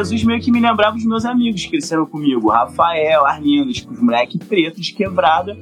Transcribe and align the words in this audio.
Jesus 0.00 0.24
meio 0.24 0.40
que 0.40 0.50
me 0.50 0.60
lembrava 0.60 0.96
os 0.96 1.04
meus 1.04 1.24
amigos 1.24 1.62
que 1.64 1.70
cresceram 1.70 2.06
comigo, 2.06 2.48
Rafael, 2.48 3.26
Arlindo, 3.26 3.70
tipo, 3.72 3.92
os 3.92 4.00
moleques 4.00 4.38
pretos 4.46 4.84
de 4.84 4.94
quebrada, 4.94 5.56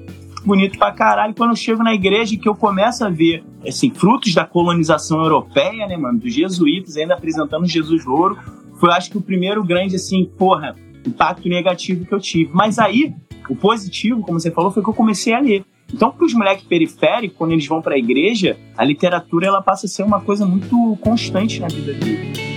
bonito 0.45 0.79
pra 0.79 0.93
caralho. 0.93 1.35
Quando 1.35 1.51
eu 1.51 1.57
chego 1.57 1.83
na 1.83 1.93
igreja 1.93 2.37
que 2.37 2.49
eu 2.49 2.55
começo 2.55 3.05
a 3.05 3.11
ver, 3.11 3.45
assim, 3.67 3.91
frutos 3.91 4.33
da 4.35 4.45
colonização 4.45 5.23
europeia, 5.23 5.87
né, 5.87 5.97
mano, 5.97 6.21
dos 6.21 6.33
jesuítas 6.33 6.97
ainda 6.97 7.15
apresentando 7.15 7.67
Jesus 7.67 8.05
louro, 8.05 8.39
foi, 8.79 8.93
acho 8.93 9.11
que, 9.11 9.19
o 9.19 9.21
primeiro 9.21 9.65
grande, 9.65 9.97
assim, 9.97 10.31
porra, 10.39 10.77
impacto 11.05 11.49
negativo 11.49 12.07
que 12.07 12.15
eu 12.15 12.21
tive. 12.21 12.51
Mas 12.55 12.79
aí, 12.79 13.13
o 13.51 13.57
positivo, 13.57 14.21
como 14.23 14.39
você 14.39 14.53
falou, 14.53 14.71
foi 14.71 14.83
que 14.83 14.89
eu 14.89 14.95
comecei 14.95 15.35
a 15.35 15.41
ler. 15.41 15.65
Então, 15.93 16.13
para 16.13 16.25
os 16.25 16.35
moleques 16.35 16.65
periféricos, 16.65 17.37
quando 17.37 17.53
eles 17.53 17.67
vão 17.67 17.83
para 17.83 17.95
a 17.95 17.99
igreja, 17.99 18.57
a 18.77 18.85
literatura 18.85 19.49
ela 19.49 19.61
passa 19.61 19.87
a 19.87 19.89
ser 19.89 20.05
uma 20.05 20.21
coisa 20.21 20.47
muito 20.47 20.97
constante 21.01 21.61
na 21.61 21.67
vida 21.67 21.95
deles. 21.95 22.48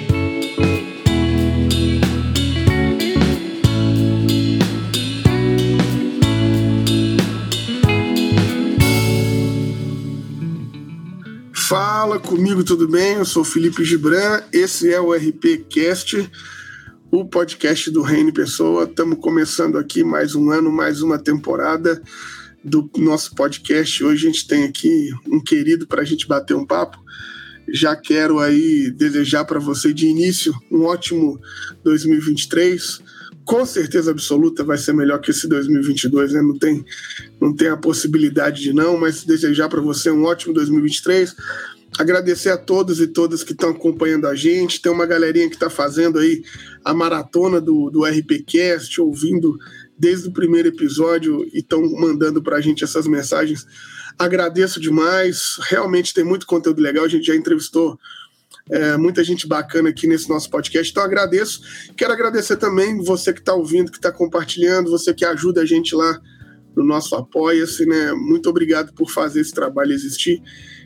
Fala 11.72 12.20
comigo, 12.20 12.66
tudo 12.66 12.86
bem? 12.86 13.14
Eu 13.14 13.24
sou 13.24 13.46
Felipe 13.46 13.86
Gibran, 13.86 14.42
esse 14.52 14.94
é 14.94 15.00
o 15.00 15.14
RP 15.14 15.68
Cast, 15.70 16.30
o 17.10 17.24
podcast 17.24 17.90
do 17.90 18.02
Reino 18.02 18.34
Pessoa. 18.34 18.84
Estamos 18.84 19.18
começando 19.22 19.78
aqui 19.78 20.04
mais 20.04 20.36
um 20.36 20.50
ano, 20.50 20.70
mais 20.70 21.02
uma 21.02 21.18
temporada 21.18 22.04
do 22.62 22.92
nosso 22.98 23.34
podcast. 23.36 24.04
Hoje 24.04 24.28
a 24.28 24.30
gente 24.30 24.46
tem 24.46 24.66
aqui 24.66 25.12
um 25.26 25.42
querido 25.42 25.88
para 25.88 26.02
a 26.02 26.04
gente 26.04 26.28
bater 26.28 26.58
um 26.58 26.66
papo. 26.66 26.98
Já 27.70 27.96
quero 27.96 28.40
aí 28.40 28.92
desejar 28.92 29.46
para 29.46 29.58
você 29.58 29.94
de 29.94 30.08
início 30.08 30.54
um 30.70 30.84
ótimo 30.84 31.40
2023 31.86 33.02
com 33.52 33.66
certeza 33.66 34.12
absoluta 34.12 34.64
vai 34.64 34.78
ser 34.78 34.94
melhor 34.94 35.20
que 35.20 35.30
esse 35.30 35.46
2022, 35.46 36.32
né? 36.32 36.42
Não 36.42 36.58
tem, 36.58 36.86
não 37.38 37.54
tem 37.54 37.68
a 37.68 37.76
possibilidade 37.76 38.62
de 38.62 38.72
não, 38.72 38.98
mas 38.98 39.26
desejar 39.26 39.68
para 39.68 39.82
você 39.82 40.10
um 40.10 40.24
ótimo 40.24 40.54
2023. 40.54 41.36
Agradecer 42.00 42.48
a 42.48 42.58
todos 42.58 43.02
e 43.02 43.08
todas 43.08 43.44
que 43.44 43.52
estão 43.52 43.72
acompanhando 43.72 44.26
a 44.26 44.36
gente. 44.36 44.82
Tem 44.82 44.90
uma 44.90 45.06
galerinha 45.06 45.50
que 45.50 45.56
está 45.56 45.70
fazendo 45.70 46.18
aí 46.18 46.42
a 46.86 46.94
maratona 46.94 47.60
do, 47.60 47.90
do 47.90 48.06
RPCast, 48.06 49.02
ouvindo 49.02 49.58
desde 50.00 50.30
o 50.30 50.32
primeiro 50.32 50.70
episódio 50.70 51.46
e 51.54 51.60
estão 51.60 51.82
mandando 52.00 52.42
para 52.42 52.56
a 52.56 52.62
gente 52.62 52.86
essas 52.86 53.06
mensagens. 53.06 53.66
Agradeço 54.18 54.80
demais. 54.80 55.58
Realmente 55.64 56.14
tem 56.14 56.24
muito 56.24 56.46
conteúdo 56.46 56.82
legal. 56.82 57.04
A 57.04 57.10
gente 57.10 57.26
já 57.26 57.36
entrevistou 57.36 58.00
é, 58.72 58.96
muita 58.96 59.24
gente 59.24 59.48
bacana 59.48 59.90
aqui 59.90 60.08
nesse 60.08 60.30
nosso 60.30 60.50
podcast. 60.50 60.90
Então 60.90 61.04
agradeço. 61.04 61.62
Quero 61.96 62.14
agradecer 62.14 62.56
também 62.56 63.04
você 63.04 63.34
que 63.34 63.40
está 63.40 63.54
ouvindo, 63.54 63.92
que 63.92 63.98
está 63.98 64.12
compartilhando, 64.12 64.90
você 64.90 65.14
que 65.14 65.26
ajuda 65.26 65.62
a 65.62 65.66
gente 65.66 65.94
lá 65.94 66.20
no 66.76 66.86
nosso 66.86 67.14
Apoia-se, 67.16 67.86
né? 67.86 68.14
Muito 68.14 68.50
obrigado 68.50 68.94
por 68.94 69.12
fazer 69.12 69.42
esse 69.42 69.54
trabalho 69.54 69.92
existir. 69.92 70.42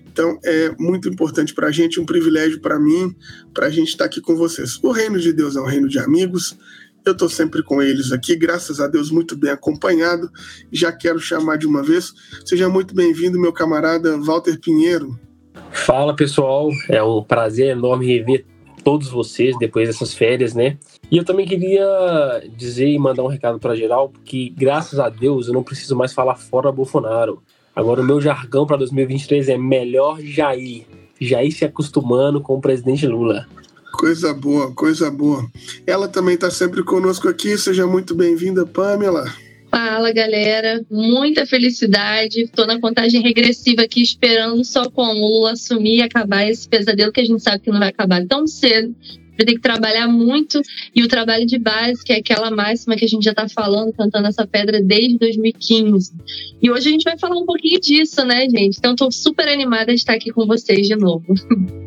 Então 0.08 0.40
é 0.44 0.74
muito 0.80 1.08
importante 1.08 1.54
para 1.54 1.68
a 1.68 1.72
gente, 1.72 2.00
um 2.00 2.06
privilégio 2.06 2.60
para 2.60 2.80
mim, 2.80 3.16
para 3.54 3.68
a 3.68 3.70
gente 3.70 3.90
estar 3.90 4.06
tá 4.06 4.06
aqui 4.06 4.20
com 4.20 4.36
vocês. 4.36 4.80
O 4.82 4.92
reino 4.92 5.20
de 5.20 5.32
Deus 5.32 5.56
é 5.56 5.62
um 5.62 5.68
reino 5.68 5.88
de 5.88 6.00
amigos. 6.00 6.58
Eu 7.06 7.12
estou 7.12 7.30
sempre 7.30 7.62
com 7.62 7.84
eles 7.84 8.12
aqui, 8.12 8.36
graças 8.36 8.80
a 8.80 8.88
Deus, 8.88 9.12
muito 9.12 9.36
bem 9.36 9.52
acompanhado. 9.52 10.28
Já 10.72 10.92
quero 10.92 11.20
chamar 11.20 11.58
de 11.58 11.68
uma 11.68 11.84
vez. 11.84 12.12
Seja 12.44 12.68
muito 12.68 12.96
bem-vindo, 12.96 13.40
meu 13.40 13.54
camarada 13.54 14.18
Walter 14.18 14.60
Pinheiro. 14.60 15.20
Fala 15.76 16.16
pessoal, 16.16 16.70
é 16.90 17.04
um 17.04 17.22
prazer 17.22 17.72
enorme 17.72 18.08
rever 18.08 18.46
todos 18.84 19.10
vocês 19.10 19.58
depois 19.60 19.88
dessas 19.88 20.14
férias, 20.14 20.54
né? 20.54 20.78
E 21.12 21.18
eu 21.18 21.26
também 21.26 21.46
queria 21.46 21.86
dizer 22.56 22.88
e 22.88 22.98
mandar 22.98 23.24
um 23.24 23.28
recado 23.28 23.60
para 23.60 23.76
geral, 23.76 24.10
porque 24.10 24.54
graças 24.56 25.00
a 25.00 25.10
Deus 25.10 25.48
eu 25.48 25.54
não 25.54 25.64
preciso 25.64 25.96
mais 25.96 26.14
falar 26.14 26.36
fora 26.36 26.72
Bolsonaro. 26.72 27.44
Agora 27.76 28.02
o 28.02 28.06
meu 28.06 28.22
jargão 28.22 28.66
para 28.66 28.78
2023 28.78 29.50
é 29.50 29.58
melhor 29.58 30.20
Jair. 30.22 30.86
Jair 31.20 31.52
se 31.52 31.66
acostumando 31.66 32.40
com 32.40 32.56
o 32.56 32.62
presidente 32.62 33.06
Lula. 33.06 33.46
Coisa 33.92 34.34
boa, 34.34 34.72
coisa 34.74 35.12
boa. 35.12 35.46
Ela 35.86 36.08
também 36.08 36.36
está 36.36 36.50
sempre 36.50 36.84
conosco 36.84 37.28
aqui. 37.28 37.58
Seja 37.58 37.86
muito 37.86 38.16
bem-vinda, 38.16 38.66
Pamela. 38.66 39.26
Fala, 39.76 40.14
galera. 40.14 40.86
Muita 40.90 41.46
felicidade. 41.46 42.44
Estou 42.44 42.66
na 42.66 42.80
contagem 42.80 43.22
regressiva 43.22 43.82
aqui, 43.82 44.02
esperando 44.02 44.64
só 44.64 44.90
com 44.90 45.02
o 45.02 45.14
Lula 45.14 45.52
assumir 45.52 45.98
e 45.98 46.02
acabar 46.02 46.50
esse 46.50 46.66
pesadelo 46.66 47.12
que 47.12 47.20
a 47.20 47.26
gente 47.26 47.44
sabe 47.44 47.60
que 47.60 47.70
não 47.70 47.80
vai 47.80 47.90
acabar 47.90 48.26
tão 48.26 48.48
cedo. 48.48 48.96
Vai 49.38 49.46
ter 49.46 49.56
que 49.56 49.60
trabalhar 49.60 50.08
muito. 50.08 50.62
E 50.96 51.04
o 51.04 51.10
trabalho 51.10 51.46
de 51.46 51.60
base, 51.60 52.02
que 52.06 52.14
é 52.14 52.20
aquela 52.20 52.50
máxima 52.50 52.96
que 52.96 53.04
a 53.04 53.08
gente 53.08 53.26
já 53.26 53.32
está 53.32 53.50
falando, 53.50 53.92
cantando 53.92 54.30
essa 54.30 54.48
pedra 54.48 54.82
desde 54.82 55.18
2015. 55.18 56.14
E 56.62 56.72
hoje 56.72 56.88
a 56.88 56.92
gente 56.94 57.04
vai 57.04 57.20
falar 57.20 57.36
um 57.36 57.46
pouquinho 57.46 57.82
disso, 57.82 58.24
né, 58.24 58.48
gente? 58.48 58.78
Então, 58.78 58.94
estou 58.94 59.12
super 59.12 59.50
animada 59.50 59.88
de 59.88 59.96
estar 59.96 60.14
aqui 60.14 60.32
com 60.32 60.46
vocês 60.48 60.88
de 60.88 60.96
novo. 60.96 61.26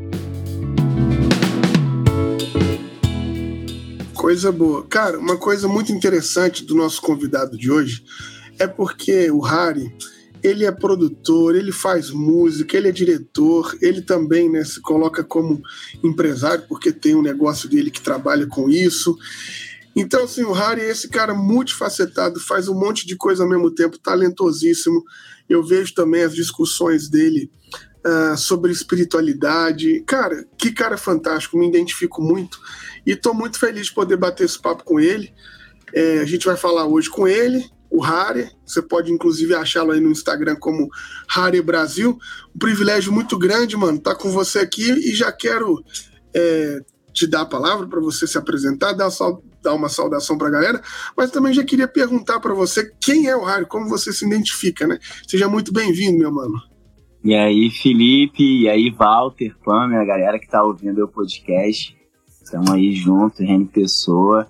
Coisa 4.29 4.53
boa. 4.53 4.87
Cara, 4.87 5.19
uma 5.19 5.39
coisa 5.39 5.67
muito 5.67 5.91
interessante 5.91 6.63
do 6.63 6.75
nosso 6.75 7.01
convidado 7.01 7.57
de 7.57 7.71
hoje 7.71 8.05
é 8.59 8.67
porque 8.67 9.31
o 9.31 9.41
Harry, 9.41 9.91
ele 10.43 10.67
é 10.67 10.71
produtor, 10.71 11.57
ele 11.57 11.73
faz 11.73 12.11
música, 12.11 12.77
ele 12.77 12.89
é 12.89 12.93
diretor, 12.93 13.75
ele 13.81 14.03
também 14.03 14.51
né, 14.51 14.63
se 14.65 14.83
coloca 14.83 15.25
como 15.25 15.63
empresário, 16.05 16.67
porque 16.69 16.93
tem 16.93 17.15
um 17.15 17.23
negócio 17.23 17.71
dele 17.71 17.91
que 17.91 18.03
trabalha 18.03 18.47
com 18.47 18.69
isso. 18.69 19.17
Então, 19.97 20.25
assim, 20.25 20.43
o 20.43 20.53
Harry 20.53 20.83
é 20.83 20.91
esse 20.91 21.09
cara 21.09 21.33
multifacetado, 21.33 22.39
faz 22.39 22.69
um 22.69 22.79
monte 22.79 23.07
de 23.07 23.17
coisa 23.17 23.45
ao 23.45 23.49
mesmo 23.49 23.71
tempo, 23.71 23.99
talentosíssimo. 23.99 25.03
Eu 25.49 25.65
vejo 25.65 25.95
também 25.95 26.21
as 26.21 26.35
discussões 26.35 27.09
dele 27.09 27.51
uh, 28.05 28.37
sobre 28.37 28.73
espiritualidade. 28.73 30.03
Cara, 30.07 30.47
que 30.59 30.71
cara 30.71 30.99
fantástico, 30.99 31.59
me 31.59 31.67
identifico 31.67 32.21
muito. 32.21 32.61
E 33.09 33.13
estou 33.13 33.33
muito 33.33 33.59
feliz 33.59 33.87
de 33.87 33.95
poder 33.95 34.19
bater 34.19 34.45
esse 34.45 34.61
papo 34.61 34.85
com 34.85 35.01
ele. 35.01 35.33
É, 35.95 36.19
a 36.19 36.27
gente 36.27 36.45
vai 36.45 36.59
falar 36.59 36.85
hoje 36.85 37.09
com 37.09 37.27
ele, 37.27 37.65
o 37.91 38.03
Harry. 38.03 38.51
Você 38.67 38.83
pode 38.83 39.11
inclusive 39.11 39.55
achá-lo 39.55 39.93
aí 39.93 40.01
no 40.01 40.11
Instagram 40.11 40.57
como 40.57 40.91
Harry 41.31 41.63
Brasil. 41.63 42.19
Um 42.55 42.59
privilégio 42.59 43.11
muito 43.11 43.39
grande, 43.39 43.79
mano, 43.79 43.97
estar 43.97 44.15
tá 44.15 44.21
com 44.21 44.31
você 44.31 44.59
aqui 44.59 44.91
e 44.91 45.15
já 45.15 45.33
quero 45.33 45.83
é, 46.37 46.81
te 47.15 47.27
dar 47.27 47.41
a 47.41 47.47
palavra 47.47 47.87
para 47.87 47.99
você 47.99 48.27
se 48.27 48.37
apresentar, 48.37 48.93
dar, 48.93 49.09
dar 49.63 49.73
uma 49.73 49.89
saudação 49.89 50.37
para 50.37 50.49
a 50.49 50.51
galera, 50.51 50.83
mas 51.17 51.31
também 51.31 51.55
já 51.55 51.65
queria 51.65 51.89
perguntar 51.89 52.41
para 52.41 52.53
você 52.53 52.93
quem 53.01 53.27
é 53.27 53.35
o 53.35 53.43
Harry, 53.43 53.65
como 53.65 53.89
você 53.89 54.13
se 54.13 54.27
identifica, 54.27 54.87
né? 54.87 54.99
Seja 55.27 55.49
muito 55.49 55.73
bem-vindo, 55.73 56.19
meu 56.19 56.31
mano. 56.31 56.61
E 57.25 57.35
aí, 57.35 57.71
Felipe, 57.71 58.65
e 58.65 58.69
aí, 58.69 58.91
Walter, 58.91 59.57
Pamela, 59.65 60.03
a 60.03 60.07
galera 60.07 60.39
que 60.39 60.45
está 60.45 60.63
ouvindo 60.63 61.03
o 61.03 61.09
podcast. 61.09 61.98
Estamos 62.49 62.71
aí 62.71 62.95
juntos, 62.95 63.41
Reni 63.41 63.67
Pessoa. 63.67 64.49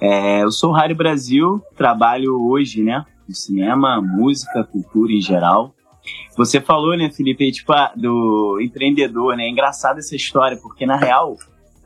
É, 0.00 0.42
eu 0.42 0.50
sou 0.50 0.70
o 0.70 0.72
Rádio 0.72 0.96
Brasil, 0.96 1.60
trabalho 1.76 2.40
hoje, 2.42 2.82
né, 2.82 3.04
no 3.28 3.34
cinema, 3.34 4.00
música, 4.00 4.64
cultura 4.64 5.12
em 5.12 5.20
geral. 5.20 5.74
Você 6.38 6.58
falou, 6.58 6.96
né, 6.96 7.10
Felipe, 7.10 7.52
tipo, 7.52 7.70
ah, 7.74 7.92
do 7.94 8.58
empreendedor, 8.62 9.36
né? 9.36 9.44
É 9.44 9.50
engraçado 9.50 9.98
essa 9.98 10.16
história, 10.16 10.56
porque 10.56 10.86
na 10.86 10.96
real, 10.96 11.36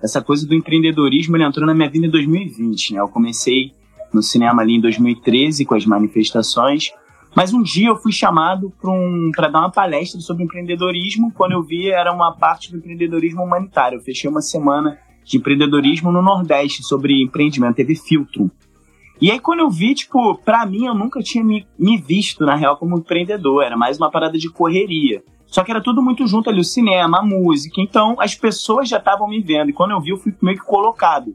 essa 0.00 0.22
coisa 0.22 0.46
do 0.46 0.54
empreendedorismo 0.54 1.36
ele 1.36 1.42
entrou 1.42 1.66
na 1.66 1.74
minha 1.74 1.90
vida 1.90 2.06
em 2.06 2.10
2020, 2.10 2.94
né? 2.94 3.00
Eu 3.00 3.08
comecei 3.08 3.72
no 4.14 4.22
cinema 4.22 4.62
ali 4.62 4.76
em 4.76 4.80
2013 4.80 5.64
com 5.64 5.74
as 5.74 5.84
manifestações, 5.84 6.92
mas 7.34 7.52
um 7.52 7.64
dia 7.64 7.88
eu 7.88 7.96
fui 7.96 8.12
chamado 8.12 8.72
para 8.80 8.92
um, 8.92 9.32
dar 9.36 9.48
uma 9.48 9.72
palestra 9.72 10.20
sobre 10.20 10.44
empreendedorismo. 10.44 11.32
Quando 11.32 11.50
eu 11.50 11.64
vi, 11.64 11.90
era 11.90 12.12
uma 12.12 12.30
parte 12.30 12.70
do 12.70 12.78
empreendedorismo 12.78 13.42
humanitário. 13.42 13.98
Eu 13.98 14.02
fechei 14.02 14.30
uma 14.30 14.40
semana 14.40 14.96
de 15.28 15.36
empreendedorismo 15.36 16.10
no 16.10 16.22
Nordeste, 16.22 16.82
sobre 16.82 17.22
empreendimento, 17.22 17.76
teve 17.76 17.94
filtro. 17.94 18.50
E 19.20 19.30
aí, 19.30 19.38
quando 19.38 19.60
eu 19.60 19.68
vi, 19.68 19.94
tipo, 19.94 20.36
pra 20.38 20.64
mim, 20.64 20.86
eu 20.86 20.94
nunca 20.94 21.20
tinha 21.20 21.44
me, 21.44 21.66
me 21.78 21.98
visto, 21.98 22.46
na 22.46 22.54
real, 22.54 22.76
como 22.76 22.96
empreendedor. 22.96 23.64
Era 23.64 23.76
mais 23.76 23.98
uma 23.98 24.10
parada 24.10 24.38
de 24.38 24.48
correria. 24.48 25.22
Só 25.46 25.64
que 25.64 25.70
era 25.70 25.82
tudo 25.82 26.02
muito 26.02 26.26
junto 26.26 26.48
ali, 26.48 26.60
o 26.60 26.64
cinema, 26.64 27.18
a 27.18 27.22
música. 27.22 27.80
Então, 27.80 28.16
as 28.18 28.34
pessoas 28.34 28.88
já 28.88 28.98
estavam 28.98 29.28
me 29.28 29.42
vendo. 29.42 29.70
E 29.70 29.72
quando 29.72 29.90
eu 29.90 30.00
vi, 30.00 30.10
eu 30.10 30.16
fui 30.16 30.32
meio 30.40 30.56
que 30.56 30.64
colocado. 30.64 31.34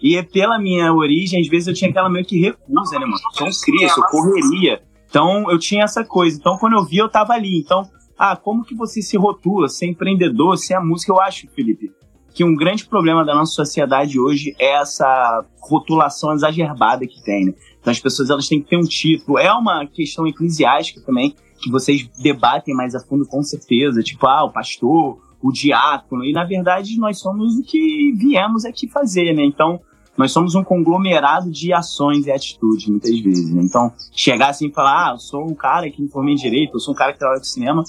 E 0.00 0.20
pela 0.22 0.58
minha 0.58 0.92
origem, 0.92 1.40
às 1.40 1.46
vezes 1.46 1.68
eu 1.68 1.74
tinha 1.74 1.90
aquela 1.90 2.08
meio 2.08 2.24
que 2.24 2.40
recusa, 2.40 2.98
né, 2.98 3.04
mano? 3.04 3.18
Sou 3.32 3.46
um 3.46 3.50
cria, 3.62 3.88
sou 3.90 4.04
correria. 4.04 4.82
Então, 5.08 5.50
eu 5.50 5.58
tinha 5.58 5.84
essa 5.84 6.02
coisa. 6.02 6.38
Então, 6.38 6.56
quando 6.56 6.72
eu 6.72 6.84
vi, 6.84 6.96
eu 6.96 7.08
tava 7.08 7.34
ali. 7.34 7.60
Então, 7.60 7.86
ah, 8.18 8.34
como 8.34 8.64
que 8.64 8.74
você 8.74 9.02
se 9.02 9.16
rotula, 9.18 9.68
ser 9.68 9.86
empreendedor, 9.86 10.56
ser 10.56 10.74
a 10.74 10.80
música? 10.80 11.12
Eu 11.12 11.20
acho, 11.20 11.46
Felipe, 11.54 11.92
que 12.32 12.44
um 12.44 12.54
grande 12.54 12.86
problema 12.86 13.24
da 13.24 13.34
nossa 13.34 13.52
sociedade 13.52 14.18
hoje 14.18 14.54
é 14.58 14.80
essa 14.80 15.44
rotulação 15.60 16.32
exagerbada 16.32 17.06
que 17.06 17.22
tem. 17.22 17.46
Né? 17.46 17.54
Então 17.80 17.90
as 17.90 18.00
pessoas 18.00 18.30
elas 18.30 18.48
têm 18.48 18.62
que 18.62 18.68
ter 18.68 18.76
um 18.76 18.86
título. 18.86 19.38
É 19.38 19.52
uma 19.52 19.86
questão 19.86 20.26
eclesiástica 20.26 21.00
também, 21.00 21.34
que 21.60 21.70
vocês 21.70 22.08
debatem 22.18 22.74
mais 22.74 22.94
a 22.94 23.00
fundo 23.00 23.26
com 23.26 23.42
certeza, 23.42 24.02
tipo, 24.02 24.26
ah, 24.26 24.44
o 24.44 24.52
pastor, 24.52 25.18
o 25.42 25.52
diácono, 25.52 26.24
e 26.24 26.32
na 26.32 26.44
verdade 26.44 26.98
nós 26.98 27.18
somos 27.18 27.56
o 27.56 27.62
que 27.62 28.12
viemos 28.16 28.64
aqui 28.64 28.88
fazer, 28.88 29.34
né? 29.34 29.44
Então, 29.44 29.80
nós 30.20 30.32
somos 30.32 30.54
um 30.54 30.62
conglomerado 30.62 31.50
de 31.50 31.72
ações 31.72 32.26
e 32.26 32.30
atitudes, 32.30 32.86
muitas 32.88 33.18
vezes. 33.20 33.50
Né? 33.50 33.62
Então, 33.62 33.90
chegar 34.12 34.50
assim 34.50 34.66
e 34.66 34.70
falar, 34.70 35.08
ah, 35.08 35.12
eu 35.14 35.18
sou 35.18 35.46
um 35.46 35.54
cara 35.54 35.90
que 35.90 36.02
me 36.02 36.08
formei 36.08 36.34
em 36.34 36.36
direito, 36.36 36.74
eu 36.74 36.78
sou 36.78 36.92
um 36.92 36.96
cara 36.96 37.14
que 37.14 37.18
trabalha 37.18 37.40
com 37.40 37.46
cinema, 37.46 37.82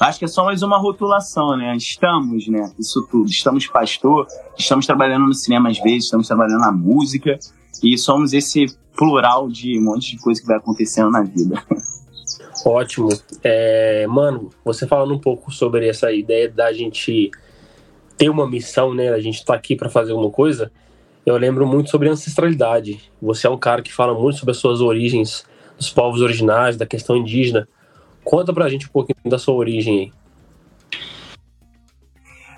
acho 0.00 0.18
que 0.18 0.24
é 0.24 0.28
só 0.28 0.44
mais 0.44 0.64
uma 0.64 0.78
rotulação, 0.78 1.56
né? 1.56 1.76
Estamos, 1.76 2.48
né? 2.48 2.72
Isso 2.76 3.06
tudo. 3.08 3.30
Estamos 3.30 3.68
pastor, 3.68 4.26
estamos 4.58 4.84
trabalhando 4.84 5.26
no 5.26 5.34
cinema 5.34 5.68
às 5.68 5.78
vezes, 5.78 6.06
estamos 6.06 6.26
trabalhando 6.26 6.58
na 6.58 6.72
música, 6.72 7.38
e 7.80 7.96
somos 7.96 8.32
esse 8.32 8.66
plural 8.96 9.48
de 9.48 9.78
um 9.78 9.84
monte 9.84 10.10
de 10.10 10.18
coisa 10.18 10.40
que 10.40 10.46
vai 10.48 10.56
acontecendo 10.56 11.12
na 11.12 11.22
vida. 11.22 11.62
Ótimo. 12.66 13.10
É, 13.44 14.08
mano, 14.08 14.50
você 14.64 14.88
falando 14.88 15.14
um 15.14 15.20
pouco 15.20 15.52
sobre 15.52 15.88
essa 15.88 16.10
ideia 16.10 16.50
da 16.50 16.72
gente 16.72 17.30
ter 18.16 18.28
uma 18.28 18.48
missão, 18.50 18.92
né? 18.92 19.10
A 19.10 19.20
gente 19.20 19.44
tá 19.44 19.54
aqui 19.54 19.76
para 19.76 19.88
fazer 19.88 20.10
alguma 20.10 20.32
coisa 20.32 20.72
eu 21.26 21.36
lembro 21.36 21.66
muito 21.66 21.90
sobre 21.90 22.08
ancestralidade. 22.08 23.00
Você 23.20 23.48
é 23.48 23.50
um 23.50 23.58
cara 23.58 23.82
que 23.82 23.92
fala 23.92 24.14
muito 24.14 24.38
sobre 24.38 24.52
as 24.52 24.58
suas 24.58 24.80
origens, 24.80 25.44
dos 25.76 25.90
povos 25.90 26.20
originários, 26.20 26.76
da 26.76 26.86
questão 26.86 27.16
indígena. 27.16 27.68
Conta 28.22 28.52
pra 28.52 28.68
gente 28.68 28.86
um 28.86 28.90
pouquinho 28.90 29.18
da 29.24 29.36
sua 29.36 29.54
origem 29.54 29.98
aí. 29.98 30.12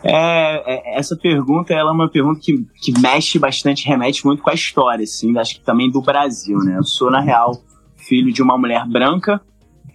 É, 0.05 0.95
é, 0.95 0.99
essa 0.99 1.17
pergunta 1.17 1.73
ela 1.73 1.91
é 1.91 1.93
uma 1.93 2.09
pergunta 2.09 2.41
que, 2.41 2.65
que 2.81 2.93
mexe 3.01 3.39
bastante, 3.39 3.89
remete 3.89 4.25
muito 4.25 4.43
com 4.43 4.51
a 4.51 4.55
história, 4.55 5.03
assim, 5.03 5.37
acho 5.37 5.57
que 5.57 5.61
também 5.65 5.91
do 5.91 6.01
Brasil, 6.01 6.59
né? 6.59 6.77
Eu 6.79 6.85
sou, 6.85 7.11
na 7.11 7.21
real, 7.21 7.61
filho 7.97 8.33
de 8.33 8.41
uma 8.41 8.57
mulher 8.57 8.87
branca, 8.87 9.41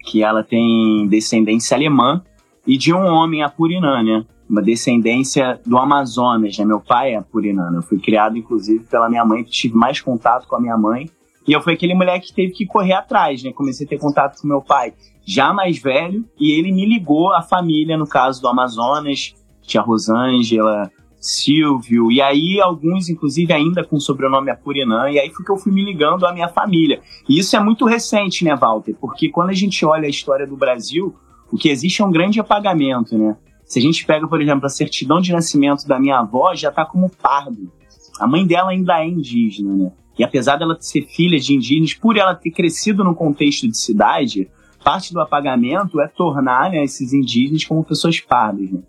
que 0.04 0.22
ela 0.22 0.44
tem 0.44 1.08
descendência 1.08 1.74
alemã, 1.76 2.22
e 2.66 2.76
de 2.76 2.92
um 2.92 3.06
homem 3.06 3.42
apurinã, 3.42 4.02
né? 4.02 4.26
Uma 4.54 4.62
descendência 4.62 5.60
do 5.66 5.76
Amazonas, 5.76 6.56
né? 6.56 6.64
Meu 6.64 6.80
pai 6.80 7.14
é 7.14 7.20
purinano. 7.20 7.78
Eu 7.78 7.82
fui 7.82 7.98
criado, 7.98 8.38
inclusive, 8.38 8.84
pela 8.84 9.08
minha 9.08 9.24
mãe, 9.24 9.42
tive 9.42 9.74
mais 9.74 10.00
contato 10.00 10.46
com 10.46 10.54
a 10.54 10.60
minha 10.60 10.78
mãe. 10.78 11.10
E 11.46 11.52
eu 11.52 11.60
fui 11.60 11.74
aquele 11.74 11.94
moleque 11.94 12.28
que 12.28 12.34
teve 12.34 12.52
que 12.52 12.64
correr 12.64 12.92
atrás, 12.92 13.42
né? 13.42 13.52
Comecei 13.52 13.84
a 13.84 13.88
ter 13.88 13.98
contato 13.98 14.40
com 14.40 14.46
meu 14.46 14.62
pai 14.62 14.94
já 15.26 15.52
mais 15.52 15.78
velho, 15.78 16.24
e 16.38 16.52
ele 16.52 16.70
me 16.70 16.86
ligou 16.86 17.32
a 17.32 17.42
família, 17.42 17.96
no 17.96 18.06
caso 18.06 18.40
do 18.42 18.48
Amazonas, 18.48 19.34
tia 19.62 19.80
Rosângela, 19.80 20.90
Silvio, 21.18 22.12
e 22.12 22.20
aí 22.20 22.60
alguns, 22.60 23.08
inclusive, 23.08 23.50
ainda 23.52 23.82
com 23.82 23.96
o 23.96 24.00
sobrenome 24.00 24.50
Apurinã, 24.50 25.10
e 25.10 25.18
aí 25.18 25.30
foi 25.30 25.42
que 25.42 25.50
eu 25.50 25.56
fui 25.56 25.72
me 25.72 25.82
ligando 25.82 26.26
à 26.26 26.32
minha 26.32 26.48
família. 26.48 27.00
E 27.26 27.38
isso 27.38 27.56
é 27.56 27.60
muito 27.60 27.86
recente, 27.86 28.44
né, 28.44 28.54
Walter? 28.54 28.94
Porque 29.00 29.30
quando 29.30 29.48
a 29.48 29.54
gente 29.54 29.84
olha 29.86 30.04
a 30.06 30.10
história 30.10 30.46
do 30.46 30.56
Brasil, 30.56 31.14
o 31.50 31.56
que 31.56 31.70
existe 31.70 32.02
é 32.02 32.04
um 32.04 32.12
grande 32.12 32.38
apagamento, 32.38 33.16
né? 33.16 33.34
Se 33.64 33.78
a 33.78 33.82
gente 33.82 34.04
pega, 34.04 34.28
por 34.28 34.40
exemplo, 34.40 34.66
a 34.66 34.68
certidão 34.68 35.20
de 35.20 35.32
nascimento 35.32 35.86
da 35.86 35.98
minha 35.98 36.18
avó, 36.18 36.54
já 36.54 36.68
está 36.68 36.84
como 36.84 37.08
pardo. 37.10 37.72
A 38.20 38.26
mãe 38.26 38.46
dela 38.46 38.70
ainda 38.70 39.00
é 39.00 39.08
indígena, 39.08 39.74
né? 39.74 39.92
E 40.18 40.22
apesar 40.22 40.56
dela 40.56 40.76
ser 40.78 41.02
filha 41.02 41.38
de 41.38 41.54
indígenas, 41.54 41.94
por 41.94 42.16
ela 42.16 42.34
ter 42.34 42.50
crescido 42.50 43.02
num 43.02 43.14
contexto 43.14 43.66
de 43.66 43.76
cidade, 43.76 44.48
parte 44.84 45.12
do 45.12 45.20
apagamento 45.20 46.00
é 46.00 46.06
tornar 46.06 46.70
né, 46.70 46.84
esses 46.84 47.12
indígenas 47.12 47.64
como 47.64 47.82
pessoas 47.82 48.20
pardas. 48.20 48.70
Né? 48.70 48.80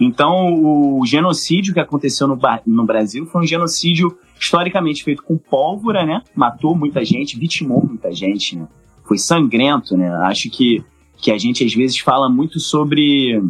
Então, 0.00 0.98
o 0.98 1.06
genocídio 1.06 1.72
que 1.72 1.78
aconteceu 1.78 2.26
no, 2.26 2.38
no, 2.66 2.84
Brasil 2.84 3.26
foi 3.26 3.42
um 3.42 3.46
genocídio 3.46 4.18
historicamente 4.40 5.04
feito 5.04 5.22
com 5.22 5.38
pólvora, 5.38 6.04
né? 6.04 6.22
Matou 6.34 6.74
muita 6.74 7.04
gente, 7.04 7.38
vitimou 7.38 7.86
muita 7.86 8.10
gente, 8.10 8.56
né? 8.56 8.66
Foi 9.04 9.18
sangrento, 9.18 9.96
né? 9.96 10.08
Acho 10.24 10.50
que, 10.50 10.82
que 11.18 11.30
a 11.30 11.38
gente 11.38 11.64
às 11.64 11.72
vezes 11.72 12.00
fala 12.00 12.28
muito 12.28 12.58
sobre 12.58 13.40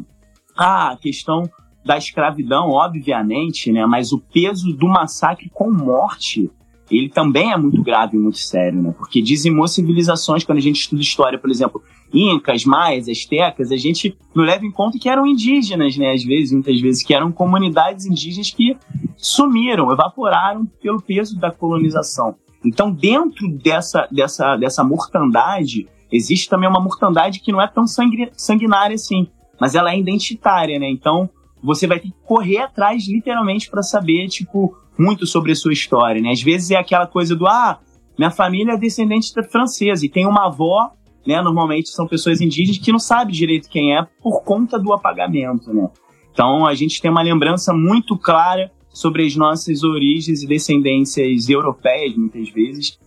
ah, 0.56 0.92
a 0.92 0.96
questão 0.96 1.48
da 1.84 1.96
escravidão, 1.96 2.70
obviamente, 2.70 3.72
né? 3.72 3.84
Mas 3.86 4.12
o 4.12 4.18
peso 4.18 4.72
do 4.72 4.86
massacre 4.86 5.50
com 5.52 5.70
morte, 5.70 6.50
ele 6.90 7.08
também 7.08 7.52
é 7.52 7.56
muito 7.56 7.82
grave 7.82 8.16
e 8.16 8.20
muito 8.20 8.38
sério, 8.38 8.80
né? 8.80 8.94
Porque 8.96 9.20
dizimou 9.20 9.66
civilizações, 9.66 10.44
quando 10.44 10.58
a 10.58 10.62
gente 10.62 10.80
estuda 10.80 11.02
história, 11.02 11.38
por 11.38 11.50
exemplo, 11.50 11.82
incas, 12.12 12.64
maias, 12.64 13.08
astecas, 13.08 13.72
a 13.72 13.76
gente 13.76 14.16
não 14.34 14.44
leva 14.44 14.64
em 14.64 14.70
conta 14.70 14.98
que 14.98 15.08
eram 15.08 15.26
indígenas, 15.26 15.96
né? 15.96 16.12
Às 16.12 16.22
vezes, 16.22 16.52
muitas 16.52 16.80
vezes, 16.80 17.02
que 17.02 17.14
eram 17.14 17.32
comunidades 17.32 18.06
indígenas 18.06 18.50
que 18.50 18.76
sumiram, 19.16 19.90
evaporaram 19.90 20.66
pelo 20.80 21.00
peso 21.00 21.38
da 21.38 21.50
colonização. 21.50 22.36
Então, 22.64 22.92
dentro 22.92 23.48
dessa, 23.48 24.06
dessa, 24.10 24.56
dessa 24.56 24.84
mortandade, 24.84 25.88
existe 26.12 26.48
também 26.48 26.68
uma 26.68 26.80
mortandade 26.80 27.40
que 27.40 27.50
não 27.50 27.60
é 27.60 27.66
tão 27.66 27.86
sanguinária 27.88 28.94
assim 28.94 29.26
mas 29.62 29.76
ela 29.76 29.92
é 29.92 29.96
identitária, 29.96 30.76
né? 30.76 30.90
Então 30.90 31.30
você 31.62 31.86
vai 31.86 32.00
ter 32.00 32.08
que 32.08 32.14
correr 32.26 32.58
atrás, 32.58 33.06
literalmente, 33.06 33.70
para 33.70 33.80
saber, 33.80 34.26
tipo, 34.26 34.76
muito 34.98 35.24
sobre 35.24 35.52
a 35.52 35.54
sua 35.54 35.72
história, 35.72 36.20
né? 36.20 36.32
Às 36.32 36.42
vezes 36.42 36.72
é 36.72 36.76
aquela 36.76 37.06
coisa 37.06 37.36
do, 37.36 37.46
ah, 37.46 37.78
minha 38.18 38.32
família 38.32 38.72
é 38.72 38.76
descendente 38.76 39.32
francesa 39.52 40.04
e 40.04 40.08
tem 40.08 40.26
uma 40.26 40.46
avó, 40.46 40.90
né? 41.24 41.40
Normalmente 41.40 41.90
são 41.90 42.08
pessoas 42.08 42.40
indígenas 42.40 42.78
que 42.78 42.90
não 42.90 42.98
sabe 42.98 43.30
direito 43.30 43.68
quem 43.68 43.96
é 43.96 44.04
por 44.20 44.42
conta 44.42 44.80
do 44.80 44.92
apagamento, 44.92 45.72
né? 45.72 45.88
Então 46.32 46.66
a 46.66 46.74
gente 46.74 47.00
tem 47.00 47.08
uma 47.08 47.22
lembrança 47.22 47.72
muito 47.72 48.18
clara 48.18 48.68
sobre 48.88 49.24
as 49.24 49.36
nossas 49.36 49.84
origens 49.84 50.42
e 50.42 50.46
descendências 50.48 51.48
europeias, 51.48 52.16
muitas 52.16 52.50
vezes, 52.50 52.98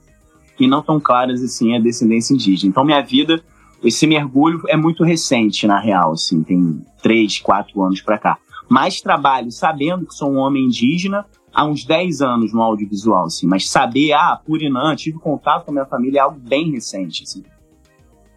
e 0.57 0.67
não 0.67 0.81
tão 0.81 1.01
claras 1.01 1.43
assim 1.43 1.75
a 1.75 1.81
descendência 1.81 2.33
indígena. 2.33 2.69
Então 2.69 2.85
minha 2.85 3.01
vida 3.01 3.43
esse 3.87 4.07
mergulho 4.07 4.61
é 4.67 4.75
muito 4.75 5.03
recente, 5.03 5.67
na 5.67 5.79
real, 5.79 6.13
assim, 6.13 6.43
tem 6.43 6.81
três, 7.01 7.39
quatro 7.39 7.81
anos 7.81 8.01
para 8.01 8.17
cá. 8.17 8.37
Mas 8.67 8.99
trabalho 8.99 9.51
sabendo 9.51 10.05
que 10.05 10.13
sou 10.13 10.31
um 10.31 10.37
homem 10.37 10.65
indígena 10.65 11.25
há 11.53 11.65
uns 11.65 11.85
10 11.85 12.21
anos 12.21 12.53
no 12.53 12.61
audiovisual, 12.61 13.25
assim. 13.25 13.47
Mas 13.47 13.69
saber, 13.69 14.13
ah, 14.13 14.39
Purinã, 14.45 14.95
tive 14.95 15.17
contato 15.19 15.65
com 15.65 15.71
a 15.71 15.73
minha 15.73 15.85
família 15.85 16.19
é 16.19 16.21
algo 16.21 16.39
bem 16.39 16.71
recente, 16.71 17.23
assim. 17.23 17.43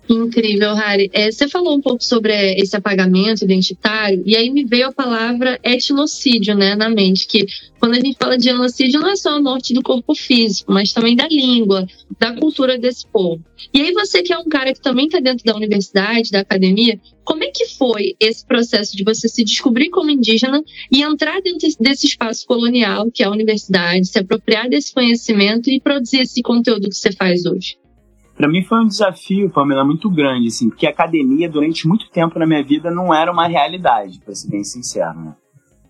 Incrível, 0.08 0.74
Harry. 0.74 1.10
É, 1.12 1.30
você 1.30 1.46
falou 1.48 1.76
um 1.76 1.82
pouco 1.82 2.02
sobre 2.02 2.32
esse 2.54 2.74
apagamento 2.74 3.44
identitário, 3.44 4.22
e 4.24 4.34
aí 4.34 4.48
me 4.48 4.64
veio 4.64 4.88
a 4.88 4.92
palavra 4.92 5.60
etnocídio 5.62 6.54
né, 6.54 6.74
na 6.74 6.88
mente, 6.88 7.26
que 7.26 7.46
quando 7.78 7.92
a 7.92 8.00
gente 8.00 8.16
fala 8.18 8.38
de 8.38 8.44
genocídio 8.44 9.00
não 9.00 9.10
é 9.10 9.16
só 9.16 9.36
a 9.36 9.40
morte 9.40 9.74
do 9.74 9.82
corpo 9.82 10.14
físico, 10.14 10.72
mas 10.72 10.92
também 10.94 11.14
da 11.14 11.28
língua, 11.28 11.86
da 12.18 12.32
cultura 12.32 12.78
desse 12.78 13.06
povo. 13.06 13.44
E 13.72 13.82
aí 13.82 13.92
você 13.92 14.22
que 14.22 14.32
é 14.32 14.38
um 14.38 14.48
cara 14.48 14.72
que 14.72 14.80
também 14.80 15.06
está 15.06 15.20
dentro 15.20 15.44
da 15.44 15.54
universidade, 15.54 16.30
da 16.30 16.40
academia, 16.40 16.98
como 17.22 17.44
é 17.44 17.48
que 17.48 17.66
foi 17.66 18.16
esse 18.18 18.46
processo 18.46 18.96
de 18.96 19.04
você 19.04 19.28
se 19.28 19.44
descobrir 19.44 19.90
como 19.90 20.10
indígena 20.10 20.64
e 20.90 21.02
entrar 21.02 21.42
dentro 21.42 21.68
desse 21.78 22.06
espaço 22.06 22.46
colonial, 22.46 23.10
que 23.10 23.22
é 23.22 23.26
a 23.26 23.30
universidade, 23.30 24.08
se 24.08 24.18
apropriar 24.18 24.70
desse 24.70 24.92
conhecimento 24.94 25.68
e 25.68 25.78
produzir 25.78 26.20
esse 26.20 26.40
conteúdo 26.40 26.88
que 26.88 26.96
você 26.96 27.12
faz 27.12 27.44
hoje? 27.44 27.76
Para 28.38 28.46
mim 28.46 28.62
foi 28.62 28.78
um 28.78 28.86
desafio, 28.86 29.50
Pamela, 29.50 29.84
muito 29.84 30.08
grande, 30.08 30.46
assim, 30.46 30.68
porque 30.68 30.86
academia, 30.86 31.50
durante 31.50 31.88
muito 31.88 32.08
tempo 32.08 32.38
na 32.38 32.46
minha 32.46 32.62
vida, 32.62 32.88
não 32.88 33.12
era 33.12 33.32
uma 33.32 33.48
realidade, 33.48 34.20
para 34.20 34.32
ser 34.32 34.48
bem 34.48 34.62
sincero, 34.62 35.18
né? 35.18 35.34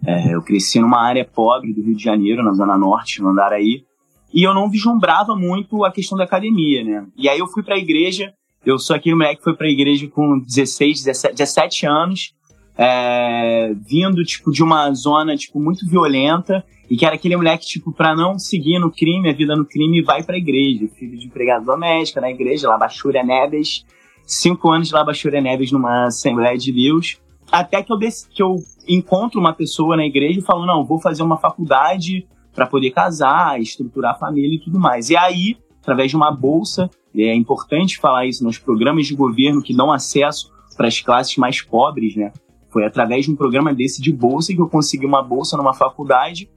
É, 0.07 0.35
eu 0.35 0.41
cresci 0.41 0.81
numa 0.81 0.99
área 0.99 1.27
pobre 1.27 1.75
do 1.75 1.83
Rio 1.83 1.95
de 1.95 2.03
Janeiro, 2.03 2.43
na 2.43 2.55
Zona 2.55 2.79
Norte, 2.79 3.21
no 3.21 3.29
Andaraí, 3.29 3.85
e 4.33 4.43
eu 4.43 4.55
não 4.55 4.71
vislumbrava 4.71 5.37
muito 5.37 5.85
a 5.85 5.93
questão 5.93 6.17
da 6.17 6.25
academia, 6.25 6.83
né? 6.83 7.07
E 7.19 7.29
aí 7.29 7.39
eu 7.39 7.47
fui 7.47 7.63
para 7.63 7.75
a 7.75 7.79
igreja, 7.79 8.33
eu 8.65 8.79
sou 8.79 8.97
aquele 8.97 9.15
moleque 9.15 9.37
que 9.37 9.45
foi 9.45 9.55
para 9.55 9.67
a 9.67 9.71
igreja 9.71 10.09
com 10.09 10.39
16, 10.39 11.05
17, 11.05 11.35
17 11.35 11.87
anos, 11.87 12.33
é, 12.79 13.75
vindo, 13.75 14.23
tipo, 14.23 14.53
de 14.53 14.63
uma 14.63 14.93
zona, 14.93 15.37
tipo, 15.37 15.59
muito 15.59 15.85
violenta, 15.85 16.65
e 16.89 16.97
que 16.97 17.05
era 17.05 17.17
aquele 17.17 17.37
moleque, 17.37 17.67
tipo, 17.67 17.93
pra 17.93 18.15
não 18.15 18.39
seguir 18.39 18.79
no 18.79 18.91
crime, 18.91 19.29
a 19.29 19.33
vida 19.33 19.57
no 19.57 19.67
crime, 19.67 20.01
vai 20.01 20.23
pra 20.23 20.39
igreja. 20.39 20.89
Filho 20.97 21.19
de 21.19 21.27
empregado 21.27 21.67
doméstica 21.67 22.21
na 22.21 22.31
igreja, 22.31 22.69
Labachúria 22.69 23.25
Neves. 23.25 23.85
Cinco 24.25 24.71
anos 24.71 24.89
de 24.89 24.95
Labachúria 24.95 25.41
Neves 25.41 25.73
numa 25.73 26.07
Assembleia 26.07 26.57
de 26.57 26.73
Deus. 26.73 27.19
Até 27.51 27.83
que 27.83 27.93
eu, 27.93 27.99
que 27.99 28.43
eu 28.43 28.57
encontro 28.87 29.41
uma 29.41 29.53
pessoa 29.53 29.97
na 29.97 30.07
igreja 30.07 30.39
e 30.39 30.43
falo, 30.43 30.65
não, 30.65 30.85
vou 30.85 31.01
fazer 31.01 31.23
uma 31.23 31.37
faculdade 31.37 32.27
para 32.55 32.67
poder 32.67 32.91
casar, 32.91 33.61
estruturar 33.61 34.13
a 34.13 34.19
família 34.19 34.57
e 34.57 34.61
tudo 34.61 34.79
mais. 34.79 35.11
E 35.11 35.17
aí, 35.17 35.57
através 35.81 36.11
de 36.11 36.17
uma 36.17 36.31
bolsa, 36.31 36.91
é 37.15 37.35
importante 37.35 37.99
falar 37.99 38.27
isso 38.27 38.45
nos 38.45 38.59
programas 38.59 39.07
de 39.07 39.15
governo 39.15 39.63
que 39.63 39.75
dão 39.75 39.93
acesso 39.93 40.53
para 40.77 40.89
as 40.89 41.01
classes 41.01 41.37
mais 41.37 41.61
pobres, 41.61 42.17
né? 42.17 42.33
Foi 42.71 42.85
através 42.85 43.25
de 43.25 43.33
um 43.33 43.37
programa 43.37 43.73
desse 43.73 44.01
de 44.01 44.13
bolsa 44.13 44.55
que 44.55 44.61
eu 44.61 44.69
consegui 44.69 45.07
uma 45.07 45.23
bolsa 45.23 45.57
numa 45.57 45.75
faculdade 45.75 46.49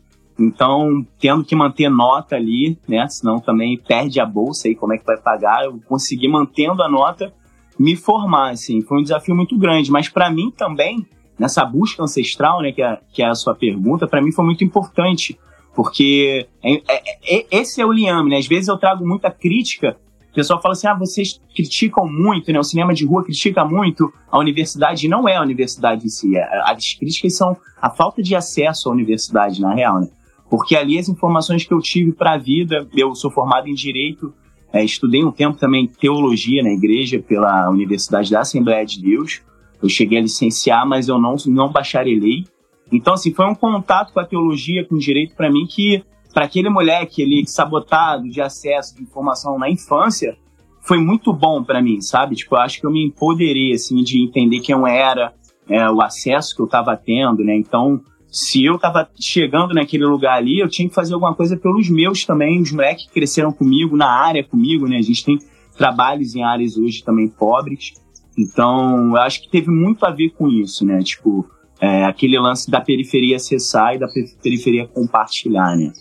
então, 0.42 1.06
tendo 1.20 1.44
que 1.44 1.56
manter 1.56 1.90
nota 1.90 2.36
ali, 2.36 2.78
né? 2.88 3.08
Senão 3.08 3.40
também 3.40 3.78
perde 3.78 4.20
a 4.20 4.26
bolsa 4.26 4.68
aí, 4.68 4.76
como 4.76 4.94
é 4.94 4.98
que 4.98 5.06
vai 5.06 5.18
pagar? 5.18 5.66
Eu 5.66 5.80
consegui 5.88 6.28
mantendo 6.28 6.82
a 6.82 6.90
nota 6.90 7.34
me 7.78 7.96
formar, 7.96 8.52
assim. 8.52 8.82
Foi 8.82 9.00
um 9.00 9.04
desafio 9.04 9.36
muito 9.36 9.58
grande, 9.58 9.92
mas 9.92 10.10
para 10.10 10.32
mim 10.32 10.52
também, 10.52 11.06
nessa 11.38 11.64
busca 11.64 12.04
ancestral, 12.04 12.62
né, 12.62 12.72
que 12.72 12.82
é, 12.82 13.00
que 13.14 13.22
é 13.22 13.28
a 13.28 13.36
sua 13.36 13.54
pergunta, 13.54 14.08
para 14.08 14.22
mim 14.22 14.32
foi 14.32 14.46
muito 14.46 14.64
importante, 14.64 15.40
porque 15.76 16.48
é, 16.64 16.74
é, 16.74 17.40
é, 17.40 17.46
esse 17.52 17.82
é 17.82 17.86
o 17.86 17.92
liame, 17.92 18.32
né? 18.32 18.38
Às 18.38 18.48
vezes 18.48 18.68
eu 18.68 18.78
trago 18.78 19.08
muita 19.08 19.30
crítica, 19.30 19.98
o 20.32 20.34
pessoal 20.34 20.62
fala 20.62 20.72
assim, 20.72 20.88
ah, 20.88 20.94
vocês 20.94 21.42
criticam 21.54 22.08
muito, 22.08 22.52
né? 22.54 22.60
O 22.60 22.64
cinema 22.64 22.94
de 22.94 23.06
rua 23.06 23.24
critica 23.24 23.66
muito 23.66 24.12
a 24.32 24.40
universidade, 24.40 25.10
não 25.10 25.28
é 25.28 25.36
a 25.36 25.42
universidade 25.42 26.06
em 26.06 26.10
si. 26.10 26.38
É, 26.38 26.72
as 26.72 26.94
críticas 26.94 27.36
são 27.36 27.56
a 27.82 27.90
falta 27.90 28.24
de 28.24 28.34
acesso 28.34 28.90
à 28.90 28.94
universidade, 28.94 29.62
na 29.62 29.74
real, 29.74 30.00
né? 30.00 30.08
porque 30.50 30.76
ali 30.76 30.98
as 30.98 31.10
informações 31.10 31.66
que 31.66 31.74
eu 31.74 31.80
tive 31.80 32.14
para 32.14 32.34
a 32.34 32.38
vida, 32.38 32.88
eu 32.94 33.14
sou 33.14 33.30
formado 33.30 33.68
em 33.68 33.74
direito, 33.74 34.34
é, 34.72 34.84
estudei 34.84 35.24
um 35.24 35.32
tempo 35.32 35.58
também 35.58 35.86
teologia 35.86 36.64
na 36.64 36.72
igreja 36.72 37.20
pela 37.20 37.70
Universidade 37.70 38.32
da 38.32 38.40
Assembleia 38.40 38.86
de 38.86 39.02
Deus. 39.02 39.42
Eu 39.82 39.90
cheguei 39.90 40.20
a 40.20 40.22
licenciar, 40.22 40.88
mas 40.88 41.10
eu 41.10 41.20
não 41.20 41.36
não 41.48 41.70
bacharelei. 41.70 42.46
Então 42.92 43.14
assim, 43.14 43.34
foi 43.34 43.46
um 43.46 43.56
contato 43.56 44.14
com 44.14 44.20
a 44.20 44.26
teologia, 44.26 44.86
com 44.86 44.96
o 44.96 45.00
direito 45.00 45.36
para 45.36 45.52
mim 45.52 45.66
que 45.66 46.04
para 46.34 46.46
aquele 46.46 46.70
moleque 46.70 47.24
ali 47.24 47.46
sabotado 47.48 48.30
de 48.30 48.42
acesso 48.42 48.96
de 48.96 49.04
informação 49.04 49.58
na 49.58 49.70
infância, 49.70 50.38
foi 50.82 50.98
muito 50.98 51.32
bom 51.32 51.64
para 51.64 51.82
mim, 51.82 52.02
sabe? 52.02 52.36
Tipo, 52.36 52.56
eu 52.56 52.60
acho 52.60 52.80
que 52.80 52.86
eu 52.86 52.92
me 52.92 53.06
empoderei 53.06 53.74
assim 53.74 54.04
de 54.04 54.24
entender 54.24 54.60
quem 54.60 54.76
eu 54.76 54.88
era, 54.88 55.34
é, 55.70 55.90
o 55.90 56.02
acesso 56.02 56.56
que 56.56 56.62
eu 56.62 56.66
estava 56.66 56.96
tendo, 56.98 57.44
né? 57.44 57.56
Então, 57.56 58.02
se 58.32 58.64
eu 58.64 58.76
estava 58.76 59.08
chegando 59.20 59.74
naquele 59.74 60.06
lugar 60.06 60.38
ali, 60.38 60.60
eu 60.60 60.70
tinha 60.70 60.88
que 60.88 60.96
fazer 60.96 61.14
alguma 61.14 61.36
coisa 61.36 61.58
pelos 61.58 61.90
meus 61.90 62.26
também, 62.26 62.62
os 62.62 62.72
moleques 62.72 63.06
que 63.06 63.14
cresceram 63.14 63.52
comigo, 63.52 63.96
na 63.96 64.10
área 64.10 64.44
comigo, 64.44 64.88
né? 64.88 64.98
A 64.98 65.02
gente 65.02 65.24
tem 65.24 65.38
trabalhos 65.78 66.36
em 66.36 66.44
áreas 66.44 66.78
hoje 66.78 67.04
também 67.04 67.28
pobres. 67.28 67.94
Então, 68.38 69.10
eu 69.10 69.18
acho 69.18 69.44
que 69.44 69.50
teve 69.50 69.70
muito 69.70 70.06
a 70.06 70.10
ver 70.10 70.30
com 70.32 70.48
isso, 70.48 70.86
né? 70.86 71.00
Tipo, 71.00 71.46
é, 71.80 72.06
aquele 72.06 72.40
lance 72.40 72.72
da 72.72 72.80
periferia 72.80 73.36
acessar 73.36 73.96
e 73.96 74.00
da 74.00 74.08
periferia 74.42 74.88
compartilhar, 74.88 75.76
né? 75.76 75.92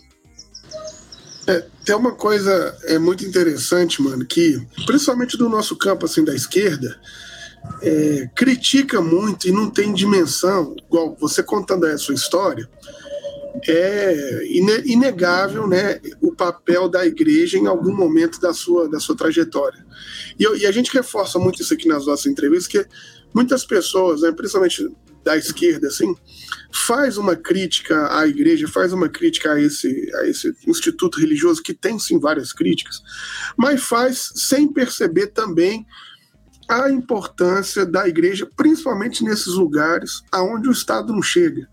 Tem 1.85 1.95
uma 1.95 2.11
coisa 2.11 2.77
é 2.83 2.99
muito 2.99 3.25
interessante, 3.25 4.01
mano, 4.01 4.25
que 4.25 4.61
principalmente 4.85 5.37
do 5.37 5.49
nosso 5.49 5.75
campo 5.75 6.05
assim 6.05 6.23
da 6.23 6.33
esquerda, 6.33 6.99
é, 7.81 8.29
critica 8.35 9.01
muito 9.01 9.47
e 9.47 9.51
não 9.51 9.69
tem 9.69 9.93
dimensão, 9.93 10.75
igual 10.87 11.15
você 11.19 11.43
contando 11.43 11.85
a 11.85 11.97
sua 11.97 12.15
história, 12.15 12.69
é 13.67 14.45
inegável 14.85 15.67
né, 15.67 15.99
o 16.21 16.33
papel 16.33 16.87
da 16.87 17.05
igreja 17.05 17.57
em 17.57 17.67
algum 17.67 17.93
momento 17.93 18.39
da 18.39 18.53
sua, 18.53 18.89
da 18.89 18.99
sua 18.99 19.15
trajetória. 19.15 19.85
E, 20.39 20.43
e 20.59 20.65
a 20.65 20.71
gente 20.71 20.93
reforça 20.93 21.37
muito 21.37 21.61
isso 21.61 21.73
aqui 21.73 21.87
nas 21.87 22.05
nossas 22.05 22.25
entrevistas, 22.25 22.67
que 22.67 22.85
muitas 23.33 23.65
pessoas, 23.65 24.21
né, 24.21 24.31
principalmente 24.31 24.89
da 25.23 25.37
esquerda, 25.37 25.87
assim, 25.87 26.15
faz 26.73 27.17
uma 27.17 27.35
crítica 27.35 28.17
à 28.17 28.27
igreja, 28.27 28.67
faz 28.67 28.91
uma 28.93 29.07
crítica 29.07 29.53
a 29.53 29.61
esse, 29.61 30.11
a 30.15 30.25
esse 30.25 30.55
instituto 30.67 31.19
religioso, 31.19 31.61
que 31.61 31.73
tem 31.73 31.99
sim 31.99 32.19
várias 32.19 32.51
críticas, 32.51 33.01
mas 33.57 33.83
faz 33.83 34.31
sem 34.35 34.71
perceber 34.71 35.27
também 35.27 35.85
a 36.67 36.89
importância 36.89 37.85
da 37.85 38.07
igreja, 38.07 38.49
principalmente 38.55 39.23
nesses 39.23 39.53
lugares 39.53 40.23
aonde 40.31 40.69
o 40.69 40.71
Estado 40.71 41.11
não 41.11 41.21
chega. 41.21 41.67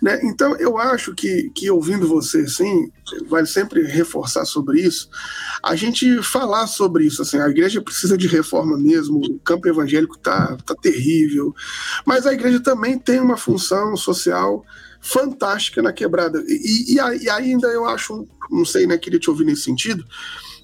Né? 0.00 0.20
Então, 0.22 0.56
eu 0.56 0.78
acho 0.78 1.14
que, 1.14 1.50
que 1.54 1.70
ouvindo 1.70 2.06
você, 2.06 2.46
sim, 2.46 2.90
vai 3.28 3.44
sempre 3.44 3.82
reforçar 3.82 4.44
sobre 4.44 4.80
isso, 4.80 5.08
a 5.62 5.74
gente 5.74 6.22
falar 6.22 6.66
sobre 6.66 7.04
isso. 7.04 7.22
Assim, 7.22 7.38
a 7.38 7.48
igreja 7.48 7.82
precisa 7.82 8.16
de 8.16 8.28
reforma 8.28 8.78
mesmo, 8.78 9.18
o 9.18 9.38
campo 9.40 9.68
evangélico 9.68 10.16
está 10.16 10.56
tá 10.64 10.74
terrível, 10.80 11.54
mas 12.06 12.26
a 12.26 12.32
igreja 12.32 12.60
também 12.60 12.98
tem 12.98 13.20
uma 13.20 13.36
função 13.36 13.96
social 13.96 14.64
fantástica 15.00 15.82
na 15.82 15.92
quebrada. 15.92 16.42
E, 16.46 16.94
e, 16.94 17.24
e 17.24 17.30
ainda 17.30 17.68
eu 17.68 17.84
acho, 17.86 18.26
não 18.50 18.64
sei, 18.64 18.86
né, 18.86 18.98
queria 18.98 19.18
te 19.18 19.30
ouvir 19.30 19.44
nesse 19.44 19.62
sentido, 19.62 20.04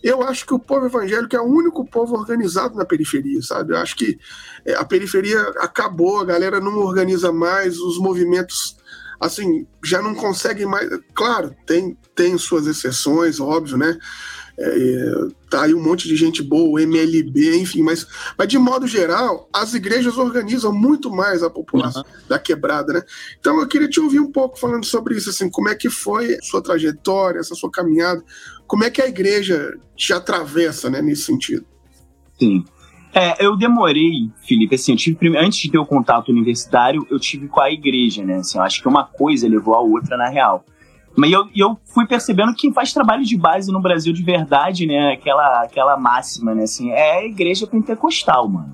eu 0.04 0.22
acho 0.22 0.44
que 0.44 0.52
o 0.52 0.58
povo 0.58 0.84
evangélico 0.84 1.34
é 1.34 1.40
o 1.40 1.44
único 1.44 1.82
povo 1.82 2.14
organizado 2.14 2.76
na 2.76 2.84
periferia, 2.84 3.40
sabe? 3.40 3.72
Eu 3.72 3.78
acho 3.78 3.96
que 3.96 4.18
é, 4.62 4.74
a 4.74 4.84
periferia 4.84 5.40
acabou, 5.60 6.20
a 6.20 6.24
galera 6.26 6.60
não 6.60 6.76
organiza 6.76 7.32
mais, 7.32 7.78
os 7.78 7.98
movimentos 7.98 8.76
assim 9.20 9.66
já 9.82 10.02
não 10.02 10.14
conseguem 10.14 10.66
mais. 10.66 10.88
Claro, 11.14 11.54
tem, 11.66 11.96
tem 12.14 12.36
suas 12.38 12.66
exceções, 12.66 13.40
óbvio, 13.40 13.76
né? 13.76 13.98
É, 14.56 15.12
tá 15.50 15.62
aí 15.62 15.74
um 15.74 15.82
monte 15.82 16.06
de 16.06 16.14
gente 16.14 16.40
boa, 16.40 16.80
MLB, 16.80 17.56
enfim, 17.56 17.82
mas, 17.82 18.06
mas 18.38 18.46
de 18.46 18.56
modo 18.56 18.86
geral, 18.86 19.48
as 19.52 19.74
igrejas 19.74 20.16
organizam 20.16 20.72
muito 20.72 21.10
mais 21.10 21.42
a 21.42 21.50
população 21.50 22.02
uhum. 22.02 22.28
da 22.28 22.38
quebrada, 22.38 22.92
né? 22.92 23.02
Então 23.40 23.60
eu 23.60 23.66
queria 23.66 23.88
te 23.88 23.98
ouvir 23.98 24.20
um 24.20 24.30
pouco 24.30 24.56
falando 24.56 24.84
sobre 24.84 25.16
isso, 25.16 25.28
assim, 25.28 25.50
como 25.50 25.68
é 25.68 25.74
que 25.74 25.90
foi 25.90 26.38
sua 26.40 26.62
trajetória, 26.62 27.40
essa 27.40 27.54
sua 27.56 27.70
caminhada, 27.70 28.22
como 28.66 28.84
é 28.84 28.90
que 28.90 29.02
a 29.02 29.08
igreja 29.08 29.76
te 29.96 30.12
atravessa, 30.12 30.88
né, 30.88 31.02
nesse 31.02 31.22
sentido? 31.22 31.66
Sim. 32.38 32.64
É, 33.14 33.46
eu 33.46 33.56
demorei, 33.56 34.28
Felipe, 34.42 34.74
assim, 34.74 34.92
eu 34.92 34.98
tive, 34.98 35.38
antes 35.38 35.60
de 35.60 35.70
ter 35.70 35.78
o 35.78 35.86
contato 35.86 36.30
universitário, 36.30 37.06
eu 37.08 37.20
tive 37.20 37.46
com 37.46 37.60
a 37.60 37.70
igreja, 37.70 38.24
né? 38.24 38.38
Assim, 38.38 38.58
eu 38.58 38.64
acho 38.64 38.82
que 38.82 38.88
uma 38.88 39.04
coisa 39.04 39.48
levou 39.48 39.74
a 39.74 39.80
outra 39.80 40.16
na 40.16 40.28
real. 40.28 40.64
Mas 41.16 41.30
eu, 41.30 41.48
eu 41.54 41.78
fui 41.84 42.08
percebendo 42.08 42.52
que 42.52 42.62
quem 42.62 42.72
faz 42.72 42.92
trabalho 42.92 43.24
de 43.24 43.36
base 43.36 43.70
no 43.70 43.80
Brasil 43.80 44.12
de 44.12 44.22
verdade, 44.24 44.84
né? 44.84 45.12
Aquela, 45.12 45.62
aquela 45.62 45.96
máxima, 45.96 46.56
né? 46.56 46.64
Assim, 46.64 46.90
é 46.90 47.18
a 47.18 47.24
igreja 47.24 47.68
pentecostal, 47.68 48.48
mano. 48.48 48.72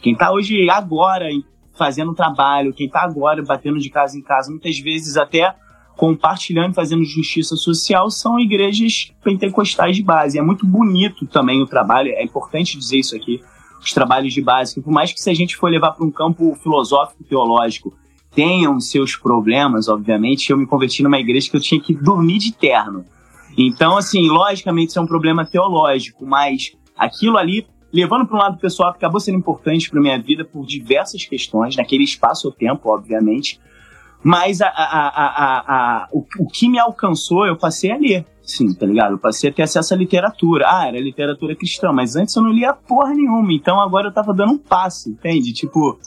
Quem 0.00 0.16
tá 0.16 0.32
hoje, 0.32 0.70
agora, 0.70 1.28
fazendo 1.76 2.14
trabalho, 2.14 2.72
quem 2.72 2.88
tá 2.88 3.02
agora 3.02 3.42
batendo 3.42 3.78
de 3.78 3.90
casa 3.90 4.16
em 4.16 4.22
casa, 4.22 4.50
muitas 4.50 4.78
vezes 4.78 5.18
até 5.18 5.54
compartilhando, 5.94 6.72
fazendo 6.72 7.04
justiça 7.04 7.56
social, 7.56 8.10
são 8.10 8.40
igrejas 8.40 9.12
pentecostais 9.22 9.94
de 9.94 10.02
base. 10.02 10.38
É 10.38 10.42
muito 10.42 10.66
bonito 10.66 11.26
também 11.26 11.60
o 11.60 11.66
trabalho, 11.66 12.10
é 12.10 12.24
importante 12.24 12.78
dizer 12.78 12.96
isso 12.96 13.14
aqui. 13.14 13.42
Os 13.82 13.92
trabalhos 13.92 14.32
de 14.32 14.40
base, 14.40 14.80
por 14.80 14.92
mais 14.92 15.12
que 15.12 15.20
se 15.20 15.28
a 15.28 15.34
gente 15.34 15.56
for 15.56 15.68
levar 15.68 15.92
para 15.92 16.04
um 16.04 16.10
campo 16.10 16.54
filosófico, 16.62 17.24
teológico, 17.24 17.92
tenham 18.34 18.78
seus 18.80 19.16
problemas, 19.16 19.88
obviamente, 19.88 20.50
eu 20.50 20.56
me 20.56 20.66
converti 20.66 21.02
numa 21.02 21.18
igreja 21.18 21.50
que 21.50 21.56
eu 21.56 21.60
tinha 21.60 21.80
que 21.80 21.94
dormir 21.94 22.38
de 22.38 22.52
terno. 22.52 23.04
Então, 23.56 23.96
assim, 23.96 24.28
logicamente 24.28 24.90
isso 24.90 24.98
é 24.98 25.02
um 25.02 25.06
problema 25.06 25.44
teológico, 25.44 26.24
mas 26.24 26.72
aquilo 26.96 27.36
ali, 27.36 27.66
levando 27.92 28.26
para 28.26 28.36
um 28.36 28.40
lado 28.40 28.58
pessoal, 28.58 28.90
acabou 28.90 29.20
sendo 29.20 29.38
importante 29.38 29.90
para 29.90 30.00
minha 30.00 30.18
vida 30.18 30.44
por 30.44 30.64
diversas 30.64 31.24
questões, 31.26 31.76
naquele 31.76 32.04
espaço 32.04 32.48
ou 32.48 32.52
tempo, 32.52 32.88
obviamente. 32.88 33.60
Mas 34.22 34.62
a, 34.62 34.68
a, 34.68 36.04
a, 36.04 36.08
o, 36.12 36.24
o, 36.38 36.46
que 36.46 36.68
me 36.68 36.78
alcançou, 36.78 37.46
eu 37.46 37.56
passei 37.56 37.90
a 37.90 37.96
ler, 37.96 38.24
sim, 38.42 38.72
tá 38.74 38.86
ligado? 38.86 39.12
Eu 39.12 39.18
passei 39.18 39.50
a 39.50 39.52
ter 39.52 39.62
acesso 39.62 39.94
à 39.94 39.96
literatura. 39.96 40.66
Ah, 40.68 40.88
era 40.88 41.00
literatura 41.00 41.54
cristã, 41.54 41.92
mas 41.92 42.16
antes 42.16 42.34
eu 42.36 42.42
não 42.42 42.50
lia 42.50 42.72
porra 42.72 43.14
nenhuma, 43.14 43.52
então 43.52 43.80
agora 43.80 44.08
eu 44.08 44.12
tava 44.12 44.34
dando 44.34 44.52
um 44.52 44.58
passo, 44.58 45.10
entende? 45.10 45.52
Tipo, 45.52 45.98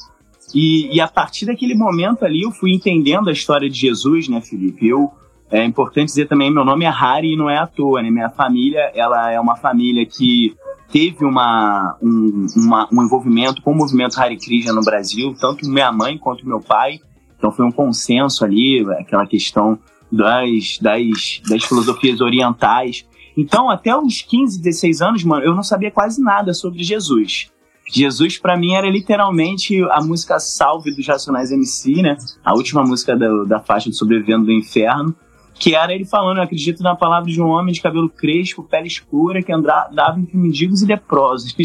e, 0.53 0.95
e, 0.95 1.01
a 1.01 1.07
partir 1.07 1.45
daquele 1.45 1.75
momento 1.75 2.23
ali 2.23 2.43
eu 2.43 2.51
fui 2.51 2.73
entendendo 2.73 3.29
a 3.29 3.33
história 3.33 3.69
de 3.69 3.77
Jesus, 3.77 4.27
né, 4.27 4.41
Felipe? 4.41 4.87
Eu, 4.87 5.11
é 5.51 5.63
importante 5.63 6.07
dizer 6.07 6.27
também, 6.27 6.51
meu 6.51 6.65
nome 6.65 6.85
é 6.85 6.89
Harry 6.89 7.33
e 7.33 7.37
não 7.37 7.49
é 7.49 7.57
à 7.57 7.67
toa, 7.67 8.01
né? 8.01 8.09
Minha 8.09 8.29
família, 8.29 8.91
ela 8.93 9.31
é 9.31 9.39
uma 9.39 9.55
família 9.55 10.05
que 10.05 10.55
teve 10.91 11.25
uma, 11.25 11.97
um, 12.01 12.45
uma, 12.55 12.87
um 12.91 13.03
envolvimento 13.03 13.61
com 13.61 13.71
o 13.71 13.75
movimento 13.75 14.19
Hare 14.19 14.37
Krishna 14.37 14.71
no 14.71 14.81
Brasil, 14.81 15.35
tanto 15.39 15.67
minha 15.67 15.91
mãe 15.91 16.17
quanto 16.17 16.47
meu 16.47 16.61
pai. 16.61 16.99
Então 17.37 17.51
foi 17.51 17.65
um 17.65 17.71
consenso 17.71 18.45
ali, 18.45 18.85
aquela 18.93 19.25
questão 19.25 19.77
das, 20.12 20.77
das, 20.79 21.41
das 21.50 21.63
filosofias 21.63 22.21
orientais. 22.21 23.05
Então, 23.38 23.69
até 23.69 23.95
os 23.95 24.21
15, 24.21 24.62
16 24.62 25.01
anos, 25.01 25.24
mano, 25.24 25.43
eu 25.43 25.53
não 25.53 25.63
sabia 25.63 25.91
quase 25.91 26.21
nada 26.21 26.53
sobre 26.53 26.83
Jesus. 26.83 27.51
Jesus 27.88 28.38
para 28.38 28.57
mim 28.57 28.74
era 28.74 28.89
literalmente 28.89 29.81
a 29.91 30.01
música 30.01 30.39
Salve 30.39 30.95
dos 30.95 31.05
Racionais 31.05 31.51
MC, 31.51 32.01
né? 32.01 32.17
A 32.43 32.53
última 32.53 32.83
música 32.83 33.15
da, 33.15 33.43
da 33.43 33.59
faixa 33.59 33.89
de 33.89 33.95
Sobrevivendo 33.95 34.45
do 34.45 34.51
Inferno, 34.51 35.15
que 35.53 35.75
era 35.75 35.93
ele 35.93 36.05
falando, 36.05 36.38
eu 36.38 36.43
acredito 36.43 36.81
na 36.81 36.95
palavra 36.95 37.31
de 37.31 37.41
um 37.41 37.47
homem 37.47 37.74
de 37.74 37.81
cabelo 37.81 38.09
crespo, 38.09 38.63
pele 38.63 38.88
escura, 38.88 39.41
que 39.41 39.51
andava 39.51 40.19
entre 40.19 40.38
mendigos 40.38 40.81
e 40.81 40.85
leprosos. 40.85 41.55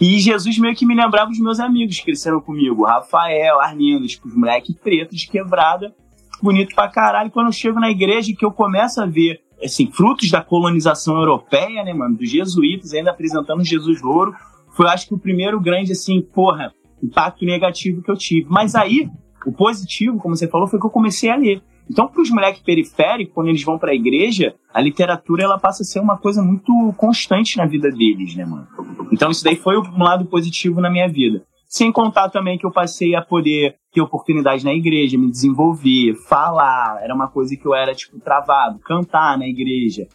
E 0.00 0.18
Jesus 0.18 0.58
meio 0.58 0.74
que 0.74 0.86
me 0.86 0.94
lembrava 0.94 1.30
os 1.30 1.38
meus 1.38 1.60
amigos 1.60 1.98
que 1.98 2.06
cresceram 2.06 2.40
comigo, 2.40 2.84
Rafael, 2.84 3.60
Arlindo, 3.60 4.06
tipo, 4.06 4.28
os 4.28 4.34
moleques 4.34 4.74
pretos 4.74 5.20
de 5.20 5.28
quebrada, 5.28 5.94
bonito 6.42 6.74
pra 6.74 6.88
caralho. 6.88 7.30
Quando 7.30 7.46
eu 7.46 7.52
chego 7.52 7.80
na 7.80 7.90
igreja 7.90 8.34
que 8.36 8.44
eu 8.44 8.50
começo 8.50 9.00
a 9.00 9.06
ver, 9.06 9.40
assim, 9.62 9.90
frutos 9.90 10.30
da 10.30 10.42
colonização 10.42 11.16
europeia, 11.16 11.84
né, 11.84 11.92
mano, 11.92 12.16
dos 12.16 12.30
jesuítas 12.30 12.92
ainda 12.92 13.10
apresentando 13.10 13.64
Jesus 13.64 14.02
louro, 14.02 14.34
foi, 14.76 14.86
acho 14.88 15.08
que, 15.08 15.14
o 15.14 15.18
primeiro 15.18 15.60
grande, 15.60 15.92
assim, 15.92 16.20
porra, 16.22 16.72
impacto 17.02 17.44
negativo 17.44 18.02
que 18.02 18.10
eu 18.10 18.16
tive. 18.16 18.46
Mas 18.48 18.74
aí, 18.74 19.08
o 19.46 19.52
positivo, 19.52 20.18
como 20.18 20.36
você 20.36 20.48
falou, 20.48 20.68
foi 20.68 20.78
que 20.78 20.86
eu 20.86 20.90
comecei 20.90 21.30
a 21.30 21.36
ler. 21.36 21.62
Então, 21.90 22.06
para 22.06 22.22
os 22.22 22.30
moleques 22.30 22.62
periféricos, 22.62 23.34
quando 23.34 23.48
eles 23.48 23.64
vão 23.64 23.76
para 23.76 23.90
a 23.90 23.94
igreja, 23.94 24.54
a 24.72 24.80
literatura 24.80 25.42
ela 25.42 25.58
passa 25.58 25.82
a 25.82 25.84
ser 25.84 25.98
uma 25.98 26.16
coisa 26.16 26.40
muito 26.40 26.94
constante 26.96 27.56
na 27.56 27.66
vida 27.66 27.90
deles, 27.90 28.36
né, 28.36 28.44
mano? 28.44 28.68
Então, 29.10 29.28
isso 29.30 29.42
daí 29.42 29.56
foi 29.56 29.76
um 29.76 30.02
lado 30.02 30.24
positivo 30.26 30.80
na 30.80 30.88
minha 30.88 31.08
vida. 31.08 31.42
Sem 31.70 31.92
contar 31.92 32.28
também 32.30 32.58
que 32.58 32.66
eu 32.66 32.72
passei 32.72 33.14
a 33.14 33.22
poder 33.22 33.76
ter 33.92 34.00
oportunidade 34.00 34.64
na 34.64 34.74
igreja, 34.74 35.16
me 35.16 35.30
desenvolver, 35.30 36.16
falar. 36.28 36.98
Era 37.00 37.14
uma 37.14 37.28
coisa 37.28 37.56
que 37.56 37.64
eu 37.64 37.72
era, 37.72 37.94
tipo, 37.94 38.18
travado. 38.18 38.80
Cantar 38.80 39.38
na 39.38 39.46
igreja. 39.46 40.08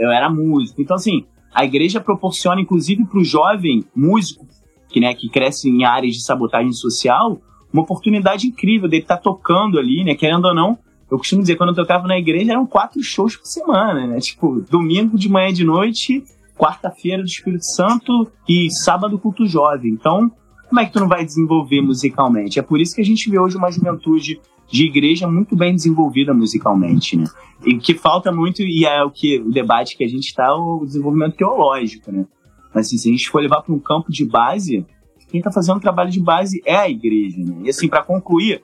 Eu, 0.00 0.10
era 0.10 0.28
músico. 0.28 0.82
Então, 0.82 0.96
assim, 0.96 1.24
a 1.54 1.64
igreja 1.64 2.00
proporciona, 2.00 2.60
inclusive, 2.60 3.04
para 3.04 3.20
o 3.20 3.24
jovem 3.24 3.84
músico, 3.94 4.44
que, 4.88 4.98
né, 4.98 5.14
que 5.14 5.28
cresce 5.28 5.70
em 5.70 5.84
áreas 5.84 6.14
de 6.14 6.24
sabotagem 6.24 6.72
social, 6.72 7.40
uma 7.72 7.84
oportunidade 7.84 8.48
incrível 8.48 8.88
dele 8.88 9.02
estar 9.02 9.18
tá 9.18 9.22
tocando 9.22 9.78
ali, 9.78 10.02
né, 10.02 10.16
querendo 10.16 10.46
ou 10.46 10.54
não, 10.56 10.76
eu 11.08 11.18
costumo 11.18 11.40
dizer, 11.40 11.54
quando 11.54 11.68
eu 11.68 11.76
tocava 11.76 12.08
na 12.08 12.18
igreja, 12.18 12.50
eram 12.50 12.66
quatro 12.66 13.00
shows 13.00 13.36
por 13.36 13.46
semana, 13.46 14.08
né? 14.08 14.18
Tipo, 14.18 14.60
domingo 14.68 15.16
de 15.16 15.28
manhã 15.28 15.50
e 15.50 15.52
de 15.52 15.64
noite, 15.64 16.24
quarta-feira 16.58 17.22
do 17.22 17.28
Espírito 17.28 17.64
Santo 17.64 18.26
e 18.48 18.68
sábado 18.72 19.16
culto 19.20 19.46
jovem. 19.46 19.92
Então, 19.92 20.32
como 20.68 20.80
é 20.80 20.86
que 20.86 20.92
tu 20.92 21.00
não 21.00 21.08
vai 21.08 21.24
desenvolver 21.24 21.80
musicalmente? 21.80 22.58
É 22.58 22.62
por 22.62 22.80
isso 22.80 22.94
que 22.94 23.00
a 23.00 23.04
gente 23.04 23.30
vê 23.30 23.38
hoje 23.38 23.56
uma 23.56 23.70
juventude 23.70 24.40
de 24.70 24.84
igreja 24.84 25.28
muito 25.28 25.54
bem 25.54 25.74
desenvolvida 25.74 26.34
musicalmente, 26.34 27.16
né? 27.16 27.24
E 27.64 27.74
o 27.74 27.78
que 27.78 27.94
falta 27.94 28.32
muito, 28.32 28.62
e 28.62 28.84
é 28.84 29.02
o 29.02 29.10
que 29.10 29.38
o 29.38 29.50
debate 29.50 29.96
que 29.96 30.04
a 30.04 30.08
gente 30.08 30.26
está, 30.26 30.54
o 30.54 30.84
desenvolvimento 30.84 31.36
teológico, 31.36 32.10
né? 32.10 32.26
Mas 32.74 32.86
assim, 32.86 32.98
se 32.98 33.08
a 33.08 33.12
gente 33.12 33.30
for 33.30 33.40
levar 33.40 33.62
para 33.62 33.72
um 33.72 33.78
campo 33.78 34.10
de 34.10 34.24
base, 34.24 34.84
quem 35.28 35.38
está 35.38 35.50
fazendo 35.50 35.80
trabalho 35.80 36.10
de 36.10 36.20
base 36.20 36.60
é 36.64 36.76
a 36.76 36.88
igreja, 36.88 37.38
né? 37.38 37.62
E 37.64 37.70
assim, 37.70 37.88
para 37.88 38.02
concluir, 38.02 38.62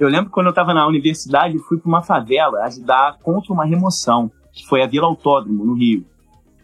eu 0.00 0.08
lembro 0.08 0.30
quando 0.30 0.46
eu 0.46 0.50
estava 0.50 0.72
na 0.72 0.86
universidade, 0.86 1.56
eu 1.56 1.62
fui 1.62 1.78
para 1.78 1.88
uma 1.88 2.02
favela 2.02 2.64
ajudar 2.64 3.18
contra 3.22 3.52
uma 3.52 3.64
remoção, 3.64 4.30
que 4.52 4.66
foi 4.66 4.82
a 4.82 4.86
Vila 4.86 5.06
Autódromo, 5.06 5.64
no 5.64 5.74
Rio. 5.74 6.04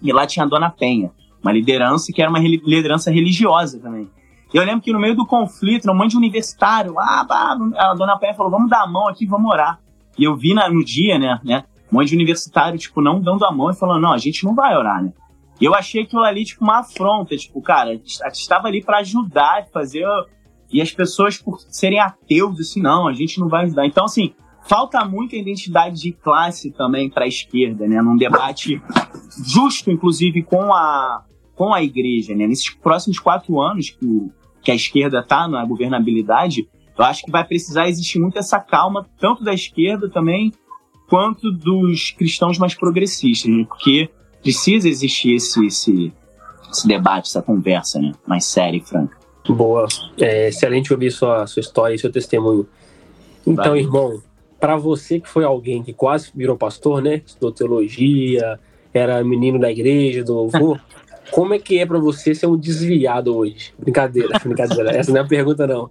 E 0.02 0.12
lá 0.12 0.26
tinha 0.26 0.44
a 0.44 0.48
Dona 0.48 0.70
Penha, 0.70 1.12
uma 1.42 1.52
liderança 1.52 2.12
que 2.12 2.20
era 2.20 2.30
uma 2.30 2.38
liderança 2.38 3.10
religiosa 3.10 3.78
também. 3.78 4.08
E 4.52 4.56
eu 4.56 4.64
lembro 4.64 4.80
que 4.80 4.92
no 4.92 4.98
meio 4.98 5.14
do 5.14 5.26
conflito, 5.26 5.90
um 5.90 5.94
monte 5.94 6.12
de 6.12 6.16
universitário, 6.16 6.94
lá, 6.94 7.26
a 7.76 7.94
Dona 7.94 8.18
Penha 8.18 8.34
falou, 8.34 8.50
vamos 8.50 8.70
dar 8.70 8.82
a 8.82 8.86
mão 8.86 9.08
aqui, 9.08 9.26
vamos 9.26 9.50
orar. 9.50 9.78
E 10.18 10.24
eu 10.24 10.36
vi 10.36 10.54
na, 10.54 10.68
no 10.68 10.84
dia, 10.84 11.18
né, 11.18 11.38
né, 11.44 11.64
um 11.92 11.96
monte 11.96 12.08
de 12.08 12.14
universitário, 12.14 12.78
tipo, 12.78 13.00
não 13.00 13.20
dando 13.20 13.44
a 13.44 13.52
mão 13.52 13.70
e 13.70 13.76
falando, 13.76 14.02
não, 14.02 14.12
a 14.12 14.18
gente 14.18 14.44
não 14.44 14.54
vai 14.54 14.76
orar, 14.76 15.02
né. 15.02 15.12
E 15.60 15.64
eu 15.64 15.74
achei 15.74 16.02
aquilo 16.02 16.22
ali, 16.22 16.44
tipo, 16.44 16.64
uma 16.64 16.78
afronta, 16.78 17.36
tipo, 17.36 17.60
cara, 17.60 17.90
a 17.90 17.94
gente 17.94 18.40
estava 18.40 18.68
ali 18.68 18.82
para 18.82 18.98
ajudar, 18.98 19.66
fazer 19.72 20.06
e 20.70 20.82
as 20.82 20.92
pessoas, 20.92 21.38
por 21.38 21.58
serem 21.60 21.98
ateus, 21.98 22.60
assim, 22.60 22.80
não, 22.80 23.08
a 23.08 23.12
gente 23.12 23.40
não 23.40 23.48
vai 23.48 23.64
ajudar. 23.64 23.86
Então, 23.86 24.04
assim, 24.04 24.34
falta 24.68 25.02
muita 25.04 25.34
identidade 25.34 26.00
de 26.00 26.12
classe 26.12 26.70
também 26.70 27.08
para 27.08 27.24
a 27.24 27.28
esquerda, 27.28 27.86
né? 27.88 28.02
Num 28.02 28.16
debate 28.16 28.80
justo, 29.46 29.90
inclusive, 29.90 30.42
com 30.42 30.72
a, 30.74 31.24
com 31.54 31.72
a 31.72 31.82
igreja, 31.82 32.34
né? 32.34 32.46
Nesses 32.46 32.70
próximos 32.70 33.18
quatro 33.18 33.60
anos 33.60 33.90
que, 33.90 34.04
o, 34.04 34.30
que 34.62 34.70
a 34.70 34.74
esquerda 34.74 35.20
está 35.20 35.48
na 35.48 35.64
governabilidade, 35.64 36.68
eu 36.98 37.04
acho 37.04 37.24
que 37.24 37.30
vai 37.30 37.44
precisar 37.44 37.88
existir 37.88 38.18
muito 38.18 38.38
essa 38.38 38.58
calma, 38.58 39.06
tanto 39.18 39.44
da 39.44 39.54
esquerda 39.54 40.08
também, 40.10 40.52
quanto 41.08 41.50
dos 41.50 42.10
cristãos 42.10 42.58
mais 42.58 42.74
progressistas, 42.74 43.50
né? 43.50 43.64
Porque 43.68 44.10
precisa 44.42 44.88
existir 44.88 45.34
esse, 45.34 45.64
esse, 45.66 46.12
esse 46.70 46.88
debate, 46.88 47.28
essa 47.28 47.40
conversa, 47.40 48.00
né? 48.00 48.12
Mais 48.26 48.44
séria 48.44 48.78
e 48.78 48.80
franca. 48.80 49.16
Boa. 49.48 49.86
É 50.18 50.48
excelente 50.48 50.92
ouvir 50.92 51.10
sua, 51.10 51.46
sua 51.46 51.60
história 51.60 51.94
e 51.94 51.98
seu 51.98 52.12
testemunho. 52.12 52.68
Então, 53.46 53.76
irmão, 53.76 54.20
para 54.60 54.76
você 54.76 55.20
que 55.20 55.28
foi 55.28 55.44
alguém 55.44 55.82
que 55.82 55.92
quase 55.92 56.30
virou 56.34 56.56
pastor, 56.56 57.00
né? 57.00 57.22
Estudou 57.24 57.52
teologia, 57.52 58.58
era 58.92 59.22
menino 59.24 59.58
da 59.58 59.70
igreja, 59.70 60.22
do 60.24 60.34
louvor. 60.34 60.80
como 61.30 61.54
é 61.54 61.58
que 61.58 61.78
é 61.78 61.86
para 61.86 61.98
você 61.98 62.34
ser 62.34 62.46
um 62.46 62.56
desviado 62.56 63.36
hoje? 63.36 63.72
Brincadeira, 63.78 64.38
brincadeira. 64.44 64.96
Essa 64.96 65.10
não 65.10 65.18
é 65.18 65.24
a 65.24 65.26
pergunta, 65.26 65.66
não. 65.66 65.90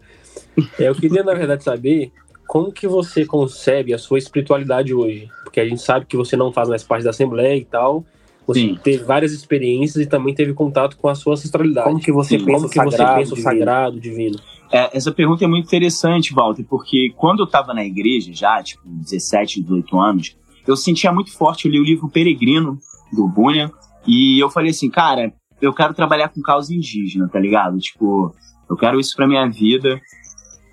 É, 0.79 0.88
eu 0.88 0.96
queria, 0.96 1.24
na 1.24 1.34
verdade, 1.34 1.63
saber 1.63 2.12
como 2.48 2.72
que 2.72 2.88
você 2.88 3.25
concebe 3.25 3.94
a 3.94 3.98
sua 3.98 4.17
espiritualidade 4.17 4.94
hoje. 4.94 5.29
Porque 5.44 5.60
a 5.60 5.65
gente 5.67 5.82
sabe 5.82 6.06
que 6.06 6.15
você 6.15 6.36
não 6.36 6.51
faz 6.51 6.70
mais 6.70 6.84
parte 6.84 7.03
da 7.03 7.10
Assembleia 7.10 7.58
e 7.58 7.65
tal. 7.65 8.06
Você 8.48 8.62
Sim. 8.62 8.79
teve 8.82 9.03
várias 9.03 9.34
experiências 9.34 10.06
e 10.06 10.08
também 10.08 10.34
teve 10.34 10.53
contato 10.53 10.96
com 10.98 11.10
a 11.10 11.15
sua 11.15 11.34
ancestralidade. 11.34 11.88
Como 11.88 12.00
que 12.00 12.12
você 12.12 12.39
Sim. 12.39 12.46
pensa 12.46 12.60
Como 12.60 12.70
que 12.70 12.75
sagrado, 12.75 13.14
você 13.14 13.20
pensa 13.20 13.33
o 13.33 13.38
sagrado, 13.38 14.00
divino? 14.00 14.40
É, 14.72 14.98
essa 14.98 15.12
pergunta 15.12 15.44
é 15.44 15.48
muito 15.48 15.66
interessante, 15.66 16.33
Walter, 16.33 16.66
porque 16.70 17.14
quando 17.18 17.40
eu 17.40 17.46
estava 17.46 17.74
na 17.74 17.83
igreja 17.83 18.31
já, 18.33 18.62
tipo, 18.64 18.81
17, 18.85 19.62
18 19.62 20.00
anos, 20.00 20.38
eu 20.66 20.75
sentia 20.75 21.12
muito 21.12 21.31
forte, 21.31 21.66
eu 21.66 21.72
li 21.72 21.79
o 21.79 21.83
livro 21.83 22.09
Peregrino, 22.09 22.77
do 23.12 23.27
Bunyan, 23.27 23.72
e 24.07 24.39
eu 24.39 24.50
falei 24.50 24.72
assim, 24.72 24.89
cara, 24.89 25.33
eu 25.61 25.74
quero 25.74 25.93
trabalhar 25.93 26.29
com 26.29 26.41
causa 26.41 26.74
indígena, 26.74 27.27
tá 27.27 27.39
ligado? 27.39 27.77
Tipo, 27.77 28.33
eu 28.70 28.75
quero 28.77 29.00
isso 29.00 29.15
pra 29.15 29.27
minha 29.27 29.48
vida. 29.50 30.00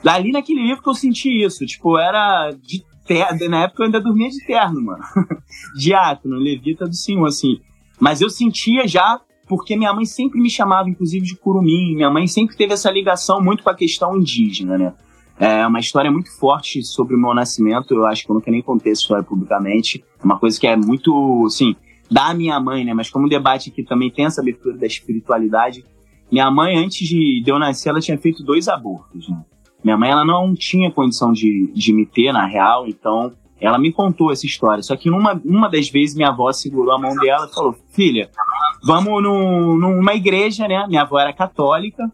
Dali 0.03 0.31
naquele 0.31 0.63
livro 0.63 0.83
que 0.83 0.89
eu 0.89 0.95
senti 0.95 1.43
isso, 1.43 1.65
tipo, 1.67 1.99
era 1.99 2.51
de 2.51 2.85
terno. 3.07 3.49
Na 3.49 3.65
época 3.65 3.83
eu 3.83 3.87
ainda 3.87 4.01
dormia 4.01 4.29
de 4.29 4.45
terno, 4.47 4.81
mano. 4.81 5.03
Diácono, 5.77 6.37
levita 6.37 6.87
do 6.87 6.95
Senhor, 6.95 7.27
assim. 7.27 7.59
Mas 7.99 8.21
eu 8.21 8.29
sentia 8.29 8.87
já, 8.87 9.21
porque 9.49 9.77
minha 9.77 9.93
mãe 9.93 10.05
sempre 10.05 10.41
me 10.41 10.51
chamava, 10.51 10.89
inclusive, 10.89 11.25
de 11.25 11.37
curumim. 11.37 11.95
Minha 11.95 12.11
mãe 12.11 12.27
sempre 12.27 12.57
teve 12.57 12.75
essa 12.75 12.91
ligação 12.91 13.43
muito 13.43 13.63
com 13.63 13.71
a 13.71 13.75
questão 13.75 14.17
indígena, 14.17 14.77
né? 14.77 14.95
É 15.39 15.67
uma 15.67 15.81
história 15.81 16.11
muito 16.11 16.31
forte 16.39 16.83
sobre 16.85 17.17
o 17.17 17.19
meu 17.19 17.35
nascimento. 17.35 17.95
Eu 17.95 18.07
acho 18.07 18.25
que 18.25 18.31
eu 18.31 18.35
nunca 18.35 18.51
nem 18.51 18.63
contei 18.63 18.93
essa 18.93 19.01
história 19.01 19.25
publicamente. 19.25 20.05
É 20.21 20.25
uma 20.25 20.39
coisa 20.39 20.61
que 20.61 20.67
é 20.67 20.77
muito, 20.77 21.45
assim, 21.47 21.75
da 22.11 22.35
minha 22.35 22.59
mãe, 22.61 22.85
né? 22.85 22.93
Mas 22.95 23.11
como 23.11 23.27
o 23.27 23.29
debate 23.29 23.71
aqui 23.71 23.83
também 23.83 24.11
tem 24.11 24.27
essa 24.27 24.41
abertura 24.41 24.77
da 24.77 24.87
espiritualidade. 24.87 25.85
Minha 26.31 26.51
mãe, 26.51 26.77
antes 26.77 27.07
de, 27.09 27.43
de 27.43 27.51
eu 27.51 27.59
nascer, 27.59 27.91
ela 27.91 28.01
tinha 28.01 28.19
feito 28.19 28.43
dois 28.43 28.69
abortos, 28.69 29.29
né? 29.29 29.43
Minha 29.83 29.99
mãe 29.99 30.11
ela 30.11 30.25
não 30.25 30.55
tinha 30.55 30.91
condição 30.91 31.33
de, 31.33 31.71
de 31.75 31.93
me 31.93 32.07
ter, 32.07 32.33
na 32.33 32.47
real, 32.47 32.87
então 32.89 33.33
ela 33.61 33.79
me 33.79 33.93
contou 33.93 34.33
essa 34.33 34.47
história. 34.47 34.83
Só 34.83 34.97
que 34.97 35.11
numa 35.11 35.41
uma 35.45 35.69
das 35.69 35.89
vezes 35.91 36.17
minha 36.17 36.29
avó 36.29 36.51
segurou 36.53 36.95
a 36.95 36.99
mão 36.99 37.15
dela 37.17 37.47
e 37.51 37.55
falou: 37.55 37.77
Filha, 37.91 38.31
vamos 38.83 39.23
no, 39.23 39.77
numa 39.77 40.15
igreja, 40.15 40.67
né? 40.67 40.87
Minha 40.87 41.03
avó 41.03 41.19
era 41.19 41.33
católica, 41.33 42.11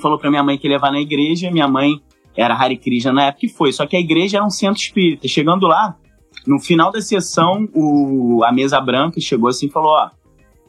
falou 0.00 0.18
pra 0.18 0.30
minha 0.30 0.42
mãe 0.42 0.56
que 0.56 0.68
ia 0.68 0.74
levar 0.74 0.92
na 0.92 1.00
igreja. 1.00 1.50
Minha 1.50 1.68
mãe 1.68 2.00
era 2.36 2.54
Hare 2.54 2.76
Krishna 2.76 3.12
na 3.12 3.26
época 3.26 3.46
e 3.46 3.48
foi. 3.48 3.72
Só 3.72 3.86
que 3.86 3.96
a 3.96 4.00
igreja 4.00 4.38
era 4.38 4.46
um 4.46 4.50
centro 4.50 4.80
espírita. 4.80 5.26
Chegando 5.26 5.66
lá, 5.66 5.96
no 6.46 6.58
final 6.58 6.90
da 6.90 7.00
sessão, 7.00 7.68
o, 7.74 8.42
a 8.44 8.52
mesa 8.52 8.80
branca 8.80 9.20
chegou 9.20 9.48
assim 9.48 9.66
e 9.66 9.70
falou: 9.70 9.90
Ó, 9.90 10.10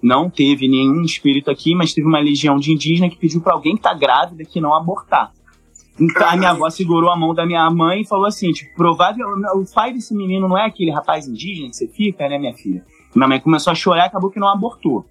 não 0.01 0.29
teve 0.29 0.67
nenhum 0.67 1.03
espírito 1.03 1.49
aqui, 1.49 1.75
mas 1.75 1.93
teve 1.93 2.07
uma 2.07 2.19
legião 2.19 2.57
de 2.57 2.71
indígena 2.71 3.09
que 3.09 3.17
pediu 3.17 3.41
para 3.41 3.53
alguém 3.53 3.75
que 3.75 3.81
tá 3.81 3.93
grávida 3.93 4.43
que 4.43 4.59
não 4.59 4.73
abortar. 4.73 5.31
Então, 5.99 6.27
a 6.27 6.35
minha 6.35 6.49
avó 6.49 6.69
segurou 6.69 7.11
a 7.11 7.15
mão 7.15 7.33
da 7.33 7.45
minha 7.45 7.69
mãe 7.69 8.01
e 8.01 8.07
falou 8.07 8.25
assim, 8.25 8.51
tipo, 8.51 8.73
provável, 8.75 9.27
o 9.55 9.65
pai 9.71 9.93
desse 9.93 10.15
menino 10.15 10.47
não 10.47 10.57
é 10.57 10.65
aquele 10.65 10.89
rapaz 10.89 11.27
indígena 11.27 11.69
que 11.69 11.75
você 11.75 11.87
fica, 11.87 12.27
né, 12.27 12.39
minha 12.39 12.53
filha? 12.53 12.83
Minha 13.13 13.27
mãe 13.27 13.39
começou 13.39 13.71
a 13.71 13.75
chorar 13.75 14.05
e 14.05 14.07
acabou 14.07 14.31
que 14.31 14.39
não 14.39 14.47
abortou. 14.47 15.05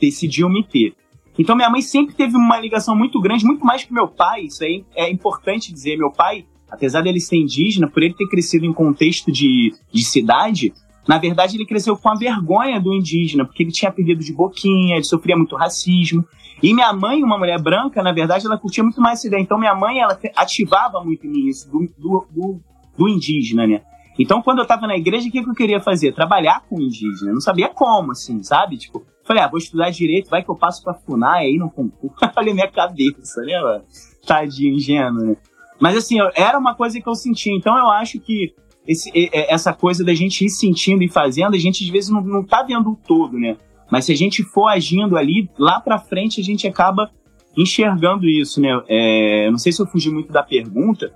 Decidiu 0.00 0.48
me 0.48 0.64
ter. 0.64 0.94
Então 1.38 1.54
minha 1.54 1.68
mãe 1.68 1.82
sempre 1.82 2.14
teve 2.14 2.36
uma 2.36 2.58
ligação 2.58 2.96
muito 2.96 3.20
grande, 3.20 3.44
muito 3.44 3.64
mais 3.64 3.84
que 3.84 3.92
meu 3.92 4.08
pai, 4.08 4.42
isso 4.42 4.64
aí 4.64 4.84
é 4.94 5.10
importante 5.10 5.72
dizer. 5.72 5.96
Meu 5.96 6.10
pai, 6.10 6.46
apesar 6.74 7.02
dele 7.02 7.20
ser 7.20 7.36
indígena, 7.36 7.88
por 7.88 8.02
ele 8.02 8.14
ter 8.14 8.26
crescido 8.28 8.66
em 8.66 8.72
contexto 8.72 9.32
de, 9.32 9.74
de 9.92 10.04
cidade, 10.04 10.72
na 11.08 11.18
verdade 11.18 11.56
ele 11.56 11.66
cresceu 11.66 11.96
com 11.96 12.08
a 12.08 12.14
vergonha 12.14 12.80
do 12.80 12.92
indígena, 12.92 13.44
porque 13.44 13.62
ele 13.62 13.72
tinha 13.72 13.90
perdido 13.90 14.22
de 14.22 14.32
boquinha, 14.32 14.96
ele 14.96 15.04
sofria 15.04 15.36
muito 15.36 15.56
racismo. 15.56 16.24
E 16.62 16.72
minha 16.72 16.92
mãe, 16.92 17.22
uma 17.22 17.38
mulher 17.38 17.60
branca, 17.60 18.02
na 18.02 18.12
verdade, 18.12 18.46
ela 18.46 18.56
curtia 18.56 18.82
muito 18.82 19.00
mais 19.00 19.18
essa 19.18 19.28
ideia. 19.28 19.42
Então 19.42 19.58
minha 19.58 19.74
mãe, 19.74 20.00
ela 20.00 20.18
ativava 20.36 21.02
muito 21.02 21.26
em 21.26 21.48
isso, 21.48 21.70
do, 21.70 21.80
do, 21.98 22.26
do, 22.30 22.60
do 22.96 23.08
indígena, 23.08 23.66
né? 23.66 23.82
Então, 24.18 24.40
quando 24.40 24.60
eu 24.60 24.66
tava 24.66 24.86
na 24.86 24.96
igreja, 24.96 25.28
o 25.28 25.32
que, 25.32 25.42
que 25.42 25.50
eu 25.50 25.54
queria 25.54 25.80
fazer? 25.80 26.12
Trabalhar 26.12 26.62
com 26.68 26.80
indígena. 26.80 27.30
Eu 27.30 27.34
não 27.34 27.40
sabia 27.40 27.68
como, 27.68 28.12
assim, 28.12 28.42
sabe? 28.44 28.76
Tipo, 28.76 29.04
falei, 29.24 29.42
ah, 29.42 29.48
vou 29.48 29.58
estudar 29.58 29.90
direito, 29.90 30.30
vai 30.30 30.42
que 30.42 30.50
eu 30.50 30.54
passo 30.54 30.82
pra 30.84 30.94
FUNAI 30.94 31.46
aí 31.46 31.58
no 31.58 31.68
concurso. 31.68 32.16
Olha 32.36 32.54
minha 32.54 32.70
cabeça, 32.70 33.42
né, 33.42 33.60
mano? 33.60 33.84
Tadinho, 34.24 34.76
ingênuo, 34.76 35.24
né? 35.24 35.36
Mas, 35.84 35.98
assim, 35.98 36.16
era 36.34 36.58
uma 36.58 36.74
coisa 36.74 36.98
que 36.98 37.06
eu 37.06 37.14
sentia. 37.14 37.54
Então, 37.54 37.76
eu 37.76 37.90
acho 37.90 38.18
que 38.18 38.54
esse, 38.88 39.10
essa 39.34 39.70
coisa 39.70 40.02
da 40.02 40.14
gente 40.14 40.42
ir 40.42 40.48
sentindo 40.48 41.02
e 41.02 41.10
fazendo, 41.10 41.54
a 41.54 41.58
gente 41.58 41.84
às 41.84 41.90
vezes 41.90 42.08
não, 42.08 42.22
não 42.22 42.42
tá 42.42 42.62
vendo 42.62 42.92
o 42.92 42.96
todo, 42.96 43.38
né? 43.38 43.58
Mas 43.92 44.06
se 44.06 44.12
a 44.12 44.16
gente 44.16 44.42
for 44.42 44.66
agindo 44.66 45.14
ali, 45.14 45.46
lá 45.58 45.78
para 45.78 45.98
frente 45.98 46.40
a 46.40 46.42
gente 46.42 46.66
acaba 46.66 47.10
enxergando 47.54 48.26
isso, 48.26 48.62
né? 48.62 48.82
É, 48.88 49.50
não 49.50 49.58
sei 49.58 49.72
se 49.72 49.82
eu 49.82 49.86
fugi 49.86 50.08
muito 50.08 50.32
da 50.32 50.42
pergunta, 50.42 51.12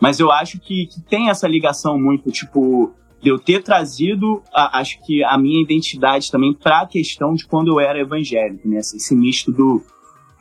mas 0.00 0.20
eu 0.20 0.30
acho 0.30 0.60
que, 0.60 0.86
que 0.86 1.00
tem 1.02 1.28
essa 1.28 1.48
ligação 1.48 1.98
muito, 1.98 2.30
tipo, 2.30 2.92
de 3.20 3.28
eu 3.28 3.40
ter 3.40 3.60
trazido, 3.60 4.40
a, 4.54 4.78
acho 4.78 5.04
que 5.04 5.24
a 5.24 5.36
minha 5.36 5.60
identidade 5.60 6.30
também 6.30 6.54
para 6.54 6.82
a 6.82 6.86
questão 6.86 7.34
de 7.34 7.44
quando 7.44 7.72
eu 7.72 7.80
era 7.80 7.98
evangélico, 7.98 8.68
né? 8.68 8.78
Esse 8.78 9.16
misto 9.16 9.50
do, 9.50 9.82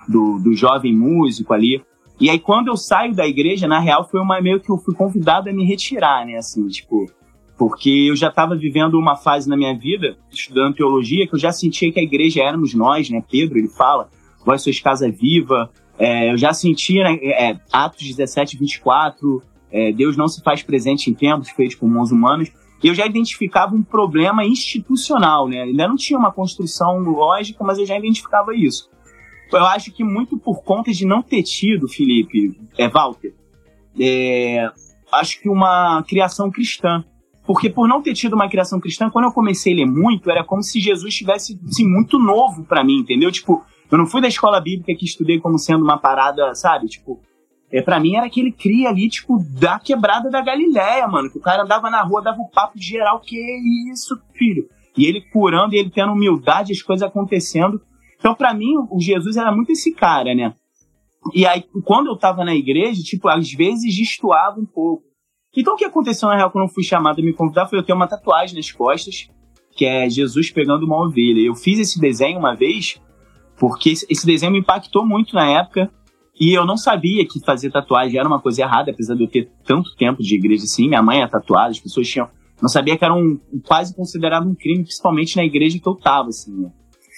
do, 0.07 0.37
do 0.37 0.53
jovem 0.53 0.95
músico 0.95 1.51
ali. 1.51 1.83
E 2.21 2.29
aí, 2.29 2.37
quando 2.37 2.67
eu 2.67 2.77
saio 2.77 3.15
da 3.15 3.25
igreja, 3.25 3.67
na 3.67 3.79
real, 3.79 4.07
foi 4.07 4.21
uma 4.21 4.39
meio 4.39 4.59
que 4.59 4.69
eu 4.69 4.77
fui 4.77 4.93
convidado 4.93 5.49
a 5.49 5.53
me 5.53 5.65
retirar, 5.65 6.23
né? 6.23 6.35
Assim, 6.35 6.67
tipo, 6.67 7.11
porque 7.57 8.05
eu 8.09 8.15
já 8.15 8.27
estava 8.27 8.55
vivendo 8.55 8.93
uma 8.93 9.15
fase 9.15 9.49
na 9.49 9.57
minha 9.57 9.75
vida, 9.75 10.15
estudando 10.29 10.75
teologia, 10.75 11.25
que 11.27 11.33
eu 11.33 11.39
já 11.39 11.51
sentia 11.51 11.91
que 11.91 11.99
a 11.99 12.03
igreja 12.03 12.43
éramos 12.43 12.75
nós, 12.75 13.09
né? 13.09 13.23
Pedro, 13.27 13.57
ele 13.57 13.69
fala, 13.69 14.07
vós 14.45 14.61
sois 14.61 14.79
casa 14.79 15.09
viva. 15.09 15.71
É, 15.97 16.31
eu 16.31 16.37
já 16.37 16.53
sentia, 16.53 17.05
né, 17.05 17.15
é, 17.23 17.59
Atos 17.73 18.07
17, 18.07 18.55
24, 18.55 19.41
é, 19.71 19.91
Deus 19.91 20.15
não 20.15 20.27
se 20.27 20.43
faz 20.43 20.61
presente 20.61 21.09
em 21.09 21.15
tempos 21.15 21.49
feitos 21.49 21.75
por 21.75 21.89
mãos 21.89 22.11
humanas. 22.11 22.51
E 22.83 22.87
eu 22.87 22.93
já 22.93 23.07
identificava 23.07 23.75
um 23.75 23.81
problema 23.81 24.45
institucional, 24.45 25.47
né? 25.47 25.63
Ainda 25.63 25.87
não 25.87 25.95
tinha 25.95 26.19
uma 26.19 26.31
construção 26.31 26.99
lógica, 26.99 27.63
mas 27.63 27.79
eu 27.79 27.85
já 27.87 27.97
identificava 27.97 28.55
isso. 28.55 28.91
Eu 29.51 29.65
acho 29.65 29.91
que 29.91 30.03
muito 30.03 30.37
por 30.37 30.63
conta 30.63 30.91
de 30.91 31.05
não 31.05 31.21
ter 31.21 31.43
tido, 31.43 31.87
Felipe, 31.87 32.59
é, 32.77 32.87
Walter, 32.87 33.33
é, 33.99 34.71
acho 35.11 35.41
que 35.41 35.49
uma 35.49 36.03
criação 36.03 36.49
cristã 36.49 37.03
porque 37.45 37.69
por 37.69 37.87
não 37.87 38.01
ter 38.01 38.13
tido 38.13 38.33
uma 38.33 38.47
criação 38.47 38.79
cristã, 38.79 39.09
quando 39.09 39.25
eu 39.25 39.31
comecei 39.31 39.73
a 39.73 39.77
ler 39.77 39.85
muito, 39.85 40.29
era 40.29 40.43
como 40.43 40.61
se 40.61 40.79
Jesus 40.79 41.11
estivesse 41.13 41.59
assim, 41.67 41.87
muito 41.87 42.19
novo 42.19 42.63
para 42.63 42.83
mim, 42.83 42.99
entendeu? 42.99 43.31
Tipo, 43.31 43.65
eu 43.91 43.97
não 43.97 44.05
fui 44.05 44.21
da 44.21 44.27
escola 44.27 44.61
bíblica 44.61 44.95
que 44.95 45.05
estudei 45.05 45.39
como 45.39 45.57
sendo 45.57 45.83
uma 45.83 45.97
parada, 45.97 46.53
sabe? 46.53 46.87
Tipo, 46.87 47.19
é, 47.71 47.81
para 47.81 47.99
mim 47.99 48.15
era 48.15 48.27
aquele 48.27 48.51
cria 48.51 48.89
ali, 48.89 49.09
tipo, 49.09 49.37
da 49.59 49.79
quebrada 49.79 50.29
da 50.29 50.41
Galileia, 50.41 51.07
mano. 51.07 51.29
Que 51.29 51.39
o 51.39 51.41
cara 51.41 51.63
andava 51.63 51.89
na 51.89 52.01
rua, 52.03 52.21
dava 52.21 52.39
o 52.41 52.49
papo 52.49 52.77
de 52.77 52.85
geral, 52.85 53.19
que 53.19 53.37
isso, 53.91 54.17
filho? 54.33 54.69
E 54.95 55.05
ele 55.05 55.21
curando, 55.21 55.73
e 55.73 55.77
ele 55.77 55.89
tendo 55.89 56.13
humildade, 56.13 56.71
as 56.71 56.81
coisas 56.81 57.07
acontecendo. 57.07 57.81
Então, 58.21 58.35
para 58.35 58.53
mim, 58.53 58.75
o 58.91 58.99
Jesus 58.99 59.35
era 59.35 59.51
muito 59.51 59.71
esse 59.71 59.91
cara, 59.91 60.35
né? 60.35 60.53
E 61.33 61.43
aí, 61.43 61.63
quando 61.83 62.07
eu 62.07 62.15
tava 62.15 62.45
na 62.45 62.55
igreja, 62.55 63.01
tipo, 63.01 63.27
às 63.27 63.51
vezes 63.51 63.95
destoava 63.95 64.59
um 64.59 64.65
pouco. 64.65 65.03
Então, 65.57 65.73
o 65.73 65.77
que 65.77 65.83
aconteceu 65.83 66.29
na 66.29 66.35
real 66.35 66.51
quando 66.51 66.65
eu 66.65 66.73
fui 66.73 66.83
chamado 66.83 67.19
a 67.19 67.23
me 67.23 67.33
convidar 67.33 67.65
foi 67.65 67.79
eu 67.79 67.83
ter 67.83 67.93
uma 67.93 68.07
tatuagem 68.07 68.55
nas 68.55 68.71
costas, 68.71 69.27
que 69.75 69.85
é 69.85 70.07
Jesus 70.07 70.51
pegando 70.51 70.85
uma 70.85 71.03
ovelha. 71.03 71.41
Eu 71.41 71.55
fiz 71.55 71.79
esse 71.79 71.99
desenho 71.99 72.37
uma 72.37 72.55
vez, 72.55 73.01
porque 73.59 73.89
esse 73.89 74.25
desenho 74.25 74.51
me 74.51 74.59
impactou 74.59 75.03
muito 75.03 75.33
na 75.33 75.49
época, 75.49 75.91
e 76.39 76.53
eu 76.53 76.63
não 76.63 76.77
sabia 76.77 77.25
que 77.25 77.43
fazer 77.43 77.71
tatuagem 77.71 78.19
era 78.19 78.27
uma 78.27 78.39
coisa 78.39 78.61
errada, 78.61 78.91
apesar 78.91 79.15
de 79.15 79.23
eu 79.23 79.27
ter 79.27 79.51
tanto 79.65 79.95
tempo 79.95 80.21
de 80.21 80.35
igreja 80.35 80.63
assim. 80.63 80.87
Minha 80.87 81.01
mãe 81.01 81.23
é 81.23 81.27
tatuada, 81.27 81.71
as 81.71 81.79
pessoas 81.79 82.07
tinham. 82.07 82.29
Não 82.61 82.69
sabia 82.69 82.95
que 82.95 83.03
era 83.03 83.13
um, 83.13 83.39
quase 83.65 83.95
considerado 83.95 84.47
um 84.47 84.53
crime, 84.53 84.83
principalmente 84.83 85.35
na 85.37 85.43
igreja 85.43 85.79
que 85.79 85.87
eu 85.87 85.95
tava, 85.95 86.29
assim, 86.29 86.55
né? 86.55 86.71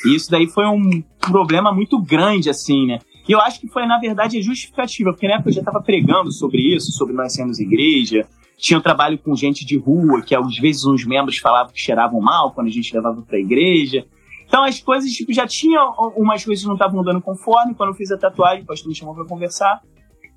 E 0.05 0.15
isso 0.15 0.29
daí 0.29 0.47
foi 0.47 0.65
um 0.65 1.03
problema 1.19 1.71
muito 1.71 2.01
grande, 2.01 2.49
assim, 2.49 2.85
né? 2.85 2.99
E 3.27 3.31
eu 3.31 3.39
acho 3.39 3.59
que 3.59 3.67
foi, 3.67 3.85
na 3.85 3.97
verdade, 3.99 4.37
a 4.37 4.41
justificativa, 4.41 5.11
porque 5.11 5.27
na 5.27 5.35
época 5.35 5.49
eu 5.49 5.53
já 5.53 5.61
estava 5.61 5.81
pregando 5.81 6.31
sobre 6.31 6.61
isso, 6.75 6.91
sobre 6.91 7.13
nós 7.13 7.33
sermos 7.33 7.59
igreja. 7.59 8.27
Tinha 8.57 8.77
um 8.77 8.81
trabalho 8.81 9.17
com 9.17 9.35
gente 9.35 9.65
de 9.65 9.77
rua, 9.77 10.21
que 10.21 10.35
às 10.35 10.57
vezes 10.57 10.85
uns 10.85 11.05
membros 11.05 11.37
falavam 11.37 11.71
que 11.71 11.79
cheiravam 11.79 12.19
mal 12.19 12.51
quando 12.51 12.67
a 12.67 12.71
gente 12.71 12.93
levava 12.93 13.21
para 13.21 13.37
a 13.37 13.39
igreja. 13.39 14.05
Então 14.45 14.63
as 14.63 14.79
coisas, 14.79 15.11
tipo, 15.11 15.33
já 15.33 15.47
tinham 15.47 15.93
umas 16.15 16.43
coisas 16.43 16.61
que 16.61 16.67
não 16.67 16.75
estavam 16.75 17.01
dando 17.03 17.21
conforme. 17.21 17.73
Quando 17.73 17.89
eu 17.89 17.95
fiz 17.95 18.11
a 18.11 18.17
tatuagem, 18.17 18.63
o 18.63 18.67
pastor 18.67 18.89
me 18.89 18.95
chamou 18.95 19.15
para 19.15 19.25
conversar. 19.25 19.81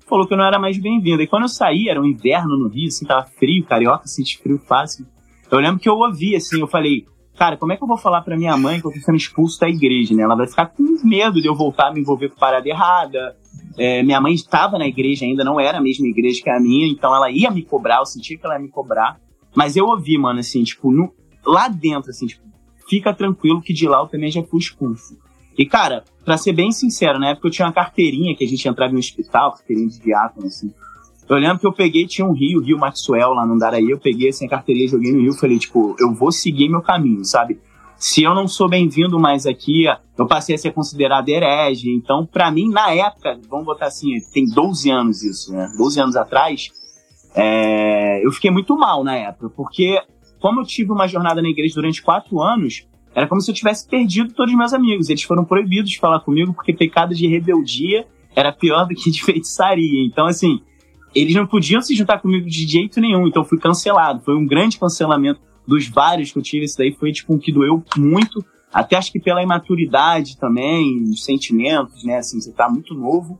Falou 0.07 0.25
que 0.25 0.33
eu 0.33 0.37
não 0.37 0.45
era 0.45 0.57
mais 0.57 0.77
bem-vindo. 0.77 1.21
E 1.21 1.27
quando 1.27 1.43
eu 1.43 1.49
saí, 1.49 1.89
era 1.89 2.01
um 2.01 2.05
inverno 2.05 2.57
no 2.57 2.69
Rio, 2.69 2.87
assim, 2.87 3.05
tava 3.05 3.25
frio, 3.25 3.65
carioca, 3.65 4.07
sente 4.07 4.37
frio 4.37 4.57
fácil. 4.57 5.05
Eu 5.51 5.59
lembro 5.59 5.79
que 5.79 5.87
eu 5.87 5.95
ouvi, 5.95 6.35
assim, 6.35 6.59
eu 6.61 6.67
falei, 6.67 7.05
cara, 7.37 7.55
como 7.55 7.71
é 7.71 7.77
que 7.77 7.83
eu 7.83 7.87
vou 7.87 7.97
falar 7.97 8.21
pra 8.21 8.35
minha 8.35 8.57
mãe 8.57 8.81
que 8.81 8.87
eu 8.87 8.91
tô 8.91 8.99
sendo 8.99 9.15
expulso 9.15 9.59
da 9.59 9.69
igreja, 9.69 10.13
né? 10.15 10.23
Ela 10.23 10.35
vai 10.35 10.47
ficar 10.47 10.65
com 10.67 10.83
medo 11.03 11.39
de 11.39 11.47
eu 11.47 11.55
voltar 11.55 11.89
a 11.89 11.93
me 11.93 12.01
envolver 12.01 12.29
com 12.29 12.35
parada 12.35 12.67
errada. 12.67 13.37
É, 13.77 14.01
minha 14.01 14.19
mãe 14.19 14.33
estava 14.33 14.77
na 14.77 14.87
igreja 14.87 15.23
ainda, 15.23 15.43
não 15.43 15.59
era 15.59 15.77
a 15.77 15.81
mesma 15.81 16.07
igreja 16.07 16.41
que 16.43 16.49
a 16.49 16.59
minha, 16.59 16.87
então 16.87 17.15
ela 17.15 17.29
ia 17.29 17.51
me 17.51 17.61
cobrar, 17.61 17.99
eu 17.99 18.05
sentia 18.05 18.37
que 18.37 18.45
ela 18.45 18.55
ia 18.55 18.61
me 18.61 18.69
cobrar. 18.69 19.19
Mas 19.55 19.75
eu 19.75 19.85
ouvi, 19.85 20.17
mano, 20.17 20.39
assim, 20.39 20.63
tipo, 20.63 20.91
no, 20.91 21.13
lá 21.45 21.67
dentro, 21.67 22.09
assim, 22.09 22.25
tipo, 22.25 22.43
fica 22.89 23.13
tranquilo 23.13 23.61
que 23.61 23.73
de 23.73 23.87
lá 23.87 23.99
eu 23.99 24.07
também 24.07 24.31
já 24.31 24.41
fui 24.43 24.59
expulso. 24.59 25.17
E, 25.57 25.65
cara, 25.65 26.03
pra 26.23 26.37
ser 26.37 26.53
bem 26.53 26.71
sincero, 26.71 27.19
na 27.19 27.29
época 27.29 27.47
eu 27.47 27.51
tinha 27.51 27.67
uma 27.67 27.73
carteirinha 27.73 28.35
que 28.35 28.43
a 28.43 28.47
gente 28.47 28.67
entrava 28.67 28.93
no 28.93 28.99
hospital, 28.99 29.51
carteirinha 29.53 29.89
de 29.89 29.99
diácono, 29.99 30.47
assim. 30.47 30.71
Eu 31.29 31.37
lembro 31.37 31.59
que 31.59 31.67
eu 31.67 31.73
peguei, 31.73 32.07
tinha 32.07 32.25
um 32.25 32.31
rio, 32.31 32.61
Rio 32.61 32.77
Maxwell 32.77 33.33
lá 33.33 33.45
no 33.45 33.53
Andaraí, 33.53 33.89
eu 33.89 33.99
peguei 33.99 34.29
assim 34.29 34.45
a 34.45 34.49
carteirinha, 34.49 34.87
joguei 34.87 35.11
no 35.11 35.19
rio, 35.19 35.33
falei, 35.33 35.59
tipo, 35.59 35.95
eu 35.99 36.13
vou 36.13 36.31
seguir 36.31 36.69
meu 36.69 36.81
caminho, 36.81 37.25
sabe? 37.25 37.59
Se 37.97 38.23
eu 38.23 38.33
não 38.33 38.47
sou 38.47 38.69
bem-vindo 38.69 39.19
mais 39.19 39.45
aqui, 39.45 39.85
eu 40.17 40.27
passei 40.27 40.55
a 40.55 40.57
ser 40.57 40.71
considerado 40.71 41.27
herege. 41.27 41.89
Então, 41.89 42.25
para 42.25 42.49
mim, 42.51 42.69
na 42.69 42.91
época, 42.91 43.39
vamos 43.49 43.65
botar 43.65 43.87
assim, 43.87 44.09
tem 44.33 44.45
12 44.45 44.89
anos 44.89 45.23
isso, 45.23 45.51
né? 45.51 45.67
12 45.77 45.99
anos 45.99 46.15
atrás, 46.15 46.69
é, 47.35 48.25
eu 48.25 48.31
fiquei 48.31 48.51
muito 48.51 48.77
mal 48.77 49.03
na 49.03 49.15
época, 49.15 49.49
porque 49.49 49.99
como 50.39 50.61
eu 50.61 50.65
tive 50.65 50.91
uma 50.91 51.07
jornada 51.07 51.41
na 51.41 51.49
igreja 51.49 51.75
durante 51.75 52.01
quatro 52.01 52.41
anos, 52.41 52.87
era 53.13 53.27
como 53.27 53.41
se 53.41 53.49
eu 53.49 53.55
tivesse 53.55 53.87
perdido 53.87 54.33
todos 54.33 54.51
os 54.51 54.57
meus 54.57 54.73
amigos. 54.73 55.09
Eles 55.09 55.23
foram 55.23 55.43
proibidos 55.43 55.89
de 55.89 55.99
falar 55.99 56.19
comigo 56.19 56.53
porque 56.53 56.71
pecado 56.71 57.15
de 57.15 57.27
rebeldia 57.27 58.05
era 58.35 58.53
pior 58.53 58.85
do 58.85 58.93
que 58.93 59.09
de 59.09 59.21
feitiçaria. 59.25 60.05
Então, 60.05 60.27
assim, 60.27 60.61
eles 61.13 61.35
não 61.35 61.47
podiam 61.47 61.81
se 61.81 61.95
juntar 61.95 62.19
comigo 62.19 62.47
de 62.47 62.67
jeito 62.67 62.99
nenhum, 62.99 63.27
então 63.27 63.43
fui 63.43 63.57
cancelado. 63.57 64.21
Foi 64.23 64.35
um 64.35 64.45
grande 64.45 64.77
cancelamento 64.79 65.39
dos 65.67 65.87
vários 65.87 66.31
que 66.31 66.37
eu 66.37 66.43
tive. 66.43 66.65
Esse 66.65 66.77
daí 66.77 66.91
foi 66.93 67.11
tipo 67.11 67.33
um 67.33 67.37
que 67.37 67.51
doeu 67.51 67.83
muito, 67.97 68.43
até 68.73 68.95
acho 68.95 69.11
que 69.11 69.19
pela 69.19 69.41
imaturidade 69.41 70.37
também, 70.37 71.03
os 71.03 71.23
sentimentos, 71.23 72.03
né? 72.03 72.17
Assim, 72.17 72.39
você 72.39 72.51
tá 72.51 72.69
muito 72.69 72.93
novo. 72.93 73.39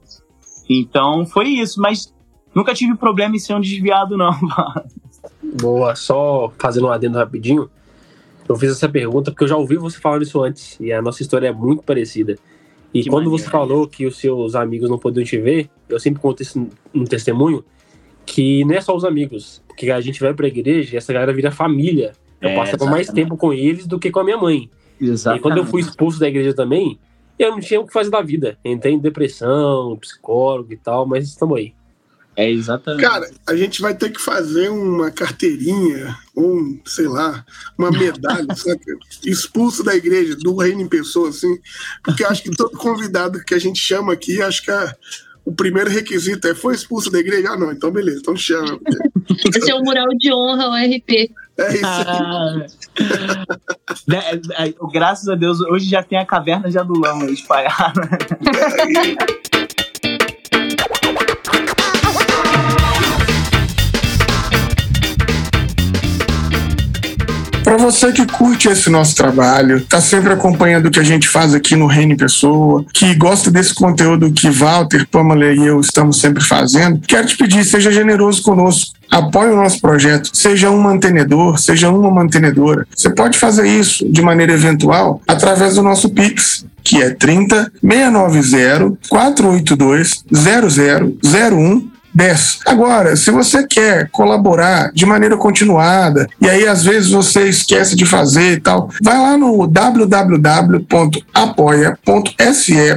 Então 0.69 1.25
foi 1.25 1.49
isso, 1.49 1.81
mas 1.81 2.13
nunca 2.53 2.73
tive 2.73 2.95
problema 2.95 3.35
em 3.35 3.39
ser 3.39 3.53
um 3.53 3.61
desviado, 3.61 4.17
não. 4.17 4.31
Boa, 5.61 5.95
só 5.95 6.51
fazendo 6.57 6.87
um 6.87 6.91
adendo 6.91 7.17
rapidinho. 7.17 7.69
Eu 8.47 8.55
fiz 8.55 8.71
essa 8.71 8.87
pergunta 8.87 9.31
porque 9.31 9.43
eu 9.43 9.47
já 9.47 9.57
ouvi 9.57 9.77
você 9.77 9.99
falando 9.99 10.23
isso 10.23 10.41
antes 10.41 10.77
e 10.79 10.91
a 10.91 11.01
nossa 11.01 11.21
história 11.21 11.47
é 11.47 11.51
muito 11.51 11.83
parecida. 11.83 12.37
E 12.97 13.03
que 13.03 13.09
quando 13.09 13.25
maneiro, 13.25 13.43
você 13.43 13.49
falou 13.49 13.87
que 13.87 14.05
os 14.05 14.17
seus 14.17 14.55
amigos 14.55 14.89
não 14.89 14.97
podiam 14.97 15.23
te 15.23 15.37
ver, 15.37 15.69
eu 15.87 15.99
sempre 15.99 16.21
conto 16.21 16.41
isso 16.41 16.67
no 16.93 17.05
testemunho, 17.05 17.63
que 18.25 18.65
não 18.65 18.75
é 18.75 18.81
só 18.81 18.95
os 18.95 19.05
amigos, 19.05 19.61
porque 19.67 19.91
a 19.91 20.01
gente 20.01 20.19
vai 20.19 20.33
pra 20.33 20.47
igreja 20.47 20.95
e 20.95 20.97
essa 20.97 21.13
galera 21.13 21.33
vira 21.33 21.51
família. 21.51 22.13
Eu 22.41 22.49
é, 22.49 22.55
passava 22.55 22.85
mais 22.85 23.07
tempo 23.07 23.37
com 23.37 23.53
eles 23.53 23.87
do 23.87 23.99
que 23.99 24.11
com 24.11 24.19
a 24.19 24.23
minha 24.23 24.37
mãe. 24.37 24.69
Exatamente. 24.99 25.39
E 25.39 25.43
quando 25.43 25.57
eu 25.57 25.65
fui 25.65 25.81
expulso 25.81 26.19
da 26.19 26.27
igreja 26.27 26.53
também, 26.53 26.99
eu 27.37 27.51
não 27.51 27.59
tinha 27.59 27.79
o 27.79 27.85
que 27.85 27.93
fazer 27.93 28.09
da 28.09 28.21
vida. 28.21 28.57
Entrei 28.65 28.93
em 28.93 28.99
depressão, 28.99 29.95
psicólogo 29.97 30.73
e 30.73 30.77
tal, 30.77 31.05
mas 31.05 31.27
estamos 31.27 31.57
aí. 31.57 31.73
É 32.37 32.51
exatamente. 32.51 33.01
Cara, 33.01 33.27
a 33.47 33.55
gente 33.55 33.81
vai 33.81 33.95
ter 33.95 34.11
que 34.11 34.21
fazer 34.21 34.69
uma 34.69 35.09
carteirinha, 35.09 36.15
ou 36.35 36.55
um, 36.55 36.79
sei 36.85 37.07
lá, 37.07 37.43
uma 37.75 37.89
medalha, 37.89 38.45
sabe? 38.55 38.79
expulso 39.25 39.83
da 39.83 39.95
igreja, 39.95 40.35
do 40.35 40.55
reino 40.55 40.81
em 40.81 40.87
pessoa, 40.87 41.29
assim. 41.29 41.57
Porque 42.03 42.23
acho 42.23 42.43
que 42.43 42.55
todo 42.55 42.77
convidado 42.77 43.43
que 43.43 43.55
a 43.55 43.59
gente 43.59 43.79
chama 43.79 44.13
aqui, 44.13 44.39
acho 44.39 44.61
que 44.61 44.69
a, 44.69 44.95
o 45.43 45.51
primeiro 45.51 45.89
requisito 45.89 46.47
é 46.47 46.53
foi 46.53 46.75
expulso 46.75 47.09
da 47.09 47.17
igreja? 47.17 47.49
Ah, 47.53 47.57
não, 47.57 47.71
então 47.71 47.89
beleza, 47.89 48.19
então 48.19 48.35
chama. 48.37 48.79
Esse 49.55 49.71
é 49.71 49.73
o 49.73 49.81
mural 49.81 50.09
de 50.09 50.31
honra, 50.31 50.69
o 50.69 50.75
RP. 50.75 51.31
É 51.57 51.73
isso 51.73 51.85
ah, 51.85 52.67
graças 54.93 55.27
a 55.27 55.33
Deus, 55.33 55.59
hoje 55.61 55.89
já 55.89 56.03
tem 56.03 56.19
a 56.19 56.25
caverna 56.25 56.69
de 56.69 56.77
Adulão 56.77 57.27
espalhada. 57.29 58.01
É 59.43 59.46
Para 67.67 67.75
você 67.75 68.13
que 68.13 68.25
curte 68.25 68.69
esse 68.69 68.89
nosso 68.89 69.13
trabalho, 69.13 69.81
tá 69.81 69.99
sempre 69.99 70.31
acompanhando 70.31 70.85
o 70.85 70.89
que 70.89 71.01
a 71.01 71.03
gente 71.03 71.27
faz 71.27 71.53
aqui 71.53 71.75
no 71.75 71.85
Reino 71.85 72.15
Pessoa, 72.15 72.85
que 72.93 73.13
gosta 73.13 73.51
desse 73.51 73.75
conteúdo 73.75 74.31
que 74.31 74.49
Walter, 74.49 75.05
Pamela 75.11 75.51
e 75.51 75.67
eu 75.67 75.81
estamos 75.81 76.17
sempre 76.21 76.41
fazendo, 76.41 77.01
quero 77.05 77.27
te 77.27 77.35
pedir, 77.35 77.65
seja 77.65 77.91
generoso 77.91 78.41
conosco. 78.41 78.95
Apoie 79.11 79.51
o 79.51 79.57
nosso 79.57 79.81
projeto, 79.81 80.29
seja 80.31 80.71
um 80.71 80.79
mantenedor, 80.79 81.59
seja 81.59 81.89
uma 81.89 82.09
mantenedora. 82.09 82.87
Você 82.95 83.09
pode 83.09 83.37
fazer 83.37 83.67
isso 83.67 84.09
de 84.09 84.21
maneira 84.21 84.53
eventual 84.53 85.21
através 85.27 85.75
do 85.75 85.83
nosso 85.83 86.07
Pix, 86.07 86.65
que 86.81 87.01
é 87.01 87.09
30 87.09 87.69
690 87.81 88.97
482 89.09 90.23
0001 90.31 91.96
10. 92.17 92.59
Agora, 92.65 93.15
se 93.15 93.29
você 93.29 93.65
quer 93.67 94.09
colaborar 94.09 94.91
de 94.91 95.05
maneira 95.05 95.37
continuada, 95.37 96.27
e 96.41 96.49
aí 96.49 96.67
às 96.67 96.83
vezes 96.83 97.11
você 97.11 97.47
esquece 97.47 97.95
de 97.95 98.07
fazer 98.07 98.53
e 98.53 98.59
tal, 98.59 98.89
vai 99.03 99.15
lá 99.15 99.37
no 99.37 99.67
www.apoia.se 99.67 100.87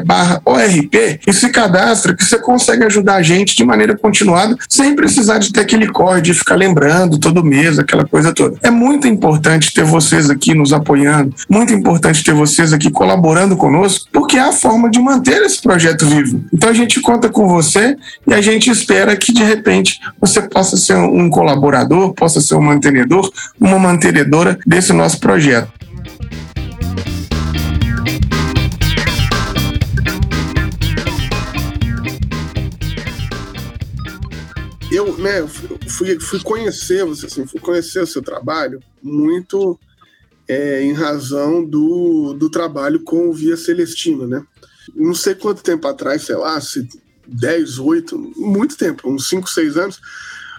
barra 0.06 0.40
ORP 0.42 1.20
e 1.26 1.32
se 1.34 1.50
cadastra 1.50 2.16
que 2.16 2.24
você 2.24 2.38
consegue 2.38 2.84
ajudar 2.84 3.16
a 3.16 3.22
gente 3.22 3.54
de 3.54 3.62
maneira 3.62 3.94
continuada, 3.94 4.56
sem 4.66 4.96
precisar 4.96 5.36
de 5.36 5.52
ter 5.52 5.60
aquele 5.60 5.88
corre 5.88 6.22
de 6.22 6.32
ficar 6.32 6.54
lembrando 6.54 7.18
todo 7.18 7.44
mês, 7.44 7.78
aquela 7.78 8.06
coisa 8.06 8.32
toda. 8.32 8.56
É 8.62 8.70
muito 8.70 9.06
importante 9.06 9.74
ter 9.74 9.84
vocês 9.84 10.30
aqui 10.30 10.54
nos 10.54 10.72
apoiando, 10.72 11.34
muito 11.46 11.74
importante 11.74 12.24
ter 12.24 12.32
vocês 12.32 12.72
aqui 12.72 12.90
colaborando 12.90 13.54
conosco, 13.54 14.06
porque 14.10 14.38
é 14.38 14.40
a 14.40 14.52
forma 14.52 14.88
de 14.90 14.98
manter 14.98 15.42
esse 15.42 15.60
projeto 15.60 16.06
vivo. 16.06 16.42
Então 16.54 16.70
a 16.70 16.72
gente 16.72 16.98
conta 17.00 17.28
com 17.28 17.46
você 17.46 17.98
e 18.26 18.32
a 18.32 18.40
gente 18.40 18.70
espera 18.70 19.09
para 19.10 19.16
que 19.16 19.32
de 19.32 19.42
repente 19.42 19.98
você 20.20 20.40
possa 20.40 20.76
ser 20.76 20.94
um 20.94 21.28
colaborador, 21.28 22.14
possa 22.14 22.40
ser 22.40 22.54
um 22.54 22.60
mantenedor, 22.60 23.28
uma 23.58 23.76
mantenedora 23.76 24.56
desse 24.64 24.92
nosso 24.92 25.18
projeto. 25.18 25.68
eu, 34.92 35.16
né, 35.18 35.46
fui, 35.88 36.18
fui 36.18 36.40
conhecer 36.40 37.04
você, 37.04 37.26
assim, 37.26 37.46
fui 37.46 37.60
conhecer 37.60 38.00
o 38.00 38.06
seu 38.06 38.20
trabalho 38.22 38.80
muito 39.00 39.78
é, 40.48 40.82
em 40.82 40.92
razão 40.92 41.64
do, 41.64 42.34
do 42.34 42.50
trabalho 42.50 43.00
com 43.02 43.28
o 43.28 43.32
Via 43.32 43.56
Celestina, 43.56 44.26
né? 44.26 44.42
Não 44.94 45.14
sei 45.14 45.36
quanto 45.36 45.62
tempo 45.62 45.86
atrás, 45.86 46.22
sei 46.22 46.34
lá, 46.34 46.60
se 46.60 46.88
10, 47.30 47.78
8, 47.78 48.32
muito 48.36 48.76
tempo, 48.76 49.08
uns 49.08 49.28
5, 49.28 49.48
6 49.48 49.76
anos, 49.76 50.00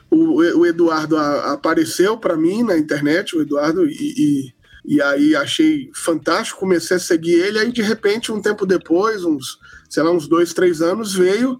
o, 0.10 0.60
o 0.60 0.66
Eduardo 0.66 1.18
a, 1.18 1.54
apareceu 1.54 2.18
para 2.18 2.36
mim 2.36 2.64
na 2.64 2.78
internet, 2.78 3.36
o 3.36 3.42
Eduardo, 3.42 3.88
e, 3.88 4.54
e, 4.86 4.96
e, 4.96 5.02
aí 5.02 5.36
achei 5.36 5.90
fantástico, 5.94 6.60
comecei 6.60 6.98
a 6.98 7.00
seguir 7.00 7.34
ele, 7.34 7.60
aí 7.60 7.72
de 7.72 7.82
repente, 7.82 8.32
um 8.32 8.42
tempo 8.42 8.66
depois, 8.66 9.24
uns, 9.24 9.60
sei 9.90 10.04
lá, 10.04 10.12
uns 10.12 10.28
dois, 10.28 10.54
três 10.54 10.82
anos, 10.82 11.14
veio 11.14 11.60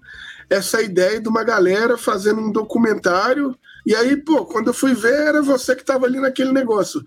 essa 0.50 0.82
ideia 0.82 1.20
de 1.20 1.28
uma 1.28 1.44
galera 1.44 1.96
fazendo 1.96 2.40
um 2.40 2.52
documentário, 2.52 3.56
e 3.86 3.94
aí, 3.94 4.16
pô, 4.16 4.44
quando 4.44 4.68
eu 4.68 4.74
fui 4.74 4.94
ver, 4.94 5.14
era 5.14 5.42
você 5.42 5.74
que 5.74 5.80
estava 5.80 6.06
ali 6.06 6.20
naquele 6.20 6.52
negócio. 6.52 7.02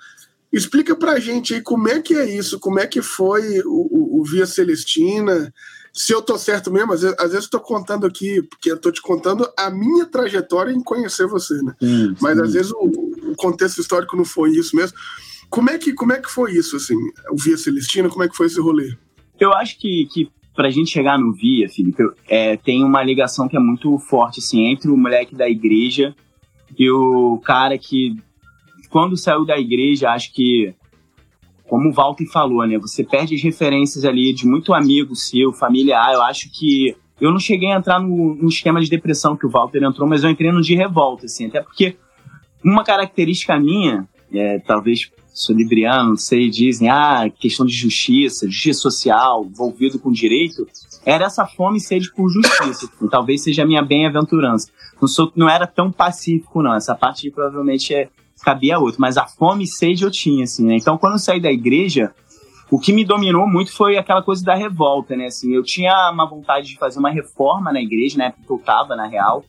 Explica 0.56 0.96
pra 0.96 1.20
gente 1.20 1.54
aí 1.54 1.62
como 1.62 1.90
é 1.90 2.02
que 2.02 2.16
é 2.16 2.26
isso, 2.34 2.60
como 2.60 2.80
é 2.80 2.88
que 2.88 3.02
foi 3.02 3.60
o, 3.66 4.18
o, 4.18 4.22
o 4.22 4.24
Via 4.24 4.46
Celestina, 4.46 5.54
se 5.96 6.14
eu 6.14 6.22
tô 6.22 6.38
certo 6.38 6.72
mesmo, 6.72 6.94
às 6.94 7.02
vezes, 7.02 7.16
às 7.18 7.32
vezes 7.32 7.46
eu 7.46 7.52
tô 7.52 7.60
contando 7.60 8.06
aqui, 8.06 8.42
porque 8.44 8.72
eu 8.72 8.78
tô 8.78 8.90
te 8.90 9.02
contando 9.02 9.50
a 9.58 9.70
minha 9.70 10.06
trajetória 10.06 10.72
em 10.72 10.82
conhecer 10.82 11.28
você, 11.28 11.62
né? 11.62 11.74
Sim, 11.80 12.08
sim. 12.08 12.16
Mas 12.22 12.40
às 12.40 12.54
vezes 12.54 12.72
o, 12.72 12.86
o, 13.32 13.36
contexto 13.36 13.80
histórico 13.80 14.16
não 14.16 14.24
foi 14.24 14.52
isso 14.52 14.76
mesmo. 14.76 14.98
Como 15.50 15.70
é 15.70 15.78
que, 15.78 15.94
como 15.94 16.12
é 16.12 16.22
que 16.22 16.30
foi 16.30 16.52
isso, 16.54 16.76
assim, 16.76 16.96
o 17.32 17.38
Via 17.38 17.58
Celestina, 17.58 18.10
como 18.10 18.24
é 18.24 18.30
que 18.30 18.36
foi 18.36 18.48
esse 18.48 18.60
rolê? 18.60 18.94
Eu 19.40 19.54
acho 19.54 19.78
que, 19.78 20.08
que 20.12 20.30
pra 20.54 20.70
gente 20.70 20.92
chegar 20.92 21.18
no 21.18 21.34
Via, 21.34 21.70
Felipe, 21.70 22.04
é, 22.28 22.58
tem 22.58 22.84
uma 22.84 23.04
ligação 23.04 23.48
que 23.48 23.56
é 23.56 23.60
muito 23.60 23.98
forte, 23.98 24.40
assim, 24.40 24.66
entre 24.66 24.90
o 24.90 24.98
moleque 24.98 25.34
da 25.34 25.50
igreja 25.50 26.14
e 26.78 26.90
o 26.90 27.38
cara 27.40 27.78
que, 27.78 28.18
quando 28.90 29.18
saiu 29.18 29.46
da 29.46 29.58
igreja, 29.58 30.10
acho 30.10 30.34
que 30.34 30.74
como 31.68 31.90
o 31.90 31.94
Walter 31.94 32.26
falou, 32.32 32.66
né? 32.66 32.78
Você 32.78 33.04
perde 33.04 33.36
as 33.36 33.42
referências 33.42 34.06
ali 34.06 34.34
de 34.34 34.46
muito 34.48 34.74
amigo 34.74 35.16
seu, 35.16 35.52
familiar. 35.52 36.14
Eu 36.14 36.22
acho 36.22 36.50
que 36.52 36.96
eu 37.20 37.32
não 37.32 37.40
cheguei 37.40 37.72
a 37.72 37.78
entrar 37.78 38.00
no, 38.00 38.36
no 38.36 38.48
esquema 38.50 38.80
de 38.80 38.90
depressão 38.90 39.36
que 39.36 39.46
o 39.46 39.50
Walter 39.50 39.84
entrou, 39.84 40.08
mas 40.08 40.24
eu 40.24 40.30
entrei 40.30 40.52
no 40.52 40.62
de 40.62 40.76
revolta, 40.76 41.26
assim, 41.26 41.48
até 41.48 41.62
porque 41.62 41.96
uma 42.64 42.84
característica 42.84 43.58
minha, 43.60 44.08
é, 44.34 44.60
talvez 44.60 45.12
sou 45.34 45.56
libriano, 45.56 46.12
não 46.12 46.18
sei, 46.18 46.50
dizem, 46.50 46.90
ah, 46.90 47.30
questão 47.30 47.66
de 47.66 47.74
justiça, 47.74 48.48
justiça 48.48 48.80
social, 48.80 49.46
envolvido 49.46 50.00
com 50.00 50.12
direito, 50.12 50.68
era 51.06 51.26
essa 51.26 51.46
fome 51.46 51.78
e 51.78 51.82
sede 51.82 52.12
por 52.14 52.30
justiça. 52.30 52.86
Assim, 52.86 53.08
talvez 53.10 53.44
seja 53.44 53.64
a 53.64 53.66
minha 53.66 53.84
bem-aventurança. 53.84 54.72
Não, 55.00 55.08
sou, 55.08 55.32
não 55.36 55.50
era 55.50 55.68
tão 55.68 55.92
pacífico, 55.92 56.64
não. 56.64 56.74
Essa 56.74 56.96
parte 56.96 57.30
provavelmente 57.30 57.94
é, 57.94 58.10
cabia 58.46 58.78
outro, 58.78 59.02
mas 59.02 59.18
a 59.18 59.26
fome 59.26 59.64
e 59.64 59.68
sede 59.68 60.04
eu 60.04 60.12
tinha, 60.12 60.44
assim, 60.44 60.66
né? 60.66 60.78
Então, 60.78 60.98
quando 61.00 61.14
eu 61.14 61.20
saí 61.20 61.42
da 61.42 61.52
igreja, 61.52 62.14
o 62.70 62.80
que 62.80 62.94
me 62.94 63.04
dominou 63.04 63.48
muito 63.48 63.74
foi 63.74 63.98
aquela 63.98 64.22
coisa 64.22 64.44
da 64.44 64.54
revolta, 64.54 65.16
né? 65.16 65.26
Assim, 65.26 65.52
eu 65.54 65.64
tinha 65.64 66.12
uma 66.12 66.30
vontade 66.30 66.68
de 66.68 66.78
fazer 66.78 67.00
uma 67.00 67.10
reforma 67.10 67.74
na 67.74 67.82
igreja, 67.82 68.20
na 68.20 68.26
época 68.26 68.44
que 68.46 68.54
eu 68.54 68.60
tava, 68.60 68.96
na 68.96 69.08
real. 69.08 69.44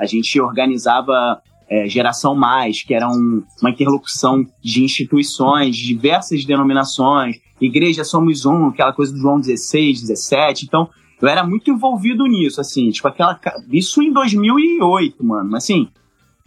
A 0.00 0.06
gente 0.06 0.40
organizava 0.40 1.42
é, 1.68 1.86
Geração 1.86 2.34
Mais, 2.34 2.82
que 2.82 2.94
era 2.94 3.06
um, 3.06 3.42
uma 3.60 3.70
interlocução 3.70 4.44
de 4.62 4.82
instituições, 4.82 5.76
de 5.76 5.86
diversas 5.86 6.44
denominações. 6.44 7.36
Igreja 7.60 8.02
Somos 8.04 8.46
Um, 8.46 8.68
aquela 8.68 8.92
coisa 8.92 9.12
do 9.12 9.18
João 9.18 9.38
16, 9.38 10.00
17. 10.00 10.64
Então, 10.64 10.88
eu 11.20 11.28
era 11.28 11.44
muito 11.44 11.70
envolvido 11.70 12.24
nisso, 12.26 12.60
assim, 12.60 12.90
tipo 12.90 13.08
aquela. 13.08 13.38
Isso 13.70 14.00
em 14.00 14.12
2008, 14.12 15.24
mano. 15.24 15.56
Assim, 15.56 15.88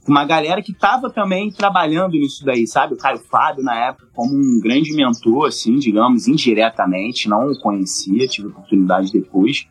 uma 0.08 0.26
galera 0.26 0.62
que 0.62 0.72
estava 0.72 1.10
também 1.10 1.52
trabalhando 1.52 2.14
nisso 2.14 2.44
daí, 2.44 2.66
sabe? 2.66 2.96
O 2.96 2.98
Caio 2.98 3.20
Fábio, 3.20 3.64
na 3.64 3.76
época, 3.76 4.08
como 4.14 4.34
um 4.34 4.60
grande 4.60 4.94
mentor, 4.94 5.48
assim, 5.48 5.78
digamos, 5.78 6.28
indiretamente, 6.28 7.30
não 7.30 7.52
o 7.52 7.60
conhecia, 7.60 8.28
tive 8.28 8.48
oportunidade 8.48 9.12
depois. 9.12 9.68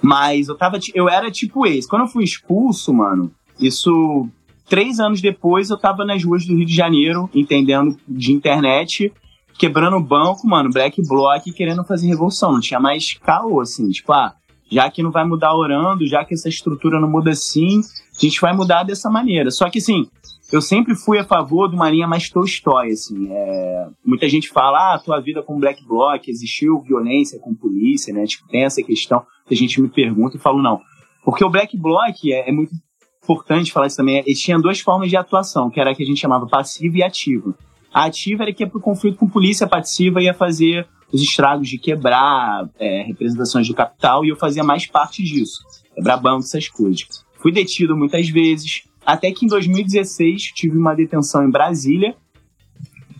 Mas 0.00 0.48
eu 0.48 0.56
tava, 0.56 0.78
eu 0.94 1.08
era 1.08 1.30
tipo 1.30 1.66
esse. 1.66 1.88
Quando 1.88 2.02
eu 2.02 2.08
fui 2.08 2.24
expulso, 2.24 2.92
mano, 2.92 3.30
isso 3.60 4.28
três 4.68 4.98
anos 4.98 5.20
depois 5.20 5.70
eu 5.70 5.78
tava 5.78 6.04
nas 6.04 6.24
ruas 6.24 6.46
do 6.46 6.54
Rio 6.54 6.66
de 6.66 6.74
Janeiro, 6.74 7.30
entendendo 7.34 7.98
de 8.08 8.32
internet, 8.32 9.12
quebrando 9.58 10.00
banco, 10.00 10.46
mano, 10.46 10.70
black 10.70 11.00
block, 11.06 11.52
querendo 11.52 11.84
fazer 11.84 12.06
revolução. 12.06 12.52
Não 12.52 12.60
tinha 12.60 12.80
mais 12.80 13.14
caô, 13.14 13.60
assim, 13.60 13.88
tipo, 13.90 14.12
ah, 14.12 14.34
já 14.70 14.90
que 14.90 15.02
não 15.02 15.10
vai 15.10 15.24
mudar 15.24 15.54
orando, 15.54 16.06
já 16.06 16.24
que 16.24 16.34
essa 16.34 16.48
estrutura 16.48 17.00
não 17.00 17.08
muda 17.08 17.30
assim, 17.30 17.80
a 18.18 18.28
gente 18.28 18.40
vai 18.40 18.54
mudar 18.54 18.82
dessa 18.82 19.10
maneira. 19.10 19.50
Só 19.50 19.68
que, 19.68 19.78
assim, 19.78 20.08
eu 20.52 20.62
sempre 20.62 20.94
fui 20.94 21.18
a 21.18 21.24
favor 21.24 21.68
de 21.68 21.74
uma 21.74 21.90
linha 21.90 22.06
mais 22.06 22.30
Tolstói, 22.30 22.90
assim. 22.90 23.28
É... 23.30 23.88
Muita 24.04 24.28
gente 24.28 24.48
fala, 24.48 24.94
ah, 24.94 24.98
tua 24.98 25.20
vida 25.20 25.42
com 25.42 25.58
Black 25.58 25.84
Bloc, 25.84 26.28
existiu 26.28 26.80
violência 26.80 27.38
com 27.38 27.54
polícia, 27.54 28.14
né? 28.14 28.24
Tipo, 28.26 28.48
tem 28.48 28.64
essa 28.64 28.82
questão 28.82 29.24
que 29.46 29.54
a 29.54 29.56
gente 29.56 29.80
me 29.80 29.88
pergunta 29.88 30.36
e 30.36 30.40
falo, 30.40 30.62
não. 30.62 30.80
Porque 31.24 31.44
o 31.44 31.50
Black 31.50 31.76
Bloc 31.76 32.14
é, 32.26 32.48
é 32.48 32.52
muito 32.52 32.72
importante 33.24 33.72
falar 33.72 33.88
isso 33.88 33.96
também, 33.96 34.22
eles 34.24 34.40
tinham 34.40 34.60
duas 34.60 34.78
formas 34.78 35.10
de 35.10 35.16
atuação, 35.16 35.68
que 35.68 35.80
era 35.80 35.90
a 35.90 35.94
que 35.94 36.02
a 36.02 36.06
gente 36.06 36.20
chamava 36.20 36.46
passiva 36.46 36.98
e 36.98 37.02
ativa. 37.02 37.52
A 37.92 38.04
ativa 38.04 38.44
era 38.44 38.52
que 38.52 38.62
ia 38.62 38.70
pro 38.70 38.80
conflito 38.80 39.18
com 39.18 39.28
polícia, 39.28 39.66
a 39.66 39.68
passiva 39.68 40.22
ia 40.22 40.32
fazer 40.32 40.86
os 41.12 41.20
estragos 41.20 41.68
de 41.68 41.78
quebrar 41.78 42.68
é, 42.78 43.02
representações 43.02 43.66
do 43.66 43.74
capital 43.74 44.24
e 44.24 44.28
eu 44.28 44.36
fazia 44.36 44.62
mais 44.62 44.86
parte 44.86 45.22
disso, 45.22 45.60
quebrar 45.94 46.18
banco, 46.18 46.44
essas 46.44 46.68
coisas. 46.68 47.25
Fui 47.38 47.52
detido 47.52 47.96
muitas 47.96 48.28
vezes, 48.28 48.82
até 49.04 49.30
que 49.30 49.44
em 49.44 49.48
2016 49.48 50.52
tive 50.54 50.76
uma 50.76 50.94
detenção 50.94 51.44
em 51.44 51.50
Brasília, 51.50 52.14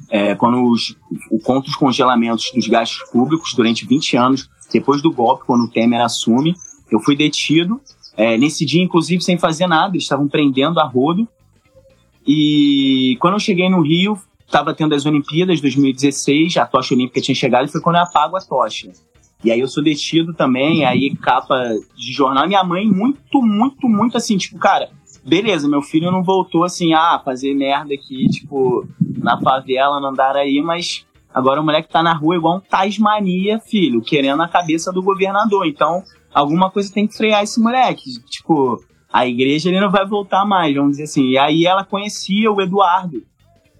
é, 0.08 0.34
quando 0.34 0.70
os, 0.70 0.96
o 1.30 1.38
contra 1.38 1.68
os 1.68 1.76
congelamentos 1.76 2.50
dos 2.54 2.66
gastos 2.68 3.08
públicos 3.10 3.54
durante 3.54 3.86
20 3.86 4.16
anos, 4.16 4.48
depois 4.72 5.02
do 5.02 5.12
golpe, 5.12 5.44
quando 5.44 5.64
o 5.64 5.68
Temer 5.68 6.00
assume, 6.00 6.54
eu 6.90 7.00
fui 7.00 7.16
detido. 7.16 7.80
É, 8.16 8.36
nesse 8.36 8.64
dia, 8.64 8.82
inclusive, 8.82 9.22
sem 9.22 9.36
fazer 9.38 9.66
nada, 9.66 9.94
eles 9.94 10.04
estavam 10.04 10.28
prendendo 10.28 10.80
a 10.80 10.84
rodo. 10.84 11.28
E 12.26 13.16
quando 13.20 13.34
eu 13.34 13.40
cheguei 13.40 13.68
no 13.68 13.80
Rio, 13.80 14.18
estava 14.44 14.74
tendo 14.74 14.94
as 14.94 15.04
Olimpíadas 15.06 15.60
2016, 15.60 16.56
a 16.56 16.66
tocha 16.66 16.94
olímpica 16.94 17.20
tinha 17.20 17.34
chegado 17.34 17.68
e 17.68 17.70
foi 17.70 17.80
quando 17.80 17.96
eu 17.96 18.02
apago 18.02 18.36
a 18.36 18.40
tocha. 18.40 18.90
E 19.46 19.52
aí 19.52 19.60
eu 19.60 19.68
sou 19.68 19.80
detido 19.80 20.34
também, 20.34 20.84
aí 20.84 21.14
capa 21.14 21.56
de 21.94 22.12
jornal. 22.12 22.48
Minha 22.48 22.64
mãe, 22.64 22.84
muito, 22.84 23.40
muito, 23.40 23.88
muito 23.88 24.16
assim, 24.16 24.36
tipo, 24.36 24.58
cara, 24.58 24.90
beleza, 25.24 25.68
meu 25.68 25.80
filho 25.80 26.10
não 26.10 26.20
voltou 26.20 26.64
assim, 26.64 26.94
ah, 26.94 27.22
fazer 27.24 27.54
merda 27.54 27.94
aqui, 27.94 28.26
tipo, 28.26 28.84
na 29.16 29.40
favela, 29.40 30.00
no 30.00 30.08
andar 30.08 30.34
aí, 30.34 30.60
mas 30.60 31.06
agora 31.32 31.60
o 31.60 31.64
moleque 31.64 31.88
tá 31.88 32.02
na 32.02 32.12
rua 32.12 32.34
igual 32.34 32.56
um 32.56 32.60
Tasmania, 32.60 33.60
filho, 33.60 34.02
querendo 34.02 34.42
a 34.42 34.48
cabeça 34.48 34.92
do 34.92 35.00
governador. 35.00 35.64
Então, 35.64 36.02
alguma 36.34 36.68
coisa 36.68 36.92
tem 36.92 37.06
que 37.06 37.16
frear 37.16 37.44
esse 37.44 37.60
moleque. 37.60 38.20
Tipo, 38.28 38.82
a 39.12 39.28
igreja 39.28 39.68
ele 39.68 39.78
não 39.78 39.92
vai 39.92 40.04
voltar 40.04 40.44
mais, 40.44 40.74
vamos 40.74 40.90
dizer 40.96 41.04
assim. 41.04 41.24
E 41.28 41.38
aí 41.38 41.66
ela 41.66 41.84
conhecia 41.84 42.50
o 42.50 42.60
Eduardo. 42.60 43.22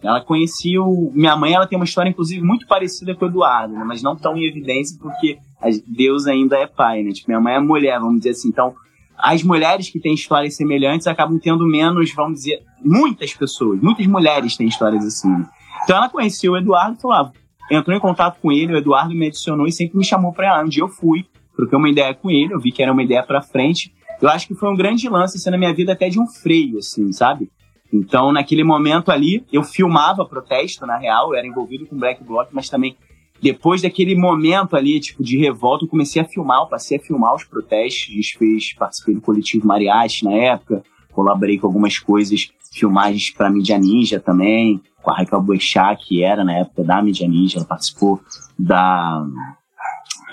Ela 0.01 0.21
conhecia 0.21 0.81
o. 0.81 1.11
Minha 1.13 1.37
mãe 1.37 1.55
ela 1.55 1.67
tem 1.67 1.77
uma 1.77 1.85
história, 1.85 2.09
inclusive, 2.09 2.41
muito 2.41 2.69
parecida 2.69 3.17
com 3.17 3.25
o 3.25 3.29
Eduardo, 3.29 3.75
né? 3.75 3.83
mas 3.85 4.01
não 4.01 4.15
tão 4.15 4.37
em 4.37 4.47
evidência, 4.47 4.97
porque 5.01 5.41
Deus 5.87 6.27
ainda 6.27 6.57
é 6.57 6.67
pai, 6.67 7.03
né? 7.03 7.13
Tipo, 7.13 7.31
minha 7.31 7.41
mãe 7.41 7.55
é 7.55 7.61
mulher, 7.61 7.99
vamos 7.99 8.19
dizer 8.19 8.31
assim. 8.31 8.49
Então, 8.49 8.75
as 9.19 9.43
mulheres 9.43 9.89
que 9.89 9.99
têm 9.99 10.15
histórias 10.15 10.57
semelhantes 10.57 11.07
acabam 11.07 11.39
tendo 11.39 11.67
menos, 11.67 12.13
vamos 12.15 12.41
dizer, 12.41 12.63
muitas 12.85 13.33
pessoas, 13.33 13.81
muitas 13.81 14.07
mulheres 14.07 14.57
têm 14.57 14.69
histórias 14.69 15.05
assim. 15.05 15.45
Então 15.85 15.97
ela 15.97 16.09
conheceu 16.09 16.53
o 16.53 16.57
Eduardo 16.57 16.97
e 16.99 17.01
falou: 17.01 17.17
ah, 17.17 17.33
entrou 17.71 17.97
em 17.97 18.01
contato 18.01 18.39
com 18.41 18.53
ele, 18.53 18.75
o 18.75 18.77
Eduardo 18.77 19.15
me 19.15 19.27
adicionou 19.27 19.67
e 19.67 19.73
sempre 19.73 19.97
me 19.97 20.05
chamou 20.05 20.33
para 20.33 20.55
lá. 20.55 20.63
Um 20.63 20.69
dia 20.69 20.83
eu 20.83 20.89
fui, 20.89 21.25
troquei 21.57 21.79
uma 21.79 21.89
ideia 21.89 22.15
com 22.15 22.31
ele, 22.31 22.53
eu 22.53 22.61
vi 22.61 22.71
que 22.71 22.83
era 22.83 22.93
uma 22.93 23.03
ideia 23.03 23.23
para 23.23 23.41
frente. 23.41 23.95
Eu 24.21 24.29
acho 24.29 24.47
que 24.47 24.55
foi 24.55 24.71
um 24.71 24.77
grande 24.77 25.09
lance 25.09 25.37
assim, 25.37 25.51
na 25.51 25.59
minha 25.59 25.75
vida, 25.75 25.93
até 25.93 26.09
de 26.09 26.19
um 26.19 26.27
freio, 26.27 26.79
assim, 26.79 27.13
sabe? 27.13 27.51
Então, 27.93 28.33
naquele 28.33 28.65
momento 28.65 29.11
ali, 29.11 29.45
eu 29.53 29.63
filmava 29.63 30.25
protesto, 30.25 30.87
na 30.87 30.97
real, 30.97 31.31
eu 31.31 31.39
era 31.39 31.47
envolvido 31.47 31.87
com 31.87 31.97
Black 31.97 32.23
Bloc, 32.25 32.49
mas 32.51 32.69
também 32.69 32.97
depois 33.43 33.83
daquele 33.83 34.15
momento 34.15 34.77
ali, 34.77 34.99
tipo, 35.01 35.23
de 35.23 35.39
revolta, 35.39 35.85
eu 35.85 35.89
comecei 35.89 36.23
a 36.23 36.25
filmar, 36.25 36.61
eu 36.61 36.67
passei 36.67 36.99
a 36.99 37.01
filmar 37.01 37.35
os 37.35 37.45
protestos, 37.45 38.15
desfez, 38.15 38.73
participei 38.75 39.15
do 39.15 39.21
coletivo 39.21 39.67
Mariachi 39.67 40.25
na 40.25 40.33
época, 40.33 40.83
colaborei 41.13 41.59
com 41.59 41.67
algumas 41.67 41.99
coisas, 41.99 42.51
filmagens 42.73 43.31
para 43.31 43.51
Mídia 43.51 43.79
Ninja 43.79 44.21
também, 44.21 44.83
com 45.03 45.11
a 45.11 45.17
Raquel 45.17 45.41
Boechat, 45.41 46.05
que 46.05 46.23
era 46.23 46.45
na 46.45 46.59
época 46.59 46.85
da 46.85 47.03
Mídia 47.03 47.29
Ninja, 47.29 47.59
ela 47.59 47.67
participou 47.67 48.21
da... 48.59 49.25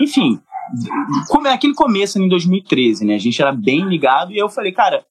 Enfim, 0.00 0.40
como 1.28 1.46
é 1.46 1.52
aquele 1.52 1.74
começo 1.74 2.20
em 2.20 2.28
2013, 2.28 3.04
né? 3.04 3.14
A 3.14 3.18
gente 3.18 3.40
era 3.40 3.52
bem 3.52 3.86
ligado 3.88 4.32
e 4.32 4.38
eu 4.38 4.48
falei, 4.48 4.72
cara, 4.72 5.04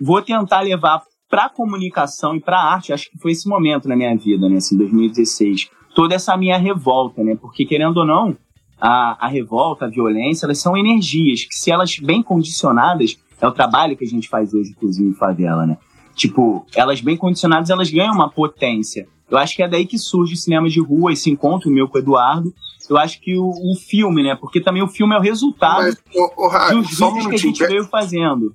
vou 0.00 0.20
tentar 0.20 0.60
levar 0.60 1.02
para 1.28 1.48
comunicação 1.48 2.36
e 2.36 2.40
para 2.40 2.58
arte, 2.58 2.92
acho 2.92 3.10
que 3.10 3.18
foi 3.18 3.32
esse 3.32 3.48
momento 3.48 3.88
na 3.88 3.96
minha 3.96 4.16
vida, 4.16 4.48
né, 4.48 4.56
assim, 4.56 4.76
2016, 4.76 5.68
toda 5.96 6.14
essa 6.14 6.36
minha 6.36 6.58
revolta, 6.58 7.24
né, 7.24 7.34
porque 7.40 7.64
querendo 7.64 7.96
ou 7.96 8.04
não, 8.04 8.36
a, 8.78 9.26
a 9.26 9.28
revolta, 9.28 9.86
a 9.86 9.88
violência, 9.88 10.44
elas 10.44 10.58
são 10.58 10.76
energias 10.76 11.44
que 11.44 11.54
se 11.54 11.70
elas 11.70 11.98
bem 11.98 12.22
condicionadas, 12.22 13.16
é 13.40 13.48
o 13.48 13.50
trabalho 13.52 13.96
que 13.96 14.04
a 14.04 14.08
gente 14.08 14.28
faz 14.28 14.52
hoje, 14.52 14.72
inclusive, 14.72 15.08
em 15.08 15.14
favela, 15.14 15.64
né, 15.64 15.78
tipo, 16.14 16.66
elas 16.76 17.00
bem 17.00 17.16
condicionadas, 17.16 17.70
elas 17.70 17.90
ganham 17.90 18.14
uma 18.14 18.28
potência. 18.28 19.08
Eu 19.30 19.38
acho 19.38 19.56
que 19.56 19.62
é 19.62 19.68
daí 19.68 19.86
que 19.86 19.98
surge 19.98 20.34
o 20.34 20.36
cinema 20.36 20.68
de 20.68 20.80
rua, 20.80 21.14
esse 21.14 21.30
encontro 21.30 21.70
meu 21.70 21.88
com 21.88 21.96
o 21.96 22.00
Eduardo, 22.00 22.52
eu 22.90 22.98
acho 22.98 23.18
que 23.18 23.36
o, 23.36 23.48
o 23.48 23.74
filme, 23.74 24.22
né, 24.22 24.36
porque 24.36 24.60
também 24.60 24.82
o 24.82 24.88
filme 24.88 25.14
é 25.14 25.18
o 25.18 25.22
resultado 25.22 25.82
Mas, 25.82 25.96
oh, 26.14 26.30
oh, 26.36 26.74
dos 26.74 26.90
vídeos 26.90 27.26
que 27.26 27.34
a 27.34 27.38
gente 27.38 27.66
veio 27.66 27.86
fazendo. 27.86 28.54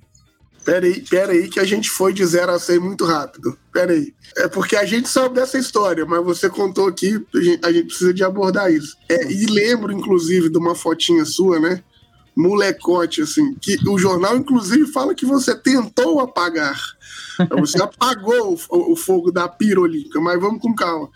Peraí, 0.64 1.00
peraí, 1.00 1.48
que 1.48 1.58
a 1.58 1.64
gente 1.64 1.90
foi 1.90 2.12
de 2.12 2.24
0 2.24 2.52
a 2.52 2.58
100 2.58 2.78
muito 2.78 3.04
rápido. 3.04 3.58
Peraí. 3.72 4.14
É 4.36 4.46
porque 4.46 4.76
a 4.76 4.84
gente 4.84 5.08
sabe 5.08 5.34
dessa 5.34 5.58
história, 5.58 6.06
mas 6.06 6.24
você 6.24 6.48
contou 6.48 6.86
aqui, 6.86 7.24
a 7.34 7.40
gente, 7.40 7.66
a 7.66 7.72
gente 7.72 7.86
precisa 7.86 8.14
de 8.14 8.22
abordar 8.22 8.72
isso. 8.72 8.96
É, 9.08 9.30
e 9.30 9.46
lembro, 9.46 9.92
inclusive, 9.92 10.48
de 10.48 10.58
uma 10.58 10.74
fotinha 10.74 11.24
sua, 11.24 11.58
né? 11.58 11.82
Molecote, 12.34 13.22
assim, 13.22 13.54
que 13.60 13.76
o 13.88 13.98
jornal, 13.98 14.36
inclusive, 14.36 14.86
fala 14.86 15.14
que 15.14 15.26
você 15.26 15.54
tentou 15.54 16.20
apagar. 16.20 16.80
Você 17.58 17.80
apagou 17.82 18.56
o, 18.70 18.92
o, 18.92 18.96
fogo 18.96 19.30
da 19.30 19.48
pira 19.48 19.80
olímpica, 19.80 20.20
mas 20.20 20.40
vamos 20.40 20.62
com 20.62 20.74
calma. 20.74 21.10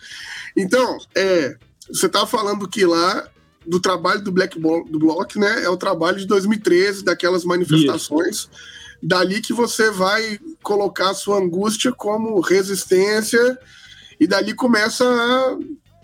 Então, 0.56 0.98
é, 1.14 1.56
você 1.90 2.06
estava 2.06 2.26
falando 2.26 2.68
que 2.68 2.84
lá 2.84 3.28
do 3.66 3.80
trabalho 3.80 4.22
do 4.22 4.32
Black 4.32 4.58
Bloc, 4.58 4.88
do 4.90 4.98
Block, 4.98 5.38
né? 5.38 5.64
É 5.64 5.68
o 5.68 5.76
trabalho 5.76 6.18
de 6.18 6.26
2013, 6.26 7.04
daquelas 7.04 7.44
manifestações. 7.44 8.36
Isso. 8.36 8.50
Dali 9.02 9.40
que 9.40 9.52
você 9.52 9.90
vai 9.90 10.38
colocar 10.62 11.10
a 11.10 11.14
sua 11.14 11.38
angústia 11.38 11.92
como 11.92 12.40
resistência 12.40 13.58
e 14.18 14.26
dali 14.26 14.54
começa 14.54 15.04
a 15.04 15.58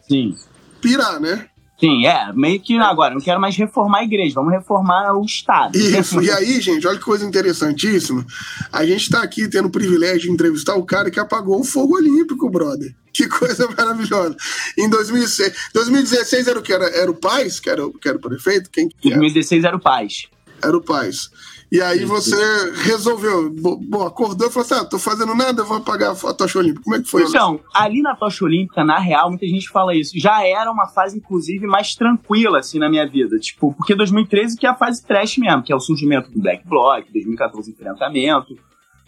Sim. 0.07 0.35
pirar, 0.81 1.21
né? 1.21 1.49
Sim, 1.83 2.07
é, 2.07 2.33
meio 2.33 2.61
que 2.61 2.79
agora, 2.79 3.13
não 3.13 3.21
quero 3.21 3.41
mais 3.41 3.57
reformar 3.57 3.99
a 3.99 4.05
igreja, 4.05 4.37
vamos 4.37 4.53
reformar 4.53 5.15
o 5.17 5.25
Estado. 5.25 5.77
Isso, 5.77 6.23
e 6.23 6.31
aí, 6.31 6.61
gente, 6.61 6.87
olha 6.87 6.97
que 6.97 7.05
coisa 7.05 7.27
interessantíssima. 7.27 8.25
A 8.73 8.87
gente 8.87 9.03
está 9.03 9.21
aqui 9.21 9.49
tendo 9.49 9.67
o 9.67 9.71
privilégio 9.71 10.21
de 10.21 10.31
entrevistar 10.31 10.77
o 10.77 10.85
cara 10.85 11.11
que 11.11 11.19
apagou 11.19 11.59
o 11.59 11.65
fogo 11.65 11.97
olímpico, 11.97 12.49
brother. 12.49 12.95
Que 13.13 13.29
coisa 13.29 13.67
maravilhosa. 13.77 14.37
Em 14.79 14.89
2006, 14.89 15.71
2016 15.75 16.47
era 16.47 16.59
o 16.61 16.63
que? 16.63 16.73
Era, 16.73 16.87
era 16.87 17.11
o 17.11 17.17
Paz, 17.17 17.59
que 17.59 17.69
era, 17.69 17.83
que 18.01 18.09
era 18.09 18.17
o 18.17 18.21
prefeito? 18.21 18.71
Quem, 18.71 18.89
2016 19.03 19.65
era 19.65 19.77
o 19.77 19.81
Paz. 19.81 20.29
Era 20.63 20.77
o 20.77 20.81
Paz. 20.81 21.31
E 21.73 21.81
aí 21.81 22.05
você 22.05 22.37
resolveu, 22.83 23.51
bom, 23.51 24.07
acordou 24.07 24.47
e 24.47 24.51
falou 24.51 24.67
assim: 24.67 24.75
ah, 24.75 24.85
tô 24.85 24.99
fazendo 24.99 25.35
nada, 25.35 25.65
vou 25.65 25.79
apagar 25.79 26.11
a 26.11 26.35
tocha 26.35 26.59
olímpica. 26.59 26.85
Como 26.85 26.97
é 26.97 27.01
que 27.01 27.09
foi 27.09 27.23
então, 27.23 27.55
isso? 27.55 27.65
Então, 27.65 27.83
ali 27.83 28.03
na 28.03 28.15
tocha 28.15 28.45
olímpica, 28.45 28.85
na 28.85 28.99
real, 28.99 29.31
muita 29.31 29.47
gente 29.47 29.71
fala 29.71 29.97
isso. 29.97 30.13
Já 30.15 30.47
era 30.47 30.71
uma 30.71 30.87
fase, 30.87 31.17
inclusive, 31.17 31.67
mais 31.67 31.95
tranquila, 31.95 32.59
assim, 32.59 32.79
na 32.79 32.91
minha 32.91 33.09
vida. 33.09 33.39
Tipo, 33.39 33.73
porque 33.73 33.95
2013 33.95 34.59
que 34.59 34.67
é 34.67 34.69
a 34.69 34.75
fase 34.75 35.03
trash 35.03 35.39
mesmo, 35.39 35.63
que 35.63 35.73
é 35.73 35.75
o 35.75 35.81
surgimento 35.81 36.31
do 36.31 36.39
Black 36.39 36.63
Bloc, 36.69 37.11
2014 37.11 37.71
enfrentamento. 37.71 38.55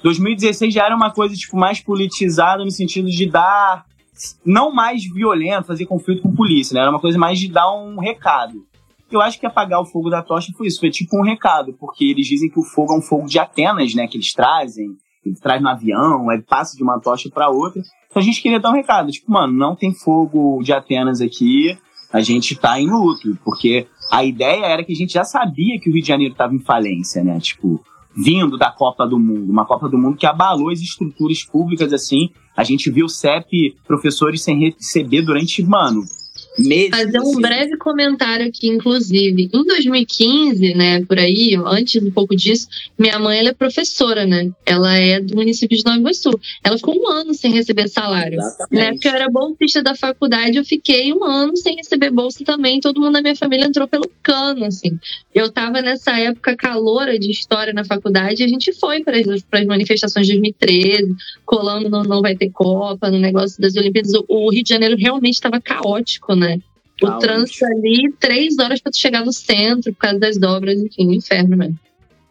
2016 0.02 0.72
já 0.72 0.86
era 0.86 0.96
uma 0.96 1.10
coisa, 1.10 1.34
tipo, 1.34 1.58
mais 1.58 1.80
politizada 1.80 2.64
no 2.64 2.70
sentido 2.70 3.10
de 3.10 3.26
dar. 3.26 3.84
Não 4.42 4.72
mais 4.72 5.04
violento, 5.04 5.66
fazer 5.66 5.84
conflito 5.84 6.22
com 6.22 6.34
polícia, 6.34 6.72
né? 6.72 6.80
Era 6.80 6.90
uma 6.90 7.00
coisa 7.00 7.18
mais 7.18 7.38
de 7.38 7.48
dar 7.48 7.70
um 7.70 8.00
recado. 8.00 8.64
Eu 9.10 9.20
acho 9.20 9.38
que 9.38 9.46
apagar 9.46 9.80
o 9.80 9.86
fogo 9.86 10.10
da 10.10 10.22
tocha 10.22 10.52
foi 10.56 10.66
isso, 10.66 10.80
foi 10.80 10.90
tipo 10.90 11.16
um 11.18 11.22
recado, 11.22 11.72
porque 11.78 12.04
eles 12.04 12.26
dizem 12.26 12.48
que 12.48 12.58
o 12.58 12.64
fogo 12.64 12.94
é 12.94 12.98
um 12.98 13.02
fogo 13.02 13.26
de 13.26 13.38
Atenas, 13.38 13.94
né, 13.94 14.06
que 14.06 14.16
eles 14.16 14.32
trazem, 14.32 14.96
ele 15.24 15.36
traz 15.36 15.62
no 15.62 15.68
avião, 15.68 16.28
aí 16.30 16.40
passa 16.42 16.76
de 16.76 16.82
uma 16.82 16.98
tocha 16.98 17.30
para 17.30 17.48
outra. 17.48 17.80
Então 18.10 18.20
a 18.20 18.24
gente 18.24 18.40
queria 18.42 18.60
dar 18.60 18.70
um 18.70 18.74
recado, 18.74 19.10
tipo, 19.10 19.30
mano, 19.30 19.52
não 19.52 19.76
tem 19.76 19.92
fogo 19.92 20.60
de 20.62 20.72
Atenas 20.72 21.20
aqui, 21.20 21.76
a 22.12 22.20
gente 22.20 22.56
tá 22.56 22.80
em 22.80 22.88
luto, 22.88 23.36
porque 23.44 23.86
a 24.10 24.24
ideia 24.24 24.66
era 24.66 24.84
que 24.84 24.92
a 24.92 24.96
gente 24.96 25.12
já 25.12 25.24
sabia 25.24 25.78
que 25.78 25.88
o 25.88 25.92
Rio 25.92 26.02
de 26.02 26.08
Janeiro 26.08 26.32
estava 26.32 26.54
em 26.54 26.60
falência, 26.60 27.22
né, 27.22 27.38
tipo, 27.40 27.80
vindo 28.16 28.56
da 28.56 28.70
Copa 28.70 29.06
do 29.06 29.18
Mundo, 29.18 29.50
uma 29.50 29.64
Copa 29.64 29.88
do 29.88 29.98
Mundo 29.98 30.16
que 30.16 30.26
abalou 30.26 30.70
as 30.70 30.80
estruturas 30.80 31.42
públicas 31.42 31.92
assim. 31.92 32.30
A 32.56 32.62
gente 32.62 32.90
viu 32.90 33.06
o 33.06 33.08
CEP 33.08 33.76
professores 33.86 34.42
sem 34.42 34.58
receber 34.60 35.22
durante, 35.22 35.62
mano, 35.62 36.04
Meses, 36.58 36.90
Fazer 36.90 37.18
um 37.18 37.30
assim. 37.30 37.40
breve 37.40 37.76
comentário 37.76 38.46
aqui, 38.46 38.68
inclusive. 38.68 39.50
Em 39.52 39.64
2015, 39.64 40.74
né, 40.74 41.04
por 41.04 41.18
aí, 41.18 41.58
antes 41.66 42.00
um 42.02 42.10
pouco 42.10 42.36
disso, 42.36 42.68
minha 42.96 43.18
mãe 43.18 43.38
ela 43.38 43.48
é 43.48 43.52
professora, 43.52 44.24
né? 44.24 44.50
Ela 44.64 44.96
é 44.96 45.20
do 45.20 45.34
município 45.34 45.76
de 45.76 45.84
Nova 45.84 45.98
Iguaçu. 45.98 46.30
Ela 46.62 46.76
ficou 46.76 46.96
um 46.96 47.08
ano 47.08 47.34
sem 47.34 47.52
receber 47.52 47.88
salário. 47.88 48.38
Exatamente. 48.38 48.74
Na 48.74 48.90
época 48.90 49.08
eu 49.08 49.14
era 49.14 49.30
bolsista 49.30 49.82
da 49.82 49.94
faculdade, 49.96 50.56
eu 50.56 50.64
fiquei 50.64 51.12
um 51.12 51.24
ano 51.24 51.56
sem 51.56 51.76
receber 51.76 52.10
bolsa 52.10 52.44
também. 52.44 52.80
Todo 52.80 53.00
mundo 53.00 53.14
da 53.14 53.22
minha 53.22 53.36
família 53.36 53.66
entrou 53.66 53.88
pelo 53.88 54.08
cano, 54.22 54.64
assim. 54.64 54.98
Eu 55.34 55.50
tava 55.50 55.82
nessa 55.82 56.18
época 56.18 56.56
caloura 56.56 57.18
de 57.18 57.30
história 57.30 57.72
na 57.72 57.84
faculdade 57.84 58.42
e 58.42 58.44
a 58.44 58.48
gente 58.48 58.72
foi 58.72 59.02
para 59.02 59.16
as 59.18 59.66
manifestações 59.66 60.26
de 60.26 60.34
2013, 60.34 61.14
colando 61.44 61.90
no 61.90 62.04
Não 62.04 62.22
Vai 62.22 62.36
Ter 62.36 62.50
Copa, 62.50 63.10
no 63.10 63.18
negócio 63.18 63.60
das 63.60 63.74
Olimpíadas. 63.74 64.12
O 64.28 64.50
Rio 64.50 64.62
de 64.62 64.68
Janeiro 64.68 64.96
realmente 64.96 65.34
estava 65.34 65.60
caótico, 65.60 66.34
né? 66.34 66.43
Né? 67.08 67.16
O 67.16 67.18
trânsito 67.18 67.64
ali, 67.66 68.12
três 68.18 68.58
horas 68.58 68.80
para 68.80 68.92
tu 68.92 68.98
chegar 68.98 69.24
no 69.24 69.32
centro 69.32 69.92
por 69.92 69.98
causa 69.98 70.18
das 70.18 70.38
dobras, 70.38 70.78
enfim, 70.78 71.14
inferno 71.14 71.56
mesmo. 71.56 71.78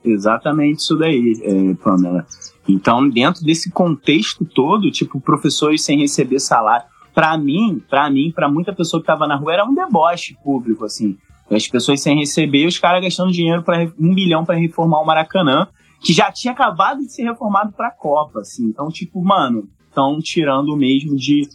Exatamente 0.03 0.79
isso 0.79 0.97
daí, 0.97 1.39
é, 1.41 1.73
Pamela. 1.75 2.25
Então, 2.67 3.09
dentro 3.09 3.43
desse 3.43 3.71
contexto 3.71 4.45
todo, 4.45 4.91
tipo, 4.91 5.19
professores 5.19 5.83
sem 5.83 5.99
receber 5.99 6.39
salário, 6.39 6.85
para 7.13 7.37
mim, 7.37 7.81
para 7.89 8.09
mim, 8.09 8.31
para 8.33 8.49
muita 8.49 8.73
pessoa 8.73 9.01
que 9.01 9.07
tava 9.07 9.27
na 9.27 9.35
rua, 9.35 9.53
era 9.53 9.65
um 9.65 9.73
deboche 9.73 10.35
público, 10.43 10.85
assim. 10.85 11.17
As 11.49 11.67
pessoas 11.67 12.01
sem 12.01 12.17
receber, 12.17 12.65
os 12.65 12.79
caras 12.79 13.03
gastando 13.03 13.31
dinheiro 13.31 13.63
para 13.63 13.83
um 13.99 14.13
milhão 14.13 14.43
para 14.43 14.55
reformar 14.55 15.01
o 15.01 15.05
Maracanã, 15.05 15.67
que 16.01 16.11
já 16.11 16.31
tinha 16.31 16.53
acabado 16.53 16.99
de 16.99 17.11
ser 17.11 17.23
reformado 17.23 17.71
para 17.73 17.87
a 17.87 17.91
Copa, 17.91 18.39
assim. 18.39 18.65
Então, 18.65 18.89
tipo, 18.89 19.23
mano, 19.23 19.69
estão 19.87 20.19
tirando 20.19 20.75
mesmo 20.75 21.15
de 21.15 21.47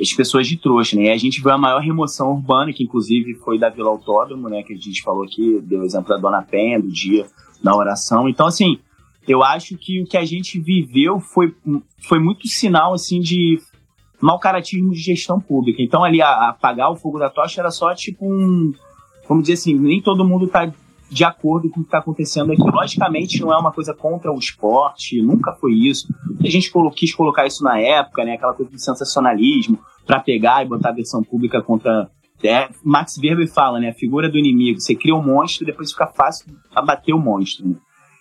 as 0.00 0.12
pessoas 0.12 0.46
de 0.46 0.56
trouxa, 0.56 0.96
né? 0.96 1.04
E 1.04 1.10
a 1.10 1.16
gente 1.16 1.40
viu 1.40 1.50
a 1.50 1.58
maior 1.58 1.80
remoção 1.80 2.32
urbana, 2.32 2.72
que 2.72 2.84
inclusive 2.84 3.34
foi 3.34 3.58
da 3.58 3.68
Vila 3.68 3.90
Autódromo, 3.90 4.48
né? 4.48 4.62
Que 4.62 4.72
a 4.72 4.76
gente 4.76 5.02
falou 5.02 5.24
aqui, 5.24 5.60
deu 5.62 5.80
o 5.80 5.84
exemplo 5.84 6.08
da 6.08 6.16
Dona 6.16 6.42
Penha, 6.42 6.80
do 6.80 6.90
dia 6.90 7.26
da 7.62 7.76
oração. 7.76 8.28
Então, 8.28 8.46
assim, 8.46 8.78
eu 9.26 9.42
acho 9.42 9.76
que 9.76 10.02
o 10.02 10.06
que 10.06 10.16
a 10.16 10.24
gente 10.24 10.58
viveu 10.58 11.20
foi, 11.20 11.54
foi 12.00 12.18
muito 12.18 12.48
sinal, 12.48 12.94
assim, 12.94 13.20
de 13.20 13.60
mau 14.20 14.38
caratismo 14.38 14.92
de 14.92 15.00
gestão 15.00 15.40
pública. 15.40 15.82
Então, 15.82 16.02
ali, 16.02 16.22
a, 16.22 16.48
apagar 16.48 16.90
o 16.90 16.96
fogo 16.96 17.18
da 17.18 17.28
tocha 17.28 17.60
era 17.60 17.70
só, 17.70 17.94
tipo, 17.94 18.24
um... 18.24 18.72
Vamos 19.28 19.44
dizer 19.44 19.54
assim, 19.54 19.74
nem 19.74 20.02
todo 20.02 20.24
mundo 20.24 20.48
tá 20.48 20.72
de 21.12 21.24
acordo 21.24 21.68
com 21.68 21.80
o 21.80 21.82
que 21.82 21.88
está 21.88 21.98
acontecendo 21.98 22.52
aqui. 22.52 22.62
Logicamente, 22.62 23.40
não 23.40 23.52
é 23.52 23.58
uma 23.58 23.70
coisa 23.70 23.92
contra 23.92 24.32
o 24.32 24.38
esporte, 24.38 25.20
nunca 25.20 25.52
foi 25.52 25.74
isso. 25.74 26.08
A 26.40 26.48
gente 26.48 26.72
quis 26.96 27.14
colocar 27.14 27.46
isso 27.46 27.62
na 27.62 27.78
época, 27.78 28.24
né? 28.24 28.34
Aquela 28.34 28.54
coisa 28.54 28.70
de 28.70 28.82
sensacionalismo, 28.82 29.78
para 30.06 30.20
pegar 30.20 30.64
e 30.64 30.68
botar 30.68 30.88
a 30.88 30.92
versão 30.92 31.22
pública 31.22 31.60
contra. 31.60 32.10
É, 32.42 32.68
Max 32.82 33.18
Weber 33.18 33.46
fala, 33.52 33.78
né? 33.78 33.90
A 33.90 33.94
figura 33.94 34.28
do 34.28 34.38
inimigo. 34.38 34.80
Você 34.80 34.96
cria 34.96 35.14
um 35.14 35.22
monstro 35.22 35.64
e 35.64 35.66
depois 35.66 35.92
fica 35.92 36.06
fácil 36.06 36.46
abater 36.74 37.14
o 37.14 37.20
monstro. 37.20 37.68
Né? 37.68 37.76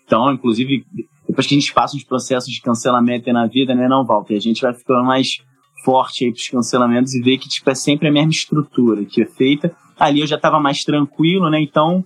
Então, 0.05 0.31
inclusive, 0.31 0.85
depois 1.27 1.47
que 1.47 1.55
a 1.55 1.59
gente 1.59 1.73
passa 1.73 1.95
uns 1.95 2.03
processos 2.03 2.53
de 2.53 2.61
cancelamento 2.61 3.31
na 3.31 3.47
vida, 3.47 3.73
né? 3.73 3.87
Não, 3.87 4.05
Walter, 4.05 4.35
a 4.35 4.39
gente 4.39 4.61
vai 4.61 4.73
ficando 4.73 5.03
mais 5.03 5.37
forte 5.83 6.25
aí 6.25 6.31
pros 6.31 6.49
cancelamentos 6.49 7.15
e 7.15 7.21
ver 7.21 7.37
que, 7.37 7.47
tipo, 7.47 7.69
é 7.69 7.73
sempre 7.73 8.09
a 8.09 8.11
mesma 8.11 8.31
estrutura 8.31 9.05
que 9.05 9.21
é 9.21 9.25
feita. 9.25 9.73
Ali 9.97 10.19
eu 10.19 10.27
já 10.27 10.35
estava 10.35 10.59
mais 10.59 10.83
tranquilo, 10.83 11.49
né? 11.49 11.59
Então, 11.61 12.03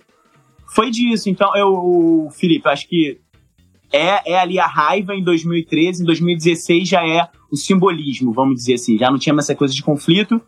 foi 0.66 0.90
disso. 0.90 1.28
Então, 1.28 1.54
eu, 1.56 2.28
Felipe, 2.32 2.68
acho 2.68 2.88
que 2.88 3.20
é, 3.92 4.32
é 4.32 4.38
ali 4.38 4.58
a 4.58 4.66
raiva 4.66 5.14
em 5.14 5.22
2013, 5.22 6.02
em 6.02 6.06
2016 6.06 6.88
já 6.88 7.06
é 7.06 7.28
o 7.50 7.56
simbolismo, 7.56 8.32
vamos 8.32 8.56
dizer 8.56 8.74
assim. 8.74 8.98
Já 8.98 9.10
não 9.10 9.18
tinha 9.18 9.34
mais 9.34 9.46
essa 9.46 9.54
coisa 9.54 9.74
de 9.74 9.82
conflito. 9.82 10.40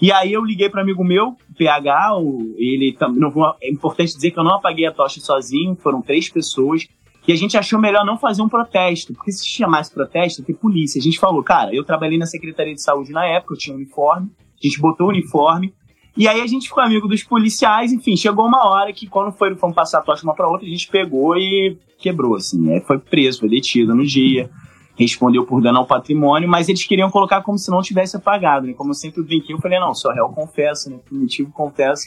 E 0.00 0.10
aí 0.10 0.32
eu 0.32 0.44
liguei 0.44 0.68
para 0.68 0.82
amigo 0.82 1.04
meu, 1.04 1.36
PH, 1.56 2.10
ele 2.56 2.96
não 3.14 3.32
é 3.62 3.70
importante 3.70 4.14
dizer 4.14 4.32
que 4.32 4.38
eu 4.38 4.42
não 4.42 4.56
apaguei 4.56 4.84
a 4.84 4.92
tocha 4.92 5.20
sozinho, 5.20 5.76
foram 5.76 6.02
três 6.02 6.28
pessoas. 6.28 6.88
E 7.26 7.32
a 7.32 7.36
gente 7.36 7.56
achou 7.56 7.78
melhor 7.78 8.04
não 8.04 8.18
fazer 8.18 8.42
um 8.42 8.48
protesto, 8.48 9.14
porque 9.14 9.30
se 9.30 9.46
chamasse 9.46 9.94
protesto, 9.94 10.42
tem 10.42 10.56
polícia. 10.56 10.98
A 10.98 11.02
gente 11.02 11.20
falou, 11.20 11.40
cara, 11.40 11.72
eu 11.72 11.84
trabalhei 11.84 12.18
na 12.18 12.26
Secretaria 12.26 12.74
de 12.74 12.82
Saúde 12.82 13.12
na 13.12 13.24
época, 13.24 13.54
eu 13.54 13.58
tinha 13.58 13.74
um 13.74 13.78
uniforme, 13.78 14.28
a 14.60 14.66
gente 14.66 14.80
botou 14.80 15.06
o 15.06 15.10
uniforme, 15.10 15.72
e 16.16 16.28
aí 16.28 16.40
a 16.40 16.46
gente 16.46 16.68
ficou 16.68 16.82
amigo 16.82 17.08
dos 17.08 17.22
policiais, 17.22 17.92
enfim, 17.92 18.16
chegou 18.16 18.46
uma 18.46 18.68
hora 18.68 18.92
que 18.92 19.06
quando 19.06 19.32
foi, 19.32 19.54
fomos 19.54 19.74
passar 19.74 19.98
a 19.98 20.02
tocha 20.02 20.22
uma 20.24 20.34
pra 20.34 20.48
outra, 20.48 20.66
a 20.66 20.70
gente 20.70 20.88
pegou 20.88 21.36
e 21.36 21.78
quebrou, 21.98 22.36
assim. 22.36 22.72
Aí 22.72 22.80
foi 22.80 22.98
preso, 22.98 23.40
foi 23.40 23.48
detido 23.48 23.94
no 23.94 24.04
dia, 24.04 24.50
respondeu 24.94 25.46
por 25.46 25.62
dano 25.62 25.78
ao 25.78 25.86
patrimônio, 25.86 26.48
mas 26.48 26.68
eles 26.68 26.84
queriam 26.84 27.10
colocar 27.10 27.42
como 27.42 27.58
se 27.58 27.70
não 27.70 27.80
tivesse 27.80 28.16
apagado, 28.16 28.66
né? 28.66 28.74
Como 28.74 28.90
eu 28.90 28.94
sempre 28.94 29.22
brinquei, 29.22 29.54
eu 29.54 29.60
falei, 29.60 29.80
não, 29.80 29.94
só 29.94 30.12
réu 30.12 30.28
confesso, 30.28 30.90
né? 30.90 30.98
Primitivo 31.04 31.50
confesso, 31.50 32.04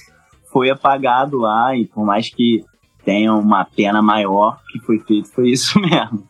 foi 0.51 0.69
apagado 0.69 1.37
lá, 1.39 1.75
e 1.75 1.85
por 1.85 2.05
mais 2.05 2.29
que 2.29 2.63
tenha 3.03 3.33
uma 3.33 3.65
pena 3.65 4.01
maior, 4.01 4.59
que 4.71 4.79
foi 4.79 4.99
feito 4.99 5.29
foi 5.29 5.49
isso 5.49 5.79
mesmo. 5.81 6.27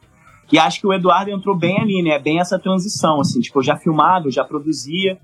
E 0.52 0.60
acho 0.60 0.80
que 0.80 0.88
o 0.88 0.94
Eduardo 0.94 1.32
entrou 1.32 1.56
bem 1.56 1.80
ali, 1.80 2.02
né? 2.04 2.20
Bem 2.20 2.40
essa 2.40 2.58
transição, 2.58 3.20
assim, 3.20 3.42
tipo, 3.42 3.60
eu 3.60 3.64
já 3.64 3.76
filmava, 3.76 4.28
eu 4.28 4.32
já 4.32 4.44
produzia, 4.46 5.18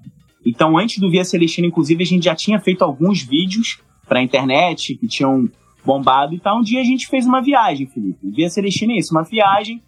então, 0.45 0.77
antes 0.77 0.99
do 0.99 1.09
Via 1.09 1.23
Celestina, 1.23 1.67
inclusive, 1.67 2.03
a 2.03 2.05
gente 2.05 2.25
já 2.25 2.35
tinha 2.35 2.59
feito 2.59 2.83
alguns 2.83 3.21
vídeos 3.21 3.79
para 4.07 4.19
a 4.19 4.23
internet 4.23 4.95
que 4.95 5.07
tinham 5.07 5.47
bombado 5.85 6.33
e 6.33 6.39
tal. 6.39 6.59
Um 6.59 6.63
dia 6.63 6.81
a 6.81 6.83
gente 6.83 7.07
fez 7.07 7.25
uma 7.25 7.41
viagem, 7.41 7.87
Felipe. 7.87 8.31
Via 8.31 8.49
Celestina 8.49 8.93
é 8.93 8.97
isso, 8.97 9.13
uma 9.13 9.23
viagem 9.23 9.81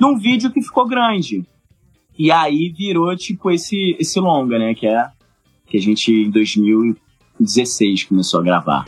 num 0.00 0.18
vídeo 0.18 0.50
que 0.50 0.62
ficou 0.62 0.86
grande. 0.86 1.44
E 2.18 2.30
aí 2.30 2.72
virou, 2.76 3.14
tipo, 3.16 3.50
esse, 3.50 3.96
esse 3.98 4.18
longa, 4.18 4.58
né? 4.58 4.74
Que 4.74 4.86
é 4.86 5.10
que 5.66 5.76
a 5.76 5.80
gente, 5.80 6.10
em 6.10 6.30
2016, 6.30 8.04
começou 8.04 8.40
a 8.40 8.42
gravar. 8.42 8.86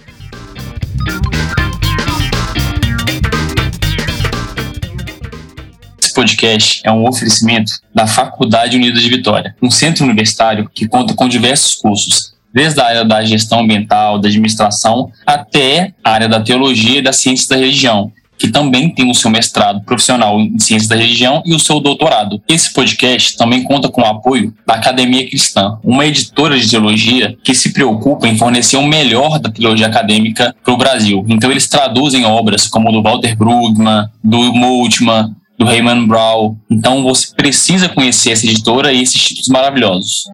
Podcast 6.20 6.82
é 6.84 6.92
um 6.92 7.08
oferecimento 7.08 7.72
da 7.94 8.06
Faculdade 8.06 8.76
Unida 8.76 9.00
de 9.00 9.08
Vitória, 9.08 9.56
um 9.62 9.70
centro 9.70 10.04
universitário 10.04 10.68
que 10.74 10.86
conta 10.86 11.14
com 11.14 11.26
diversos 11.26 11.76
cursos, 11.76 12.34
desde 12.52 12.78
a 12.78 12.84
área 12.84 13.04
da 13.06 13.24
gestão 13.24 13.60
ambiental, 13.60 14.18
da 14.18 14.28
administração, 14.28 15.10
até 15.24 15.94
a 16.04 16.10
área 16.10 16.28
da 16.28 16.38
teologia 16.38 16.98
e 16.98 17.02
das 17.02 17.16
ciências 17.16 17.48
da 17.48 17.56
religião, 17.56 18.12
que 18.38 18.48
também 18.48 18.94
tem 18.94 19.10
o 19.10 19.14
seu 19.14 19.30
mestrado 19.30 19.82
profissional 19.82 20.38
em 20.38 20.58
ciências 20.58 20.88
da 20.88 20.96
religião 20.96 21.42
e 21.46 21.54
o 21.54 21.58
seu 21.58 21.80
doutorado. 21.80 22.42
Esse 22.46 22.70
podcast 22.74 23.38
também 23.38 23.62
conta 23.62 23.88
com 23.88 24.02
o 24.02 24.06
apoio 24.06 24.52
da 24.66 24.74
Academia 24.74 25.26
Cristã, 25.26 25.78
uma 25.82 26.04
editora 26.04 26.58
de 26.58 26.68
teologia 26.68 27.34
que 27.42 27.54
se 27.54 27.72
preocupa 27.72 28.28
em 28.28 28.36
fornecer 28.36 28.76
o 28.76 28.86
melhor 28.86 29.38
da 29.38 29.50
teologia 29.50 29.86
acadêmica 29.86 30.54
para 30.62 30.74
o 30.74 30.76
Brasil. 30.76 31.24
Então 31.28 31.50
eles 31.50 31.66
traduzem 31.66 32.26
obras 32.26 32.66
como 32.66 32.92
do 32.92 33.02
Walter 33.02 33.34
Brugman, 33.34 34.06
do 34.22 34.52
Moltmann, 34.52 35.34
do 35.60 35.66
Raymond 35.66 36.08
Brown. 36.08 36.56
Então 36.70 37.02
você 37.02 37.34
precisa 37.34 37.86
conhecer 37.86 38.30
essa 38.30 38.46
editora 38.46 38.90
e 38.94 39.02
esses 39.02 39.20
títulos 39.20 39.48
maravilhosos. 39.48 40.24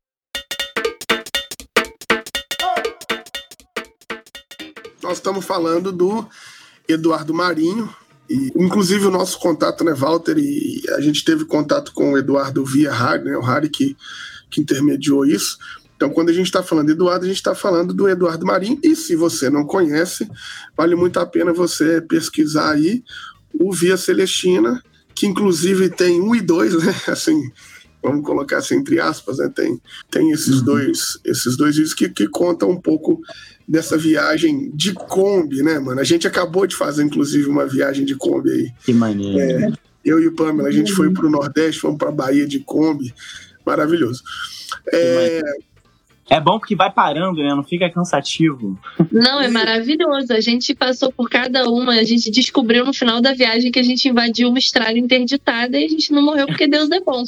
Nós 5.03 5.19
estamos 5.19 5.45
falando 5.45 5.91
do 5.91 6.25
Eduardo 6.89 7.35
Marinho. 7.35 7.93
E, 8.31 8.53
inclusive 8.57 9.07
o 9.07 9.11
nosso 9.11 9.39
contato, 9.39 9.85
né, 9.85 9.93
Walter, 9.95 10.37
e 10.39 10.83
a 10.97 11.01
gente 11.01 11.25
teve 11.25 11.45
contato 11.45 11.93
com 11.93 12.13
o 12.13 12.19
Eduardo 12.19 12.65
via 12.65 12.93
Harry, 12.93 13.25
né, 13.25 13.37
o 13.37 13.41
Harry 13.41 13.69
que, 13.69 13.97
que 14.51 14.61
intermediou 14.61 15.25
isso. 15.25 15.59
Então, 15.97 16.11
quando 16.11 16.29
a 16.29 16.33
gente 16.33 16.47
está 16.47 16.63
falando 16.63 16.87
de 16.87 16.93
Eduardo, 16.93 17.25
a 17.25 17.29
gente 17.29 17.37
está 17.37 17.55
falando 17.55 17.95
do 17.95 18.09
Eduardo 18.09 18.45
Marinho. 18.45 18.79
E 18.83 18.95
se 18.95 19.17
você 19.17 19.49
não 19.49 19.65
conhece, 19.65 20.29
vale 20.77 20.95
muito 20.95 21.19
a 21.19 21.27
pena 21.27 21.53
você 21.53 22.01
pesquisar 22.01 22.73
aí 22.73 23.03
o 23.55 23.73
Via 23.73 23.97
Celestina, 23.97 24.83
que 25.17 25.27
inclusive 25.27 25.89
tem 25.89 26.21
um 26.21 26.35
e 26.35 26.41
dois, 26.41 26.75
né? 26.75 26.95
Assim, 27.09 27.51
vamos 28.03 28.25
colocar 28.25 28.59
assim 28.59 28.77
entre 28.77 29.01
aspas, 29.01 29.39
né? 29.39 29.51
Tem, 29.53 29.81
tem 30.11 30.31
esses 30.31 30.59
uhum. 30.59 30.65
dois 30.65 31.19
esses 31.25 31.57
dois 31.57 31.75
vídeos 31.75 31.95
que, 31.95 32.09
que 32.09 32.29
contam 32.29 32.71
um 32.71 32.81
pouco 32.81 33.21
dessa 33.67 33.97
viagem 33.97 34.71
de 34.75 34.93
Kombi, 34.93 35.63
né, 35.63 35.79
mano? 35.79 36.01
A 36.01 36.05
gente 36.05 36.27
acabou 36.29 36.67
de 36.67 36.77
fazer, 36.77 37.03
inclusive, 37.03 37.49
uma 37.49 37.67
viagem 37.67 38.05
de 38.05 38.15
Kombi 38.15 38.51
aí. 38.51 38.73
Que 38.85 38.93
maneiro. 38.93 39.41
É, 39.41 39.73
eu 40.05 40.23
e 40.23 40.29
o 40.29 40.35
Pamela, 40.35 40.69
a 40.69 40.73
gente 40.73 40.93
foi 40.93 41.13
para 41.13 41.27
o 41.27 41.31
Nordeste, 41.31 41.81
fomos 41.81 41.99
para 41.99 42.13
Bahia 42.13 42.47
de 42.47 42.61
Kombi. 42.61 43.13
Maravilhoso. 43.65 44.23
É, 44.93 45.41
é 46.29 46.41
bom 46.41 46.59
porque 46.59 46.75
vai 46.75 46.91
parando, 46.91 47.43
né? 47.43 47.55
Não 47.55 47.63
fica 47.63 47.89
cansativo. 47.91 48.79
Não, 49.13 49.41
é 49.41 49.49
maravilhoso. 49.49 50.33
A 50.33 50.41
gente 50.41 50.75
passou 50.75 51.13
por 51.13 51.31
cada 51.31 51.69
uma, 51.69 51.95
a 51.95 52.05
gente 52.05 52.31
descobriu 52.31 52.85
no 52.85 52.93
final 52.93 53.21
da 53.21 53.33
viagem 53.33 53.71
que 53.71 53.79
a 53.79 53.83
gente 53.83 54.09
invadiu 54.09 54.49
uma 54.49 54.59
estrada 54.59 54.99
interditada 54.99 55.79
e 55.79 55.85
a 55.85 55.89
gente 55.89 56.13
não 56.13 56.23
morreu 56.23 56.47
porque 56.47 56.67
Deus 56.67 56.91
é 56.91 57.01
bom. 57.01 57.23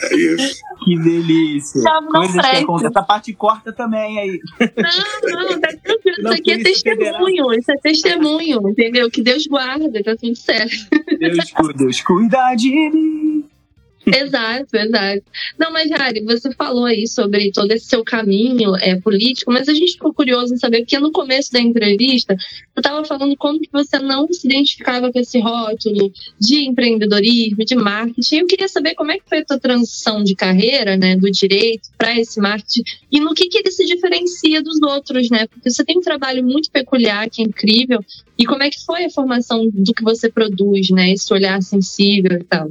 É 0.00 0.14
isso. 0.14 0.60
Que 0.84 0.96
delícia. 0.98 1.82
Coisas 2.10 2.32
que 2.32 2.56
acontecem. 2.56 2.88
Essa 2.88 3.02
parte 3.02 3.32
corta 3.32 3.72
também 3.72 4.18
aí. 4.18 4.40
Não, 4.60 5.40
não, 5.40 5.60
tá 5.60 5.68
tranquilo. 5.82 6.18
Isso 6.18 6.28
aqui 6.28 6.52
é 6.52 6.58
testemunho. 6.62 7.52
Isso 7.52 7.72
é 7.72 7.76
testemunho, 7.82 8.68
entendeu? 8.68 9.10
Que 9.10 9.22
Deus 9.22 9.46
guarda, 9.46 10.02
tá 10.02 10.14
tudo 10.16 10.36
certo. 10.36 10.86
Deus, 11.18 11.36
Deus 11.76 12.00
cuida 12.00 12.54
de 12.54 12.70
mim. 12.70 13.44
Exato, 14.14 14.76
exato. 14.76 15.22
Não, 15.58 15.72
mas, 15.72 15.90
Harry, 15.90 16.24
você 16.24 16.52
falou 16.52 16.84
aí 16.84 17.06
sobre 17.06 17.50
todo 17.52 17.70
esse 17.72 17.86
seu 17.86 18.04
caminho 18.04 18.76
é, 18.76 18.96
político, 19.00 19.52
mas 19.52 19.68
a 19.68 19.74
gente 19.74 19.92
ficou 19.92 20.12
curioso 20.12 20.54
em 20.54 20.56
saber, 20.56 20.80
porque 20.80 20.98
no 20.98 21.12
começo 21.12 21.52
da 21.52 21.60
entrevista, 21.60 22.34
você 22.36 22.78
estava 22.78 23.04
falando 23.04 23.36
como 23.36 23.60
que 23.60 23.68
você 23.72 23.98
não 23.98 24.26
se 24.30 24.46
identificava 24.46 25.12
com 25.12 25.18
esse 25.18 25.38
rótulo 25.40 26.12
de 26.38 26.64
empreendedorismo, 26.66 27.64
de 27.64 27.74
marketing. 27.74 28.36
Eu 28.36 28.46
queria 28.46 28.68
saber 28.68 28.94
como 28.94 29.12
é 29.12 29.18
que 29.18 29.28
foi 29.28 29.38
a 29.38 29.44
tua 29.44 29.58
transição 29.58 30.22
de 30.22 30.34
carreira, 30.34 30.96
né, 30.96 31.16
do 31.16 31.30
direito 31.30 31.88
para 31.96 32.18
esse 32.18 32.40
marketing, 32.40 32.82
e 33.10 33.20
no 33.20 33.34
que, 33.34 33.48
que 33.48 33.58
ele 33.58 33.70
se 33.70 33.84
diferencia 33.84 34.62
dos 34.62 34.80
outros, 34.82 35.30
né? 35.30 35.46
Porque 35.46 35.70
você 35.70 35.84
tem 35.84 35.98
um 35.98 36.02
trabalho 36.02 36.44
muito 36.44 36.70
peculiar, 36.70 37.28
que 37.28 37.42
é 37.42 37.44
incrível, 37.44 38.00
e 38.38 38.44
como 38.46 38.62
é 38.62 38.70
que 38.70 38.84
foi 38.84 39.04
a 39.04 39.10
formação 39.10 39.68
do 39.68 39.92
que 39.92 40.02
você 40.02 40.30
produz, 40.30 40.90
né? 40.90 41.12
Esse 41.12 41.32
olhar 41.32 41.60
sensível 41.62 42.38
e 42.38 42.44
tal. 42.44 42.70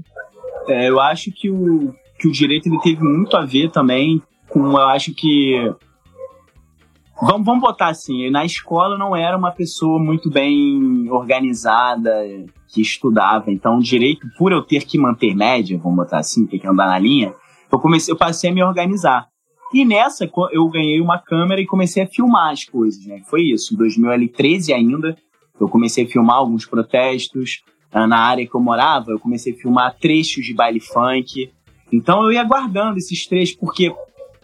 É, 0.68 0.90
eu 0.90 1.00
acho 1.00 1.32
que 1.32 1.50
o, 1.50 1.94
que 2.20 2.28
o 2.28 2.32
direito 2.32 2.68
ele 2.68 2.80
teve 2.80 3.02
muito 3.04 3.36
a 3.38 3.46
ver 3.46 3.72
também 3.72 4.22
com, 4.50 4.72
eu 4.72 4.88
acho 4.88 5.14
que. 5.14 5.74
Vamos, 7.20 7.46
vamos 7.46 7.62
botar 7.62 7.88
assim, 7.88 8.30
na 8.30 8.46
escola 8.46 8.94
eu 8.94 9.00
não 9.00 9.16
era 9.16 9.36
uma 9.36 9.52
pessoa 9.52 9.98
muito 9.98 10.30
bem 10.30 11.10
organizada, 11.10 12.14
que 12.68 12.82
estudava. 12.82 13.52
Então, 13.52 13.78
o 13.78 13.82
direito, 13.82 14.28
por 14.38 14.52
eu 14.52 14.62
ter 14.62 14.86
que 14.86 15.00
manter 15.00 15.36
média, 15.36 15.80
vamos 15.82 15.98
botar 15.98 16.20
assim, 16.20 16.46
ter 16.46 16.60
que 16.60 16.68
andar 16.68 16.86
na 16.86 17.00
linha, 17.00 17.34
eu 17.72 17.80
comecei, 17.80 18.14
eu 18.14 18.18
passei 18.18 18.52
a 18.52 18.54
me 18.54 18.64
organizar. 18.64 19.28
E 19.74 19.84
nessa 19.84 20.30
eu 20.52 20.70
ganhei 20.70 21.02
uma 21.02 21.18
câmera 21.18 21.60
e 21.60 21.66
comecei 21.66 22.04
a 22.04 22.08
filmar 22.08 22.52
as 22.52 22.64
coisas, 22.64 23.06
né? 23.06 23.22
Foi 23.26 23.42
isso, 23.42 23.74
em 23.74 23.78
2013 23.78 24.74
ainda, 24.74 25.18
eu 25.60 25.68
comecei 25.68 26.06
a 26.06 26.08
filmar 26.08 26.38
alguns 26.38 26.66
protestos, 26.66 27.64
na 27.94 28.20
área 28.20 28.46
que 28.46 28.54
eu 28.54 28.62
morava, 28.62 29.12
eu 29.12 29.20
comecei 29.20 29.54
a 29.54 29.56
filmar 29.56 29.96
trechos 30.00 30.46
de 30.46 30.54
baile 30.54 30.80
funk. 30.80 31.52
Então 31.92 32.24
eu 32.24 32.32
ia 32.32 32.44
guardando 32.44 32.98
esses 32.98 33.26
trechos, 33.26 33.56
porque 33.56 33.94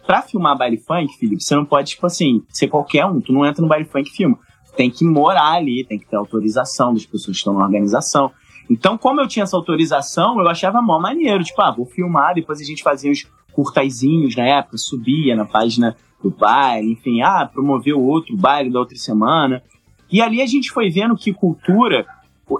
pra 0.06 0.22
filmar 0.22 0.56
baile 0.56 0.78
funk, 0.78 1.16
Felipe, 1.18 1.42
você 1.42 1.54
não 1.54 1.64
pode, 1.64 1.90
tipo 1.90 2.06
assim, 2.06 2.42
ser 2.48 2.68
qualquer 2.68 3.04
um. 3.06 3.20
Tu 3.20 3.32
não 3.32 3.44
entra 3.44 3.62
no 3.62 3.68
baile 3.68 3.84
funk 3.84 4.08
e 4.08 4.12
filma. 4.12 4.38
Tem 4.76 4.90
que 4.90 5.04
morar 5.04 5.52
ali, 5.52 5.84
tem 5.84 5.98
que 5.98 6.06
ter 6.06 6.16
autorização 6.16 6.92
das 6.92 7.06
pessoas 7.06 7.36
que 7.36 7.40
estão 7.40 7.54
na 7.54 7.64
organização. 7.64 8.32
Então, 8.68 8.96
como 8.96 9.20
eu 9.20 9.28
tinha 9.28 9.44
essa 9.44 9.56
autorização, 9.56 10.40
eu 10.40 10.48
achava 10.48 10.80
mó 10.80 10.98
maneiro. 10.98 11.44
Tipo, 11.44 11.62
ah, 11.62 11.70
vou 11.70 11.86
filmar, 11.86 12.34
depois 12.34 12.60
a 12.60 12.64
gente 12.64 12.82
fazia 12.82 13.10
uns 13.10 13.26
curtaizinhos 13.52 14.34
na 14.34 14.44
época, 14.44 14.76
subia 14.78 15.36
na 15.36 15.44
página 15.44 15.96
do 16.22 16.30
baile, 16.30 16.92
enfim, 16.92 17.20
ah, 17.20 17.46
promoveu 17.46 18.02
outro 18.02 18.36
baile 18.36 18.70
da 18.70 18.80
outra 18.80 18.96
semana. 18.96 19.62
E 20.10 20.20
ali 20.20 20.40
a 20.40 20.46
gente 20.46 20.70
foi 20.70 20.90
vendo 20.90 21.16
que 21.16 21.32
cultura 21.32 22.06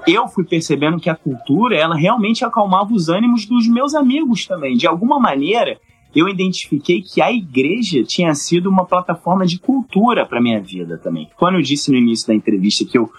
eu 0.07 0.29
fui 0.29 0.45
percebendo 0.45 0.99
que 0.99 1.11
a 1.11 1.15
cultura, 1.15 1.77
ela 1.77 1.95
realmente 1.95 2.45
acalmava 2.45 2.93
os 2.93 3.09
ânimos 3.09 3.47
dos 3.47 3.69
meus 3.69 3.95
amigos 3.95 4.47
também. 4.47 4.77
De 4.77 4.87
alguma 4.87 5.19
maneira, 5.21 5.79
eu 6.15 6.29
identifiquei 6.29 7.03
que 7.03 7.21
a 7.21 7.33
igreja 7.33 8.03
tinha 8.05 8.35
sido 8.35 8.69
uma 8.71 8.85
plataforma 8.85 9.45
de 9.45 9.59
cultura 9.59 10.25
para 10.25 10.41
minha 10.41 10.61
vida 10.61 10.97
também. 10.97 11.29
Quando 11.37 11.57
eu 11.57 11.63
disse 11.63 11.91
no 11.91 11.99
início 11.99 12.27
da 12.29 12.35
entrevista 12.35 12.85
que 12.85 12.97
eu 12.97 13.11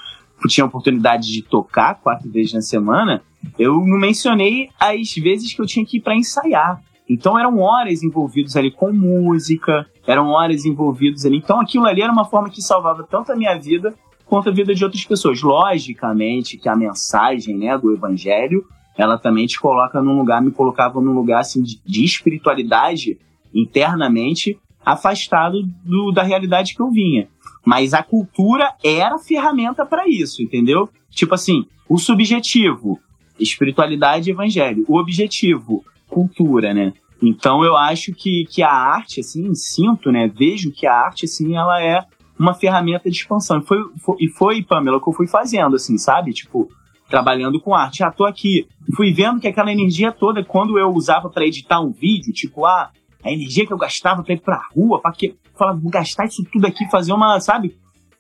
tinha 0.47 0.63
a 0.63 0.68
oportunidade 0.68 1.32
de 1.32 1.41
tocar 1.41 1.95
quatro 1.95 2.30
vezes 2.30 2.53
na 2.53 2.61
semana, 2.61 3.22
eu 3.59 3.74
não 3.86 3.97
mencionei 3.97 4.70
as 4.80 5.13
vezes 5.16 5.53
que 5.53 5.61
eu 5.61 5.66
tinha 5.66 5.86
que 5.86 5.97
ir 5.97 6.01
para 6.01 6.16
ensaiar. 6.16 6.82
Então 7.07 7.38
eram 7.38 7.59
horas 7.59 8.01
envolvidos 8.01 8.55
ali 8.55 8.72
com 8.72 8.91
música, 8.91 9.86
eram 10.07 10.30
horas 10.30 10.66
envolvidos 10.66 11.26
ali. 11.26 11.38
Então 11.38 11.59
aquilo 11.59 11.86
ali 11.86 12.01
era 12.01 12.11
uma 12.11 12.26
forma 12.26 12.49
que 12.49 12.61
salvava 12.61 13.03
tanto 13.03 13.32
a 13.32 13.36
minha 13.36 13.55
vida 13.55 13.93
quanto 14.26 14.49
a 14.49 14.51
vida 14.51 14.73
de 14.73 14.84
outras 14.84 15.05
pessoas. 15.05 15.41
Logicamente 15.41 16.57
que 16.57 16.67
a 16.67 16.76
mensagem 16.76 17.57
né, 17.57 17.78
do 17.78 17.93
evangelho, 17.93 18.65
ela 18.97 19.17
também 19.17 19.45
te 19.45 19.59
coloca 19.59 20.01
num 20.01 20.17
lugar, 20.17 20.41
me 20.41 20.51
colocava 20.51 20.99
num 21.01 21.13
lugar 21.13 21.41
assim, 21.41 21.61
de, 21.61 21.80
de 21.86 22.03
espiritualidade 22.03 23.17
internamente 23.53 24.59
afastado 24.86 25.63
do, 25.84 26.11
da 26.11 26.23
realidade 26.23 26.76
que 26.76 26.82
eu 26.82 26.91
vinha. 26.91 27.28
Mas 27.65 27.93
a 27.93 28.03
cultura 28.03 28.73
era 28.84 29.17
ferramenta 29.17 29.86
para 29.86 30.07
isso, 30.07 30.43
entendeu? 30.43 30.88
Tipo 31.09 31.34
assim, 31.34 31.65
o 31.89 31.97
subjetivo, 31.97 32.99
espiritualidade 33.39 34.30
e 34.30 34.34
evangelho. 34.34 34.86
O 34.88 34.99
objetivo, 34.99 35.84
cultura, 36.07 36.73
né? 36.73 36.93
Então 37.21 37.63
eu 37.63 37.76
acho 37.76 38.13
que, 38.13 38.45
que 38.45 38.61
a 38.61 38.71
arte, 38.71 39.19
assim, 39.19 39.53
sinto, 39.55 40.11
né? 40.11 40.28
Vejo 40.28 40.71
que 40.71 40.86
a 40.86 40.93
arte, 40.93 41.26
assim, 41.26 41.55
ela 41.55 41.82
é 41.82 42.05
uma 42.38 42.54
ferramenta 42.54 43.10
de 43.10 43.18
expansão. 43.18 43.60
E 43.60 43.66
foi, 43.66 43.78
foi, 44.00 44.18
e 44.20 44.30
foi, 44.30 44.64
Pamela, 44.64 45.02
que 45.02 45.08
eu 45.08 45.14
fui 45.14 45.28
fazendo, 45.28 45.76
assim, 45.76 45.98
sabe? 45.98 46.34
Tipo, 46.34 46.70
trabalhando 47.10 47.60
com 47.60 47.74
arte. 47.74 48.04
Ah, 48.04 48.12
tô 48.12 48.26
aqui. 48.26 48.68
Fui 48.96 49.14
vendo 49.14 49.40
que 49.40 49.48
aquela 49.48 49.72
energia 49.72 50.12
toda, 50.12 50.44
quando 50.44 50.78
eu 50.78 50.90
usava 50.90 51.30
para 51.30 51.46
editar 51.46 51.80
um 51.80 51.92
vídeo, 51.92 52.34
tipo, 52.34 52.66
ah, 52.66 52.92
a 53.24 53.32
energia 53.32 53.66
que 53.66 53.74
eu 53.74 53.78
gastava 53.78 54.24
pra 54.24 54.34
ir 54.34 54.42
pra 54.42 54.62
rua, 54.76 55.02
pra 55.02 55.12
que. 55.12 55.36
Falava, 55.58 55.80
vou 55.80 55.90
gastar 55.90 56.26
isso 56.26 56.44
tudo 56.52 56.68
aqui, 56.68 56.90
fazer 56.90 57.14
uma, 57.14 57.40
sabe? 57.40 57.78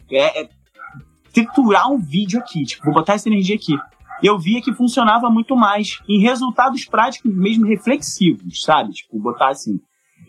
É, 0.09 0.43
é, 0.43 0.49
triturar 1.33 1.91
um 1.91 1.97
vídeo 1.97 2.39
aqui, 2.39 2.63
tipo, 2.63 2.85
vou 2.85 2.93
botar 2.93 3.13
essa 3.13 3.27
energia 3.27 3.55
aqui. 3.55 3.77
Eu 4.23 4.39
via 4.39 4.61
que 4.61 4.73
funcionava 4.73 5.29
muito 5.29 5.55
mais 5.55 5.99
em 6.07 6.21
resultados 6.21 6.85
práticos, 6.85 7.35
mesmo 7.35 7.65
reflexivos, 7.65 8.63
sabe? 8.63 8.93
Tipo, 8.93 9.19
botar 9.19 9.49
assim. 9.49 9.79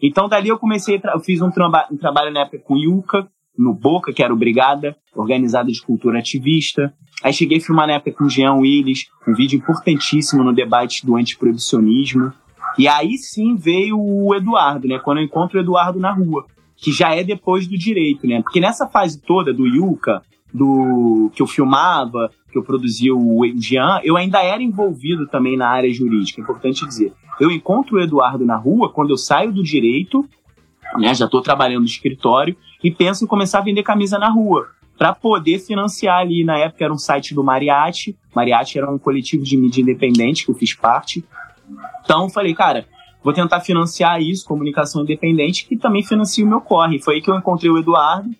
Então, 0.02 0.28
dali 0.28 0.48
eu 0.48 0.58
comecei, 0.58 1.00
eu 1.02 1.20
fiz 1.20 1.40
um, 1.40 1.50
traba 1.50 1.86
um 1.90 1.96
trabalho 1.96 2.32
na 2.32 2.40
época 2.40 2.58
com 2.58 2.76
Yuka, 2.76 3.28
no 3.58 3.72
Boca, 3.72 4.12
que 4.12 4.22
era 4.22 4.32
o 4.32 4.36
Brigada, 4.36 4.96
organizada 5.14 5.70
de 5.70 5.80
cultura 5.82 6.18
ativista. 6.18 6.92
Aí 7.22 7.32
cheguei 7.32 7.58
a 7.58 7.60
filmar 7.60 7.86
na 7.86 7.94
época 7.94 8.12
com 8.12 8.24
o 8.24 8.30
Jean 8.30 8.54
Willis, 8.54 9.06
um 9.26 9.34
vídeo 9.34 9.56
importantíssimo 9.56 10.44
no 10.44 10.52
debate 10.52 11.04
do 11.04 11.16
antiproibicionismo. 11.16 12.32
E 12.78 12.86
aí 12.86 13.16
sim 13.16 13.56
veio 13.56 13.98
o 13.98 14.34
Eduardo, 14.34 14.86
né? 14.86 14.98
Quando 14.98 15.18
eu 15.18 15.24
encontro 15.24 15.58
o 15.58 15.62
Eduardo 15.62 15.98
na 15.98 16.12
rua, 16.12 16.44
que 16.76 16.92
já 16.92 17.14
é 17.14 17.24
depois 17.24 17.66
do 17.66 17.76
direito, 17.76 18.26
né? 18.26 18.42
Porque 18.42 18.60
nessa 18.60 18.86
fase 18.86 19.20
toda 19.20 19.52
do 19.52 19.66
Yuca, 19.66 20.22
do 20.52 21.30
que 21.34 21.42
eu 21.42 21.46
filmava, 21.46 22.30
que 22.50 22.58
eu 22.58 22.62
produzia 22.62 23.14
o 23.14 23.42
Jean, 23.56 24.00
eu 24.04 24.16
ainda 24.16 24.42
era 24.42 24.62
envolvido 24.62 25.26
também 25.26 25.56
na 25.56 25.68
área 25.68 25.92
jurídica, 25.92 26.40
é 26.40 26.42
importante 26.42 26.86
dizer. 26.86 27.12
Eu 27.40 27.50
encontro 27.50 27.96
o 27.96 28.00
Eduardo 28.00 28.44
na 28.44 28.56
rua 28.56 28.90
quando 28.90 29.10
eu 29.10 29.16
saio 29.16 29.52
do 29.52 29.62
direito, 29.62 30.24
né, 30.98 31.14
já 31.14 31.26
estou 31.26 31.42
trabalhando 31.42 31.80
no 31.80 31.86
escritório, 31.86 32.56
e 32.86 32.90
penso 32.92 33.24
em 33.24 33.26
começar 33.26 33.58
a 33.58 33.62
vender 33.62 33.82
camisa 33.82 34.16
na 34.16 34.30
rua, 34.30 34.68
para 34.96 35.12
poder 35.12 35.58
financiar 35.58 36.20
ali, 36.20 36.44
na 36.44 36.56
época 36.56 36.84
era 36.84 36.94
um 36.94 36.98
site 36.98 37.34
do 37.34 37.42
Mariachi, 37.42 38.16
Mariachi 38.32 38.78
era 38.78 38.88
um 38.88 38.96
coletivo 38.96 39.42
de 39.42 39.56
mídia 39.56 39.82
independente 39.82 40.44
que 40.44 40.52
eu 40.52 40.54
fiz 40.54 40.72
parte, 40.72 41.24
então 42.04 42.30
falei, 42.30 42.54
cara, 42.54 42.86
vou 43.24 43.32
tentar 43.32 43.58
financiar 43.58 44.22
isso, 44.22 44.46
comunicação 44.46 45.02
independente, 45.02 45.66
que 45.66 45.76
também 45.76 46.04
financia 46.04 46.44
o 46.44 46.48
meu 46.48 46.60
corre. 46.60 47.02
Foi 47.02 47.16
aí 47.16 47.20
que 47.20 47.28
eu 47.28 47.36
encontrei 47.36 47.68
o 47.68 47.76
Eduardo, 47.76 48.30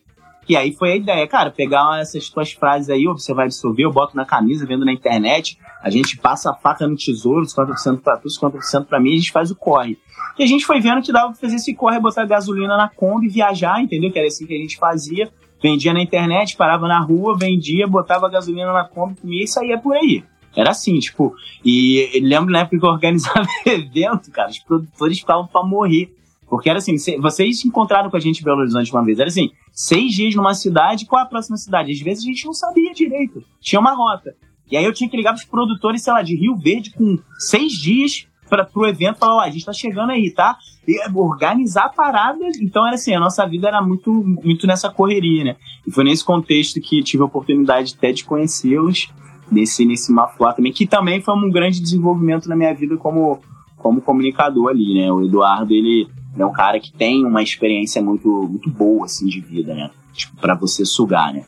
e 0.48 0.56
aí 0.56 0.72
foi 0.72 0.92
a 0.92 0.96
ideia, 0.96 1.26
cara, 1.26 1.50
pegar 1.50 2.00
essas 2.00 2.28
tuas 2.28 2.52
frases 2.52 2.88
aí, 2.88 3.04
você 3.04 3.34
vai 3.34 3.46
absorver, 3.46 3.84
eu 3.84 3.92
boto 3.92 4.16
na 4.16 4.24
camisa, 4.24 4.66
vendo 4.66 4.84
na 4.84 4.92
internet, 4.92 5.58
a 5.82 5.90
gente 5.90 6.16
passa 6.18 6.50
a 6.50 6.54
faca 6.54 6.86
no 6.86 6.96
tesouro, 6.96 7.44
50% 7.44 8.00
pra 8.00 8.16
tu, 8.16 8.28
50% 8.28 8.86
pra 8.86 9.00
mim, 9.00 9.12
a 9.12 9.16
gente 9.16 9.32
faz 9.32 9.50
o 9.50 9.56
corre. 9.56 9.98
E 10.38 10.42
a 10.42 10.46
gente 10.46 10.66
foi 10.66 10.80
vendo 10.80 11.02
que 11.02 11.12
dava 11.12 11.28
pra 11.28 11.40
fazer 11.40 11.56
esse 11.56 11.74
corre, 11.74 11.98
botar 11.98 12.26
gasolina 12.26 12.76
na 12.76 12.88
Kombi, 12.88 13.28
viajar, 13.28 13.82
entendeu? 13.82 14.12
Que 14.12 14.18
era 14.18 14.28
assim 14.28 14.46
que 14.46 14.54
a 14.54 14.58
gente 14.58 14.76
fazia. 14.76 15.30
Vendia 15.62 15.94
na 15.94 16.02
internet, 16.02 16.56
parava 16.56 16.86
na 16.86 17.00
rua, 17.00 17.36
vendia, 17.36 17.86
botava 17.86 18.28
gasolina 18.28 18.72
na 18.72 18.84
Kombi, 18.84 19.16
comia 19.20 19.44
e 19.44 19.48
saía 19.48 19.78
por 19.78 19.96
aí. 19.96 20.22
Era 20.54 20.70
assim, 20.70 20.98
tipo, 20.98 21.34
e 21.64 22.20
lembro 22.22 22.50
na 22.50 22.60
época 22.60 22.78
que 22.78 22.84
eu 22.84 22.90
organizava 22.90 23.46
evento, 23.66 24.30
cara, 24.30 24.50
os 24.50 24.58
produtores 24.58 25.18
ficavam 25.18 25.46
pra 25.46 25.62
morrer. 25.62 26.14
Porque 26.48 26.70
era 26.70 26.78
assim, 26.78 26.96
vocês 27.20 27.60
se 27.60 27.68
encontraram 27.68 28.08
com 28.08 28.16
a 28.16 28.20
gente 28.20 28.40
em 28.40 28.44
Belo 28.44 28.60
Horizonte 28.60 28.92
uma 28.92 29.04
vez, 29.04 29.18
era 29.18 29.28
assim, 29.28 29.50
seis 29.72 30.12
dias 30.12 30.34
numa 30.34 30.54
cidade, 30.54 31.06
qual 31.06 31.22
a 31.22 31.26
próxima 31.26 31.56
cidade? 31.56 31.92
Às 31.92 32.00
vezes 32.00 32.24
a 32.24 32.26
gente 32.26 32.46
não 32.46 32.52
sabia 32.52 32.92
direito, 32.92 33.42
tinha 33.60 33.80
uma 33.80 33.94
rota. 33.94 34.34
E 34.70 34.76
aí 34.76 34.84
eu 34.84 34.92
tinha 34.92 35.08
que 35.08 35.16
ligar 35.16 35.32
pros 35.32 35.44
produtores, 35.44 36.02
sei 36.02 36.12
lá, 36.12 36.22
de 36.22 36.36
Rio 36.36 36.56
Verde 36.56 36.90
com 36.90 37.18
seis 37.38 37.72
dias 37.72 38.26
para 38.48 38.64
pro 38.64 38.86
evento 38.86 39.18
falar, 39.18 39.36
ó, 39.36 39.40
a 39.40 39.50
gente 39.50 39.64
tá 39.64 39.72
chegando 39.72 40.10
aí, 40.10 40.30
tá? 40.30 40.56
E 40.86 40.98
organizar 41.14 41.86
a 41.86 41.88
parada. 41.88 42.44
Então 42.60 42.86
era 42.86 42.94
assim, 42.94 43.14
a 43.14 43.20
nossa 43.20 43.46
vida 43.46 43.68
era 43.68 43.82
muito, 43.82 44.12
muito 44.12 44.66
nessa 44.66 44.88
correria, 44.88 45.44
né? 45.44 45.56
E 45.86 45.90
foi 45.90 46.04
nesse 46.04 46.24
contexto 46.24 46.80
que 46.80 47.02
tive 47.02 47.22
a 47.22 47.26
oportunidade 47.26 47.94
até 47.96 48.12
de 48.12 48.24
conhecê-los 48.24 49.08
nesse, 49.50 49.84
nesse 49.84 50.12
Mafuá 50.12 50.52
também, 50.52 50.72
que 50.72 50.86
também 50.86 51.20
foi 51.20 51.34
um 51.34 51.50
grande 51.50 51.80
desenvolvimento 51.80 52.48
na 52.48 52.56
minha 52.56 52.74
vida 52.74 52.96
como, 52.96 53.40
como 53.76 54.00
comunicador 54.00 54.68
ali, 54.68 54.94
né? 54.94 55.12
O 55.12 55.24
Eduardo, 55.24 55.72
ele 55.72 56.08
é 56.38 56.44
um 56.44 56.52
cara 56.52 56.78
que 56.78 56.92
tem 56.92 57.24
uma 57.24 57.42
experiência 57.42 58.02
muito, 58.02 58.28
muito 58.28 58.70
boa, 58.70 59.06
assim, 59.06 59.26
de 59.26 59.40
vida, 59.40 59.74
né? 59.74 59.90
Tipo, 60.12 60.36
pra 60.36 60.54
você 60.54 60.84
sugar, 60.84 61.32
né? 61.32 61.44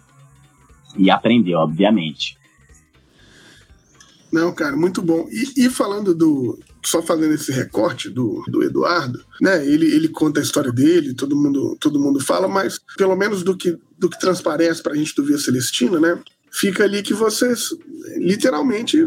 E 0.97 1.11
aprender, 1.11 1.55
obviamente. 1.55 2.39
Não, 4.33 4.53
cara, 4.53 4.77
muito 4.77 5.01
bom. 5.01 5.27
E, 5.31 5.65
e, 5.65 5.71
falando 5.71 6.15
do. 6.15 6.59
Só 6.85 7.03
fazendo 7.03 7.35
esse 7.35 7.51
recorte 7.51 8.09
do, 8.09 8.43
do 8.49 8.63
Eduardo, 8.63 9.19
né? 9.41 9.67
Ele, 9.67 9.87
ele 9.87 10.09
conta 10.09 10.41
a 10.41 10.43
história 10.43 10.73
dele, 10.73 11.15
todo 11.15 11.37
mundo, 11.37 11.77
todo 11.81 12.01
mundo 12.01 12.21
fala, 12.21 12.47
mas 12.47 12.79
pelo 12.97 13.17
menos 13.17 13.43
do 13.43 13.57
que, 13.57 13.77
do 13.99 14.09
que 14.09 14.19
transparece 14.19 14.83
pra 14.83 14.95
gente 14.95 15.15
do 15.15 15.25
Via 15.25 15.39
Celestina, 15.39 15.99
né? 15.99 16.19
Fica 16.51 16.85
ali 16.85 17.03
que 17.03 17.13
vocês 17.13 17.71
literalmente 18.17 19.05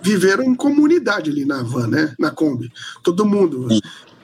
viveram 0.00 0.44
em 0.44 0.54
comunidade 0.54 1.30
ali 1.30 1.44
na 1.44 1.62
van, 1.62 1.88
né? 1.88 2.14
Na 2.18 2.30
Kombi. 2.30 2.70
Todo 3.02 3.26
mundo 3.26 3.68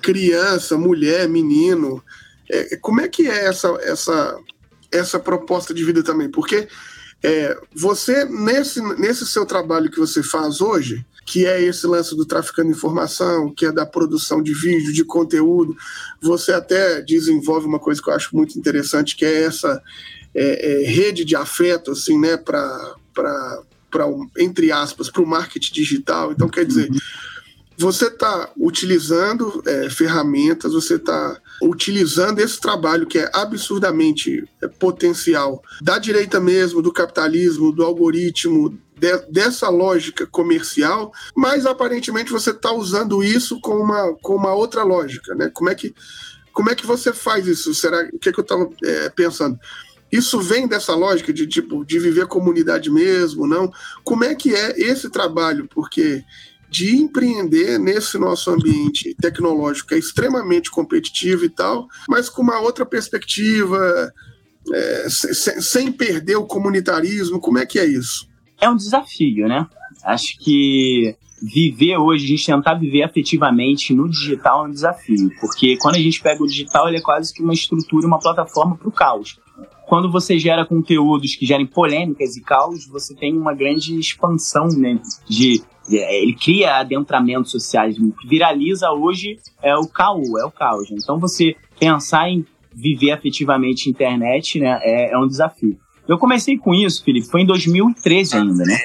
criança, 0.05 0.76
mulher, 0.76 1.26
menino. 1.26 2.05
É, 2.50 2.76
como 2.76 3.00
é 3.00 3.09
que 3.09 3.26
é 3.26 3.46
essa, 3.46 3.68
essa, 3.80 4.38
essa 4.92 5.18
proposta 5.18 5.72
de 5.72 5.82
vida 5.82 6.02
também? 6.02 6.30
Porque 6.30 6.68
é, 7.22 7.59
você, 7.74 8.26
nesse, 8.26 8.82
nesse 8.98 9.26
seu 9.26 9.46
trabalho 9.46 9.90
que 9.90 9.98
você 9.98 10.22
faz 10.22 10.61
hoje, 10.61 11.07
que 11.24 11.46
é 11.46 11.62
esse 11.62 11.86
lance 11.86 12.14
do 12.14 12.26
traficando 12.26 12.70
informação, 12.70 13.50
que 13.50 13.64
é 13.64 13.72
da 13.72 13.86
produção 13.86 14.42
de 14.42 14.52
vídeo, 14.52 14.92
de 14.92 15.05
conteúdo, 15.05 15.74
você 16.20 16.52
até 16.52 17.00
desenvolve 17.00 17.66
uma 17.66 17.78
coisa 17.78 18.02
que 18.02 18.11
eu 18.11 18.14
acho 18.14 18.36
muito 18.36 18.59
interessante, 18.59 19.16
que 19.16 19.24
é 19.24 19.44
essa 19.44 19.82
é, 20.34 20.82
é, 20.82 20.86
rede 20.86 21.24
de 21.24 21.34
afeto, 21.34 21.92
assim, 21.92 22.20
né, 22.20 22.36
para, 22.36 22.94
entre 24.36 24.70
aspas, 24.70 25.09
para 25.09 25.22
o 25.22 25.26
marketing 25.26 25.72
digital. 25.72 26.30
Então, 26.30 26.46
quer 26.46 26.66
dizer. 26.66 26.90
Uhum 26.90 27.34
você 27.77 28.07
está 28.07 28.51
utilizando 28.57 29.62
é, 29.66 29.91
ferramentas, 29.91 30.72
você 30.72 30.95
está 30.95 31.41
utilizando 31.62 32.39
esse 32.39 32.61
trabalho 32.61 33.07
que 33.07 33.18
é 33.18 33.31
absurdamente 33.33 34.49
é, 34.62 34.68
potencial 34.68 35.62
da 35.81 35.99
direita 35.99 36.41
mesmo, 36.41 36.81
do 36.81 36.93
capitalismo, 36.93 37.72
do 37.72 37.85
algoritmo, 37.85 38.79
de, 38.97 39.18
dessa 39.31 39.68
lógica 39.68 40.27
comercial, 40.27 41.12
mas 41.35 41.66
aparentemente 41.66 42.31
você 42.31 42.51
está 42.51 42.72
usando 42.72 43.22
isso 43.22 43.61
com 43.61 43.77
uma, 43.77 44.14
com 44.22 44.37
uma 44.37 44.55
outra 44.55 44.83
lógica, 44.83 45.35
né? 45.35 45.51
Como 45.53 45.68
é 45.68 45.75
que, 45.75 45.95
como 46.53 46.70
é 46.70 46.75
que 46.75 46.87
você 46.87 47.12
faz 47.12 47.47
isso? 47.47 47.75
Será 47.75 48.09
o 48.12 48.18
que, 48.18 48.29
é 48.29 48.33
que 48.33 48.39
eu 48.39 48.43
estava 48.43 48.68
é, 48.85 49.09
pensando? 49.11 49.59
Isso 50.12 50.41
vem 50.41 50.68
dessa 50.68 50.95
lógica 50.95 51.33
de 51.33 51.45
tipo 51.45 51.85
de 51.85 51.99
viver 51.99 52.27
comunidade 52.27 52.89
mesmo, 52.89 53.49
não? 53.49 53.72
Como 54.05 54.22
é 54.22 54.33
que 54.35 54.55
é 54.55 54.79
esse 54.79 55.11
trabalho? 55.11 55.68
Porque 55.68 56.22
de 56.75 56.97
empreender 56.97 57.79
nesse 57.79 58.18
nosso 58.18 58.51
ambiente 58.51 59.14
tecnológico 59.20 59.91
que 59.91 59.95
é 59.95 59.99
extremamente 59.99 60.72
competitivo 60.72 61.45
e 61.45 61.49
tal, 61.49 61.87
mas 62.09 62.29
com 62.29 62.43
uma 62.43 62.59
outra 62.59 62.85
perspectiva, 62.85 64.12
é, 64.72 65.07
sem, 65.09 65.61
sem 65.61 65.93
perder 65.93 66.35
o 66.35 66.47
comunitarismo. 66.47 67.39
Como 67.39 67.59
é 67.59 67.64
que 67.64 67.79
é 67.79 67.85
isso? 67.85 68.29
É 68.61 68.68
um 68.68 68.75
desafio, 68.75 69.47
né? 69.47 69.68
Acho 70.03 70.37
que 70.41 71.14
viver 71.41 71.97
hoje, 71.97 72.25
a 72.25 72.29
gente 72.29 72.47
tentar 72.47 72.75
viver 72.75 73.05
afetivamente 73.05 73.95
no 73.95 74.11
digital 74.11 74.64
é 74.64 74.68
um 74.68 74.72
desafio, 74.72 75.31
porque 75.41 75.77
quando 75.77 75.95
a 75.95 76.01
gente 76.01 76.20
pega 76.20 76.43
o 76.43 76.47
digital, 76.47 76.89
ele 76.89 76.97
é 76.97 77.01
quase 77.01 77.33
que 77.33 77.41
uma 77.41 77.53
estrutura, 77.53 78.05
uma 78.05 78.18
plataforma 78.18 78.77
para 78.77 78.89
o 78.89 78.93
caos. 78.93 79.39
Quando 79.87 80.11
você 80.11 80.41
gera 80.41 80.66
conteúdos 80.66 81.37
que 81.37 81.47
gerem 81.47 81.66
polêmicas 81.66 82.37
e 82.37 82.41
caos, 82.41 82.85
você 82.89 83.14
tem 83.14 83.37
uma 83.37 83.55
grande 83.55 83.97
expansão 83.97 84.66
né, 84.68 84.99
de 85.29 85.62
ele 85.89 86.35
cria 86.35 86.76
adentramentos 86.76 87.51
sociais, 87.51 87.99
o 87.99 88.12
que 88.12 88.26
viraliza 88.26 88.91
hoje 88.91 89.39
é 89.62 89.76
o 89.76 89.87
caos, 89.87 90.28
é 90.41 90.45
o 90.45 90.51
caos. 90.51 90.91
Né? 90.91 90.97
Então 91.03 91.18
você 91.18 91.57
pensar 91.78 92.28
em 92.28 92.45
viver 92.74 93.12
afetivamente 93.12 93.91
internet, 93.91 94.59
né, 94.59 94.78
é, 94.82 95.12
é, 95.12 95.18
um 95.18 95.26
desafio. 95.26 95.78
Eu 96.09 96.18
comecei 96.18 96.59
com 96.59 96.74
isso, 96.74 97.05
Felipe, 97.05 97.26
foi 97.26 97.43
em 97.43 97.47
2013 97.47 98.37
ainda, 98.37 98.64
né? 98.64 98.76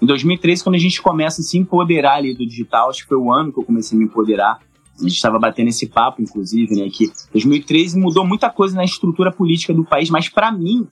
Em 0.00 0.06
2013, 0.06 0.62
quando 0.62 0.76
a 0.76 0.78
gente 0.78 1.00
começa 1.00 1.40
a 1.40 1.44
se 1.44 1.58
empoderar 1.58 2.16
ali 2.16 2.34
do 2.34 2.46
digital, 2.46 2.90
acho 2.90 3.02
que 3.02 3.08
foi 3.08 3.16
o 3.16 3.32
ano 3.32 3.52
que 3.52 3.58
eu 3.58 3.64
comecei 3.64 3.96
a 3.96 3.98
me 3.98 4.04
empoderar. 4.04 4.60
A 4.96 5.02
gente 5.02 5.14
estava 5.14 5.38
batendo 5.38 5.68
esse 5.68 5.88
papo, 5.88 6.22
inclusive, 6.22 6.74
né? 6.76 6.88
Que 6.88 7.10
2013 7.32 7.98
mudou 7.98 8.26
muita 8.26 8.50
coisa 8.50 8.76
na 8.76 8.84
estrutura 8.84 9.32
política 9.32 9.72
do 9.72 9.84
país, 9.84 10.10
mas 10.10 10.28
para 10.28 10.52
mim, 10.52 10.86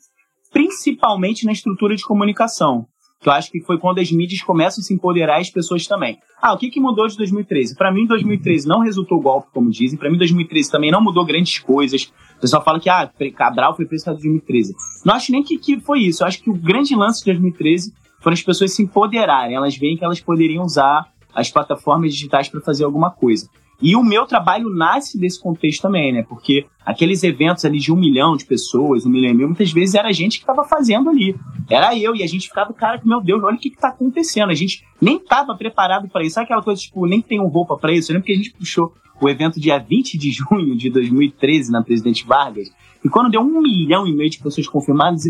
principalmente 0.52 1.44
na 1.44 1.52
estrutura 1.52 1.94
de 1.94 2.04
comunicação 2.04 2.86
que 3.26 3.30
eu 3.30 3.32
acho 3.32 3.50
que 3.50 3.60
foi 3.60 3.76
quando 3.76 3.98
as 3.98 4.12
mídias 4.12 4.40
começam 4.40 4.80
a 4.80 4.84
se 4.84 4.94
empoderar 4.94 5.40
as 5.40 5.50
pessoas 5.50 5.84
também. 5.84 6.16
Ah, 6.40 6.54
o 6.54 6.56
que, 6.56 6.70
que 6.70 6.78
mudou 6.78 7.08
de 7.08 7.16
2013? 7.16 7.74
Para 7.74 7.90
mim, 7.90 8.06
2013 8.06 8.68
não 8.68 8.78
resultou 8.78 9.20
golpe, 9.20 9.48
como 9.52 9.68
dizem. 9.68 9.98
Para 9.98 10.08
mim, 10.08 10.16
2013 10.16 10.70
também 10.70 10.92
não 10.92 11.02
mudou 11.02 11.24
grandes 11.24 11.58
coisas. 11.58 12.04
O 12.36 12.40
pessoal 12.40 12.62
fala 12.62 12.78
que 12.78 12.88
ah, 12.88 13.10
Cabral 13.34 13.74
foi 13.74 13.84
preso 13.84 14.08
em 14.08 14.12
2013. 14.12 14.76
Não 15.04 15.14
acho 15.14 15.32
nem 15.32 15.42
que, 15.42 15.58
que 15.58 15.80
foi 15.80 16.02
isso. 16.02 16.22
Eu 16.22 16.28
acho 16.28 16.40
que 16.40 16.48
o 16.48 16.54
grande 16.54 16.94
lance 16.94 17.18
de 17.18 17.32
2013 17.32 17.92
foram 18.20 18.34
as 18.34 18.42
pessoas 18.42 18.72
se 18.72 18.84
empoderarem. 18.84 19.56
Elas 19.56 19.76
veem 19.76 19.96
que 19.96 20.04
elas 20.04 20.20
poderiam 20.20 20.62
usar 20.62 21.08
as 21.34 21.50
plataformas 21.50 22.14
digitais 22.14 22.48
para 22.48 22.60
fazer 22.60 22.84
alguma 22.84 23.10
coisa. 23.10 23.48
E 23.80 23.94
o 23.94 24.02
meu 24.02 24.24
trabalho 24.24 24.70
nasce 24.70 25.18
desse 25.18 25.40
contexto 25.40 25.82
também, 25.82 26.12
né? 26.12 26.22
Porque 26.22 26.64
aqueles 26.84 27.22
eventos 27.22 27.64
ali 27.64 27.78
de 27.78 27.92
um 27.92 27.96
milhão 27.96 28.36
de 28.36 28.46
pessoas, 28.46 29.04
um 29.04 29.10
milhão 29.10 29.30
e 29.30 29.34
mil, 29.34 29.48
muitas 29.48 29.70
vezes 29.70 29.94
era 29.94 30.08
a 30.08 30.12
gente 30.12 30.38
que 30.38 30.44
estava 30.44 30.64
fazendo 30.64 31.10
ali. 31.10 31.36
Era 31.68 31.96
eu, 31.96 32.16
e 32.16 32.22
a 32.22 32.26
gente 32.26 32.48
ficava, 32.48 32.72
cara, 32.72 33.00
meu 33.04 33.20
Deus, 33.20 33.42
olha 33.42 33.56
o 33.56 33.58
que, 33.58 33.68
está 33.68 33.88
acontecendo. 33.88 34.50
A 34.50 34.54
gente 34.54 34.84
nem 35.00 35.16
estava 35.16 35.54
preparado 35.54 36.08
para 36.08 36.24
isso. 36.24 36.34
Sabe 36.34 36.44
aquela 36.44 36.62
coisa, 36.62 36.80
tipo, 36.80 37.06
nem 37.06 37.20
tenho 37.20 37.46
roupa 37.46 37.76
para 37.76 37.92
isso? 37.92 38.10
Eu 38.10 38.14
lembro 38.14 38.26
que 38.26 38.32
a 38.32 38.36
gente 38.36 38.52
puxou 38.52 38.94
o 39.20 39.28
evento 39.28 39.60
dia 39.60 39.78
20 39.78 40.16
de 40.16 40.30
junho 40.32 40.76
de 40.76 40.88
2013 40.90 41.70
na 41.70 41.82
Presidente 41.82 42.26
Vargas, 42.26 42.70
e 43.04 43.08
quando 43.08 43.30
deu 43.30 43.40
um 43.40 43.60
milhão 43.60 44.06
e 44.06 44.14
meio 44.14 44.30
de 44.30 44.38
pessoas 44.38 44.66
confirmadas, 44.66 45.24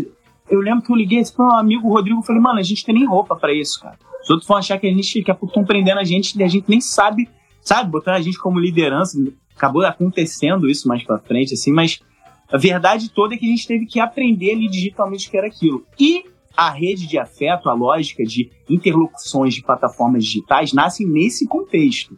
eu 0.49 0.59
lembro 0.59 0.83
que 0.83 0.91
eu 0.91 0.95
liguei 0.95 1.21
para 1.35 1.45
um 1.45 1.51
amigo 1.51 1.89
Rodrigo 1.89 2.21
e 2.21 2.25
falei, 2.25 2.41
mano, 2.41 2.59
a 2.59 2.63
gente 2.63 2.83
tem 2.83 2.95
nem 2.95 3.05
roupa 3.05 3.35
para 3.35 3.53
isso, 3.53 3.79
cara. 3.81 3.97
Os 4.23 4.29
outros 4.29 4.47
vão 4.47 4.57
achar 4.57 4.79
que 4.79 4.87
a 4.87 4.89
gente, 4.89 5.21
que 5.21 5.31
estão 5.31 5.63
prendendo 5.63 5.99
a 5.99 6.03
gente 6.03 6.37
e 6.37 6.43
a 6.43 6.47
gente 6.47 6.65
nem 6.67 6.81
sabe 6.81 7.29
sabe, 7.67 7.91
botando 7.91 8.15
a 8.15 8.21
gente 8.21 8.39
como 8.39 8.59
liderança. 8.59 9.17
Acabou 9.55 9.83
acontecendo 9.85 10.69
isso 10.69 10.87
mais 10.87 11.03
pra 11.03 11.19
frente, 11.19 11.53
assim, 11.53 11.71
mas 11.71 11.99
a 12.49 12.57
verdade 12.57 13.09
toda 13.09 13.35
é 13.35 13.37
que 13.37 13.45
a 13.45 13.49
gente 13.49 13.67
teve 13.67 13.85
que 13.85 13.99
aprender 13.99 14.51
ali 14.51 14.69
digitalmente 14.69 15.27
o 15.27 15.31
que 15.31 15.37
era 15.37 15.47
aquilo. 15.47 15.85
E 15.99 16.23
a 16.55 16.69
rede 16.69 17.05
de 17.05 17.17
afeto, 17.17 17.69
a 17.69 17.73
lógica 17.73 18.23
de 18.23 18.49
interlocuções 18.69 19.53
de 19.53 19.61
plataformas 19.61 20.23
digitais 20.23 20.71
nasce 20.71 21.05
nesse 21.05 21.45
contexto. 21.45 22.17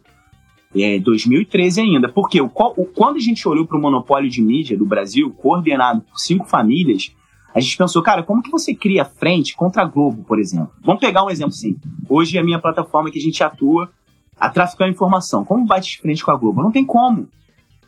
É 0.76 1.00
2013 1.00 1.82
ainda. 1.82 2.08
Porque 2.08 2.39
o, 2.39 2.45
o, 2.45 2.86
quando 2.86 3.16
a 3.16 3.20
gente 3.20 3.47
olhou 3.47 3.66
para 3.66 3.78
o 3.78 3.82
monopólio 3.82 4.30
de 4.30 4.41
mídia 4.41 4.78
do 4.78 4.86
Brasil, 4.86 5.32
coordenado 5.32 6.02
por 6.02 6.20
cinco 6.20 6.45
famílias, 6.45 7.12
a 7.56 7.60
gente 7.60 7.76
pensou, 7.76 8.04
cara, 8.04 8.22
como 8.22 8.43
que 8.43 8.52
você 8.52 8.76
cria 8.76 9.04
frente 9.04 9.56
contra 9.56 9.82
a 9.82 9.86
Globo, 9.86 10.24
por 10.24 10.39
exemplo? 10.39 10.72
Vamos 10.84 11.02
pegar 11.02 11.26
um 11.26 11.30
exemplo 11.30 11.54
sim. 11.54 11.76
Hoje 12.08 12.38
a 12.38 12.43
minha 12.43 12.60
plataforma 12.60 13.10
que 13.10 13.18
a 13.18 13.22
gente 13.22 13.43
atua, 13.43 13.91
a 14.40 14.50
traficar 14.50 14.88
informação. 14.88 15.44
Como 15.44 15.66
bate 15.66 15.92
de 15.92 16.02
frente 16.02 16.24
com 16.24 16.32
a 16.32 16.36
Globo? 16.36 16.62
Não 16.62 16.72
tem 16.72 16.86
como. 16.86 17.28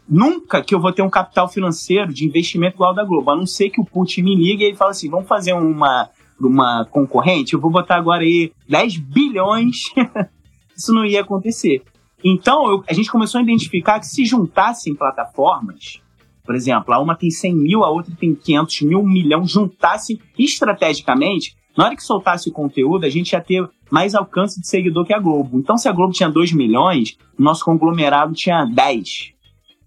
Nunca 0.08 0.62
que 0.62 0.76
eu 0.76 0.80
vou 0.80 0.91
ter 0.91 1.02
um 1.02 1.10
capital 1.10 1.47
financeiro 1.47 2.14
de 2.14 2.26
investimento 2.26 2.76
igual 2.76 2.93
da 2.93 3.04
Globo, 3.04 3.32
a 3.32 3.36
não 3.36 3.45
ser 3.45 3.70
que 3.70 3.80
o 3.80 3.86
Putin 3.86 4.24
me 4.24 4.36
ligue 4.36 4.64
e 4.64 4.68
ele 4.68 4.76
fala 4.76 4.91
assim: 4.91 5.10
vamos 5.10 5.28
fazer 5.28 5.54
uma, 5.54 6.10
uma 6.39 6.86
concorrente, 6.86 7.54
eu 7.54 7.60
vou 7.62 7.72
botar 7.72 7.95
agora 7.95 8.24
aí 8.24 8.52
10 8.68 8.97
bilhões. 8.97 9.89
Isso 10.76 10.93
não 10.93 11.06
ia 11.06 11.22
acontecer. 11.22 11.84
Então 12.24 12.70
eu, 12.70 12.84
a 12.88 12.93
gente 12.93 13.12
começou 13.12 13.39
a 13.39 13.43
identificar 13.43 13.99
que 13.99 14.08
se 14.08 14.26
juntassem 14.26 14.95
plataformas, 14.95 16.02
por 16.43 16.56
exemplo, 16.56 16.93
a 16.93 16.99
uma 16.99 17.16
tem 17.16 17.30
100 17.30 17.56
mil, 17.56 17.84
a 17.84 17.89
outra 17.89 18.14
tem 18.20 18.36
500 18.36 18.82
mil, 18.82 18.99
um 18.99 19.08
milhão, 19.08 19.45
juntassem 19.45 20.20
estrategicamente, 20.38 21.56
na 21.78 21.86
hora 21.86 21.95
que 21.95 22.03
soltasse 22.03 22.49
o 22.49 22.53
conteúdo, 22.53 23.05
a 23.05 23.09
gente 23.09 23.32
ia 23.32 23.41
ter 23.41 23.67
mais 23.89 24.15
alcance 24.15 24.59
de 24.59 24.67
seguidor 24.67 25.05
que 25.05 25.13
a 25.13 25.19
Globo. 25.19 25.57
Então, 25.57 25.78
se 25.78 25.88
a 25.88 25.91
Globo 25.91 26.13
tinha 26.13 26.30
2 26.30 26.51
milhões, 26.53 27.17
o 27.38 27.41
nosso 27.41 27.63
conglomerado 27.63 28.34
tinha 28.34 28.65
10 28.65 29.34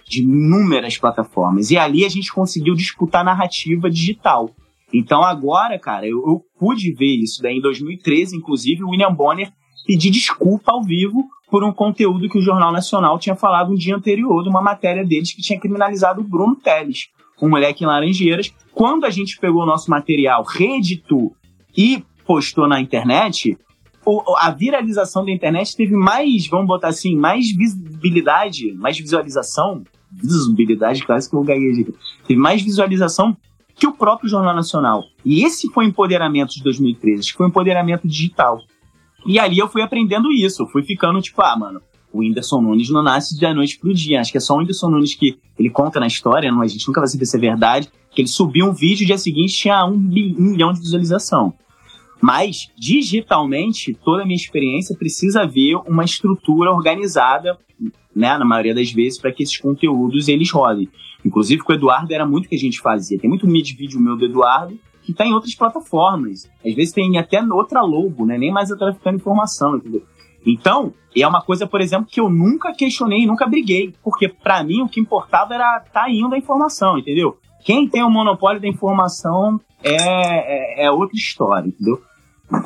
de 0.06 0.22
inúmeras 0.22 0.98
plataformas. 0.98 1.70
E 1.70 1.78
ali 1.78 2.04
a 2.04 2.08
gente 2.08 2.32
conseguiu 2.32 2.74
disputar 2.74 3.22
a 3.22 3.24
narrativa 3.24 3.90
digital. 3.90 4.50
Então 4.92 5.22
agora, 5.22 5.78
cara, 5.78 6.06
eu, 6.06 6.22
eu 6.26 6.42
pude 6.58 6.92
ver 6.92 7.16
isso. 7.16 7.42
Daí 7.42 7.56
em 7.56 7.60
2013, 7.60 8.36
inclusive, 8.36 8.84
o 8.84 8.90
William 8.90 9.12
Bonner 9.12 9.52
pedir 9.86 10.10
desculpa 10.10 10.72
ao 10.72 10.82
vivo 10.82 11.24
por 11.50 11.64
um 11.64 11.72
conteúdo 11.72 12.28
que 12.28 12.38
o 12.38 12.42
Jornal 12.42 12.72
Nacional 12.72 13.18
tinha 13.18 13.36
falado 13.36 13.72
um 13.72 13.74
dia 13.74 13.96
anterior, 13.96 14.42
de 14.42 14.48
uma 14.48 14.62
matéria 14.62 15.04
deles 15.04 15.32
que 15.32 15.42
tinha 15.42 15.58
criminalizado 15.58 16.20
o 16.20 16.24
Bruno 16.24 16.56
Teles, 16.56 17.08
um 17.40 17.48
moleque 17.48 17.84
em 17.84 17.86
Laranjeiras. 17.86 18.52
Quando 18.72 19.04
a 19.04 19.10
gente 19.10 19.38
pegou 19.38 19.62
o 19.62 19.66
nosso 19.66 19.90
material, 19.90 20.44
reeditou 20.44 21.34
e 21.76 22.04
postou 22.26 22.66
na 22.68 22.80
internet, 22.80 23.56
a 24.38 24.50
viralização 24.50 25.24
da 25.24 25.32
internet 25.32 25.76
teve 25.76 25.94
mais, 25.94 26.46
vamos 26.46 26.66
botar 26.66 26.88
assim, 26.88 27.16
mais 27.16 27.50
visibilidade, 27.50 28.72
mais 28.74 28.98
visualização, 28.98 29.82
visibilidade, 30.12 31.04
quase 31.04 31.28
que 31.28 31.36
eu 31.36 31.42
gaguejei, 31.42 31.86
teve 32.26 32.38
mais 32.38 32.62
visualização 32.62 33.36
que 33.74 33.86
o 33.86 33.92
próprio 33.92 34.28
Jornal 34.28 34.54
Nacional. 34.54 35.02
E 35.24 35.44
esse 35.44 35.68
foi 35.72 35.86
o 35.86 35.88
empoderamento 35.88 36.54
de 36.54 36.62
2013, 36.62 37.32
foi 37.32 37.46
o 37.46 37.48
empoderamento 37.48 38.06
digital. 38.06 38.60
E 39.26 39.38
ali 39.38 39.58
eu 39.58 39.68
fui 39.68 39.82
aprendendo 39.82 40.30
isso, 40.30 40.66
fui 40.66 40.82
ficando 40.82 41.20
tipo, 41.20 41.42
ah, 41.42 41.56
mano, 41.58 41.80
o 42.12 42.20
Whindersson 42.20 42.60
Nunes 42.60 42.90
não 42.90 43.02
nasce 43.02 43.40
da 43.40 43.52
noite 43.52 43.78
pro 43.78 43.92
dia. 43.92 44.20
Acho 44.20 44.30
que 44.30 44.38
é 44.38 44.40
só 44.40 44.54
o 44.54 44.58
Whindersson 44.58 44.88
Nunes 44.88 45.14
que 45.14 45.36
ele 45.58 45.70
conta 45.70 45.98
na 45.98 46.06
história, 46.06 46.52
não, 46.52 46.62
a 46.62 46.66
gente 46.66 46.86
nunca 46.86 47.00
vai 47.00 47.08
saber 47.08 47.26
se 47.26 47.36
é 47.36 47.40
verdade, 47.40 47.90
que 48.10 48.20
ele 48.20 48.28
subiu 48.28 48.66
um 48.66 48.72
vídeo 48.72 49.02
e 49.02 49.06
dia 49.06 49.18
seguinte 49.18 49.54
tinha 49.54 49.84
um, 49.84 49.94
um 49.94 50.50
milhão 50.52 50.72
de 50.72 50.80
visualização. 50.80 51.52
Mas, 52.20 52.70
digitalmente, 52.76 53.94
toda 54.04 54.22
a 54.22 54.26
minha 54.26 54.36
experiência 54.36 54.96
precisa 54.96 55.42
haver 55.42 55.76
uma 55.86 56.04
estrutura 56.04 56.70
organizada, 56.70 57.58
né, 58.14 58.38
na 58.38 58.44
maioria 58.44 58.74
das 58.74 58.90
vezes, 58.92 59.18
para 59.18 59.32
que 59.32 59.42
esses 59.42 59.58
conteúdos 59.58 60.28
eles 60.28 60.50
rodem. 60.50 60.88
Inclusive, 61.24 61.62
com 61.62 61.72
o 61.72 61.74
Eduardo 61.74 62.12
era 62.12 62.26
muito 62.26 62.48
que 62.48 62.54
a 62.54 62.58
gente 62.58 62.80
fazia. 62.80 63.18
Tem 63.18 63.28
muito 63.28 63.46
mid 63.46 63.70
vídeo 63.76 64.00
meu 64.00 64.16
do 64.16 64.26
Eduardo 64.26 64.78
que 65.04 65.12
está 65.12 65.24
em 65.24 65.34
outras 65.34 65.54
plataformas. 65.54 66.50
Às 66.66 66.74
vezes 66.74 66.92
tem 66.92 67.18
até 67.18 67.42
outra 67.42 67.82
logo, 67.82 68.24
né? 68.24 68.38
Nem 68.38 68.50
mais 68.50 68.72
a 68.72 68.76
traficando 68.76 69.16
informação, 69.16 69.76
entendeu? 69.76 70.02
Então, 70.46 70.92
é 71.14 71.26
uma 71.26 71.42
coisa, 71.42 71.66
por 71.66 71.80
exemplo, 71.80 72.08
que 72.10 72.20
eu 72.20 72.28
nunca 72.28 72.72
questionei, 72.72 73.26
nunca 73.26 73.46
briguei, 73.46 73.94
porque 74.02 74.28
para 74.28 74.62
mim 74.64 74.82
o 74.82 74.88
que 74.88 75.00
importava 75.00 75.54
era 75.54 75.80
tá 75.80 76.10
indo 76.10 76.34
a 76.34 76.38
informação, 76.38 76.98
entendeu? 76.98 77.38
Quem 77.64 77.88
tem 77.88 78.02
o 78.02 78.10
monopólio 78.10 78.60
da 78.60 78.68
informação 78.68 79.60
é, 79.84 80.82
é, 80.82 80.84
é 80.86 80.90
outra 80.90 81.16
história, 81.16 81.68
entendeu? 81.68 82.00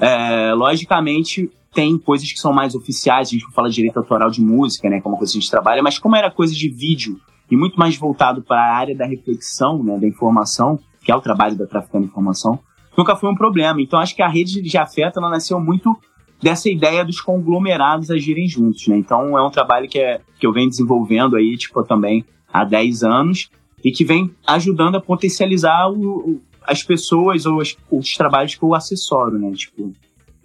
É, 0.00 0.52
logicamente, 0.54 1.50
tem 1.72 1.98
coisas 1.98 2.30
que 2.32 2.38
são 2.38 2.52
mais 2.52 2.74
oficiais, 2.74 3.28
a 3.28 3.30
gente 3.32 3.46
fala 3.52 3.68
de 3.68 3.76
direito 3.76 3.98
autoral 3.98 4.30
de 4.30 4.40
música, 4.40 4.88
né, 4.88 5.00
como 5.00 5.16
coisa 5.16 5.32
que 5.32 5.38
a 5.38 5.40
gente 5.40 5.50
trabalha, 5.50 5.82
mas 5.82 5.98
como 5.98 6.16
era 6.16 6.30
coisa 6.30 6.54
de 6.54 6.68
vídeo 6.68 7.20
e 7.50 7.56
muito 7.56 7.78
mais 7.78 7.96
voltado 7.96 8.42
para 8.42 8.60
a 8.60 8.76
área 8.76 8.96
da 8.96 9.06
reflexão, 9.06 9.82
né, 9.82 9.98
da 9.98 10.06
informação, 10.06 10.78
que 11.02 11.12
é 11.12 11.16
o 11.16 11.20
trabalho 11.20 11.56
da 11.56 11.66
traficando 11.66 12.04
informação, 12.04 12.58
nunca 12.96 13.16
foi 13.16 13.30
um 13.30 13.34
problema. 13.34 13.80
Então 13.80 13.98
acho 13.98 14.14
que 14.14 14.22
a 14.22 14.28
rede 14.28 14.60
de 14.60 14.78
afeto 14.78 15.18
ela 15.18 15.30
nasceu 15.30 15.60
muito 15.60 15.96
dessa 16.42 16.68
ideia 16.68 17.04
dos 17.04 17.20
conglomerados 17.20 18.10
agirem 18.10 18.46
juntos, 18.48 18.86
né? 18.88 18.96
Então 18.96 19.36
é 19.36 19.42
um 19.42 19.50
trabalho 19.50 19.88
que, 19.88 19.98
é, 19.98 20.20
que 20.38 20.46
eu 20.46 20.52
venho 20.52 20.68
desenvolvendo 20.68 21.36
aí, 21.36 21.56
tipo, 21.56 21.82
também 21.82 22.24
há 22.52 22.64
10 22.64 23.02
anos 23.02 23.50
e 23.84 23.90
que 23.90 24.04
vem 24.04 24.30
ajudando 24.46 24.96
a 24.96 25.00
potencializar 25.00 25.88
o, 25.90 26.40
as 26.68 26.82
pessoas 26.82 27.46
ou 27.46 27.62
as, 27.62 27.74
os 27.90 28.14
trabalhos 28.14 28.54
que 28.54 28.62
eu 28.62 28.74
assessoro, 28.74 29.38
né? 29.38 29.50
Tipo, 29.52 29.90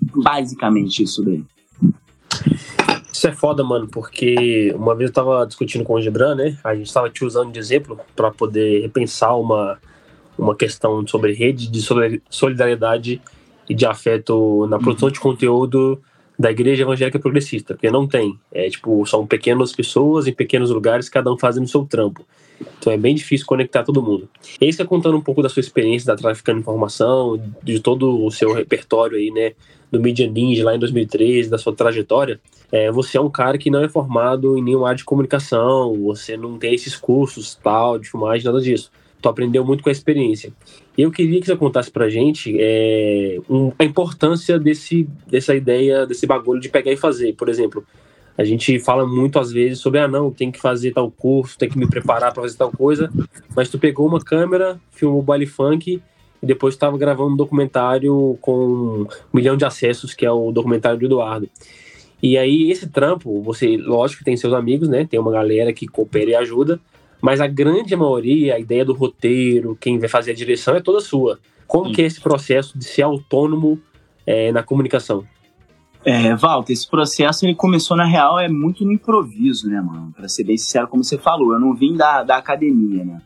basicamente 0.01 1.03
isso 1.03 1.21
daí. 1.21 1.43
Isso 3.11 3.27
é 3.27 3.31
foda, 3.33 3.61
mano, 3.61 3.89
porque 3.89 4.73
uma 4.73 4.95
vez 4.95 5.09
eu 5.09 5.13
tava 5.13 5.45
discutindo 5.45 5.83
com 5.83 5.95
o 5.95 6.01
Gibran, 6.01 6.33
né? 6.33 6.57
A 6.63 6.73
gente 6.73 6.91
tava 6.91 7.09
te 7.09 7.25
usando 7.25 7.51
de 7.51 7.59
exemplo 7.59 7.99
para 8.15 8.31
poder 8.31 8.81
repensar 8.81 9.37
uma, 9.37 9.77
uma 10.37 10.55
questão 10.55 11.05
sobre 11.05 11.33
rede 11.33 11.69
de 11.69 11.85
solidariedade 12.29 13.21
e 13.69 13.75
de 13.75 13.85
afeto 13.85 14.65
na 14.67 14.79
produção 14.79 15.11
de 15.11 15.19
conteúdo 15.19 16.01
da 16.39 16.51
igreja 16.51 16.83
evangélica 16.83 17.19
progressista, 17.19 17.73
porque 17.73 17.91
não 17.91 18.07
tem. 18.07 18.39
É 18.49 18.69
tipo, 18.69 19.05
são 19.05 19.27
pequenas 19.27 19.73
pessoas 19.73 20.25
em 20.25 20.33
pequenos 20.33 20.69
lugares, 20.69 21.09
cada 21.09 21.31
um 21.31 21.37
fazendo 21.37 21.67
seu 21.67 21.85
trampo. 21.85 22.25
Então 22.79 22.91
é 22.91 22.97
bem 22.97 23.15
difícil 23.15 23.45
conectar 23.45 23.83
todo 23.83 24.01
mundo. 24.01 24.29
E 24.59 24.65
aí 24.65 24.73
você 24.73 24.83
contando 24.85 25.17
um 25.17 25.21
pouco 25.21 25.41
da 25.41 25.49
sua 25.49 25.61
experiência 25.61 26.07
da 26.07 26.15
traficando 26.15 26.59
informação, 26.59 27.41
de 27.63 27.79
todo 27.79 28.25
o 28.25 28.31
seu 28.31 28.53
repertório 28.53 29.17
aí, 29.17 29.31
né, 29.31 29.53
do 29.91 29.99
Media 29.99 30.29
Ninja 30.29 30.65
lá 30.65 30.75
em 30.75 30.79
2013, 30.79 31.49
da 31.49 31.57
sua 31.57 31.73
trajetória, 31.73 32.39
é, 32.71 32.91
você 32.91 33.17
é 33.17 33.21
um 33.21 33.29
cara 33.29 33.57
que 33.57 33.69
não 33.69 33.83
é 33.83 33.87
formado 33.87 34.57
em 34.57 34.63
nenhuma 34.63 34.87
área 34.87 34.97
de 34.97 35.05
comunicação, 35.05 35.93
você 36.03 36.35
não 36.35 36.57
tem 36.57 36.73
esses 36.73 36.95
cursos, 36.95 37.55
tal, 37.55 37.99
de 37.99 38.09
filmagem, 38.09 38.45
nada 38.45 38.59
disso. 38.59 38.91
Tu 39.21 39.29
aprendeu 39.29 39.63
muito 39.63 39.83
com 39.83 39.89
a 39.89 39.91
experiência. 39.91 40.51
E 40.97 41.03
eu 41.03 41.11
queria 41.11 41.39
que 41.39 41.45
você 41.45 41.55
contasse 41.55 41.89
pra 41.89 42.09
gente 42.09 42.57
é, 42.59 43.37
um, 43.49 43.71
a 43.77 43.83
importância 43.83 44.59
desse, 44.59 45.07
dessa 45.27 45.55
ideia, 45.55 46.05
desse 46.05 46.25
bagulho 46.25 46.59
de 46.59 46.69
pegar 46.69 46.91
e 46.91 46.97
fazer. 46.97 47.33
Por 47.33 47.47
exemplo, 47.47 47.85
a 48.37 48.43
gente 48.43 48.79
fala 48.79 49.05
muito 49.05 49.37
às 49.39 49.51
vezes 49.51 49.79
sobre, 49.79 49.99
ah, 49.99 50.07
não, 50.07 50.31
tem 50.31 50.51
que 50.51 50.59
fazer 50.59 50.91
tal 50.91 51.09
curso, 51.11 51.57
tem 51.57 51.69
que 51.69 51.77
me 51.77 51.87
preparar 51.87 52.33
para 52.33 52.41
fazer 52.41 52.57
tal 52.57 52.71
coisa, 52.71 53.11
mas 53.55 53.69
tu 53.69 53.77
pegou 53.77 54.07
uma 54.07 54.19
câmera, 54.19 54.79
filmou 54.91 55.19
o 55.19 55.23
baile 55.23 55.45
funk 55.45 56.01
e 56.41 56.45
depois 56.45 56.73
estava 56.73 56.97
gravando 56.97 57.33
um 57.33 57.37
documentário 57.37 58.37
com 58.41 58.65
um 58.65 59.07
milhão 59.31 59.55
de 59.55 59.65
acessos, 59.65 60.13
que 60.13 60.25
é 60.25 60.31
o 60.31 60.51
documentário 60.51 60.99
do 60.99 61.05
Eduardo. 61.05 61.47
E 62.21 62.37
aí, 62.37 62.71
esse 62.71 62.89
trampo, 62.89 63.41
você, 63.41 63.77
lógico, 63.77 64.23
tem 64.23 64.35
seus 64.37 64.53
amigos, 64.53 64.87
né? 64.87 65.05
Tem 65.05 65.19
uma 65.19 65.31
galera 65.31 65.73
que 65.73 65.87
coopera 65.87 66.31
e 66.31 66.35
ajuda, 66.35 66.79
mas 67.21 67.39
a 67.41 67.47
grande 67.47 67.95
maioria, 67.95 68.55
a 68.55 68.59
ideia 68.59 68.83
do 68.83 68.93
roteiro, 68.93 69.77
quem 69.79 69.99
vai 69.99 70.09
fazer 70.09 70.31
a 70.31 70.33
direção 70.33 70.75
é 70.75 70.81
toda 70.81 70.99
sua. 70.99 71.39
Como 71.67 71.87
Sim. 71.87 71.91
que 71.93 72.01
é 72.01 72.05
esse 72.05 72.21
processo 72.21 72.77
de 72.77 72.85
ser 72.85 73.01
autônomo 73.01 73.79
é, 74.25 74.51
na 74.51 74.63
comunicação? 74.63 75.25
É, 76.05 76.35
Walter, 76.35 76.73
esse 76.73 76.89
processo 76.89 77.45
ele 77.45 77.55
começou 77.55 77.95
na 77.95 78.05
real 78.05 78.39
é 78.39 78.49
muito 78.49 78.83
no 78.83 78.91
improviso, 78.91 79.69
né, 79.69 79.79
mano? 79.81 80.11
Pra 80.15 80.27
ser 80.27 80.43
bem 80.43 80.57
sincero, 80.57 80.87
como 80.87 81.03
você 81.03 81.17
falou, 81.17 81.53
eu 81.53 81.59
não 81.59 81.73
vim 81.73 81.95
da, 81.95 82.23
da 82.23 82.37
academia, 82.37 83.05
né? 83.05 83.21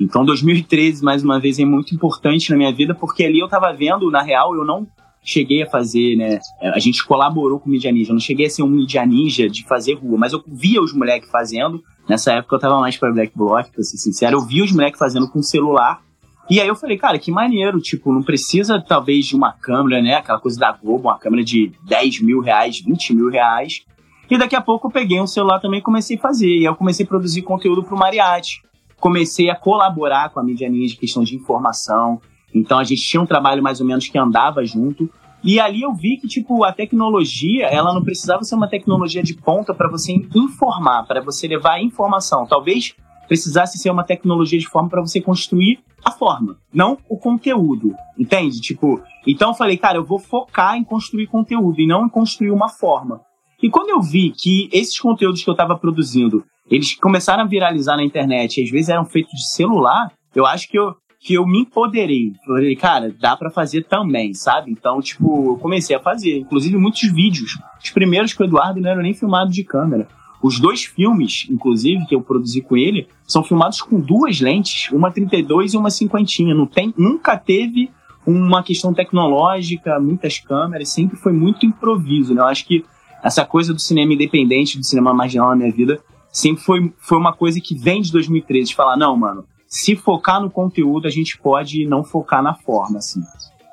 Então 0.00 0.24
2013, 0.24 1.04
mais 1.04 1.22
uma 1.22 1.38
vez, 1.38 1.58
é 1.58 1.64
muito 1.64 1.94
importante 1.94 2.50
na 2.50 2.56
minha 2.56 2.72
vida, 2.72 2.94
porque 2.94 3.24
ali 3.24 3.38
eu 3.38 3.48
tava 3.48 3.72
vendo, 3.72 4.10
na 4.10 4.22
real, 4.22 4.54
eu 4.54 4.64
não 4.64 4.86
cheguei 5.22 5.62
a 5.62 5.70
fazer, 5.70 6.16
né? 6.16 6.40
A 6.74 6.78
gente 6.78 7.04
colaborou 7.06 7.60
com 7.60 7.68
o 7.68 7.72
Media 7.72 7.92
Ninja, 7.92 8.10
eu 8.10 8.14
não 8.14 8.20
cheguei 8.20 8.46
a 8.46 8.50
ser 8.50 8.62
um 8.62 8.68
Media 8.68 9.04
Ninja 9.06 9.48
de 9.48 9.64
fazer 9.64 9.94
rua, 9.94 10.18
mas 10.18 10.32
eu 10.32 10.42
via 10.46 10.82
os 10.82 10.92
moleques 10.92 11.30
fazendo. 11.30 11.82
Nessa 12.08 12.32
época 12.32 12.56
eu 12.56 12.60
tava 12.60 12.80
mais 12.80 12.96
pra 12.96 13.12
Black 13.12 13.32
Block, 13.36 13.70
pra 13.70 13.82
ser 13.82 13.98
sincero. 13.98 14.36
Eu 14.36 14.40
via 14.40 14.64
os 14.64 14.72
moleques 14.72 14.98
fazendo 14.98 15.28
com 15.28 15.40
celular 15.40 16.02
e 16.50 16.60
aí 16.60 16.66
eu 16.68 16.74
falei, 16.74 16.98
cara, 16.98 17.18
que 17.18 17.30
maneiro, 17.30 17.80
tipo, 17.80 18.12
não 18.12 18.22
precisa 18.22 18.80
talvez 18.80 19.26
de 19.26 19.36
uma 19.36 19.52
câmera, 19.52 20.02
né? 20.02 20.14
Aquela 20.14 20.40
coisa 20.40 20.58
da 20.58 20.72
Globo, 20.72 21.08
uma 21.08 21.18
câmera 21.18 21.44
de 21.44 21.72
10 21.84 22.20
mil 22.20 22.40
reais, 22.40 22.80
20 22.80 23.14
mil 23.14 23.30
reais. 23.30 23.82
E 24.30 24.36
daqui 24.36 24.56
a 24.56 24.60
pouco 24.60 24.88
eu 24.88 24.90
peguei 24.90 25.20
um 25.20 25.26
celular 25.26 25.60
também 25.60 25.80
e 25.80 25.82
comecei 25.82 26.16
a 26.16 26.20
fazer. 26.20 26.48
E 26.48 26.58
aí 26.58 26.64
eu 26.64 26.74
comecei 26.74 27.04
a 27.04 27.08
produzir 27.08 27.42
conteúdo 27.42 27.82
pro 27.82 27.96
Mariachi. 27.96 28.60
Comecei 28.98 29.50
a 29.50 29.56
colaborar 29.56 30.30
com 30.30 30.40
a 30.40 30.42
Mídia 30.42 30.68
Ninja, 30.68 30.96
questão 30.96 31.22
de 31.22 31.34
informação. 31.36 32.20
Então 32.54 32.78
a 32.78 32.84
gente 32.84 33.02
tinha 33.02 33.22
um 33.22 33.26
trabalho 33.26 33.62
mais 33.62 33.80
ou 33.80 33.86
menos 33.86 34.08
que 34.08 34.18
andava 34.18 34.64
junto. 34.64 35.08
E 35.44 35.58
ali 35.58 35.82
eu 35.82 35.92
vi 35.92 36.18
que, 36.18 36.28
tipo, 36.28 36.62
a 36.64 36.72
tecnologia, 36.72 37.66
ela 37.66 37.92
não 37.92 38.02
precisava 38.02 38.44
ser 38.44 38.54
uma 38.54 38.68
tecnologia 38.68 39.22
de 39.22 39.34
ponta 39.34 39.74
para 39.74 39.88
você 39.88 40.12
informar, 40.12 41.04
para 41.04 41.20
você 41.20 41.48
levar 41.48 41.82
informação. 41.82 42.46
Talvez 42.46 42.94
precisasse 43.32 43.78
ser 43.78 43.88
uma 43.88 44.04
tecnologia 44.04 44.58
de 44.58 44.68
forma 44.68 44.90
para 44.90 45.00
você 45.00 45.18
construir 45.18 45.78
a 46.04 46.10
forma, 46.10 46.58
não 46.70 46.98
o 47.08 47.16
conteúdo, 47.16 47.94
entende? 48.18 48.60
Tipo, 48.60 49.00
então 49.26 49.50
eu 49.50 49.54
falei, 49.54 49.78
cara, 49.78 49.96
eu 49.96 50.04
vou 50.04 50.18
focar 50.18 50.76
em 50.76 50.84
construir 50.84 51.28
conteúdo 51.28 51.80
e 51.80 51.86
não 51.86 52.04
em 52.04 52.10
construir 52.10 52.50
uma 52.50 52.68
forma. 52.68 53.22
E 53.62 53.70
quando 53.70 53.88
eu 53.88 54.02
vi 54.02 54.32
que 54.36 54.68
esses 54.70 55.00
conteúdos 55.00 55.42
que 55.42 55.48
eu 55.48 55.52
estava 55.52 55.78
produzindo, 55.78 56.44
eles 56.70 56.94
começaram 56.94 57.44
a 57.44 57.46
viralizar 57.46 57.96
na 57.96 58.04
internet, 58.04 58.60
e 58.60 58.64
às 58.64 58.70
vezes 58.70 58.90
eram 58.90 59.06
feitos 59.06 59.32
de 59.32 59.48
celular, 59.48 60.12
eu 60.34 60.44
acho 60.44 60.68
que 60.68 60.78
eu, 60.78 60.94
que 61.18 61.32
eu 61.32 61.46
me 61.46 61.60
empoderei. 61.60 62.32
Falei, 62.44 62.76
cara, 62.76 63.14
dá 63.18 63.34
para 63.34 63.50
fazer 63.50 63.84
também, 63.84 64.34
sabe? 64.34 64.70
Então, 64.70 65.00
tipo, 65.00 65.52
eu 65.52 65.56
comecei 65.56 65.96
a 65.96 66.00
fazer. 66.00 66.40
Inclusive, 66.40 66.76
muitos 66.76 67.10
vídeos. 67.10 67.58
Os 67.82 67.90
primeiros 67.90 68.34
com 68.34 68.42
o 68.42 68.46
Eduardo 68.46 68.78
não 68.78 68.90
eram 68.90 69.02
nem 69.02 69.14
filmados 69.14 69.54
de 69.54 69.64
câmera. 69.64 70.06
Os 70.42 70.58
dois 70.58 70.84
filmes, 70.84 71.46
inclusive, 71.48 72.04
que 72.06 72.14
eu 72.14 72.20
produzi 72.20 72.60
com 72.60 72.76
ele, 72.76 73.06
são 73.24 73.44
filmados 73.44 73.80
com 73.80 74.00
duas 74.00 74.40
lentes, 74.40 74.90
uma 74.90 75.10
32 75.10 75.74
e 75.74 75.76
uma 75.76 75.88
cinquentinha. 75.88 76.52
Não 76.52 76.66
tem, 76.66 76.92
nunca 76.98 77.36
teve 77.36 77.90
uma 78.26 78.62
questão 78.62 78.92
tecnológica, 78.92 80.00
muitas 80.00 80.38
câmeras, 80.38 80.88
sempre 80.88 81.16
foi 81.16 81.32
muito 81.32 81.64
improviso, 81.64 82.34
né? 82.34 82.40
Eu 82.40 82.46
acho 82.46 82.66
que 82.66 82.84
essa 83.22 83.44
coisa 83.44 83.72
do 83.72 83.80
cinema 83.80 84.12
independente, 84.14 84.78
do 84.78 84.84
cinema 84.84 85.14
marginal 85.14 85.50
na 85.50 85.56
minha 85.56 85.72
vida, 85.72 86.00
sempre 86.32 86.62
foi, 86.62 86.92
foi 86.98 87.18
uma 87.18 87.32
coisa 87.32 87.60
que 87.60 87.76
vem 87.76 88.02
de 88.02 88.10
2013, 88.10 88.70
de 88.70 88.74
falar, 88.74 88.96
não, 88.96 89.16
mano, 89.16 89.44
se 89.68 89.94
focar 89.94 90.40
no 90.40 90.50
conteúdo, 90.50 91.06
a 91.06 91.10
gente 91.10 91.38
pode 91.38 91.86
não 91.86 92.02
focar 92.02 92.42
na 92.42 92.54
forma, 92.54 92.98
assim. 92.98 93.20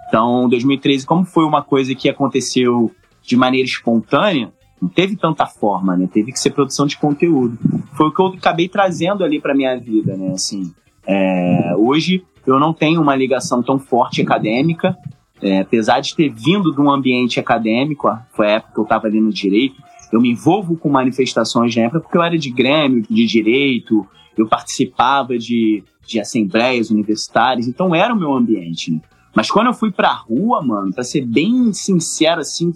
Então, 0.08 0.48
2013, 0.48 1.06
como 1.06 1.26
foi 1.26 1.46
uma 1.46 1.64
coisa 1.64 1.94
que 1.96 2.08
aconteceu 2.08 2.92
de 3.22 3.36
maneira 3.36 3.68
espontânea, 3.68 4.52
não 4.82 4.90
teve 4.90 5.16
tanta 5.16 5.46
forma, 5.46 5.96
né? 5.96 6.08
Teve 6.12 6.32
que 6.32 6.40
ser 6.40 6.52
produção 6.52 6.86
de 6.86 6.98
conteúdo. 6.98 7.58
Foi 7.94 8.08
o 8.08 8.12
que 8.12 8.22
eu 8.22 8.28
acabei 8.28 8.68
trazendo 8.68 9.24
ali 9.24 9.40
para 9.40 9.54
minha 9.54 9.78
vida, 9.78 10.16
né? 10.16 10.32
Assim, 10.32 10.74
é, 11.06 11.74
hoje 11.78 12.24
eu 12.46 12.60
não 12.60 12.74
tenho 12.74 13.02
uma 13.02 13.16
ligação 13.16 13.62
tão 13.62 13.78
forte 13.78 14.22
acadêmica, 14.22 14.98
é, 15.42 15.60
apesar 15.60 16.00
de 16.00 16.16
ter 16.16 16.30
vindo 16.30 16.74
de 16.74 16.82
um 16.82 16.92
ambiente 16.92 17.40
acadêmico, 17.40 18.10
foi 18.32 18.48
a 18.48 18.52
época 18.52 18.74
que 18.74 18.80
eu 18.80 18.84
estava 18.84 19.08
ali 19.08 19.22
no 19.22 19.32
direito, 19.32 19.82
eu 20.12 20.20
me 20.20 20.32
envolvo 20.32 20.76
com 20.76 20.90
manifestações 20.90 21.76
na 21.76 21.84
época 21.84 22.02
porque 22.02 22.18
eu 22.18 22.24
era 22.24 22.38
de 22.38 22.50
grêmio, 22.50 23.04
de 23.10 23.26
direito, 23.26 24.06
eu 24.38 24.48
participava 24.48 25.38
de, 25.38 25.84
de 26.06 26.20
assembleias 26.20 26.90
universitárias, 26.90 27.68
então 27.68 27.94
era 27.94 28.14
o 28.14 28.18
meu 28.18 28.34
ambiente. 28.34 28.92
Né? 28.92 29.02
Mas 29.36 29.52
quando 29.52 29.68
eu 29.68 29.74
fui 29.74 29.92
pra 29.92 30.14
rua, 30.14 30.62
mano, 30.62 30.94
pra 30.94 31.04
ser 31.04 31.26
bem 31.26 31.72
sincero, 31.74 32.42
assim, 32.42 32.72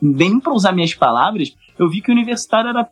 bem 0.00 0.38
pra 0.40 0.52
usar 0.52 0.72
minhas 0.72 0.94
palavras, 0.94 1.56
eu 1.78 1.88
vi 1.88 2.00
que 2.00 2.10
o 2.10 2.14
universitário 2.14 2.70
era 2.70 2.88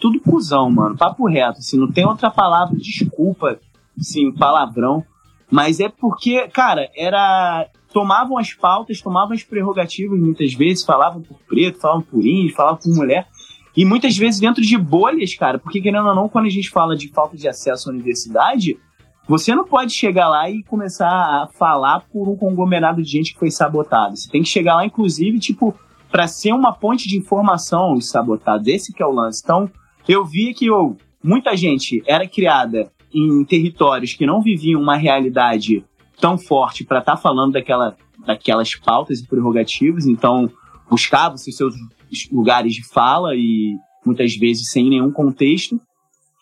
tudo 0.00 0.20
cuzão, 0.20 0.70
mano, 0.70 0.96
papo 0.96 1.26
reto, 1.26 1.58
assim, 1.58 1.78
não 1.78 1.90
tem 1.90 2.06
outra 2.06 2.30
palavra, 2.30 2.76
desculpa, 2.76 3.58
assim, 3.98 4.32
palavrão, 4.32 5.04
mas 5.50 5.80
é 5.80 5.88
porque, 5.88 6.48
cara, 6.48 6.88
era 6.96 7.68
tomavam 7.92 8.38
as 8.38 8.54
pautas, 8.54 9.02
tomavam 9.02 9.34
as 9.34 9.42
prerrogativas 9.42 10.18
muitas 10.18 10.54
vezes, 10.54 10.84
falavam 10.84 11.20
por 11.20 11.36
preto, 11.46 11.78
falavam 11.78 12.02
por 12.02 12.24
índio, 12.24 12.54
falavam 12.54 12.78
por 12.78 12.94
mulher. 12.94 13.28
E 13.76 13.84
muitas 13.84 14.16
vezes 14.16 14.40
dentro 14.40 14.62
de 14.62 14.78
bolhas, 14.78 15.34
cara, 15.34 15.58
porque 15.58 15.80
querendo 15.80 16.08
ou 16.08 16.14
não, 16.14 16.28
quando 16.28 16.46
a 16.46 16.50
gente 16.50 16.70
fala 16.70 16.96
de 16.96 17.08
falta 17.08 17.36
de 17.36 17.46
acesso 17.46 17.88
à 17.88 17.92
universidade, 17.92 18.78
você 19.28 19.54
não 19.54 19.64
pode 19.64 19.92
chegar 19.92 20.28
lá 20.28 20.50
e 20.50 20.62
começar 20.62 21.08
a 21.08 21.48
falar 21.48 22.00
por 22.12 22.28
um 22.28 22.36
conglomerado 22.36 23.02
de 23.02 23.10
gente 23.10 23.32
que 23.32 23.38
foi 23.38 23.50
sabotado. 23.50 24.16
Você 24.16 24.30
tem 24.30 24.42
que 24.42 24.48
chegar 24.48 24.74
lá, 24.74 24.84
inclusive, 24.84 25.38
tipo, 25.38 25.74
para 26.12 26.28
ser 26.28 26.52
uma 26.52 26.72
ponte 26.72 27.08
de 27.08 27.16
informação 27.16 27.94
os 27.94 28.10
sabotados. 28.10 28.68
Esse 28.68 28.92
que 28.92 29.02
é 29.02 29.06
o 29.06 29.10
lance. 29.10 29.40
Então, 29.42 29.68
eu 30.06 30.24
vi 30.24 30.52
que 30.52 30.70
oh, 30.70 30.94
muita 31.24 31.56
gente 31.56 32.02
era 32.06 32.28
criada 32.28 32.92
em 33.12 33.42
territórios 33.44 34.12
que 34.12 34.26
não 34.26 34.42
viviam 34.42 34.80
uma 34.80 34.96
realidade 34.96 35.84
tão 36.20 36.36
forte 36.36 36.84
para 36.84 36.98
estar 36.98 37.16
tá 37.16 37.18
falando 37.18 37.52
daquela, 37.52 37.96
daquelas 38.26 38.74
pautas 38.76 39.20
e 39.20 39.26
prerrogativas, 39.26 40.06
então 40.06 40.50
buscavam 40.88 41.38
-se 41.38 41.50
seus 41.50 41.74
lugares 42.30 42.74
de 42.74 42.86
fala 42.86 43.34
e 43.34 43.74
muitas 44.04 44.36
vezes 44.36 44.70
sem 44.70 44.88
nenhum 44.88 45.10
contexto. 45.10 45.80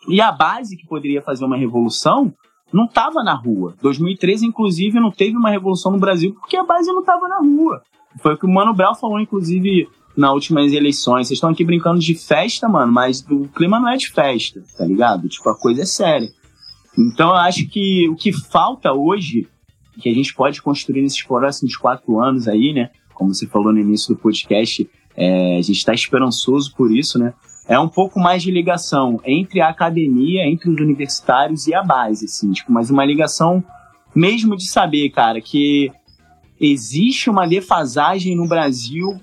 E 0.08 0.20
a 0.20 0.32
base 0.32 0.76
que 0.76 0.86
poderia 0.86 1.22
fazer 1.22 1.44
uma 1.44 1.56
revolução 1.56 2.32
não 2.72 2.86
estava 2.86 3.22
na 3.22 3.34
rua. 3.34 3.74
2013, 3.80 4.46
inclusive, 4.46 4.98
não 4.98 5.10
teve 5.10 5.36
uma 5.36 5.50
revolução 5.50 5.92
no 5.92 5.98
Brasil 5.98 6.34
porque 6.34 6.56
a 6.56 6.64
base 6.64 6.92
não 6.92 7.00
estava 7.00 7.28
na 7.28 7.38
rua. 7.38 7.82
Foi 8.18 8.34
o 8.34 8.38
que 8.38 8.46
o 8.46 8.50
Mano 8.50 8.74
Brown 8.74 8.94
falou, 8.94 9.20
inclusive, 9.20 9.88
nas 10.16 10.32
últimas 10.32 10.72
eleições. 10.72 11.28
Vocês 11.28 11.36
estão 11.36 11.50
aqui 11.50 11.64
brincando 11.64 12.00
de 12.00 12.14
festa, 12.14 12.68
mano, 12.68 12.92
mas 12.92 13.24
o 13.30 13.48
clima 13.48 13.78
não 13.78 13.88
é 13.88 13.96
de 13.96 14.10
festa, 14.10 14.62
tá 14.76 14.84
ligado? 14.84 15.28
Tipo, 15.28 15.48
a 15.48 15.56
coisa 15.56 15.82
é 15.82 15.86
séria. 15.86 16.28
Então 16.98 17.30
eu 17.30 17.36
acho 17.36 17.66
que 17.68 18.08
o 18.08 18.16
que 18.16 18.32
falta 18.32 18.92
hoje 18.92 19.48
que 20.00 20.08
a 20.08 20.14
gente 20.14 20.34
pode 20.34 20.62
construir 20.62 21.02
nesses 21.02 21.22
próximos 21.22 21.76
quatro 21.76 22.18
anos 22.18 22.48
aí, 22.48 22.72
né? 22.72 22.90
Como 23.14 23.34
você 23.34 23.46
falou 23.46 23.72
no 23.72 23.78
início 23.78 24.14
do 24.14 24.20
podcast, 24.20 24.88
é, 25.16 25.58
a 25.58 25.62
gente 25.62 25.76
está 25.76 25.92
esperançoso 25.92 26.74
por 26.74 26.90
isso, 26.90 27.18
né? 27.18 27.34
É 27.68 27.78
um 27.78 27.88
pouco 27.88 28.18
mais 28.18 28.42
de 28.42 28.50
ligação 28.50 29.20
entre 29.24 29.60
a 29.60 29.68
academia, 29.68 30.46
entre 30.46 30.70
os 30.70 30.80
universitários 30.80 31.66
e 31.66 31.74
a 31.74 31.82
base, 31.82 32.24
assim, 32.24 32.50
tipo, 32.50 32.72
mas 32.72 32.90
uma 32.90 33.04
ligação 33.04 33.62
mesmo 34.14 34.56
de 34.56 34.66
saber, 34.66 35.10
cara, 35.10 35.40
que 35.40 35.92
existe 36.60 37.30
uma 37.30 37.46
defasagem 37.46 38.36
no 38.36 38.46
Brasil 38.46 39.18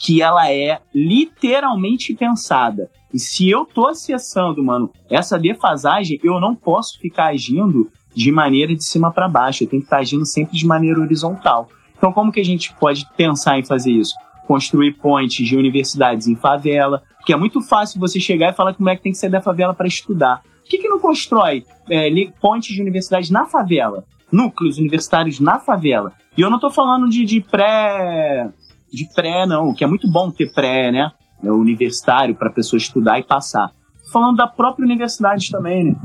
que 0.00 0.22
ela 0.22 0.50
é 0.50 0.80
literalmente 0.94 2.14
pensada. 2.14 2.90
E 3.12 3.18
se 3.18 3.48
eu 3.48 3.64
tô 3.64 3.88
acessando, 3.88 4.62
mano, 4.62 4.90
essa 5.10 5.38
defasagem, 5.38 6.20
eu 6.22 6.38
não 6.38 6.54
posso 6.54 6.98
ficar 7.00 7.28
agindo 7.28 7.90
de 8.14 8.30
maneira 8.30 8.74
de 8.74 8.84
cima 8.84 9.10
para 9.10 9.28
baixo, 9.28 9.64
eu 9.64 9.68
tenho 9.68 9.82
que 9.82 9.86
estar 9.86 9.98
agindo 9.98 10.24
sempre 10.24 10.56
de 10.56 10.66
maneira 10.66 11.00
horizontal. 11.00 11.68
Então, 11.96 12.12
como 12.12 12.30
que 12.30 12.40
a 12.40 12.44
gente 12.44 12.74
pode 12.74 13.06
pensar 13.16 13.58
em 13.58 13.64
fazer 13.64 13.90
isso? 13.90 14.14
Construir 14.46 14.92
pontes 14.94 15.46
de 15.46 15.56
universidades 15.56 16.26
em 16.26 16.36
favela, 16.36 17.02
porque 17.16 17.32
é 17.32 17.36
muito 17.36 17.60
fácil 17.60 17.98
você 17.98 18.20
chegar 18.20 18.52
e 18.52 18.56
falar 18.56 18.72
que 18.72 18.80
o 18.80 18.82
moleque 18.82 19.02
tem 19.02 19.12
que 19.12 19.18
sair 19.18 19.30
da 19.30 19.40
favela 19.40 19.74
para 19.74 19.86
estudar. 19.86 20.42
Por 20.42 20.70
que, 20.70 20.78
que 20.78 20.88
não 20.88 20.98
constrói 20.98 21.64
é, 21.90 22.10
pontes 22.40 22.74
de 22.74 22.80
universidades 22.80 23.30
na 23.30 23.46
favela? 23.46 24.04
Núcleos 24.30 24.78
universitários 24.78 25.40
na 25.40 25.58
favela? 25.58 26.12
E 26.36 26.40
eu 26.40 26.50
não 26.50 26.56
estou 26.56 26.70
falando 26.70 27.08
de, 27.08 27.24
de 27.24 27.40
pré. 27.40 28.50
de 28.92 29.08
pré, 29.14 29.46
não, 29.46 29.72
que 29.74 29.84
é 29.84 29.86
muito 29.86 30.08
bom 30.08 30.30
ter 30.30 30.52
pré, 30.52 30.90
né? 30.92 31.12
É, 31.42 31.50
universitário 31.50 32.34
para 32.34 32.48
a 32.48 32.52
pessoa 32.52 32.78
estudar 32.78 33.18
e 33.18 33.22
passar. 33.22 33.70
Tô 34.04 34.10
falando 34.10 34.36
da 34.36 34.46
própria 34.46 34.84
universidade 34.84 35.50
também, 35.50 35.84
né? 35.84 35.96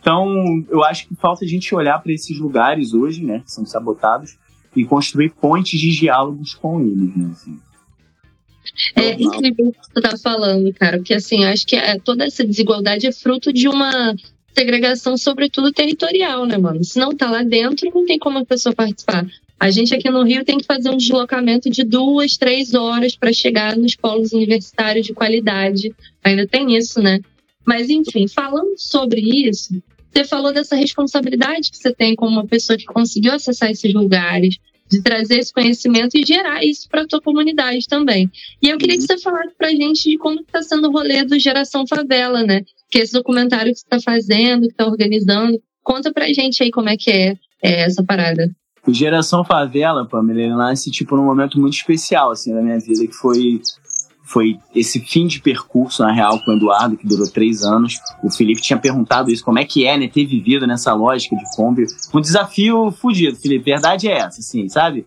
Então, 0.00 0.64
eu 0.70 0.82
acho 0.82 1.06
que 1.06 1.14
falta 1.14 1.44
a 1.44 1.48
gente 1.48 1.74
olhar 1.74 1.98
para 2.02 2.12
esses 2.12 2.38
lugares 2.38 2.94
hoje, 2.94 3.22
né, 3.22 3.40
que 3.40 3.52
são 3.52 3.66
sabotados, 3.66 4.38
e 4.74 4.84
construir 4.84 5.30
pontes 5.30 5.78
de 5.78 5.90
diálogos 5.90 6.54
com 6.54 6.80
eles, 6.80 7.14
né, 7.14 7.30
assim. 7.32 7.60
É 8.96 9.12
incrível 9.20 9.68
o 9.68 9.72
que 9.72 9.78
você 9.78 10.00
tá 10.00 10.16
falando, 10.16 10.72
cara, 10.74 10.98
porque 10.98 11.14
assim, 11.14 11.44
acho 11.44 11.66
que 11.66 11.76
é, 11.76 11.98
toda 11.98 12.24
essa 12.24 12.44
desigualdade 12.44 13.06
é 13.06 13.12
fruto 13.12 13.52
de 13.52 13.68
uma 13.68 14.14
segregação, 14.54 15.16
sobretudo 15.16 15.72
territorial, 15.72 16.46
né, 16.46 16.58
mano? 16.58 16.82
Se 16.84 16.98
não 16.98 17.14
tá 17.14 17.30
lá 17.30 17.42
dentro, 17.42 17.90
não 17.94 18.04
tem 18.04 18.18
como 18.18 18.38
a 18.38 18.44
pessoa 18.44 18.74
participar. 18.74 19.26
A 19.58 19.70
gente 19.70 19.94
aqui 19.94 20.10
no 20.10 20.22
Rio 20.22 20.44
tem 20.44 20.56
que 20.56 20.64
fazer 20.64 20.88
um 20.88 20.96
deslocamento 20.96 21.68
de 21.68 21.84
duas, 21.84 22.38
três 22.38 22.72
horas 22.72 23.14
para 23.14 23.32
chegar 23.32 23.76
nos 23.76 23.94
polos 23.94 24.32
universitários 24.32 25.06
de 25.06 25.12
qualidade. 25.12 25.94
Ainda 26.24 26.46
tem 26.46 26.76
isso, 26.76 27.00
né? 27.00 27.20
Mas, 27.66 27.90
enfim, 27.90 28.26
falando 28.26 28.78
sobre 28.78 29.20
isso, 29.20 29.82
você 30.10 30.24
falou 30.24 30.52
dessa 30.52 30.74
responsabilidade 30.74 31.70
que 31.70 31.76
você 31.76 31.92
tem 31.92 32.16
como 32.16 32.32
uma 32.32 32.46
pessoa 32.46 32.78
que 32.78 32.86
conseguiu 32.86 33.32
acessar 33.32 33.70
esses 33.70 33.92
lugares, 33.92 34.56
de 34.90 35.02
trazer 35.02 35.38
esse 35.38 35.52
conhecimento 35.52 36.16
e 36.16 36.26
gerar 36.26 36.64
isso 36.64 36.88
para 36.88 37.02
a 37.02 37.06
tua 37.06 37.20
comunidade 37.20 37.86
também. 37.86 38.30
E 38.60 38.68
eu 38.68 38.76
queria 38.78 38.96
que 38.96 39.02
você 39.02 39.18
falasse 39.18 39.54
para 39.56 39.68
a 39.68 39.74
gente 39.74 40.10
de 40.10 40.18
como 40.18 40.40
está 40.40 40.62
sendo 40.62 40.88
o 40.88 40.90
rolê 40.90 41.22
do 41.22 41.38
Geração 41.38 41.86
Favela, 41.86 42.42
né? 42.42 42.64
Que 42.90 42.98
esse 42.98 43.12
documentário 43.12 43.72
que 43.72 43.78
você 43.78 43.86
está 43.86 44.00
fazendo, 44.00 44.62
que 44.62 44.72
está 44.72 44.86
organizando, 44.86 45.60
conta 45.82 46.12
para 46.12 46.24
a 46.24 46.32
gente 46.32 46.62
aí 46.62 46.70
como 46.70 46.88
é 46.88 46.96
que 46.96 47.10
é, 47.10 47.34
é 47.62 47.82
essa 47.82 48.02
parada. 48.02 48.50
O 48.86 48.92
Geração 48.92 49.44
Favela, 49.44 50.06
Pamela, 50.06 50.40
ele 50.40 50.54
nasce 50.54 50.90
tipo 50.90 51.16
num 51.16 51.24
momento 51.24 51.60
muito 51.60 51.74
especial 51.74 52.30
assim 52.30 52.52
na 52.52 52.62
minha 52.62 52.78
vida, 52.78 53.06
que 53.06 53.12
foi 53.12 53.60
foi 54.30 54.58
esse 54.72 55.00
fim 55.00 55.26
de 55.26 55.40
percurso, 55.40 56.02
na 56.02 56.12
real, 56.12 56.38
com 56.44 56.52
o 56.52 56.56
Eduardo, 56.56 56.96
que 56.96 57.06
durou 57.06 57.28
três 57.28 57.64
anos. 57.64 57.94
O 58.22 58.30
Felipe 58.30 58.62
tinha 58.62 58.78
perguntado 58.78 59.28
isso, 59.28 59.44
como 59.44 59.58
é 59.58 59.64
que 59.64 59.84
é, 59.84 59.98
né, 59.98 60.06
ter 60.06 60.24
vivido 60.24 60.68
nessa 60.68 60.94
lógica 60.94 61.34
de 61.34 61.42
Kombi. 61.56 61.84
Um 62.14 62.20
desafio 62.20 62.92
fudido, 62.92 63.36
Felipe. 63.36 63.64
Verdade 63.64 64.06
é 64.08 64.18
essa, 64.18 64.38
assim, 64.38 64.68
sabe? 64.68 65.04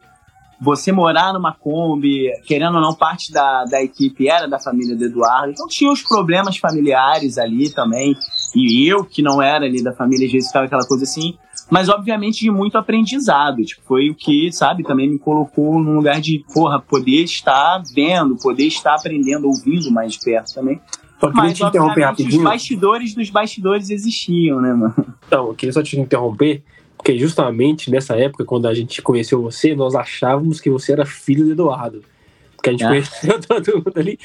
Você 0.61 0.91
morar 0.91 1.33
numa 1.33 1.53
Kombi, 1.53 2.31
querendo 2.45 2.75
ou 2.75 2.81
não, 2.81 2.93
parte 2.93 3.31
da, 3.31 3.65
da 3.65 3.81
equipe 3.81 4.29
era 4.29 4.47
da 4.47 4.59
família 4.59 4.95
do 4.95 5.05
Eduardo. 5.05 5.51
Então 5.51 5.67
tinha 5.67 5.91
os 5.91 6.01
problemas 6.01 6.57
familiares 6.57 7.37
ali 7.37 7.69
também. 7.69 8.15
E 8.55 8.87
eu, 8.87 9.03
que 9.03 9.21
não 9.21 9.41
era 9.41 9.65
ali 9.65 9.83
da 9.83 9.93
família, 9.93 10.25
às 10.25 10.31
vezes 10.31 10.47
ficava 10.47 10.65
aquela 10.65 10.85
coisa 10.85 11.03
assim 11.03 11.37
mas 11.69 11.89
obviamente 11.89 12.41
de 12.41 12.51
muito 12.51 12.77
aprendizado. 12.77 13.63
Tipo, 13.63 13.81
foi 13.87 14.09
o 14.09 14.15
que, 14.15 14.51
sabe, 14.51 14.83
também 14.83 15.09
me 15.09 15.17
colocou 15.17 15.79
num 15.79 15.95
lugar 15.95 16.21
de, 16.21 16.43
porra, 16.53 16.79
poder 16.79 17.23
estar 17.23 17.81
vendo, 17.95 18.35
poder 18.37 18.67
estar 18.67 18.95
aprendendo, 18.95 19.47
ouvindo 19.47 19.91
mais 19.91 20.13
de 20.13 20.19
perto 20.19 20.53
também. 20.53 20.79
Só 21.19 21.27
queria 21.29 21.43
Mas, 21.43 21.57
te 21.57 21.63
interromper 21.63 22.03
rapidinho. 22.03 22.37
Os 22.37 22.43
bastidores 22.43 23.15
dos 23.15 23.29
bastidores 23.29 23.89
existiam, 23.89 24.61
né, 24.61 24.73
mano? 24.73 24.93
Então, 25.25 25.47
eu 25.47 25.55
queria 25.55 25.73
só 25.73 25.81
te 25.81 25.99
interromper, 25.99 26.63
porque 27.03 27.19
justamente 27.19 27.91
nessa 27.91 28.15
época, 28.15 28.45
quando 28.45 28.65
a 28.65 28.73
gente 28.73 29.01
conheceu 29.01 29.41
você, 29.41 29.75
nós 29.75 29.93
achávamos 29.93 30.61
que 30.61 30.69
você 30.69 30.93
era 30.93 31.05
filho 31.05 31.43
do 31.43 31.51
Eduardo. 31.51 32.01
Porque 32.55 32.69
a 32.69 32.71
gente 32.71 32.85
é. 32.85 32.87
conheceu 32.87 33.41
todo 33.43 33.75
mundo 33.75 33.97
ali. 33.97 34.17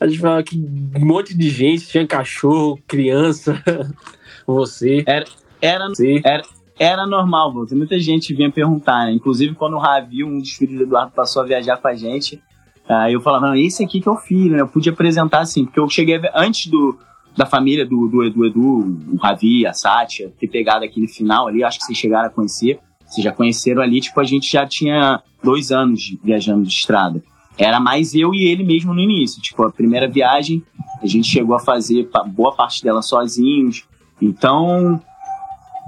A 0.00 0.08
gente 0.08 0.18
falava 0.18 0.42
que 0.42 0.56
um 0.56 1.06
monte 1.06 1.32
de 1.38 1.48
gente, 1.48 1.86
tinha 1.86 2.04
cachorro, 2.04 2.80
criança, 2.84 3.62
você. 4.44 5.04
Era, 5.06 5.24
era, 5.62 5.86
era, 6.24 6.42
era 6.76 7.06
normal, 7.06 7.54
Walter. 7.54 7.76
Muita 7.76 7.96
gente 8.00 8.34
vinha 8.34 8.50
perguntar, 8.50 9.06
né? 9.06 9.12
Inclusive, 9.12 9.54
quando 9.54 9.74
o 9.74 9.78
Ravi, 9.78 10.24
um 10.24 10.40
dos 10.40 10.50
filhos 10.50 10.78
do 10.78 10.82
Eduardo, 10.82 11.12
passou 11.12 11.42
a 11.42 11.46
viajar 11.46 11.76
com 11.76 11.86
a 11.86 11.94
gente, 11.94 12.42
aí 12.88 13.12
eu 13.12 13.20
falava, 13.20 13.46
não, 13.46 13.54
esse 13.54 13.84
aqui 13.84 14.00
que 14.00 14.08
é 14.08 14.10
o 14.10 14.16
filho, 14.16 14.56
né? 14.56 14.62
Eu 14.62 14.68
podia 14.68 14.90
apresentar 14.90 15.42
assim, 15.42 15.64
porque 15.64 15.78
eu 15.78 15.88
cheguei 15.88 16.20
antes 16.34 16.66
do, 16.66 16.98
da 17.36 17.44
família 17.44 17.84
do, 17.84 18.08
do 18.08 18.24
Edu 18.24 18.46
Edu, 18.46 18.98
o 19.12 19.16
Ravi, 19.16 19.66
a 19.66 19.72
Sátia, 19.72 20.32
ter 20.40 20.48
pegado 20.48 20.84
aquele 20.84 21.06
final 21.06 21.48
ali, 21.48 21.62
acho 21.62 21.78
que 21.78 21.84
vocês 21.84 21.98
chegaram 21.98 22.28
a 22.28 22.30
conhecer. 22.30 22.78
Vocês 23.06 23.22
já 23.22 23.32
conheceram 23.32 23.82
ali, 23.82 24.00
tipo, 24.00 24.18
a 24.18 24.24
gente 24.24 24.50
já 24.50 24.66
tinha 24.66 25.22
dois 25.42 25.70
anos 25.70 26.16
viajando 26.24 26.64
de 26.64 26.72
estrada. 26.72 27.22
Era 27.56 27.78
mais 27.78 28.14
eu 28.14 28.34
e 28.34 28.46
ele 28.46 28.64
mesmo 28.64 28.92
no 28.92 29.00
início. 29.00 29.40
Tipo, 29.40 29.64
a 29.64 29.70
primeira 29.70 30.08
viagem, 30.08 30.62
a 31.00 31.06
gente 31.06 31.28
chegou 31.28 31.54
a 31.54 31.60
fazer 31.60 32.08
boa 32.28 32.54
parte 32.54 32.82
dela 32.82 33.00
sozinhos. 33.02 33.84
Então, 34.20 35.00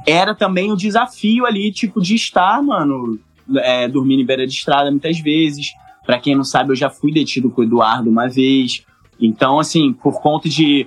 era 0.07 0.35
também 0.35 0.71
o 0.71 0.77
desafio 0.77 1.45
ali, 1.45 1.73
tipo, 1.73 2.01
de 2.01 2.15
estar, 2.15 2.63
mano, 2.63 3.19
é, 3.57 3.89
dormindo 3.89 4.23
em 4.23 4.27
beira 4.27 4.47
de 4.47 4.53
estrada 4.53 4.91
muitas 4.91 5.19
vezes. 5.19 5.73
Para 6.07 6.19
quem 6.19 6.35
não 6.35 6.45
sabe, 6.45 6.71
eu 6.71 6.77
já 6.77 6.89
fui 6.89 7.13
detido 7.13 7.51
com 7.51 7.61
o 7.61 7.65
Eduardo 7.65 8.09
uma 8.09 8.29
vez. 8.29 8.83
Então, 9.21 9.59
assim, 9.59 9.93
por 9.93 10.21
conta 10.23 10.49
de. 10.49 10.87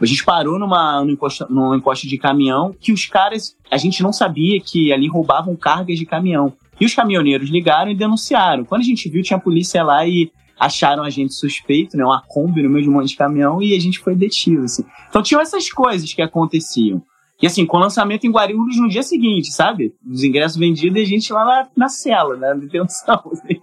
A 0.00 0.06
gente 0.06 0.24
parou 0.24 0.58
numa, 0.58 1.04
num, 1.04 1.10
encosto, 1.10 1.46
num 1.50 1.74
encosto 1.74 2.06
de 2.06 2.16
caminhão 2.16 2.74
que 2.78 2.92
os 2.92 3.06
caras. 3.06 3.56
A 3.70 3.76
gente 3.76 4.02
não 4.02 4.12
sabia 4.12 4.60
que 4.60 4.92
ali 4.92 5.08
roubavam 5.08 5.56
cargas 5.56 5.98
de 5.98 6.06
caminhão. 6.06 6.52
E 6.80 6.86
os 6.86 6.94
caminhoneiros 6.94 7.50
ligaram 7.50 7.90
e 7.90 7.94
denunciaram. 7.94 8.64
Quando 8.64 8.82
a 8.82 8.84
gente 8.84 9.08
viu, 9.08 9.22
tinha 9.22 9.36
a 9.36 9.40
polícia 9.40 9.82
lá 9.82 10.06
e 10.06 10.30
acharam 10.58 11.02
a 11.02 11.10
gente 11.10 11.34
suspeito, 11.34 11.96
né? 11.96 12.04
Uma 12.04 12.22
Kombi 12.26 12.62
no 12.62 12.70
meio 12.70 12.84
de 12.84 12.90
um 12.90 12.94
monte 12.94 13.08
de 13.08 13.16
caminhão 13.16 13.62
e 13.62 13.74
a 13.74 13.80
gente 13.80 13.98
foi 13.98 14.14
detido, 14.14 14.64
assim. 14.64 14.84
Então 15.08 15.22
tinham 15.22 15.40
essas 15.40 15.70
coisas 15.70 16.12
que 16.12 16.22
aconteciam. 16.22 17.02
E 17.40 17.46
assim, 17.46 17.64
com 17.64 17.76
o 17.76 17.80
lançamento 17.80 18.26
em 18.26 18.30
Guarulhos 18.30 18.76
no 18.76 18.88
dia 18.88 19.02
seguinte, 19.02 19.52
sabe? 19.52 19.94
Os 20.08 20.24
ingressos 20.24 20.56
vendidos 20.56 20.98
e 20.98 21.02
a 21.02 21.06
gente 21.06 21.32
lá 21.32 21.44
na, 21.44 21.68
na 21.76 21.88
cela, 21.88 22.36
né? 22.36 22.48
Na 22.48 22.60
detenção. 22.60 23.22
Assim. 23.32 23.60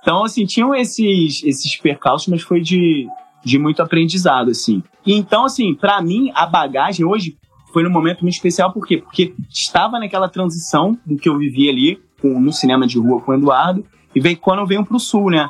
Então, 0.00 0.24
assim, 0.24 0.44
tinham 0.44 0.74
esses, 0.74 1.44
esses 1.44 1.76
percalços, 1.76 2.26
mas 2.26 2.42
foi 2.42 2.60
de, 2.60 3.06
de 3.44 3.58
muito 3.58 3.82
aprendizado, 3.82 4.50
assim. 4.50 4.82
Então, 5.06 5.44
assim, 5.44 5.74
para 5.74 6.00
mim, 6.00 6.30
a 6.34 6.46
bagagem 6.46 7.04
hoje 7.04 7.36
foi 7.72 7.82
num 7.82 7.90
momento 7.90 8.20
muito 8.20 8.34
especial, 8.34 8.72
por 8.72 8.86
quê? 8.86 8.98
Porque 8.98 9.34
estava 9.50 9.98
naquela 9.98 10.28
transição 10.28 10.98
do 11.06 11.16
que 11.16 11.28
eu 11.28 11.38
vivi 11.38 11.68
ali 11.68 12.00
com, 12.20 12.40
no 12.40 12.52
cinema 12.52 12.86
de 12.86 12.98
rua 12.98 13.20
com 13.20 13.32
o 13.32 13.34
Eduardo, 13.34 13.84
e 14.14 14.20
veio 14.20 14.36
quando 14.36 14.60
eu 14.60 14.66
venho 14.66 14.84
pro 14.84 15.00
sul, 15.00 15.30
né? 15.30 15.48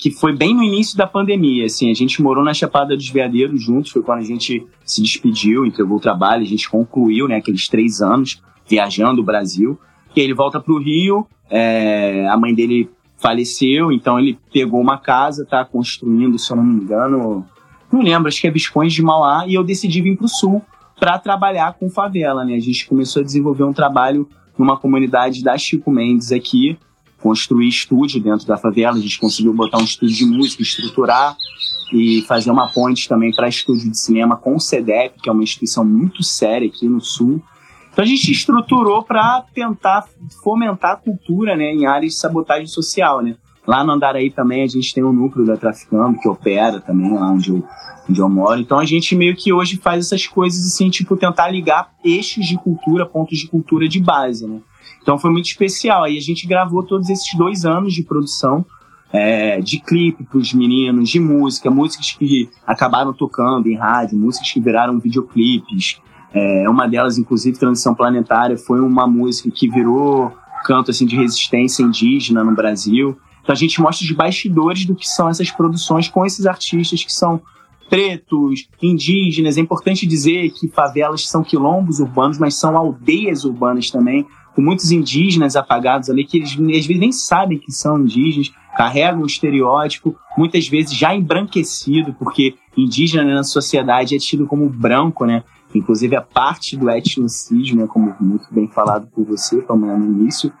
que 0.00 0.10
foi 0.10 0.34
bem 0.34 0.54
no 0.54 0.62
início 0.62 0.96
da 0.96 1.06
pandemia, 1.06 1.66
assim, 1.66 1.90
a 1.90 1.94
gente 1.94 2.22
morou 2.22 2.42
na 2.42 2.54
Chapada 2.54 2.96
dos 2.96 3.10
Veadeiros 3.10 3.62
juntos, 3.62 3.90
foi 3.90 4.02
quando 4.02 4.20
a 4.20 4.24
gente 4.24 4.66
se 4.82 5.02
despediu, 5.02 5.66
entregou 5.66 5.98
o 5.98 6.00
trabalho, 6.00 6.42
a 6.42 6.46
gente 6.46 6.70
concluiu, 6.70 7.28
né, 7.28 7.36
aqueles 7.36 7.68
três 7.68 8.00
anos 8.00 8.42
viajando 8.66 9.20
o 9.20 9.24
Brasil, 9.24 9.78
e 10.16 10.20
aí 10.20 10.26
ele 10.26 10.32
volta 10.32 10.58
pro 10.58 10.78
Rio, 10.78 11.26
é, 11.50 12.26
a 12.28 12.36
mãe 12.38 12.54
dele 12.54 12.88
faleceu, 13.20 13.92
então 13.92 14.18
ele 14.18 14.38
pegou 14.52 14.80
uma 14.80 14.98
casa, 14.98 15.44
tá 15.44 15.64
construindo, 15.64 16.38
se 16.38 16.50
eu 16.50 16.56
não 16.56 16.64
me 16.64 16.82
engano, 16.82 17.46
não 17.92 18.00
lembro, 18.00 18.28
acho 18.28 18.40
que 18.40 18.46
é 18.46 18.50
Visconde 18.50 18.94
de 18.94 19.02
Mauá, 19.02 19.44
e 19.46 19.54
eu 19.54 19.62
decidi 19.62 20.00
vir 20.00 20.16
pro 20.16 20.28
Sul 20.28 20.62
para 20.98 21.18
trabalhar 21.18 21.74
com 21.74 21.88
favela, 21.90 22.44
né, 22.44 22.54
a 22.54 22.60
gente 22.60 22.86
começou 22.86 23.20
a 23.22 23.24
desenvolver 23.24 23.64
um 23.64 23.72
trabalho 23.72 24.28
numa 24.58 24.76
comunidade 24.76 25.42
da 25.42 25.56
Chico 25.56 25.90
Mendes 25.90 26.32
aqui, 26.32 26.78
construir 27.22 27.68
estúdio 27.68 28.20
dentro 28.20 28.46
da 28.46 28.56
favela. 28.56 28.96
A 28.96 29.00
gente 29.00 29.18
conseguiu 29.18 29.52
botar 29.52 29.78
um 29.78 29.84
estúdio 29.84 30.16
de 30.16 30.24
música, 30.24 30.62
estruturar 30.62 31.36
e 31.92 32.22
fazer 32.22 32.50
uma 32.50 32.68
ponte 32.68 33.08
também 33.08 33.32
para 33.32 33.48
estúdio 33.48 33.90
de 33.90 33.98
cinema 33.98 34.36
com 34.36 34.54
o 34.56 34.60
CEDEP, 34.60 35.20
que 35.22 35.28
é 35.28 35.32
uma 35.32 35.42
instituição 35.42 35.84
muito 35.84 36.22
séria 36.22 36.68
aqui 36.68 36.88
no 36.88 37.00
Sul. 37.00 37.42
Então 37.92 38.04
a 38.04 38.06
gente 38.06 38.30
estruturou 38.30 39.02
para 39.02 39.44
tentar 39.54 40.06
fomentar 40.42 40.92
a 40.92 40.96
cultura 40.96 41.56
né, 41.56 41.72
em 41.72 41.86
áreas 41.86 42.12
de 42.12 42.18
sabotagem 42.18 42.66
social. 42.66 43.20
Né? 43.20 43.36
Lá 43.66 43.84
no 43.84 43.92
Andaraí 43.92 44.30
também 44.30 44.62
a 44.62 44.66
gente 44.66 44.94
tem 44.94 45.04
um 45.04 45.12
núcleo 45.12 45.46
da 45.46 45.56
Traficando, 45.56 46.18
que 46.18 46.28
opera 46.28 46.80
também 46.80 47.12
lá 47.12 47.30
onde 47.30 47.50
eu, 47.50 47.64
onde 48.08 48.20
eu 48.20 48.28
moro. 48.28 48.60
Então 48.60 48.78
a 48.78 48.84
gente 48.84 49.14
meio 49.14 49.36
que 49.36 49.52
hoje 49.52 49.76
faz 49.76 50.06
essas 50.06 50.26
coisas 50.26 50.66
assim, 50.66 50.88
tipo, 50.88 51.16
tentar 51.16 51.48
ligar 51.48 51.92
eixos 52.04 52.46
de 52.46 52.56
cultura, 52.56 53.06
pontos 53.06 53.38
de 53.38 53.48
cultura 53.48 53.88
de 53.88 54.00
base, 54.00 54.46
né? 54.46 54.60
Então 55.02 55.18
foi 55.18 55.30
muito 55.30 55.46
especial. 55.46 56.04
Aí 56.04 56.16
a 56.16 56.20
gente 56.20 56.46
gravou 56.46 56.82
todos 56.82 57.08
esses 57.08 57.34
dois 57.34 57.64
anos 57.64 57.92
de 57.92 58.02
produção 58.02 58.64
é, 59.12 59.60
de 59.60 59.80
clipe 59.80 60.24
para 60.24 60.38
os 60.38 60.52
meninos, 60.52 61.08
de 61.08 61.18
música, 61.18 61.70
músicas 61.70 62.12
que 62.12 62.48
acabaram 62.66 63.12
tocando 63.12 63.68
em 63.68 63.76
rádio, 63.76 64.18
músicas 64.18 64.50
que 64.52 64.60
viraram 64.60 64.98
videoclipes. 64.98 66.00
É, 66.32 66.68
uma 66.68 66.86
delas, 66.86 67.18
inclusive, 67.18 67.58
Transição 67.58 67.94
Planetária, 67.94 68.56
foi 68.56 68.80
uma 68.80 69.06
música 69.06 69.50
que 69.50 69.68
virou 69.68 70.32
canto 70.64 70.90
assim 70.90 71.06
de 71.06 71.16
resistência 71.16 71.82
indígena 71.82 72.44
no 72.44 72.54
Brasil. 72.54 73.18
Então 73.42 73.52
a 73.52 73.56
gente 73.56 73.80
mostra 73.80 74.04
os 74.04 74.12
bastidores 74.12 74.84
do 74.84 74.94
que 74.94 75.08
são 75.08 75.28
essas 75.28 75.50
produções 75.50 76.08
com 76.08 76.24
esses 76.24 76.46
artistas 76.46 77.02
que 77.02 77.12
são 77.12 77.40
pretos, 77.88 78.68
indígenas. 78.80 79.56
É 79.56 79.60
importante 79.60 80.06
dizer 80.06 80.50
que 80.50 80.68
favelas 80.68 81.28
são 81.28 81.42
quilombos 81.42 81.98
urbanos, 81.98 82.38
mas 82.38 82.54
são 82.54 82.76
aldeias 82.76 83.44
urbanas 83.44 83.90
também 83.90 84.24
com 84.54 84.62
muitos 84.62 84.90
indígenas 84.90 85.56
apagados 85.56 86.10
ali, 86.10 86.24
que 86.24 86.36
eles 86.36 86.50
às 86.50 86.86
vezes 86.86 86.98
nem 86.98 87.12
sabem 87.12 87.58
que 87.58 87.72
são 87.72 88.00
indígenas, 88.00 88.52
carregam 88.76 89.22
um 89.22 89.26
estereótipo, 89.26 90.16
muitas 90.36 90.68
vezes 90.68 90.94
já 90.94 91.14
embranquecido, 91.14 92.14
porque 92.14 92.54
indígena 92.76 93.24
na 93.34 93.44
sociedade 93.44 94.14
é 94.14 94.18
tido 94.18 94.46
como 94.46 94.68
branco, 94.68 95.24
né? 95.24 95.44
Inclusive 95.74 96.16
a 96.16 96.20
parte 96.20 96.76
do 96.76 96.90
etnocídio, 96.90 97.76
né? 97.76 97.86
Como 97.86 98.14
muito 98.20 98.46
bem 98.50 98.68
falado 98.68 99.06
por 99.08 99.24
você, 99.24 99.60
Pamela, 99.62 99.98
no 99.98 100.06
início. 100.06 100.52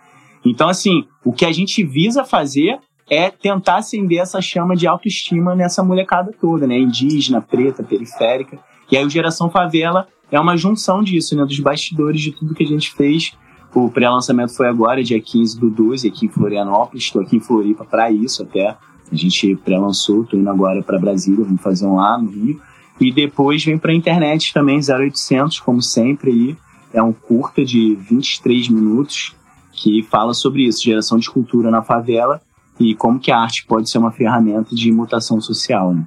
Então, 0.44 0.68
assim, 0.68 1.04
o 1.24 1.32
que 1.32 1.44
a 1.44 1.52
gente 1.52 1.84
visa 1.84 2.24
fazer 2.24 2.78
é 3.08 3.30
tentar 3.30 3.76
acender 3.78 4.18
essa 4.18 4.40
chama 4.40 4.76
de 4.76 4.86
autoestima 4.86 5.54
nessa 5.54 5.82
molecada 5.82 6.32
toda, 6.40 6.66
né? 6.66 6.78
Indígena, 6.78 7.40
preta, 7.40 7.82
periférica. 7.82 8.58
E 8.90 8.96
aí 8.96 9.04
o 9.04 9.10
Geração 9.10 9.50
Favela 9.50 10.06
é 10.30 10.38
uma 10.38 10.56
junção 10.56 11.02
disso, 11.02 11.36
né? 11.36 11.44
Dos 11.44 11.58
bastidores 11.58 12.20
de 12.20 12.32
tudo 12.32 12.54
que 12.54 12.62
a 12.62 12.66
gente 12.66 12.92
fez 12.92 13.32
o 13.74 13.88
pré-lançamento 13.88 14.54
foi 14.54 14.66
agora, 14.66 15.02
dia 15.02 15.20
15 15.20 15.60
do 15.60 15.70
12, 15.70 16.08
aqui 16.08 16.26
em 16.26 16.28
Florianópolis. 16.28 17.04
Estou 17.04 17.22
aqui 17.22 17.36
em 17.36 17.40
Floripa 17.40 17.84
para 17.84 18.10
isso 18.10 18.42
até. 18.42 18.76
A 19.10 19.14
gente 19.14 19.56
pré-lançou, 19.56 20.22
estou 20.22 20.38
indo 20.38 20.50
agora 20.50 20.82
para 20.82 20.98
Brasília, 20.98 21.44
vamos 21.44 21.60
fazer 21.60 21.86
um 21.86 21.96
lá 21.96 22.18
no 22.18 22.30
Rio. 22.30 22.60
E 23.00 23.10
depois 23.10 23.64
vem 23.64 23.78
para 23.78 23.92
a 23.92 23.94
internet 23.94 24.52
também, 24.52 24.78
0800, 24.78 25.58
como 25.60 25.80
sempre 25.80 26.30
aí. 26.30 26.56
É 26.92 27.02
um 27.02 27.12
curta 27.12 27.64
de 27.64 27.94
23 27.94 28.68
minutos 28.68 29.34
que 29.72 30.02
fala 30.02 30.34
sobre 30.34 30.66
isso, 30.66 30.82
geração 30.82 31.18
de 31.18 31.30
cultura 31.30 31.70
na 31.70 31.82
favela 31.82 32.42
e 32.78 32.94
como 32.94 33.18
que 33.18 33.30
a 33.30 33.38
arte 33.38 33.64
pode 33.66 33.88
ser 33.88 33.98
uma 33.98 34.10
ferramenta 34.10 34.74
de 34.74 34.90
mutação 34.90 35.40
social, 35.40 35.94
né? 35.94 36.06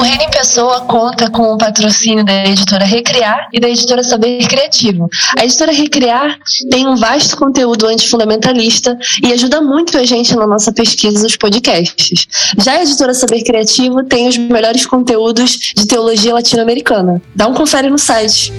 O 0.00 0.02
Reino 0.02 0.22
em 0.22 0.30
Pessoa 0.30 0.80
conta 0.86 1.30
com 1.30 1.42
o 1.52 1.58
patrocínio 1.58 2.24
da 2.24 2.46
editora 2.46 2.86
Recriar 2.86 3.50
e 3.52 3.60
da 3.60 3.68
editora 3.68 4.02
Saber 4.02 4.48
Criativo. 4.48 5.10
A 5.36 5.44
editora 5.44 5.72
Recriar 5.72 6.38
tem 6.70 6.88
um 6.88 6.96
vasto 6.96 7.36
conteúdo 7.36 7.86
antifundamentalista 7.86 8.98
e 9.22 9.30
ajuda 9.30 9.60
muito 9.60 9.98
a 9.98 10.04
gente 10.06 10.34
na 10.34 10.46
nossa 10.46 10.72
pesquisa 10.72 11.22
dos 11.22 11.36
podcasts. 11.36 12.26
Já 12.56 12.78
a 12.78 12.82
editora 12.82 13.12
Saber 13.12 13.42
Criativo 13.42 14.02
tem 14.02 14.26
os 14.26 14.38
melhores 14.38 14.86
conteúdos 14.86 15.50
de 15.76 15.86
teologia 15.86 16.32
latino-americana. 16.32 17.20
Dá 17.36 17.46
um 17.46 17.52
confere 17.52 17.90
no 17.90 17.98
site. 17.98 18.54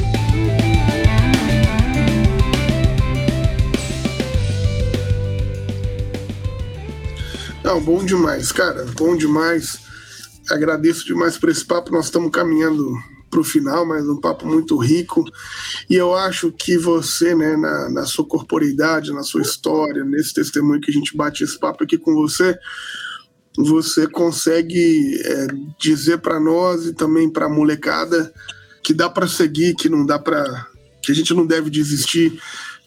Não, 7.63 7.81
bom 7.81 8.05
demais, 8.05 8.51
cara, 8.51 8.85
bom 8.95 9.17
demais 9.17 9.89
agradeço 10.51 11.05
demais 11.05 11.37
por 11.37 11.49
esse 11.49 11.65
papo. 11.65 11.91
Nós 11.91 12.05
estamos 12.05 12.31
caminhando 12.31 12.93
para 13.29 13.39
o 13.39 13.43
final, 13.43 13.85
mas 13.85 14.07
um 14.07 14.19
papo 14.19 14.45
muito 14.45 14.77
rico. 14.77 15.23
E 15.89 15.95
eu 15.95 16.13
acho 16.13 16.51
que 16.51 16.77
você, 16.77 17.33
né, 17.33 17.55
na, 17.55 17.89
na 17.89 18.05
sua 18.05 18.25
corporeidade, 18.25 19.13
na 19.13 19.23
sua 19.23 19.41
história, 19.41 20.03
nesse 20.03 20.33
testemunho 20.33 20.81
que 20.81 20.91
a 20.91 20.93
gente 20.93 21.15
bate 21.15 21.43
esse 21.43 21.57
papo 21.57 21.83
aqui 21.83 21.97
com 21.97 22.13
você, 22.13 22.57
você 23.57 24.07
consegue 24.07 25.19
é, 25.23 25.47
dizer 25.79 26.19
para 26.19 26.39
nós 26.39 26.85
e 26.85 26.93
também 26.93 27.29
para 27.29 27.45
a 27.45 27.49
molecada 27.49 28.33
que 28.83 28.93
dá 28.93 29.09
para 29.09 29.27
seguir, 29.27 29.75
que 29.75 29.89
não 29.89 30.05
dá 30.05 30.19
para, 30.19 30.67
que 31.01 31.11
a 31.11 31.15
gente 31.15 31.33
não 31.33 31.45
deve 31.45 31.69
desistir, 31.69 32.39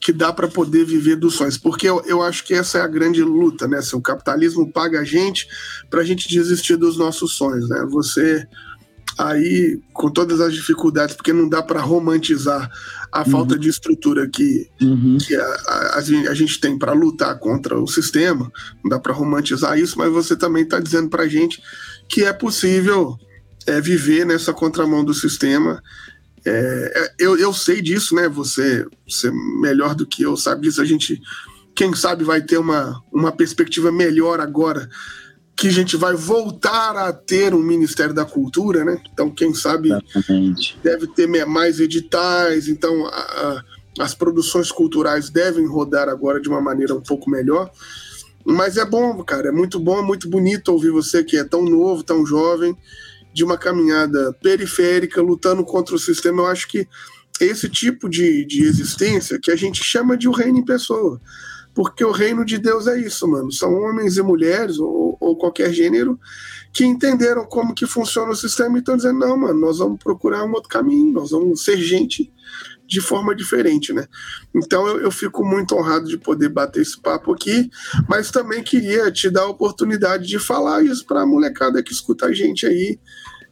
que 0.05 0.13
dá 0.13 0.31
para 0.31 0.47
poder 0.47 0.85
viver 0.85 1.17
dos 1.17 1.33
sonhos. 1.33 1.57
Porque 1.57 1.89
eu, 1.89 2.03
eu 2.05 2.21
acho 2.21 2.45
que 2.45 2.53
essa 2.53 2.77
é 2.77 2.83
a 2.83 2.87
grande 2.87 3.23
luta, 3.23 3.67
né? 3.67 3.81
Se 3.81 3.97
o 3.97 4.03
capitalismo 4.03 4.71
paga 4.71 5.01
a 5.01 5.05
gente 5.05 5.49
para 5.89 6.03
a 6.03 6.05
gente 6.05 6.29
desistir 6.29 6.77
dos 6.77 6.99
nossos 6.99 7.33
sonhos, 7.33 7.71
né? 7.71 7.87
Você 7.89 8.47
aí 9.17 9.81
com 9.95 10.11
todas 10.11 10.43
as 10.43 10.53
dificuldades, 10.53 11.17
porque 11.17 11.33
não 11.33 11.49
dá 11.49 11.63
para 11.63 11.81
romantizar 11.81 12.71
a 13.11 13.21
uhum. 13.21 13.31
falta 13.31 13.59
de 13.59 13.71
estrutura 13.71 14.29
que, 14.29 14.69
uhum. 14.83 15.17
que 15.19 15.35
a, 15.37 15.47
a, 15.69 15.99
a, 15.99 16.35
gente 16.35 16.61
tem 16.61 16.77
para 16.77 16.93
lutar 16.93 17.39
contra 17.39 17.79
o 17.79 17.87
sistema, 17.87 18.53
não 18.83 18.91
dá 18.91 18.99
para 18.99 19.15
romantizar 19.15 19.79
isso, 19.79 19.97
mas 19.97 20.13
você 20.13 20.37
também 20.37 20.65
está 20.65 20.81
dizendo 20.81 21.09
para 21.09 21.23
a 21.23 21.29
gente 21.29 21.63
que 22.09 22.25
é 22.25 22.33
possível 22.33 23.17
é, 23.67 23.81
viver 23.81 24.27
nessa 24.27 24.53
contramão 24.53 25.03
do 25.03 25.15
sistema. 25.15 25.83
É, 26.47 26.93
é, 26.95 27.15
eu, 27.19 27.39
eu 27.39 27.53
sei 27.53 27.81
disso, 27.81 28.15
né? 28.15 28.29
Você, 28.29 28.87
você 29.09 29.31
melhor 29.61 29.95
do 29.95 30.07
que 30.07 30.23
eu 30.23 30.37
sabe 30.37 30.63
disso. 30.63 30.81
A 30.81 30.85
gente, 30.85 31.21
quem 31.75 31.95
sabe, 31.95 32.25
vai 32.25 32.43
ter 32.43 32.59
uma, 32.59 33.03
uma 33.13 33.33
perspectiva 33.33 33.91
melhor 33.91 34.41
agora 34.41 34.89
que 35.57 35.69
a 35.69 35.73
gente 35.73 35.97
vai 35.97 36.15
voltar 36.15 36.97
a 36.97 37.13
ter 37.13 37.55
um 37.55 37.63
Ministério 37.63 38.13
da 38.13 38.25
Cultura, 38.25 38.85
né? 38.85 39.01
Então, 39.13 39.31
quem 39.31 39.55
sabe 39.55 39.91
Exatamente. 39.91 40.79
deve 40.83 41.07
ter 41.07 41.27
mais 41.47 41.79
editais, 41.79 42.69
então 42.69 43.07
a, 43.07 43.11
a, 43.11 43.65
as 44.01 44.15
produções 44.15 44.73
culturais 44.73 45.31
devem 45.31 45.67
rodar 45.67 46.09
agora 46.09 46.41
de 46.41 46.49
uma 46.49 46.61
maneira 46.61 46.95
um 46.95 47.01
pouco 47.01 47.31
melhor. 47.31 47.71
Mas 48.45 48.77
é 48.77 48.85
bom, 48.85 49.23
cara, 49.23 49.49
é 49.49 49.53
muito 49.53 49.79
bom, 49.79 49.99
é 49.99 50.03
muito 50.03 50.29
bonito 50.29 50.69
ouvir 50.69 50.91
você 50.91 51.25
que 51.25 51.37
é 51.37 51.45
tão 51.45 51.65
novo, 51.65 52.03
tão 52.03 52.27
jovem, 52.27 52.77
de 53.35 53.45
uma 53.45 53.59
caminhada 53.59 54.33
periférica, 54.41 55.21
lutando 55.21 55.65
contra 55.65 55.95
o 55.95 55.99
sistema. 55.99 56.43
Eu 56.43 56.47
acho 56.47 56.69
que 56.69 56.89
esse 57.41 57.69
tipo 57.69 58.09
de, 58.09 58.47
de 58.47 58.63
existência 58.63 59.41
que 59.43 59.51
a 59.51 59.57
gente 59.57 59.83
chama 59.83 60.17
de 60.17 60.29
o 60.29 60.33
reino 60.33 60.59
em 60.59 60.65
pessoa 60.65 61.21
porque 61.75 62.05
o 62.05 62.13
reino 62.13 62.45
de 62.45 62.57
Deus 62.57 62.87
é 62.87 62.99
isso, 62.99 63.27
mano. 63.27 63.51
São 63.51 63.75
homens 63.75 64.17
e 64.17 64.23
mulheres, 64.23 64.79
ou, 64.79 65.17
ou 65.21 65.37
qualquer 65.37 65.73
gênero, 65.73 66.19
que 66.73 66.85
entenderam 66.85 67.45
como 67.45 67.75
que 67.75 67.85
funciona 67.85 68.31
o 68.31 68.37
sistema 68.37 68.77
e 68.77 68.79
estão 68.79 68.97
dizendo, 68.97 69.19
não, 69.19 69.37
mano, 69.37 69.61
nós 69.61 69.79
vamos 69.79 69.99
procurar 69.99 70.45
um 70.45 70.53
outro 70.53 70.69
caminho, 70.69 71.13
nós 71.13 71.33
vamos 71.33 71.65
ser 71.65 71.77
gente 71.77 72.33
de 72.87 73.01
forma 73.01 73.35
diferente, 73.35 73.93
né? 73.93 74.07
Então 74.55 74.87
eu, 74.87 75.01
eu, 75.01 75.11
fico 75.11 75.45
muito 75.45 75.75
honrado 75.75 76.07
de 76.07 76.19
poder 76.19 76.51
bater 76.51 76.83
esse 76.83 77.01
papo 77.01 77.33
aqui, 77.33 77.71
mas 78.09 78.31
também 78.31 78.63
queria 78.63 79.11
te 79.11 79.31
dar 79.31 79.43
a 79.43 79.49
oportunidade 79.49 80.27
de 80.27 80.39
falar 80.39 80.85
isso 80.85 81.05
para 81.07 81.23
a 81.23 81.27
molecada 81.27 81.83
que 81.83 81.93
escuta 81.93 82.27
a 82.27 82.33
gente 82.33 82.67
aí, 82.67 82.99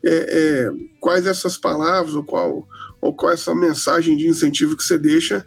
é, 0.05 0.11
é, 0.11 0.71
quais 1.01 1.27
essas 1.27 1.57
palavras 1.57 2.15
ou 2.15 2.25
qual 2.25 2.67
ou 3.01 3.13
qual 3.15 3.33
essa 3.33 3.53
mensagem 3.55 4.17
de 4.17 4.29
incentivo 4.29 4.77
que 4.77 4.85
você 4.85 4.97
deixa 4.97 5.45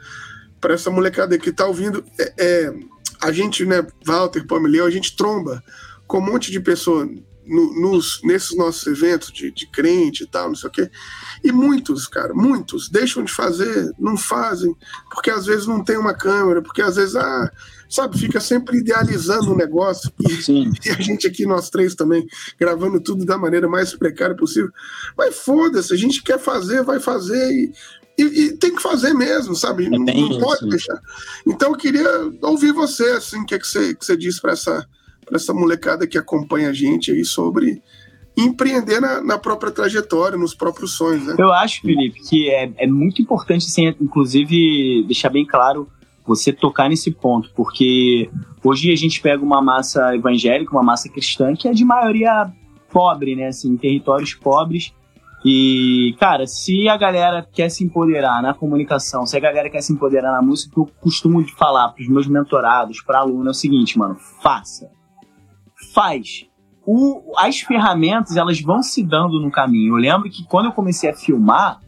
para 0.59 0.73
essa 0.73 0.91
molecada 0.91 1.37
que 1.37 1.49
está 1.49 1.65
ouvindo. 1.65 2.03
É, 2.19 2.33
é, 2.37 2.73
a 3.21 3.31
gente, 3.31 3.65
né, 3.65 3.85
Walter, 4.05 4.45
Pamela, 4.45 4.87
a 4.87 4.91
gente 4.91 5.15
tromba 5.15 5.63
com 6.05 6.17
um 6.17 6.25
monte 6.25 6.51
de 6.51 6.59
pessoa 6.59 7.09
no, 7.45 7.79
nos, 7.79 8.21
nesses 8.23 8.55
nossos 8.55 8.85
eventos 8.87 9.31
de, 9.31 9.51
de 9.51 9.67
crente 9.67 10.23
e 10.23 10.27
tal, 10.27 10.49
não 10.49 10.55
sei 10.55 10.69
o 10.69 10.71
quê. 10.71 10.89
E 11.43 11.51
muitos, 11.51 12.07
cara, 12.07 12.33
muitos 12.33 12.89
deixam 12.89 13.23
de 13.23 13.31
fazer, 13.31 13.91
não 13.99 14.17
fazem, 14.17 14.75
porque 15.11 15.29
às 15.29 15.45
vezes 15.45 15.67
não 15.67 15.83
tem 15.83 15.97
uma 15.97 16.13
câmera, 16.13 16.61
porque 16.61 16.81
às 16.81 16.95
vezes, 16.95 17.15
ah, 17.15 17.51
sabe, 17.89 18.17
fica 18.17 18.39
sempre 18.39 18.77
idealizando 18.77 19.53
o 19.53 19.57
negócio. 19.57 20.11
E, 20.19 20.69
e, 20.87 20.91
a 20.91 21.01
gente 21.01 21.27
aqui, 21.27 21.45
nós 21.45 21.69
três 21.69 21.95
também, 21.95 22.27
gravando 22.59 22.99
tudo 22.99 23.25
da 23.25 23.37
maneira 23.37 23.67
mais 23.67 23.93
precária 23.93 24.35
possível. 24.35 24.71
Mas 25.17 25.35
foda-se, 25.35 25.93
a 25.93 25.97
gente 25.97 26.23
quer 26.23 26.39
fazer, 26.39 26.83
vai 26.83 26.99
fazer 26.99 27.51
e 27.51 27.73
e, 28.17 28.23
e, 28.23 28.53
tem 28.53 28.73
que 28.73 28.81
fazer 28.81 29.13
mesmo, 29.13 29.55
sabe? 29.55 29.87
É 29.87 29.89
não, 29.89 29.99
não 29.99 30.39
pode 30.39 30.69
deixar. 30.69 30.99
Então 31.45 31.71
eu 31.71 31.77
queria 31.77 32.09
ouvir 32.41 32.71
você, 32.71 33.03
assim, 33.09 33.41
o 33.41 33.45
que, 33.45 33.55
é 33.55 33.59
que 33.59 33.67
você, 33.67 33.93
que 33.93 34.05
você 34.05 34.15
diz 34.15 34.39
para 34.39 34.53
essa, 34.53 34.87
essa 35.31 35.53
molecada 35.53 36.07
que 36.07 36.17
acompanha 36.17 36.69
a 36.69 36.73
gente 36.73 37.11
aí 37.11 37.23
sobre 37.25 37.81
empreender 38.37 38.99
na, 38.99 39.21
na, 39.21 39.37
própria 39.37 39.71
trajetória, 39.71 40.37
nos 40.37 40.53
próprios 40.53 40.93
sonhos, 40.97 41.25
né? 41.25 41.35
Eu 41.37 41.53
acho, 41.53 41.81
Felipe, 41.81 42.19
que 42.21 42.49
é, 42.49 42.69
é 42.77 42.87
muito 42.87 43.21
importante, 43.21 43.65
assim, 43.65 43.87
inclusive, 44.01 45.03
deixar 45.07 45.29
bem 45.29 45.45
claro 45.45 45.87
você 46.25 46.51
tocar 46.51 46.89
nesse 46.89 47.11
ponto, 47.11 47.49
porque 47.55 48.29
hoje 48.63 48.91
a 48.91 48.95
gente 48.95 49.21
pega 49.21 49.43
uma 49.43 49.61
massa 49.61 50.15
evangélica, 50.15 50.71
uma 50.71 50.83
massa 50.83 51.07
cristã, 51.07 51.55
que 51.55 51.67
é 51.67 51.71
de 51.71 51.85
maioria 51.85 52.51
pobre, 52.91 53.35
né, 53.35 53.47
assim, 53.47 53.77
territórios 53.77 54.33
pobres, 54.33 54.91
e, 55.47 56.15
cara, 56.19 56.47
se 56.47 56.89
a 56.89 56.97
galera 56.97 57.47
quer 57.53 57.69
se 57.69 57.83
empoderar 57.83 58.41
na 58.41 58.55
comunicação, 58.55 59.27
se 59.27 59.37
a 59.37 59.39
galera 59.39 59.69
quer 59.69 59.81
se 59.81 59.93
empoderar 59.93 60.31
na 60.31 60.41
música, 60.41 60.73
eu 60.75 60.89
costumo 60.99 61.47
falar 61.49 61.89
pros 61.89 62.07
meus 62.07 62.25
mentorados, 62.25 62.99
pra 63.01 63.19
aluno, 63.19 63.49
é 63.49 63.51
o 63.51 63.53
seguinte, 63.53 63.95
mano, 63.95 64.15
faça. 64.41 64.89
Faz. 65.95 66.45
O, 66.85 67.33
as 67.37 67.61
ferramentas, 67.61 68.35
elas 68.35 68.59
vão 68.59 68.83
se 68.83 69.01
dando 69.01 69.39
no 69.39 69.49
caminho. 69.49 69.93
Eu 69.93 69.97
lembro 69.97 70.29
que 70.29 70.43
quando 70.43 70.65
eu 70.65 70.73
comecei 70.73 71.09
a 71.09 71.15
filmar, 71.15 71.79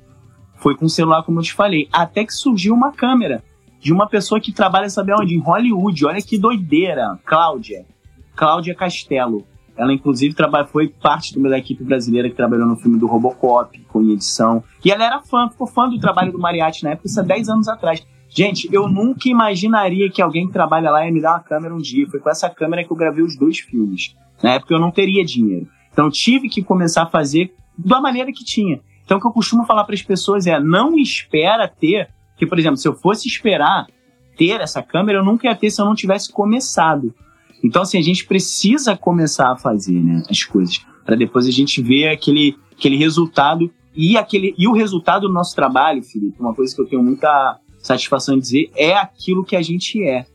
foi 0.56 0.78
com 0.78 0.86
o 0.86 0.90
celular, 0.90 1.24
como 1.24 1.40
eu 1.40 1.44
te 1.44 1.54
falei, 1.54 1.90
até 1.92 2.24
que 2.24 2.32
surgiu 2.32 2.74
uma 2.74 2.94
câmera 2.94 3.44
de 3.82 3.92
uma 3.92 4.08
pessoa 4.08 4.40
que 4.40 4.54
trabalha, 4.54 4.90
sabe 4.90 5.12
onde? 5.14 5.36
Em 5.36 5.40
Hollywood. 5.40 6.06
Olha 6.06 6.22
que 6.22 6.38
doideira. 6.38 7.20
Cláudia. 7.26 7.86
Cláudia 8.34 8.74
Castelo. 8.74 9.46
Ela, 9.76 9.92
inclusive, 9.92 10.34
trabalha, 10.34 10.66
foi 10.66 10.88
parte 10.88 11.38
da 11.38 11.58
equipe 11.58 11.84
brasileira 11.84 12.30
que 12.30 12.36
trabalhou 12.36 12.66
no 12.66 12.78
filme 12.78 12.98
do 12.98 13.08
Robocop, 13.08 13.78
com 13.90 14.02
edição. 14.04 14.64
E 14.86 14.90
ela 14.90 15.06
era 15.06 15.22
fã, 15.22 15.50
ficou 15.50 15.68
fã 15.68 15.90
do 15.90 16.00
trabalho 16.00 16.32
do 16.32 16.40
Mariachi 16.40 16.86
na 16.86 16.92
época, 16.92 17.08
isso 17.08 17.20
há 17.20 17.24
10 17.24 17.50
anos 17.50 17.68
atrás. 17.68 18.02
Gente, 18.30 18.70
eu 18.72 18.88
nunca 18.88 19.30
imaginaria 19.30 20.10
que 20.10 20.22
alguém 20.22 20.48
que 20.48 20.54
trabalha 20.54 20.92
lá 20.92 21.06
ia 21.06 21.12
me 21.12 21.22
dar 21.22 21.34
uma 21.34 21.40
câmera 21.40 21.74
um 21.74 21.80
dia. 21.80 22.08
Foi 22.08 22.20
com 22.20 22.30
essa 22.30 22.50
câmera 22.50 22.84
que 22.84 22.92
eu 22.92 22.98
gravei 22.98 23.24
os 23.24 23.38
dois 23.38 23.60
filmes. 23.60 24.16
Na 24.44 24.54
época 24.54 24.74
eu 24.74 24.80
não 24.80 24.92
teria 24.92 25.24
dinheiro. 25.24 25.68
Então 25.92 26.10
tive 26.10 26.50
que 26.50 26.62
começar 26.62 27.04
a 27.04 27.08
fazer 27.08 27.54
da 27.78 28.02
maneira 28.02 28.32
que 28.32 28.44
tinha. 28.44 28.80
Então 29.04 29.18
o 29.18 29.22
que 29.22 29.28
eu 29.28 29.32
costumo 29.32 29.66
falar 29.66 29.84
para 29.86 29.96
as 29.96 30.02
pessoas 30.02 30.46
é: 30.46 30.60
não 30.60 30.98
espera 30.98 31.68
ter. 31.68 32.10
Que, 32.38 32.46
por 32.46 32.60
exemplo, 32.60 32.78
se 32.78 32.88
eu 32.88 32.94
fosse 32.94 33.28
esperar 33.28 33.88
ter 34.38 34.62
essa 34.62 34.84
câmera, 34.84 35.18
eu 35.18 35.26
nunca 35.26 35.48
ia 35.48 35.56
ter 35.56 35.72
se 35.72 35.82
eu 35.82 35.86
não 35.86 35.96
tivesse 35.96 36.32
começado. 36.32 37.14
Então, 37.64 37.82
assim, 37.82 37.98
a 37.98 38.04
gente 38.04 38.28
precisa 38.28 38.96
começar 38.96 39.52
a 39.52 39.56
fazer 39.58 40.00
né, 40.00 40.22
as 40.30 40.44
coisas, 40.44 40.86
para 41.04 41.16
depois 41.16 41.48
a 41.48 41.52
gente 41.52 41.82
ver 41.82 42.10
aquele, 42.10 42.56
aquele 42.78 42.96
resultado. 42.96 43.72
E, 43.96 44.16
aquele, 44.16 44.54
e 44.56 44.68
o 44.68 44.74
resultado 44.74 45.28
do 45.28 45.34
nosso 45.34 45.56
trabalho, 45.56 46.04
Felipe, 46.04 46.40
uma 46.40 46.54
coisa 46.54 46.76
que 46.76 46.80
eu 46.80 46.86
tenho 46.86 47.02
muita 47.02 47.60
satisfação 47.88 48.36
em 48.36 48.40
dizer, 48.40 48.70
é 48.76 48.94
aquilo 48.94 49.44
que 49.44 49.56
a 49.56 49.62
gente 49.62 50.04
é. 50.04 50.26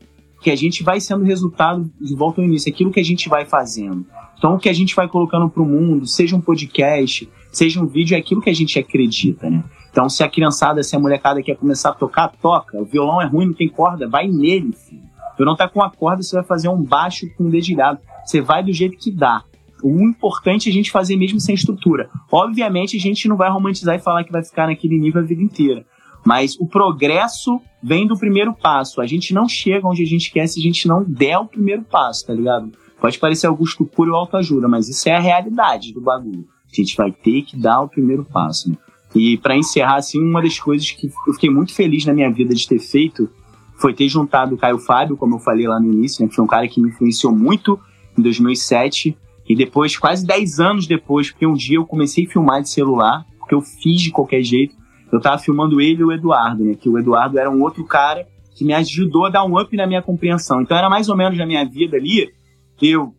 Que 0.40 0.50
a 0.50 0.56
gente 0.56 0.82
vai 0.82 1.00
sendo 1.00 1.24
resultado, 1.24 1.90
de 2.00 2.14
volta 2.16 2.40
ao 2.40 2.46
início, 2.46 2.72
aquilo 2.72 2.90
que 2.90 2.98
a 2.98 3.04
gente 3.04 3.28
vai 3.28 3.44
fazendo. 3.44 4.04
Então, 4.36 4.54
o 4.54 4.58
que 4.58 4.68
a 4.68 4.72
gente 4.72 4.96
vai 4.96 5.06
colocando 5.06 5.48
para 5.48 5.62
o 5.62 5.66
mundo, 5.66 6.04
seja 6.04 6.34
um 6.34 6.40
podcast, 6.40 7.28
seja 7.52 7.80
um 7.80 7.86
vídeo, 7.86 8.16
é 8.16 8.18
aquilo 8.18 8.40
que 8.40 8.50
a 8.50 8.54
gente 8.54 8.76
acredita, 8.78 9.48
né? 9.48 9.62
Então, 9.90 10.08
se 10.08 10.24
a 10.24 10.28
criançada, 10.28 10.82
se 10.82 10.96
a 10.96 10.98
molecada 10.98 11.42
quer 11.42 11.54
começar 11.54 11.90
a 11.90 11.94
tocar, 11.94 12.28
toca. 12.40 12.80
O 12.80 12.84
violão 12.84 13.20
é 13.20 13.26
ruim, 13.26 13.46
não 13.46 13.52
tem 13.52 13.68
corda, 13.68 14.08
vai 14.08 14.26
nele, 14.26 14.72
filho. 14.72 15.02
Tu 15.36 15.44
não 15.44 15.54
tá 15.54 15.68
com 15.68 15.82
a 15.82 15.90
corda, 15.90 16.22
você 16.22 16.34
vai 16.34 16.44
fazer 16.44 16.68
um 16.68 16.82
baixo 16.82 17.26
com 17.36 17.44
um 17.44 17.50
dedilhado. 17.50 18.00
Você 18.24 18.40
vai 18.40 18.64
do 18.64 18.72
jeito 18.72 18.96
que 18.96 19.10
dá. 19.10 19.44
O 19.82 20.00
importante 20.00 20.68
é 20.68 20.72
a 20.72 20.74
gente 20.74 20.90
fazer 20.90 21.16
mesmo 21.16 21.40
sem 21.40 21.54
estrutura. 21.54 22.08
Obviamente, 22.30 22.96
a 22.96 23.00
gente 23.00 23.28
não 23.28 23.36
vai 23.36 23.50
romantizar 23.50 23.96
e 23.96 23.98
falar 23.98 24.24
que 24.24 24.32
vai 24.32 24.42
ficar 24.42 24.66
naquele 24.66 24.98
nível 24.98 25.20
a 25.20 25.24
vida 25.24 25.42
inteira. 25.42 25.84
Mas 26.24 26.56
o 26.58 26.66
progresso 26.66 27.60
vem 27.82 28.06
do 28.06 28.16
primeiro 28.16 28.54
passo. 28.54 29.00
A 29.00 29.06
gente 29.06 29.34
não 29.34 29.48
chega 29.48 29.86
onde 29.86 30.02
a 30.02 30.06
gente 30.06 30.30
quer 30.30 30.46
se 30.46 30.60
a 30.60 30.62
gente 30.62 30.86
não 30.86 31.02
der 31.02 31.38
o 31.38 31.46
primeiro 31.46 31.82
passo, 31.82 32.26
tá 32.26 32.32
ligado? 32.32 32.70
Pode 33.00 33.18
parecer 33.18 33.48
Augusto 33.48 33.84
puro 33.84 34.12
ou 34.12 34.18
autoajuda, 34.18 34.68
mas 34.68 34.88
isso 34.88 35.08
é 35.08 35.16
a 35.16 35.20
realidade 35.20 35.92
do 35.92 36.00
bagulho. 36.00 36.46
A 36.72 36.74
gente 36.74 36.96
vai 36.96 37.10
ter 37.10 37.42
que 37.42 37.56
dar 37.56 37.80
o 37.80 37.88
primeiro 37.88 38.24
passo. 38.24 38.70
Né? 38.70 38.76
E 39.14 39.36
para 39.36 39.56
encerrar, 39.56 39.96
assim, 39.96 40.20
uma 40.20 40.40
das 40.40 40.58
coisas 40.58 40.90
que 40.92 41.10
eu 41.26 41.34
fiquei 41.34 41.50
muito 41.50 41.74
feliz 41.74 42.06
na 42.06 42.14
minha 42.14 42.30
vida 42.30 42.54
de 42.54 42.66
ter 42.66 42.78
feito 42.78 43.28
foi 43.76 43.92
ter 43.92 44.08
juntado 44.08 44.54
o 44.54 44.58
Caio 44.58 44.78
Fábio, 44.78 45.16
como 45.16 45.34
eu 45.34 45.40
falei 45.40 45.66
lá 45.66 45.80
no 45.80 45.92
início, 45.92 46.22
né, 46.22 46.28
que 46.28 46.36
foi 46.36 46.44
um 46.44 46.48
cara 46.48 46.68
que 46.68 46.80
me 46.80 46.90
influenciou 46.90 47.34
muito 47.34 47.78
em 48.16 48.22
2007. 48.22 49.16
E 49.48 49.56
depois, 49.56 49.96
quase 49.96 50.24
10 50.24 50.60
anos 50.60 50.86
depois, 50.86 51.30
porque 51.30 51.46
um 51.46 51.54
dia 51.54 51.78
eu 51.78 51.84
comecei 51.84 52.24
a 52.24 52.28
filmar 52.28 52.62
de 52.62 52.70
celular, 52.70 53.26
porque 53.40 53.54
eu 53.54 53.60
fiz 53.60 54.00
de 54.00 54.12
qualquer 54.12 54.42
jeito. 54.42 54.76
Eu 55.12 55.20
tava 55.20 55.38
filmando 55.38 55.80
ele 55.80 56.00
e 56.00 56.04
o 56.04 56.10
Eduardo, 56.10 56.64
né? 56.64 56.74
Que 56.74 56.88
o 56.88 56.98
Eduardo 56.98 57.38
era 57.38 57.50
um 57.50 57.60
outro 57.60 57.84
cara 57.84 58.26
que 58.54 58.64
me 58.64 58.72
ajudou 58.72 59.26
a 59.26 59.30
dar 59.30 59.44
um 59.44 59.60
up 59.60 59.76
na 59.76 59.86
minha 59.86 60.02
compreensão. 60.02 60.62
Então 60.62 60.76
era 60.76 60.88
mais 60.88 61.08
ou 61.08 61.16
menos 61.16 61.38
na 61.38 61.46
minha 61.46 61.64
vida 61.64 61.96
ali, 61.96 62.32
eu, 62.80 63.14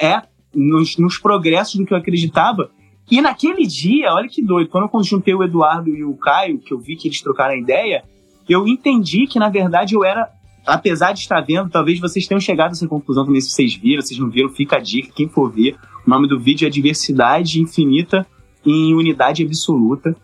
é, 0.00 0.22
nos, 0.54 0.96
nos 0.96 1.18
progressos 1.18 1.74
do 1.74 1.84
que 1.84 1.92
eu 1.92 1.98
acreditava. 1.98 2.70
E 3.10 3.20
naquele 3.20 3.66
dia, 3.66 4.12
olha 4.14 4.28
que 4.28 4.42
doido, 4.42 4.70
quando 4.70 4.88
eu 4.92 5.02
juntei 5.04 5.34
o 5.34 5.42
Eduardo 5.42 5.90
e 5.90 6.04
o 6.04 6.14
Caio, 6.14 6.58
que 6.58 6.72
eu 6.72 6.78
vi 6.78 6.96
que 6.96 7.08
eles 7.08 7.20
trocaram 7.20 7.54
a 7.54 7.58
ideia, 7.58 8.04
eu 8.48 8.66
entendi 8.66 9.26
que, 9.26 9.38
na 9.38 9.48
verdade, 9.48 9.94
eu 9.94 10.04
era. 10.04 10.28
Apesar 10.64 11.12
de 11.12 11.18
estar 11.18 11.40
vendo, 11.40 11.68
talvez 11.68 11.98
vocês 11.98 12.24
tenham 12.28 12.40
chegado 12.40 12.68
a 12.68 12.72
essa 12.72 12.86
conclusão 12.86 13.24
também, 13.24 13.40
se 13.40 13.50
vocês 13.50 13.74
viram, 13.74 14.00
vocês 14.00 14.18
não 14.20 14.30
viram, 14.30 14.48
fica 14.48 14.76
a 14.76 14.78
dica, 14.78 15.12
quem 15.12 15.28
for 15.28 15.50
ver. 15.50 15.74
O 16.06 16.10
nome 16.10 16.28
do 16.28 16.38
vídeo 16.38 16.66
é 16.66 16.70
Diversidade 16.70 17.60
Infinita 17.60 18.24
em 18.64 18.94
Unidade 18.94 19.44
Absoluta. 19.44 20.16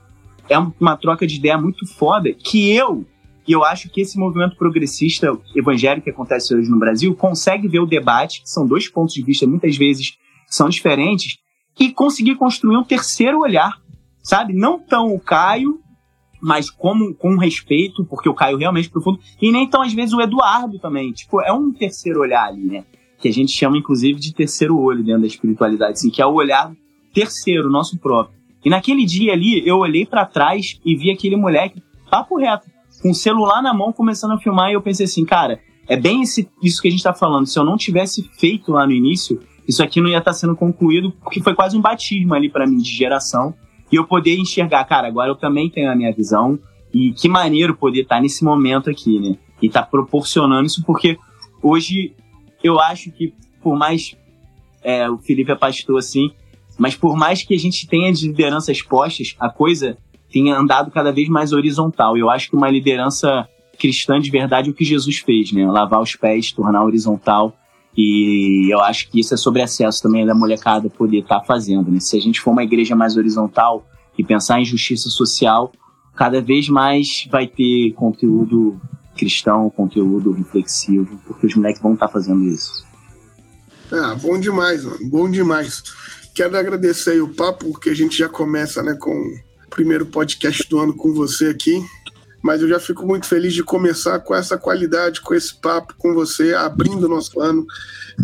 É 0.49 0.59
uma 0.59 0.96
troca 0.96 1.26
de 1.26 1.36
ideia 1.36 1.59
muito 1.59 1.86
foda 1.86 2.32
que 2.32 2.70
eu, 2.70 3.05
e 3.46 3.53
eu 3.53 3.64
acho 3.64 3.88
que 3.90 4.01
esse 4.01 4.18
movimento 4.18 4.57
progressista 4.57 5.36
evangélico 5.55 6.05
que 6.05 6.11
acontece 6.11 6.55
hoje 6.55 6.70
no 6.70 6.78
Brasil, 6.78 7.14
consegue 7.14 7.68
ver 7.68 7.80
o 7.80 7.86
debate, 7.86 8.42
que 8.42 8.49
são 8.51 8.66
dois 8.66 8.88
pontos 8.88 9.14
de 9.14 9.22
vista 9.22 9.46
muitas 9.46 9.76
vezes 9.76 10.16
são 10.46 10.68
diferentes, 10.68 11.36
e 11.78 11.92
conseguir 11.92 12.34
construir 12.34 12.76
um 12.76 12.84
terceiro 12.84 13.40
olhar 13.40 13.78
sabe? 14.28 14.53
Não 14.53 14.78
tão 14.78 15.14
o 15.14 15.18
Caio, 15.18 15.80
mas 16.40 16.70
como, 16.70 17.14
com 17.14 17.38
respeito, 17.38 18.05
porque 18.05 18.28
o 18.28 18.34
Caio 18.34 18.59
realmente 18.59 18.88
é 18.88 18.90
profundo, 18.90 19.18
e 19.40 19.51
nem 19.51 19.66
tão 19.66 19.80
às 19.80 19.94
vezes 19.94 20.12
o 20.12 20.20
Eduardo 20.20 20.78
também. 20.78 21.12
Tipo, 21.12 21.40
é 21.40 21.51
um 21.51 21.72
terceiro 21.72 22.20
olhar 22.20 22.44
ali, 22.46 22.62
né? 22.62 22.84
Que 23.18 23.28
a 23.28 23.32
gente 23.32 23.53
chama 23.53 23.78
inclusive 23.78 24.20
de 24.20 24.34
terceiro 24.34 24.78
olho 24.78 25.03
dentro 25.03 25.22
da 25.22 25.26
espiritualidade, 25.26 25.92
assim, 25.92 26.11
que 26.11 26.20
é 26.20 26.26
o 26.26 26.34
olhar 26.34 26.70
terceiro, 27.14 27.70
nosso 27.70 27.99
próprio. 27.99 28.38
E 28.64 28.70
naquele 28.70 29.04
dia 29.04 29.32
ali, 29.32 29.66
eu 29.66 29.78
olhei 29.78 30.04
para 30.04 30.26
trás 30.26 30.80
e 30.84 30.96
vi 30.96 31.11
aquele 31.11 31.36
moleque, 31.36 31.82
papo 32.11 32.36
reto, 32.36 32.66
com 33.00 33.11
o 33.11 33.14
celular 33.14 33.62
na 33.62 33.72
mão, 33.72 33.92
começando 33.92 34.32
a 34.32 34.38
filmar, 34.38 34.70
e 34.70 34.74
eu 34.74 34.82
pensei 34.82 35.04
assim, 35.04 35.24
cara, 35.24 35.61
é 35.88 35.96
bem 35.96 36.22
esse, 36.22 36.48
isso 36.62 36.82
que 36.82 36.88
a 36.88 36.90
gente 36.90 37.02
tá 37.02 37.14
falando. 37.14 37.46
Se 37.46 37.59
eu 37.59 37.64
não 37.64 37.76
tivesse 37.76 38.22
feito 38.38 38.72
lá 38.72 38.86
no 38.86 38.92
início, 38.92 39.40
isso 39.66 39.82
aqui 39.82 40.00
não 40.00 40.09
ia 40.09 40.18
estar 40.18 40.32
tá 40.32 40.36
sendo 40.36 40.56
concluído, 40.56 41.12
porque 41.22 41.42
foi 41.42 41.54
quase 41.54 41.76
um 41.76 41.80
batismo 41.80 42.34
ali 42.34 42.48
para 42.48 42.66
mim 42.66 42.78
de 42.78 42.90
geração. 42.90 43.54
E 43.90 43.96
eu 43.96 44.06
poder 44.06 44.36
enxergar, 44.36 44.84
cara, 44.84 45.09
agora 45.09 45.30
eu 45.30 45.36
também 45.36 45.70
tenho 45.70 45.90
a 45.90 45.96
minha 45.96 46.12
visão. 46.12 46.59
E 46.92 47.12
que 47.12 47.28
maneiro 47.28 47.74
poder 47.74 48.02
estar 48.02 48.16
tá 48.16 48.22
nesse 48.22 48.44
momento 48.44 48.90
aqui, 48.90 49.18
né? 49.18 49.36
E 49.61 49.68
tá 49.68 49.82
proporcionando 49.82 50.66
isso, 50.66 50.82
porque 50.84 51.18
hoje 51.62 52.14
eu 52.62 52.80
acho 52.80 53.11
que, 53.11 53.34
por 53.62 53.76
mais. 53.76 54.16
É, 54.82 55.11
o 55.11 55.18
Felipe 55.18 55.50
é 55.50 55.56
pastor 55.56 55.98
assim, 55.98 56.30
mas 56.78 56.94
por 56.94 57.16
mais 57.16 57.42
que 57.42 57.54
a 57.54 57.58
gente 57.58 57.86
tenha 57.86 58.12
de 58.12 58.28
lideranças 58.28 58.80
postas, 58.80 59.34
a 59.38 59.50
coisa 59.50 59.98
tenha 60.32 60.56
andado 60.56 60.90
cada 60.90 61.10
vez 61.10 61.28
mais 61.28 61.52
horizontal. 61.52 62.16
Eu 62.16 62.30
acho 62.30 62.48
que 62.48 62.56
uma 62.56 62.70
liderança 62.70 63.48
cristã 63.78 64.20
de 64.20 64.30
verdade 64.30 64.68
é 64.68 64.70
o 64.70 64.74
que 64.74 64.84
Jesus 64.84 65.18
fez, 65.18 65.52
né? 65.52 65.66
Lavar 65.66 66.00
os 66.00 66.14
pés, 66.14 66.52
tornar 66.52 66.84
horizontal. 66.84 67.56
E 67.96 68.72
eu 68.72 68.80
acho 68.80 69.10
que 69.10 69.18
isso 69.18 69.34
é 69.34 69.36
sobre 69.36 69.60
acesso 69.60 70.02
também 70.02 70.24
da 70.24 70.34
molecada 70.34 70.88
poder 70.88 71.18
estar 71.18 71.40
tá 71.40 71.44
fazendo, 71.44 71.90
né? 71.90 71.98
Se 71.98 72.16
a 72.16 72.20
gente 72.20 72.40
for 72.40 72.52
uma 72.52 72.62
igreja 72.62 72.94
mais 72.94 73.16
horizontal 73.16 73.84
e 74.16 74.22
pensar 74.22 74.60
em 74.60 74.64
justiça 74.64 75.08
social, 75.08 75.72
cada 76.14 76.40
vez 76.40 76.68
mais 76.68 77.26
vai 77.30 77.46
ter 77.46 77.92
conteúdo 77.94 78.80
cristão, 79.16 79.68
conteúdo 79.70 80.30
reflexivo, 80.30 81.18
porque 81.26 81.46
os 81.46 81.54
moleques 81.56 81.82
vão 81.82 81.94
estar 81.94 82.06
tá 82.06 82.12
fazendo 82.12 82.44
isso. 82.44 82.86
Ah, 83.90 84.14
bom 84.14 84.38
demais, 84.38 84.84
mano. 84.84 84.98
Bom 85.10 85.28
demais. 85.28 85.82
Quero 86.39 86.57
agradecer 86.57 87.11
aí 87.11 87.20
o 87.20 87.34
papo, 87.34 87.68
porque 87.72 87.91
a 87.91 87.95
gente 87.95 88.16
já 88.16 88.28
começa 88.28 88.80
né, 88.80 88.95
com 88.95 89.11
o 89.11 89.70
primeiro 89.70 90.07
podcast 90.07 90.68
do 90.68 90.78
ano 90.78 90.95
com 90.95 91.12
você 91.12 91.47
aqui. 91.47 91.84
Mas 92.41 92.62
eu 92.62 92.68
já 92.68 92.78
fico 92.78 93.05
muito 93.05 93.26
feliz 93.26 93.53
de 93.53 93.64
começar 93.64 94.20
com 94.20 94.32
essa 94.32 94.57
qualidade, 94.57 95.20
com 95.20 95.34
esse 95.34 95.61
papo 95.61 95.95
com 95.99 96.14
você, 96.14 96.55
abrindo 96.55 97.07
o 97.07 97.09
nosso 97.09 97.41
ano, 97.41 97.66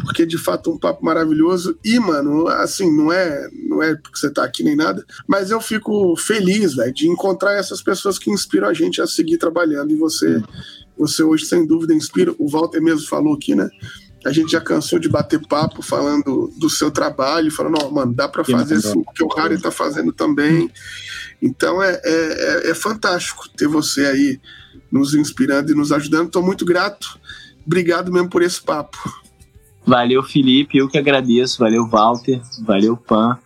porque 0.05 0.25
de 0.25 0.39
fato 0.39 0.71
é 0.71 0.75
um 0.75 0.79
papo 0.79 1.05
maravilhoso. 1.05 1.77
E, 1.85 1.99
mano, 1.99 2.47
assim, 2.47 2.97
não 2.97 3.13
é, 3.13 3.49
não 3.69 3.83
é 3.83 3.97
porque 3.97 4.17
você 4.17 4.31
tá 4.31 4.45
aqui 4.45 4.63
nem 4.63 4.77
nada, 4.77 5.05
mas 5.27 5.51
eu 5.51 5.61
fico 5.61 6.17
feliz, 6.17 6.77
velho, 6.77 6.95
de 6.95 7.09
encontrar 7.09 7.55
essas 7.55 7.83
pessoas 7.83 8.17
que 8.17 8.31
inspiram 8.31 8.69
a 8.69 8.73
gente 8.73 9.03
a 9.03 9.09
seguir 9.09 9.39
trabalhando. 9.39 9.91
E 9.91 9.97
você, 9.97 10.41
você 10.97 11.25
hoje, 11.25 11.47
sem 11.47 11.67
dúvida, 11.67 11.93
inspira. 11.93 12.33
O 12.39 12.49
Walter 12.49 12.81
mesmo 12.81 13.09
falou 13.09 13.35
aqui, 13.35 13.57
né? 13.57 13.69
A 14.25 14.33
gente 14.33 14.53
já 14.53 14.61
cansou 14.61 14.99
de 14.99 15.09
bater 15.09 15.41
papo 15.47 15.83
falando 15.83 16.51
do 16.59 16.71
seu 16.71 16.91
trabalho, 16.91 17.51
falando, 17.51 17.79
ó, 17.83 17.89
oh, 17.89 17.91
mano, 17.91 18.15
dá 18.15 18.29
para 18.29 18.45
fazer 18.45 18.77
isso 18.77 19.05
que 19.15 19.23
o 19.23 19.29
Harry 19.29 19.61
tá 19.61 19.71
fazendo 19.71 20.13
também. 20.13 20.71
Então 21.43 21.83
é, 21.83 22.01
é, 22.03 22.69
é, 22.69 22.71
é 22.71 22.75
fantástico 22.75 23.49
ter 23.51 23.69
você 23.69 24.07
aí 24.07 24.41
nos 24.91 25.15
inspirando 25.15 25.73
e 25.73 25.75
nos 25.75 25.93
ajudando. 25.93 26.27
Estou 26.27 26.43
muito 26.43 26.65
grato. 26.65 27.19
Obrigado 27.67 28.11
mesmo 28.13 28.31
por 28.31 28.43
esse 28.43 28.63
papo. 28.63 28.99
Valeu, 29.87 30.23
Felipe. 30.23 30.79
Eu 30.79 30.89
que 30.89 30.97
agradeço. 30.97 31.59
Valeu, 31.59 31.87
Walter. 31.87 32.41
Valeu, 32.63 32.97
Pan. 32.97 33.39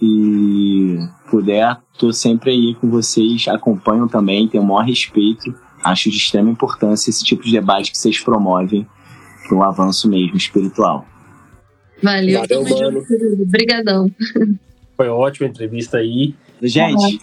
E 0.00 0.98
puder, 1.30 1.78
estou 1.92 2.12
sempre 2.12 2.50
aí 2.50 2.74
com 2.74 2.90
vocês. 2.90 3.48
Acompanham 3.48 4.06
também, 4.06 4.48
tenho 4.48 4.62
o 4.62 4.66
maior 4.66 4.84
respeito. 4.84 5.54
Acho 5.82 6.10
de 6.10 6.16
extrema 6.16 6.50
importância 6.50 7.10
esse 7.10 7.24
tipo 7.24 7.44
de 7.44 7.52
debate 7.52 7.90
que 7.90 7.98
vocês 7.98 8.20
promovem 8.20 8.86
para 9.48 9.56
um 9.56 9.62
avanço 9.62 10.08
mesmo 10.08 10.36
espiritual. 10.36 11.06
Valeu, 12.02 12.40
Valeu 12.40 12.62
mano. 12.62 13.04
Obrigadão. 13.42 14.10
Foi 14.96 15.08
ótima 15.08 15.46
a 15.46 15.50
entrevista 15.50 15.98
aí. 15.98 16.34
Gente, 16.62 17.18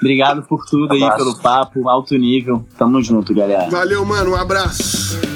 obrigado 0.00 0.42
por 0.42 0.64
tudo 0.66 0.92
aí, 0.92 1.16
pelo 1.16 1.36
papo, 1.38 1.88
alto 1.88 2.16
nível. 2.16 2.64
Tamo 2.76 3.02
junto, 3.02 3.34
galera. 3.34 3.70
Valeu, 3.70 4.04
mano. 4.04 4.32
Um 4.32 4.36
abraço. 4.36 5.29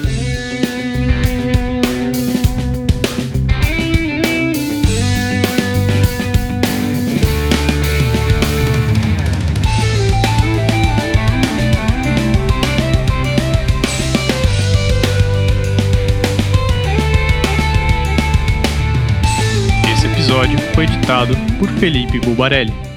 Foi 20.75 20.85
editado 20.85 21.35
por 21.59 21.68
Felipe 21.79 22.18
Bulbarelli. 22.18 22.93